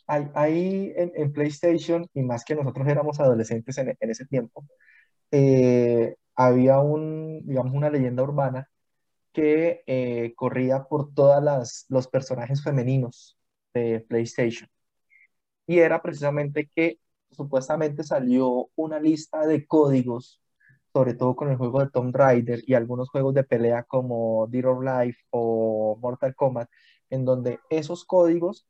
[0.07, 4.65] hay en, en PlayStation, y más que nosotros éramos adolescentes en, en ese tiempo,
[5.31, 8.69] eh, había un, digamos, una leyenda urbana
[9.33, 13.37] que eh, corría por todos los personajes femeninos
[13.73, 14.69] de PlayStation.
[15.67, 16.99] Y era precisamente que
[17.31, 20.41] supuestamente salió una lista de códigos,
[20.93, 24.65] sobre todo con el juego de Tomb Raider y algunos juegos de pelea como Dead
[24.65, 26.69] or Life o Mortal Kombat,
[27.09, 28.67] en donde esos códigos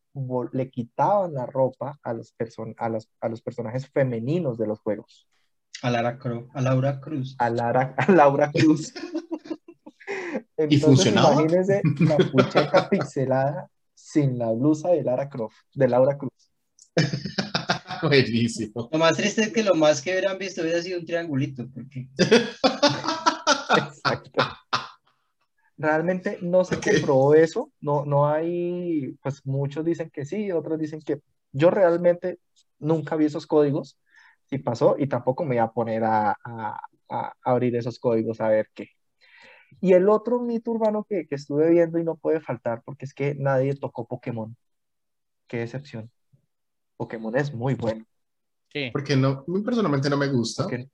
[0.51, 4.80] le quitaban la ropa a los, person- a los, a los personajes femeninos de los
[4.80, 5.27] juegos.
[5.82, 7.35] A Lara Croft, a Laura Cruz.
[7.40, 8.93] A, Lara, a Laura Cruz.
[10.58, 11.34] Entonces, funcionaba?
[11.34, 16.32] imagínense la pucheta pixelada sin la blusa de Lara Croft, de Laura Cruz.
[18.02, 18.90] Buenísimo.
[18.92, 22.08] Lo más triste es que lo más que hubieran visto hubiera sido un triangulito, porque
[23.76, 24.42] Exacto.
[25.78, 26.84] realmente no se Ok.
[26.84, 31.20] comprobó eso, no, no hay, pues muchos dicen que sí, otros dicen que
[31.52, 32.40] yo realmente
[32.80, 33.98] nunca vi esos códigos,
[34.50, 36.80] si pasó, y tampoco me voy a poner a, a-
[37.10, 38.88] a abrir esos códigos a ver qué.
[39.82, 43.14] Y el otro mito urbano que, que estuve viendo y no puede faltar, porque es
[43.14, 44.56] que nadie tocó Pokémon.
[45.48, 46.10] Qué decepción.
[46.98, 48.06] Pokémon es muy bueno.
[48.72, 48.90] Sí.
[48.92, 50.90] Porque no, a mí personalmente no me gusta, Porque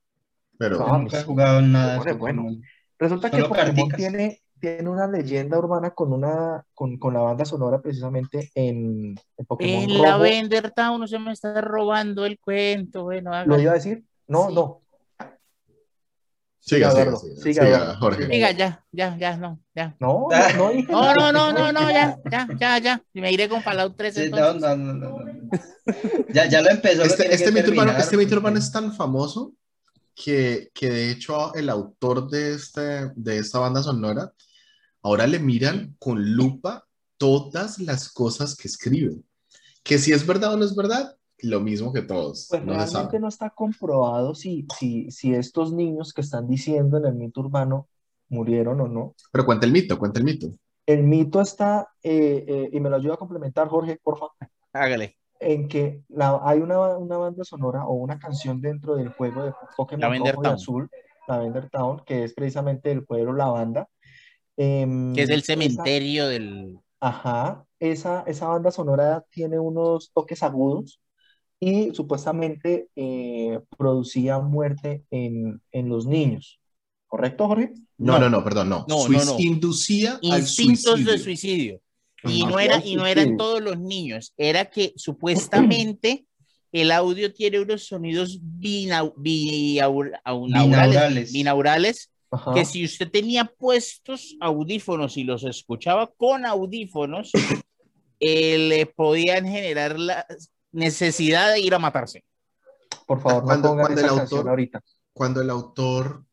[0.58, 2.42] pero No, nunca he jugado nada de Pokémon es bueno.
[2.44, 2.64] Pokémon.
[2.98, 3.98] Resulta que Solo Pokémon carticas.
[3.98, 9.46] tiene, tiene una leyenda urbana con, una, con, con la banda sonora precisamente en, en
[9.46, 10.04] Pokémon En Rojo.
[10.04, 13.04] Lavender Town se me está robando el cuento.
[13.04, 14.04] Bueno, ¿Lo iba a decir?
[14.28, 14.56] No, Sí.
[14.56, 14.82] no.
[16.60, 18.26] Siga, siga, Eduardo, siga, siga, Jorge.
[18.28, 18.52] siga.
[18.52, 19.96] Ya, ya, ya, no, ya.
[20.00, 20.50] No, Ah.
[20.58, 20.82] no, no
[21.16, 23.04] No, no, no, no, ya, ya, ya, ya.
[23.14, 24.62] Me iré con Fallout 3 Sí, no, entonces.
[24.62, 25.26] no, no, no, no.
[26.34, 27.04] Ya, ya lo empezó.
[27.04, 29.54] Este, este que mito este mito urbano es tan famoso
[30.16, 34.32] que, que de hecho el autor de, este, de esta banda sonora
[35.02, 36.86] ahora le miran con lupa
[37.18, 39.16] todas las cosas que escribe.
[39.82, 42.48] Que si es verdad o no es verdad, lo mismo que todos.
[42.50, 47.06] Pues no realmente no está comprobado si, si, si estos niños que están diciendo en
[47.06, 47.88] el mito urbano
[48.30, 49.16] murieron o no.
[49.32, 50.48] Pero cuenta el mito, cuenta el mito.
[50.86, 54.34] El mito está, eh, eh, y me lo ayuda a complementar, Jorge, por favor.
[54.74, 55.16] Hágale.
[55.42, 59.54] en que la- hay una, una banda sonora o una canción dentro del juego de
[59.78, 60.46] Pokémon Rojo y Town.
[60.48, 60.90] Azul,
[61.30, 63.88] Lavender Town, que es precisamente el pueblo Lavanda.
[64.58, 66.80] Em, Que es el esa- cementerio del.
[67.00, 71.00] ajá, esa, esa banda sonora tiene unos toques agudos
[71.60, 76.60] y supuestamente eh, producía muerte en, en los niños.
[77.08, 77.74] ¿Correcto, Jorge?
[77.98, 78.20] No, No.
[78.20, 78.86] no, no, perdón, no.
[78.88, 79.40] No, Suis- no, no.
[79.40, 81.12] Inducía al Instintos suicidio.
[81.12, 81.82] de suicidio.
[82.26, 86.26] Y no era, y no eran todos los niños, era que supuestamente
[86.72, 90.20] el audio tiene unos sonidos binau- Binaurales.
[90.54, 92.54] binaurales, binaurales, Ajá.
[92.54, 97.32] que si usted tenía puestos audífonos y los escuchaba con audífonos,
[98.20, 100.26] eh, le podían generar la
[100.72, 102.24] necesidad de ir a matarse.
[103.08, 104.84] Por favor, no Cuando- pongan cuando esa el autor- ahorita.
[105.14, 106.24] Cuando el autor,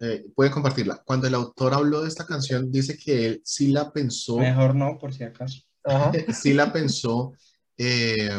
[0.00, 3.90] eh, pueden compartirla, cuando el autor habló de esta canción, dice que él sí la
[3.92, 5.62] pensó, Mejor no, por si acaso.
[5.84, 6.12] Ajá.
[6.42, 7.32] sí la pensó
[7.76, 8.30] eh,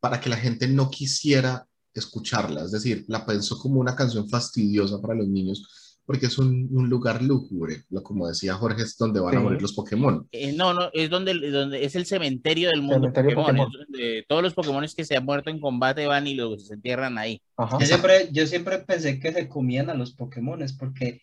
[0.00, 5.00] para que la gente no quisiera escucharla, es decir, la pensó como una canción fastidiosa
[5.00, 9.20] para los niños, porque es un, un lugar lúgubre, lo como decía Jorge, es donde
[9.20, 10.28] van a morir los Pokémon.
[10.32, 13.56] Eh, no, no, es donde, donde es el cementerio del mundo Cementerio Pokémon.
[13.56, 13.80] Pokémon.
[13.80, 16.74] es donde todos los Pokémon que se han muerto en combate van y los se
[16.74, 17.40] entierran ahí.
[17.56, 17.78] Ajá.
[17.80, 21.22] Yo siempre, yo siempre pensé que se comían a los Pokémones porque,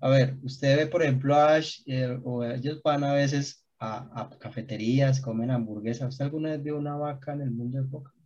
[0.00, 4.08] a ver, usted ve, por ejemplo, a Ash, eh, o ellos van a veces a,
[4.18, 6.08] a cafeterías, comen hamburguesas.
[6.08, 8.22] ¿Usted alguna vez vio una vaca en el mundo de Pokémon?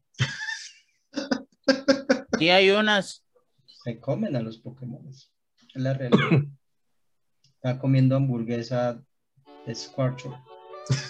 [2.39, 3.25] Sí hay unas,
[3.83, 5.33] Se comen a los Pokémones.
[5.77, 6.29] Es la realidad.
[7.63, 8.99] Está comiendo hamburguesa
[9.67, 10.31] de Squirtle.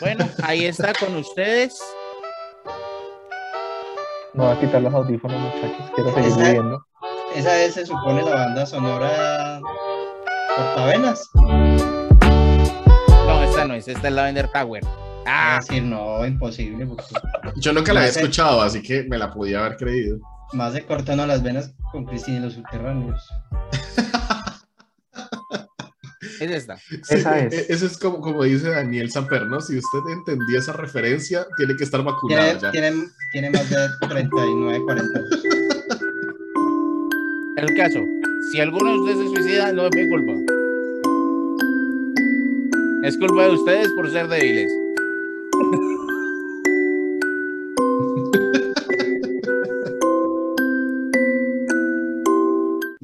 [0.00, 1.78] bueno, ahí está con ustedes.
[4.32, 5.90] No voy a quitar los audífonos, muchachos.
[5.94, 6.86] Quiero seguir Esa- viviendo.
[7.34, 9.60] Esa es, se supone, la banda sonora
[10.56, 11.28] Portavenas.
[11.34, 14.82] No, esta no es, esta es la Vender Tower.
[15.26, 17.04] Ah, Ah, decir, no, imposible, porque
[17.56, 20.18] Yo nunca la había escuchado, así que me la podía haber creído.
[20.54, 23.28] más se cortan a las venas con Cristina y los subterráneos.
[26.40, 26.78] es esta.
[27.08, 27.52] Esa es.
[27.52, 29.60] e- Eso es como, como dice Daniel Samper, ¿no?
[29.60, 32.70] Si usted entendía esa referencia, tiene que estar vacunado Tiene, ya.
[32.73, 32.92] tiene,
[33.32, 33.76] tiene más de
[34.08, 35.42] 39, 40 años.
[37.56, 38.00] El caso,
[38.52, 40.32] si alguno de ustedes se suicida, no es mi culpa.
[43.06, 44.70] Es culpa de ustedes por ser débiles.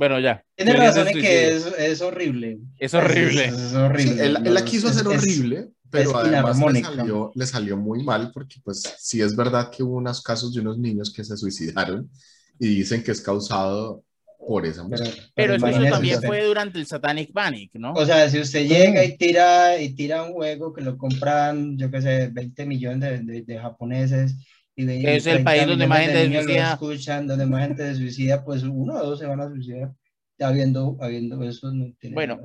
[0.03, 0.45] Bueno, ya.
[0.57, 2.59] Tiene razón en que es, es horrible.
[2.77, 3.45] Es horrible.
[3.45, 4.25] Es, es Sí, horrible.
[4.27, 8.33] él, él la quiso hacer es- horrible, pero además le salió, le salió muy mal
[8.35, 12.11] porque pues sí es verdad que hubo unos casos de unos niños que se suicidaron
[12.59, 14.03] y dicen que es causado
[14.45, 15.23] por esa Pero, música.
[15.37, 16.27] Pero eso, eso imagínese también usted.
[16.27, 17.93] fue durante el Satanic Panic, ¿no?
[17.93, 21.93] O sea, si usted llega y tira, y tira un juego que lo compran, yo
[21.93, 24.35] qué sé, 20 millones de, de- de japoneses.
[24.75, 26.73] Y de, Es el 30 país donde más gente se suicida.
[26.73, 29.93] escuchan, donde más gente se suicida, pues uno o dos se van a suicidar.
[30.41, 32.41] Habiendo, habiendo eso no tiene Bueno.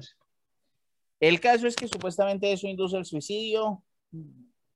[1.19, 3.83] El caso es que supuestamente eso induce al suicidio.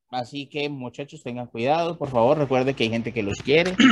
[0.10, 2.38] Así que muchachos tengan cuidado, por favor.
[2.38, 3.76] Recuerden que hay gente que los quiere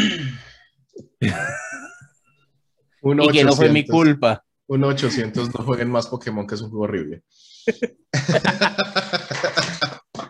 [3.02, 4.46] Uno y que no fue mi 800, culpa.
[4.68, 7.24] 1 800 no jueguen más Pokémon, que es un juego horrible.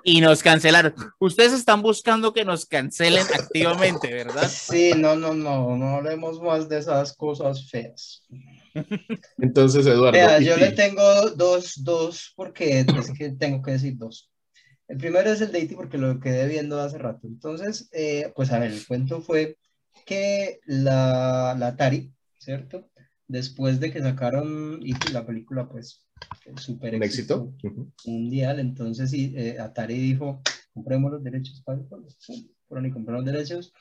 [0.03, 0.93] Y nos cancelaron.
[1.19, 4.49] Ustedes están buscando que nos cancelen activamente, ¿verdad?
[4.49, 8.23] Sí, no, no, no, no hablemos más de esas cosas feas.
[9.37, 10.11] Entonces, Eduardo.
[10.11, 14.29] Vea, ¿y yo le tengo dos, dos, porque es que tengo que decir dos.
[14.87, 17.27] El primero es el de porque lo quedé viendo hace rato.
[17.27, 19.57] Entonces, eh, pues a ver, el cuento fue
[20.05, 22.88] que la, la Atari, ¿cierto?
[23.29, 24.81] Después de que sacaron
[25.13, 26.03] la película, pues,
[26.57, 27.53] súper ¿Un éxito?
[27.55, 30.41] éxito mundial, entonces eh, Atari dijo,
[30.73, 31.79] compremos los derechos para
[32.67, 33.71] Fueron y compraron los derechos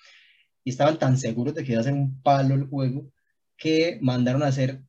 [0.64, 3.10] y estaban tan seguros de que iba a ser un palo el juego
[3.56, 4.82] que mandaron a hacer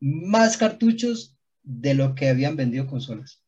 [0.00, 3.42] más cartuchos de lo que habían vendido consolas.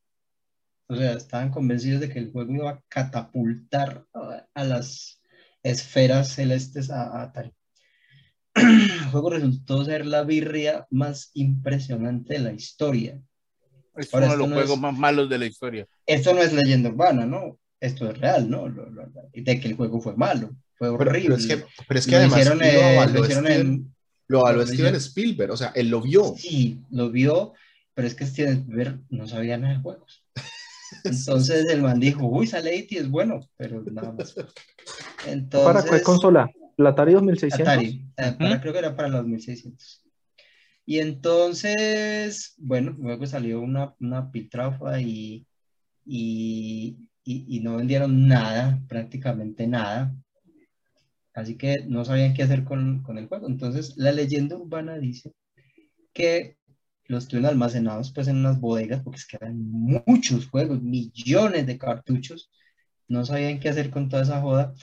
[0.86, 5.22] O sea, estaban convencidos de que el juego iba a catapultar a, a las
[5.62, 7.52] esferas celestes a, a Atari.
[8.58, 13.20] El juego resultó ser la birria más impresionante de la historia.
[13.96, 15.86] Es Ahora, uno de los no juegos es- más malos de la historia.
[16.06, 17.58] Esto no es leyenda urbana, ¿no?
[17.80, 18.68] Esto es real, ¿no?
[18.68, 21.22] Lo- lo- lo- de que el juego fue malo, fue Pero, horrible.
[21.22, 23.94] pero es que, pero es que Lo además hicieron, lo eh, lo hicieron Steven, en-
[24.28, 26.34] lo Steven Spielberg, o sea, él lo vio.
[26.36, 27.54] Sí, lo vio,
[27.94, 30.22] pero es que Steven Spielberg no sabía nada de juegos.
[31.04, 32.98] Entonces el man dijo, uy, sale E.T.
[32.98, 34.34] es bueno, pero nada más.
[35.26, 36.50] Entonces, ¿Para cuál consola?
[36.78, 37.74] ¿La Atari 2600?
[37.74, 38.60] Atari, eh, para- Ujú.
[38.62, 40.02] creo que era para los 1600.
[40.86, 45.46] Y entonces, bueno, luego salió una, una pitrafa y,
[46.06, 50.14] y, y, y no vendieron nada, prácticamente nada.
[51.34, 53.46] Así que no sabían qué hacer con, con el juego.
[53.48, 55.32] Entonces, la leyenda urbana dice
[56.14, 56.56] que
[57.06, 61.78] los tuvieron almacenados pues en unas bodegas, porque es que eran muchos juegos, millones de
[61.78, 62.50] cartuchos.
[63.08, 64.74] No sabían qué hacer con toda esa joda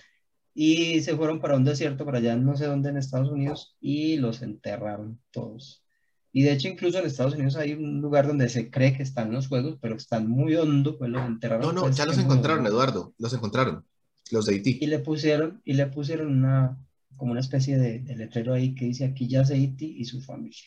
[0.58, 4.16] y se fueron para un desierto, para allá no sé dónde en Estados Unidos, y
[4.18, 5.84] los enterraron todos.
[6.32, 9.32] Y de hecho, incluso en Estados Unidos hay un lugar donde se cree que están
[9.32, 11.68] los juegos, pero están muy hondo, pues los enterraron.
[11.68, 12.72] No, no, pues, ya los encontraron, hondo.
[12.72, 13.86] Eduardo, los encontraron,
[14.32, 14.88] los de E Y Haití.
[14.88, 16.78] le pusieron, y le pusieron una,
[17.18, 19.86] como una especie de, de letrero ahí que dice aquí ya E.T.
[19.86, 20.58] y su familia.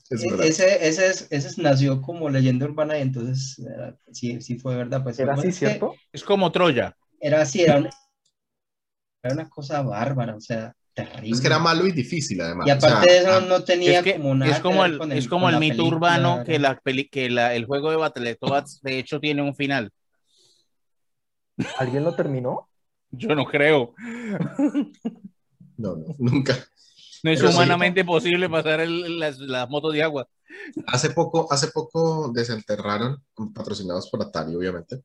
[0.09, 0.45] Es E- verdad.
[0.45, 4.75] ese, ese, es- ese es- nació como leyenda urbana y entonces eh, sí, sí fue
[4.75, 5.03] verdad.
[5.03, 5.95] Pues, ¿Era así, es cierto?
[6.11, 6.97] Es como Troya.
[7.21, 7.89] Era así, era, un-
[9.23, 11.29] era una cosa bárbara, o sea, terrible.
[11.35, 12.67] Es que era malo y difícil, además.
[12.67, 14.83] Y o sea, aparte de eso, ah, no tenía Es, que, como nada es como
[14.85, 17.65] el, con es como con el mito película, urbano que, la peli, que la, el
[17.65, 19.91] juego de Battletoads de hecho tiene un final.
[21.77, 22.67] ¿Alguien lo terminó?
[23.11, 23.93] Yo no creo.
[25.77, 26.53] No, no, nunca.
[27.23, 27.55] No es Pero sí.
[27.57, 30.27] humanamente posible pasar el- las, las motos de agua.
[30.87, 35.03] Hace poco, hace poco desenterraron, patrocinados por Atari, obviamente,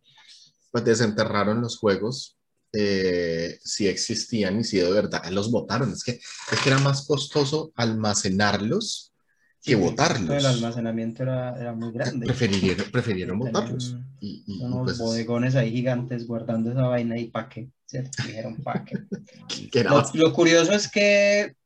[0.76, 2.36] pues desenterraron los juegos,
[2.74, 5.90] eh, si existían y si de verdad los botaron.
[5.90, 9.14] Es que, es que era más costoso almacenarlos
[9.62, 10.28] que sí, botarlos.
[10.36, 12.26] El almacenamiento era, era muy grande.
[12.26, 13.96] Prefirieron, prefirieron Tenían botarlos.
[14.20, 18.22] Y, y- y Unos pues, bodegones ahí gigantes guardando esa vaina y pa' qué, ¿cierto?
[18.26, 18.98] Dijeron pa' qué.
[19.72, 21.56] que era Lo, lo curioso es que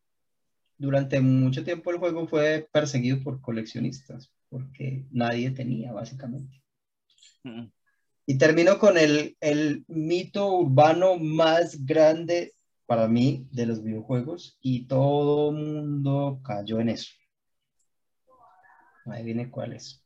[0.78, 6.62] durante mucho tiempo el juego fue perseguido por coleccionistas, porque nadie tenía, básicamente.
[7.42, 7.72] Mm.
[8.30, 12.54] Y termino con el, el mito urbano más grande
[12.86, 17.10] para mí de los videojuegos y todo el mundo cayó en eso.
[19.06, 20.00] Ahí viene cuál es.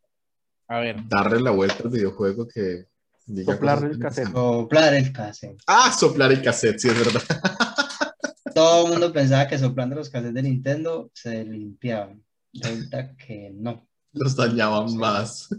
[0.68, 2.86] A ver, darle la vuelta al videojuego que
[3.26, 4.32] diga Soplar el cassette.
[4.32, 5.62] Soplar el cassette.
[5.66, 7.20] Ah, soplar el cassette, sí, es verdad.
[8.54, 12.24] Todo el mundo pensaba que soplando los cassettes de Nintendo se limpiaban.
[12.54, 13.86] Resulta que no.
[14.12, 15.50] Los dañaban más.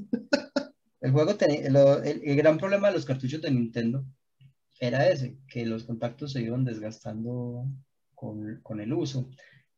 [1.05, 4.03] El juego tenía, lo- el, gran problema de los cartuchos de Nintendo
[4.79, 7.67] era ese, que los contactos se iban desgastando
[8.15, 9.29] con, el uso.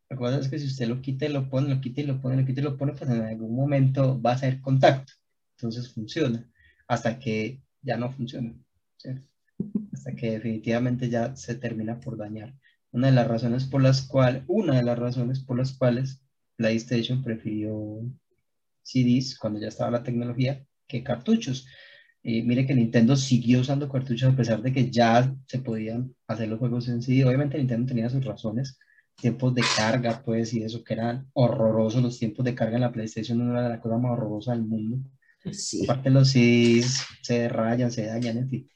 [0.10, 2.22] La cosa es que si usted lo quita y lo pone, lo quita y lo
[2.22, 5.12] pone, lo quita y lo pone, pues en algún momento va a ser contacto.
[5.58, 6.50] Entonces funciona,
[6.88, 8.56] hasta que ya no funciona.
[9.92, 12.56] Hasta que definitivamente ya se termina por dañar.
[12.92, 16.22] Una de las razones por las cuales, una de las razones por las cuales
[16.56, 18.02] PlayStation prefirió
[18.84, 21.68] CDs cuando ya estaba la tecnología que cartuchos.
[22.24, 26.50] Y mire que Nintendo siguió usando cartuchos a pesar de que ya se podían hacer
[26.50, 27.26] los juegos en CD.
[27.26, 28.78] Obviamente Nintendo tenía sus razones,
[29.16, 32.92] tiempos de carga, pues, y eso que eran horrorosos los tiempos de carga en la
[32.92, 35.10] PlayStation, no era la cosa más horrorosa del mundo.
[35.52, 35.84] Sí.
[35.84, 38.72] Aparte los CDs se rayan, se dañan, en fin.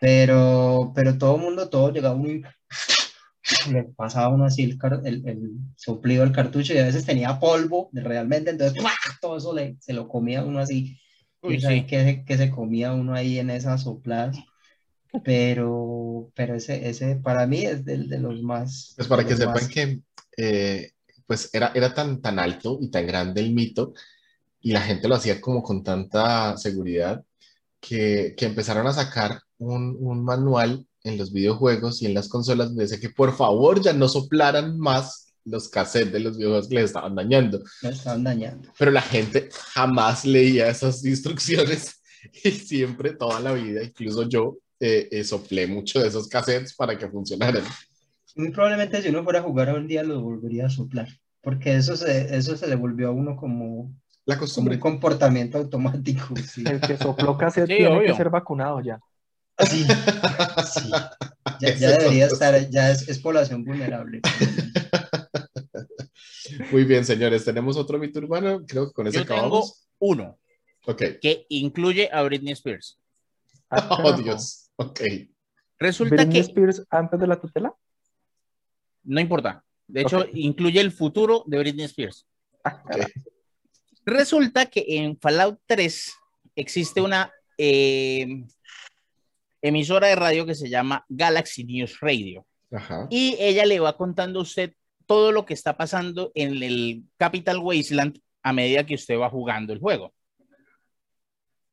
[0.00, 2.42] Pero, pero todo el mundo, todo llegaba uno y
[3.72, 7.90] le pasaba uno así el, el, el soplido del cartucho y a veces tenía polvo
[7.92, 8.92] realmente, entonces ¡guau!
[9.20, 10.98] todo eso le, se lo comía uno así.
[11.42, 11.86] Uy, ¿Quién sabe sí.
[11.86, 14.36] qué, se- qué se comía uno ahí en esas sopladas?
[15.24, 18.96] Pero, pero ese, ese para mí es del de los más.
[18.96, 20.02] Pues para que sepan más- que
[20.36, 20.92] eh,
[21.26, 23.94] pues era, era tan, tan alto y tan grande el mito
[24.60, 27.24] y la gente lo hacía como con tanta seguridad
[27.80, 32.68] que, que empezaron a sacar un, un manual en los videojuegos y en las consolas
[32.68, 36.74] donde decía que por favor ya no soplaran más los cassettes de los videojuegos que
[36.76, 37.60] les estaban dañando.
[37.82, 38.68] Lo estaban dañando.
[38.78, 42.00] Pero la gente jamás leía esas instrucciones
[42.44, 46.96] y siempre, toda la vida, incluso yo, eh, eh, soplé mucho de esos cassettes para
[46.96, 47.64] que funcionaran.
[48.36, 51.08] Muy probablemente si uno fuera a jugar hoy día lo volvería a soplar,
[51.42, 53.92] porque eso se, eso se le volvió a uno como,
[54.24, 54.74] La como costumbre.
[54.76, 56.34] un comportamiento automático.
[56.46, 58.06] Sí, El que sopló cassette Sí, tiene obvio.
[58.06, 59.00] que ser vacunado ya.
[59.68, 59.84] Sí,
[60.72, 60.90] sí.
[61.60, 64.20] Ya, debería estar, ya es, es población vulnerable.
[66.72, 68.64] Muy bien, señores, tenemos otro mito urbano.
[68.66, 69.86] Creo que con ese Yo tengo acabamos.
[69.98, 70.38] uno
[70.86, 71.02] Ok.
[71.20, 72.98] que incluye a Britney Spears.
[73.72, 74.22] Ah, Oh, carajo.
[74.22, 74.70] Dios.
[74.76, 75.00] Ok.
[75.78, 77.72] Resulta Britney que Spears antes de la tutela.
[79.04, 79.64] no importa.
[79.86, 82.26] De hecho, incluye el futuro de Britney Spears.
[82.64, 82.82] Ah.
[84.04, 86.12] Resulta que en Fallout 3
[86.56, 88.44] existe una eh,
[89.62, 92.46] emisora de radio que se llama Galaxy News Radio.
[92.72, 93.06] Ajá.
[93.10, 94.74] Y ella le va contando a usted
[95.06, 99.72] todo lo que está pasando en el Capital Wasteland a medida que usted va jugando
[99.72, 100.14] el juego.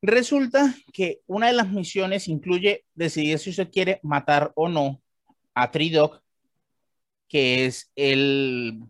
[0.02, 5.02] Resulta que una de las misiones incluye decidir si usted quiere matar o no
[5.54, 6.20] a Tridog,
[7.28, 8.80] que es el,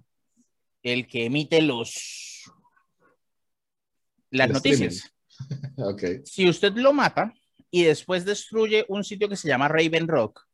[0.83, 2.45] el que emite los
[4.31, 5.13] las El noticias.
[5.77, 6.03] Ok.
[6.25, 7.33] Si usted lo mata
[7.71, 10.49] y después destruye un sitio que se llama Raven Rock,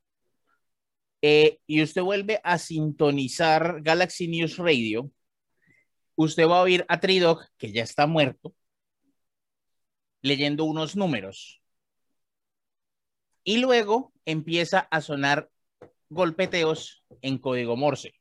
[1.26, 5.10] eh, y usted vuelve a sintonizar Galaxy News Radio,
[6.16, 8.54] usted va a oír a Tridog, que ya está muerto,
[10.20, 11.62] leyendo unos números.
[13.42, 15.50] Y luego empieza a sonar
[16.10, 18.12] golpeteos en código Morse.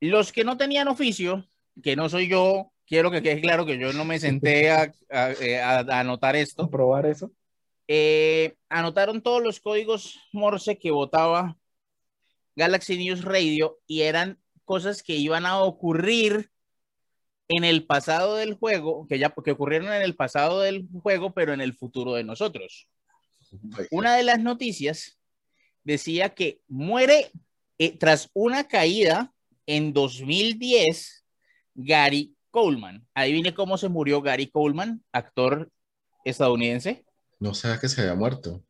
[0.00, 1.46] Los que no tenían oficio,
[1.82, 5.32] que no soy yo, quiero que quede claro que yo no me senté a, a-
[5.32, 7.32] eh, a- a anotar esto, Probar eso.
[7.88, 11.56] eh, anotaron todos los códigos Morse que votaba
[12.54, 16.50] Galaxy News Radio y eran cosas que iban a ocurrir
[17.48, 21.54] en el pasado del juego, que ya que ocurrieron en el pasado del juego, pero
[21.54, 22.88] en el futuro de nosotros.
[23.90, 25.18] Una de las noticias
[25.82, 27.30] decía que muere
[27.78, 29.32] eh, tras una caída
[29.64, 31.24] en 2010
[31.74, 33.04] Gary Coleman.
[33.14, 35.68] Adivine cómo se murió Gary Coleman, actor
[36.24, 37.04] estadounidense.
[37.40, 38.62] No sabía que se había muerto.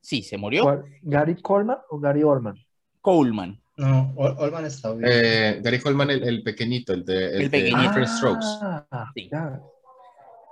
[0.00, 0.84] Sí, se murió.
[1.02, 2.54] ¿Gary Coleman o Gary Oldman?
[3.00, 3.60] Coleman.
[3.76, 5.10] No, Ol- Olman está bien.
[5.10, 7.92] Eh, Gary Coleman, el, el pequeñito, el de, el El de pequeñito.
[7.94, 9.28] First Strokes, Ah, Sí.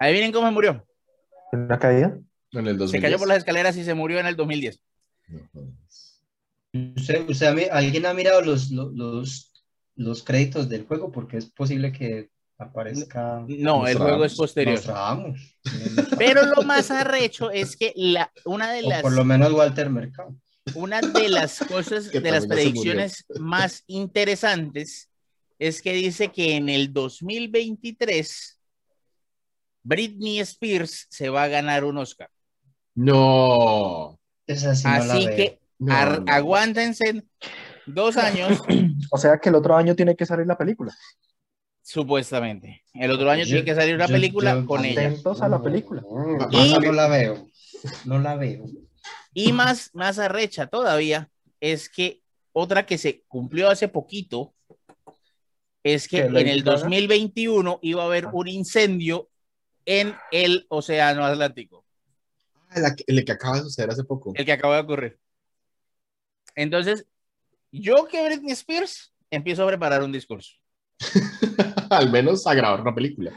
[0.00, 0.84] Adivinen cómo se murió.
[1.52, 2.18] ¿En una caída?
[2.52, 2.90] en el 2010.
[2.90, 4.80] Se cayó por las escaleras y se murió en el 2010.
[5.28, 6.22] No jodas.
[6.72, 9.52] ¿Usted, usted ¿Alguien ha mirado los, los,
[9.96, 11.12] los créditos del juego?
[11.12, 14.74] Porque es posible que aparezca No, el juego es posterior.
[14.74, 15.56] Nostradamus.
[16.18, 19.88] Pero lo más arrecho es que la, una de O las por lo menos Walter
[19.90, 20.34] Mercado.
[20.74, 25.08] una de las cosas, de las predicciones más interesantes
[25.58, 28.58] es que dice que en el 2023
[29.82, 32.28] Britney Spears se va a ganar un Oscar.
[32.94, 34.18] No.
[34.46, 36.32] Esa sí no la Así que No, ar- no.
[36.32, 37.24] aguántense
[37.86, 38.60] dos años,
[39.12, 40.94] O sea que el otro año tiene que salir la película.
[41.88, 42.84] Supuestamente.
[42.92, 45.06] El otro año Yo- tiene que salir una yo- película yo- con ella.
[45.08, 46.02] Atentos a la película.
[46.02, 47.48] Va- Y- no la veo.
[48.04, 48.66] No la veo.
[49.32, 52.20] Y más, más arrecha todavía es que
[52.52, 54.54] otra que se cumplió hace poquito
[55.82, 56.72] es que ¿Que en el Gaga?
[56.78, 58.30] 2021 iba a haber Ah.
[58.34, 59.30] un incendio
[59.86, 61.86] en el Océano Atlántico,
[62.68, 64.32] Ah, el que acaba de suceder hace poco.
[64.34, 65.18] el que acaba de ocurrir.
[66.54, 67.06] Entonces,
[67.72, 70.52] yo que Britney Spears empiezo a preparar un discurso.
[71.90, 73.32] Al menos a grabar una película.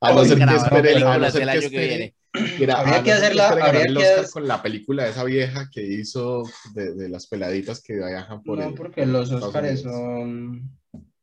[0.00, 2.14] A no ser que espere el, a no que año que espere- viene.
[2.58, 5.22] Mira, Habría que que hacerla- habría el que Oscar hacer- con la película de esa
[5.24, 6.42] vieja que hizo
[6.74, 10.70] de, de las peladitas que viajan por No, el- porque por los Oscars son.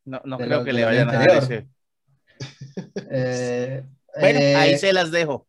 [0.05, 1.67] No, no creo la- que le vayan a dar ese.
[3.11, 3.83] eh,
[4.19, 5.47] Bueno, eh, ahí se las dejo.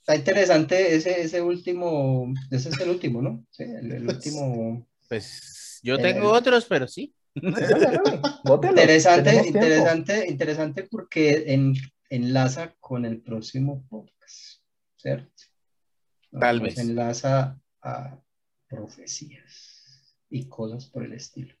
[0.00, 2.32] Está interesante ese, ese último.
[2.50, 3.44] Ese es el último, ¿no?
[3.50, 4.86] Sí, el, el último.
[5.08, 7.14] Pues yo Eh, tengo otros, pero sí.
[7.34, 11.74] Dale, dale, bótelo, Interesante, interesante, interesante porque en-
[12.08, 14.60] enlaza con el próximo podcast,
[14.96, 15.32] ¿cierto?
[16.38, 16.78] Tal Nos vez.
[16.78, 18.18] enlaza a
[18.68, 21.54] profecías y cosas por el estilo.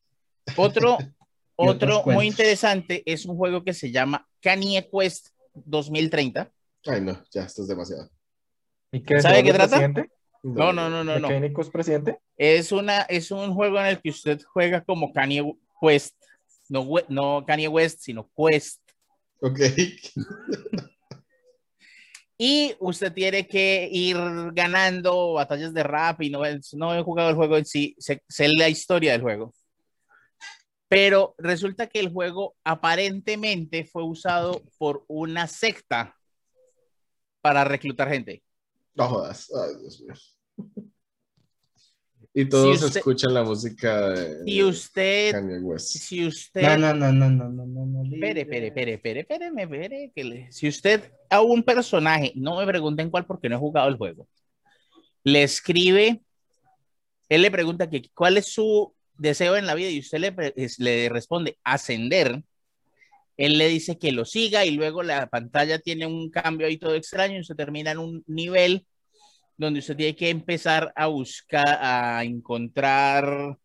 [0.56, 0.98] Otro,
[1.56, 2.24] otro muy cuentos.
[2.24, 6.52] interesante es un juego que se llama Kanye Quest 2030.
[6.86, 8.10] Ay, no, ya esto es demasiado.
[8.92, 9.76] ¿Y qué, ¿Sabe qué trata?
[9.78, 10.10] presidente?
[10.42, 11.28] No, no, no, no, no.
[11.28, 12.18] ¿Mecánico es presidente?
[12.36, 15.42] Es, una, es un juego en el que usted juega como Kanye
[15.80, 16.16] West.
[16.68, 18.80] No, no Kanye West, sino Quest.
[19.40, 19.60] Ok.
[22.36, 24.16] Y usted tiene que ir
[24.52, 26.40] ganando batallas de rap y no,
[26.72, 29.54] no he jugado el juego en sí, sé, sé la historia del juego.
[30.88, 36.16] Pero resulta que el juego aparentemente fue usado por una secta
[37.40, 38.42] para reclutar gente.
[38.94, 39.50] No jodas.
[39.54, 40.14] Ay, Dios mío.
[42.36, 45.86] Y todos usted- escuchan la música de Si usted, Kanye West.
[45.98, 48.02] si usted, No, no, no, no, no, no, no, no.
[48.14, 52.66] espere, espere, espere, espere, espéreme, espere, que le- si usted a un personaje, no me
[52.66, 54.26] pregunten cuál porque no he jugado el juego,
[55.22, 56.22] le escribe,
[57.28, 60.34] él le pregunta que cuál es su deseo en la vida y usted le,
[60.78, 62.42] le responde ascender,
[63.36, 66.94] él le dice que lo siga y luego la pantalla tiene un cambio ahí todo
[66.96, 68.86] extraño y usted termina en un nivel
[69.56, 73.58] donde usted tiene que empezar a buscar, a encontrar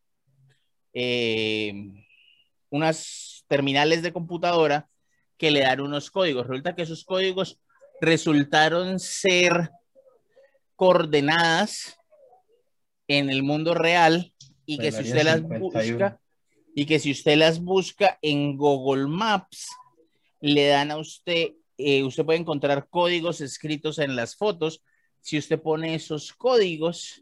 [0.93, 1.73] eh,
[2.69, 4.89] unas terminales de computadora
[5.37, 6.47] que le dan unos códigos.
[6.47, 7.59] Resulta que esos códigos
[8.01, 9.69] resultaron ser
[10.75, 11.97] coordenadas
[13.07, 14.33] en el mundo real
[14.65, 15.59] y que Del si usted las 51.
[15.59, 16.19] busca
[16.75, 19.67] y que si usted las busca en Google Maps
[20.39, 24.81] le dan a usted, eh, usted puede encontrar códigos escritos en las fotos.
[25.29, 27.21] Si usted pone esos códigos,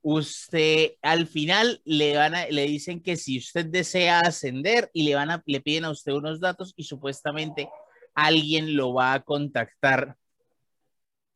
[0.00, 5.14] usted al final le van a, le dicen que si usted desea ascender y le
[5.14, 7.68] van a, le piden a usted unos datos y supuestamente
[8.14, 10.16] alguien lo va a contactar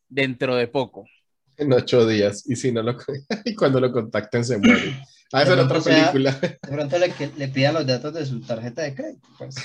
[0.09, 1.05] dentro de poco.
[1.59, 2.49] En ocho días.
[2.49, 2.97] Y si no lo
[3.45, 4.99] y cuando lo contacten se muere.
[5.31, 6.33] Ah, esa era otra pronto sea- película.
[6.41, 9.29] De pronto le, le pidan los datos de su tarjeta de crédito.
[9.37, 9.57] Pues.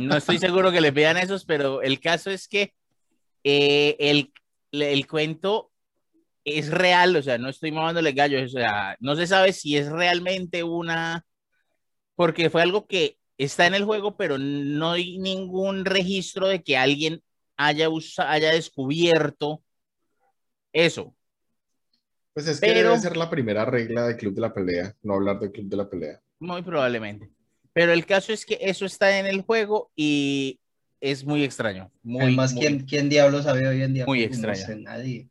[0.00, 2.74] No estoy seguro que le pidan esos, pero el caso es que
[3.44, 4.32] eh, el,
[4.72, 5.70] el cuento
[6.46, 9.90] es real, o sea, no estoy mamándole gallo, o sea, no se sabe si es
[9.90, 11.26] realmente una,
[12.14, 16.76] porque fue algo que está en el juego, pero no hay ningún registro de que
[16.76, 17.20] alguien
[17.56, 19.60] haya, usa- haya descubierto
[20.72, 21.14] eso.
[22.32, 25.14] Pues es que Pero- debe ser la primera regla de Club de la Pelea, no
[25.14, 26.20] hablar de Club de la Pelea.
[26.38, 27.28] Muy probablemente.
[27.72, 30.60] Pero el caso es que eso está en el juego y
[31.00, 31.90] es muy extraño.
[32.02, 34.06] Muy, Además, muy- ¿quién, ¿quién diablo sabe hoy en día?
[34.06, 34.66] muy Pues, no extraño.
[34.78, 35.28] sé, nadie.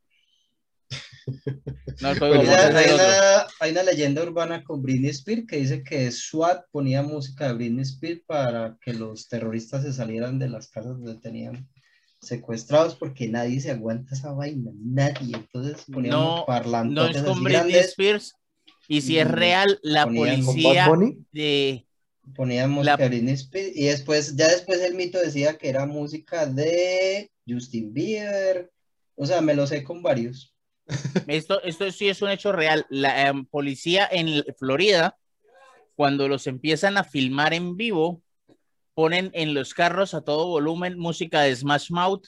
[2.02, 2.96] No, el juego Hay una, hacer hay otro.
[3.06, 7.54] una- hay una leyenda urbana con Britney Spears que dice que SWAT ponía música de
[7.54, 11.68] Britney Spears para que los terroristas se salieran de las casas donde tenían
[12.22, 15.36] secuestrados porque nadie se aguanta esa vaina, nadie.
[15.36, 18.34] Entonces ponían No, parlantes No es con Britney grandes, Spears.
[18.88, 20.90] Y si es real, la ponían con ¿Con policía
[21.32, 21.88] de.
[22.36, 25.86] ponían música La- de Britney Spears y después, ya después el mito decía que era
[25.86, 28.72] música de Justin Bieber.
[29.16, 30.55] O sea, me lo sé con varios.
[31.28, 32.86] Esto, esto sí es un hecho real.
[32.90, 35.18] La em, policía en Florida,
[35.96, 38.22] cuando los empiezan a filmar en vivo,
[38.94, 42.28] ponen en los carros a todo volumen música de Smash Mouth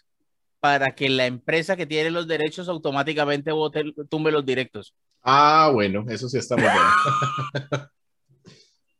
[0.59, 4.93] para que la empresa que tiene los derechos automáticamente vote, tumbe los directos.
[5.21, 7.89] Ah, bueno, eso sí está muy bueno.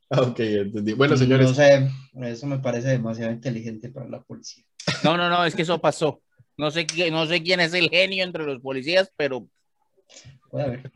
[0.09, 0.93] Ok, entendí.
[0.93, 4.63] Bueno, señores, No sé, eso me parece demasiado inteligente para la policía.
[5.03, 6.21] No, no, no, es que eso pasó.
[6.57, 9.47] No sé, qué- no sé quién es el genio entre los policías, pero,
[10.51, 10.91] haber.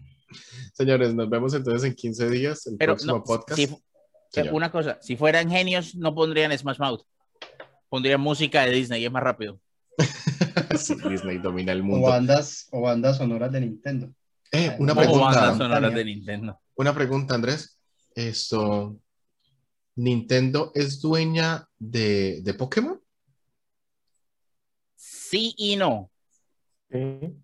[0.73, 3.59] señores, nos vemos entonces en 15 días, el pero próximo no, podcast.
[3.59, 3.69] si-
[4.31, 4.53] Señor.
[4.53, 7.01] una cosa, si fueran genios, no pondrían Smash Mouth.
[7.89, 9.59] Pondrían música de Disney, es más rápido.
[10.77, 12.07] Sí, Disney domina el O mundo.
[12.07, 14.13] bandas, o bandas sonoras de Nintendo.
[14.53, 16.59] Eh, una O O pregunta, bandas sonoras de Nintendo.
[16.75, 17.77] una pregunta, Andrés.
[18.15, 18.97] Esto,
[19.95, 23.00] ¿Nintendo es dueña de, de Pokémon?
[25.31, 26.11] Sí y no.
[26.91, 27.37] Sí.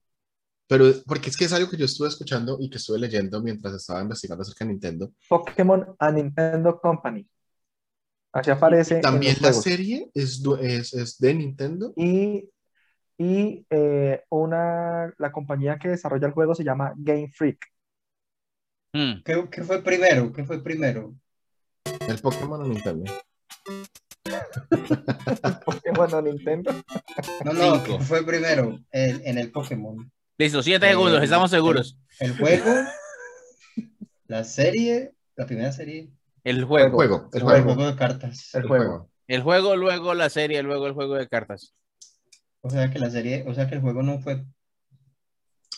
[0.68, 3.74] Pero, porque es que es algo que yo estuve escuchando y que estuve leyendo mientras
[3.76, 5.14] estaba investigando acerca de Nintendo.
[5.30, 7.26] Pokémon a Nintendo Company.
[8.34, 9.00] Así aparece.
[9.00, 9.64] También la juegos.
[9.64, 11.94] serie es, du- es, es de Nintendo.
[11.96, 12.50] Y,
[13.18, 17.66] y eh, una, la compañía que desarrolla el juego se llama Game Freak.
[18.92, 19.24] Mm.
[19.24, 20.34] ¿Qué, qué fue primero?
[20.34, 21.16] ¿Qué fue primero?
[22.06, 23.10] El Pokémon o Nintendo.
[25.66, 26.72] Pokémon a Nintendo.
[27.46, 27.98] No, no, Cinco.
[28.00, 28.80] ¿qué fue primero?
[28.92, 30.12] El- en el Pokémon.
[30.38, 31.98] Listo, siete Eh, segundos, estamos seguros.
[32.20, 32.72] El juego,
[34.28, 36.10] la serie, la primera serie,
[36.44, 36.92] El El juego.
[36.96, 37.74] juego, el o el juego.
[37.76, 38.50] juego de cartas.
[38.54, 39.10] El el juego.
[39.28, 41.74] El juego, luego la serie, luego el juego de cartas.
[42.62, 44.46] O sea que la serie, o sea que el juego no fue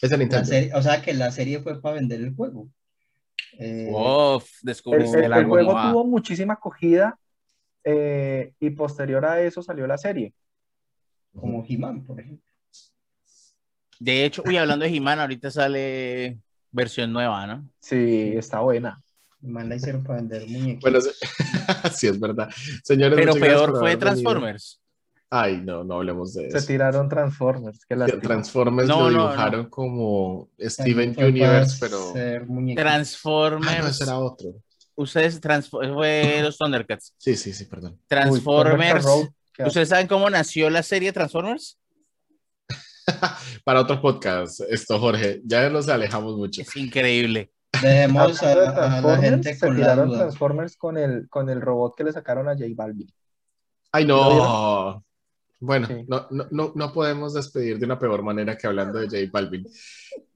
[0.01, 0.45] Es de la Nintendo.
[0.45, 2.67] serie, o sea que la serie fue para vender el juego.
[3.57, 7.17] Eh, Uf, El, descubriste el- el el juego tuvo muchísima acogida
[7.83, 10.33] eh, y posterior a eso salió la serie.
[11.33, 12.45] como He-Man, por ejemplo.
[13.99, 16.39] De hecho, uy, hablando de He-Man, ahorita sale
[16.71, 17.67] versión nueva, ¿no?
[17.79, 19.01] Sí, está buena.
[19.43, 20.81] He-Man la hicieron para vender muñecos.
[20.81, 21.11] Bueno, se-
[21.95, 22.49] sí, es verdad.
[22.83, 23.99] Señores, Pero peor fue venido.
[23.99, 24.81] Transformers.
[25.31, 26.67] Ay, no, no hablemos de Se eso.
[26.67, 27.85] tiraron Transformers.
[27.85, 27.95] Que.
[27.95, 32.45] Transformers No, lo no, dibujaron como Steven Universe, pero.
[32.47, 32.81] muñecos.
[32.83, 34.01] Ah, no, Transformers.
[34.01, 34.49] era otro.
[35.01, 37.13] Ustedes trans- fue los Thundercats.
[37.17, 37.99] Sí, sí, sí, perdón.
[38.07, 39.05] Transformers.
[39.65, 41.77] ¿Ustedes saben cómo nació la serie Transformers?
[43.63, 46.61] Para otro podcast, esto, Jorge, ya nos alejamos mucho.
[46.61, 47.51] Es increíble.
[47.81, 50.11] Dejemos a, a la gente se con la tiraron.
[50.11, 53.11] Transformers con el, con el robot que le sacaron a J Balvin.
[53.91, 55.05] Ay, ¿Lo no.
[55.61, 56.05] Bueno, Sí.
[56.07, 59.65] no, no, no, no podemos despedir de una peor manera que hablando de J Balvin.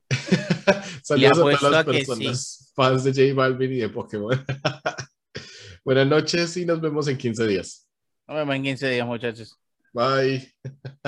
[1.03, 4.31] Saludos a todas las personas fans de J Balvin y de Pokémon.
[5.85, 7.87] Buenas noches y nos vemos en 15 días.
[8.27, 9.59] No me en 15 días, muchachos.
[9.93, 10.51] Bye.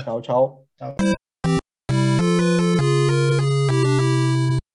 [0.03, 0.68] Chao, chao.
[0.77, 0.95] Chao.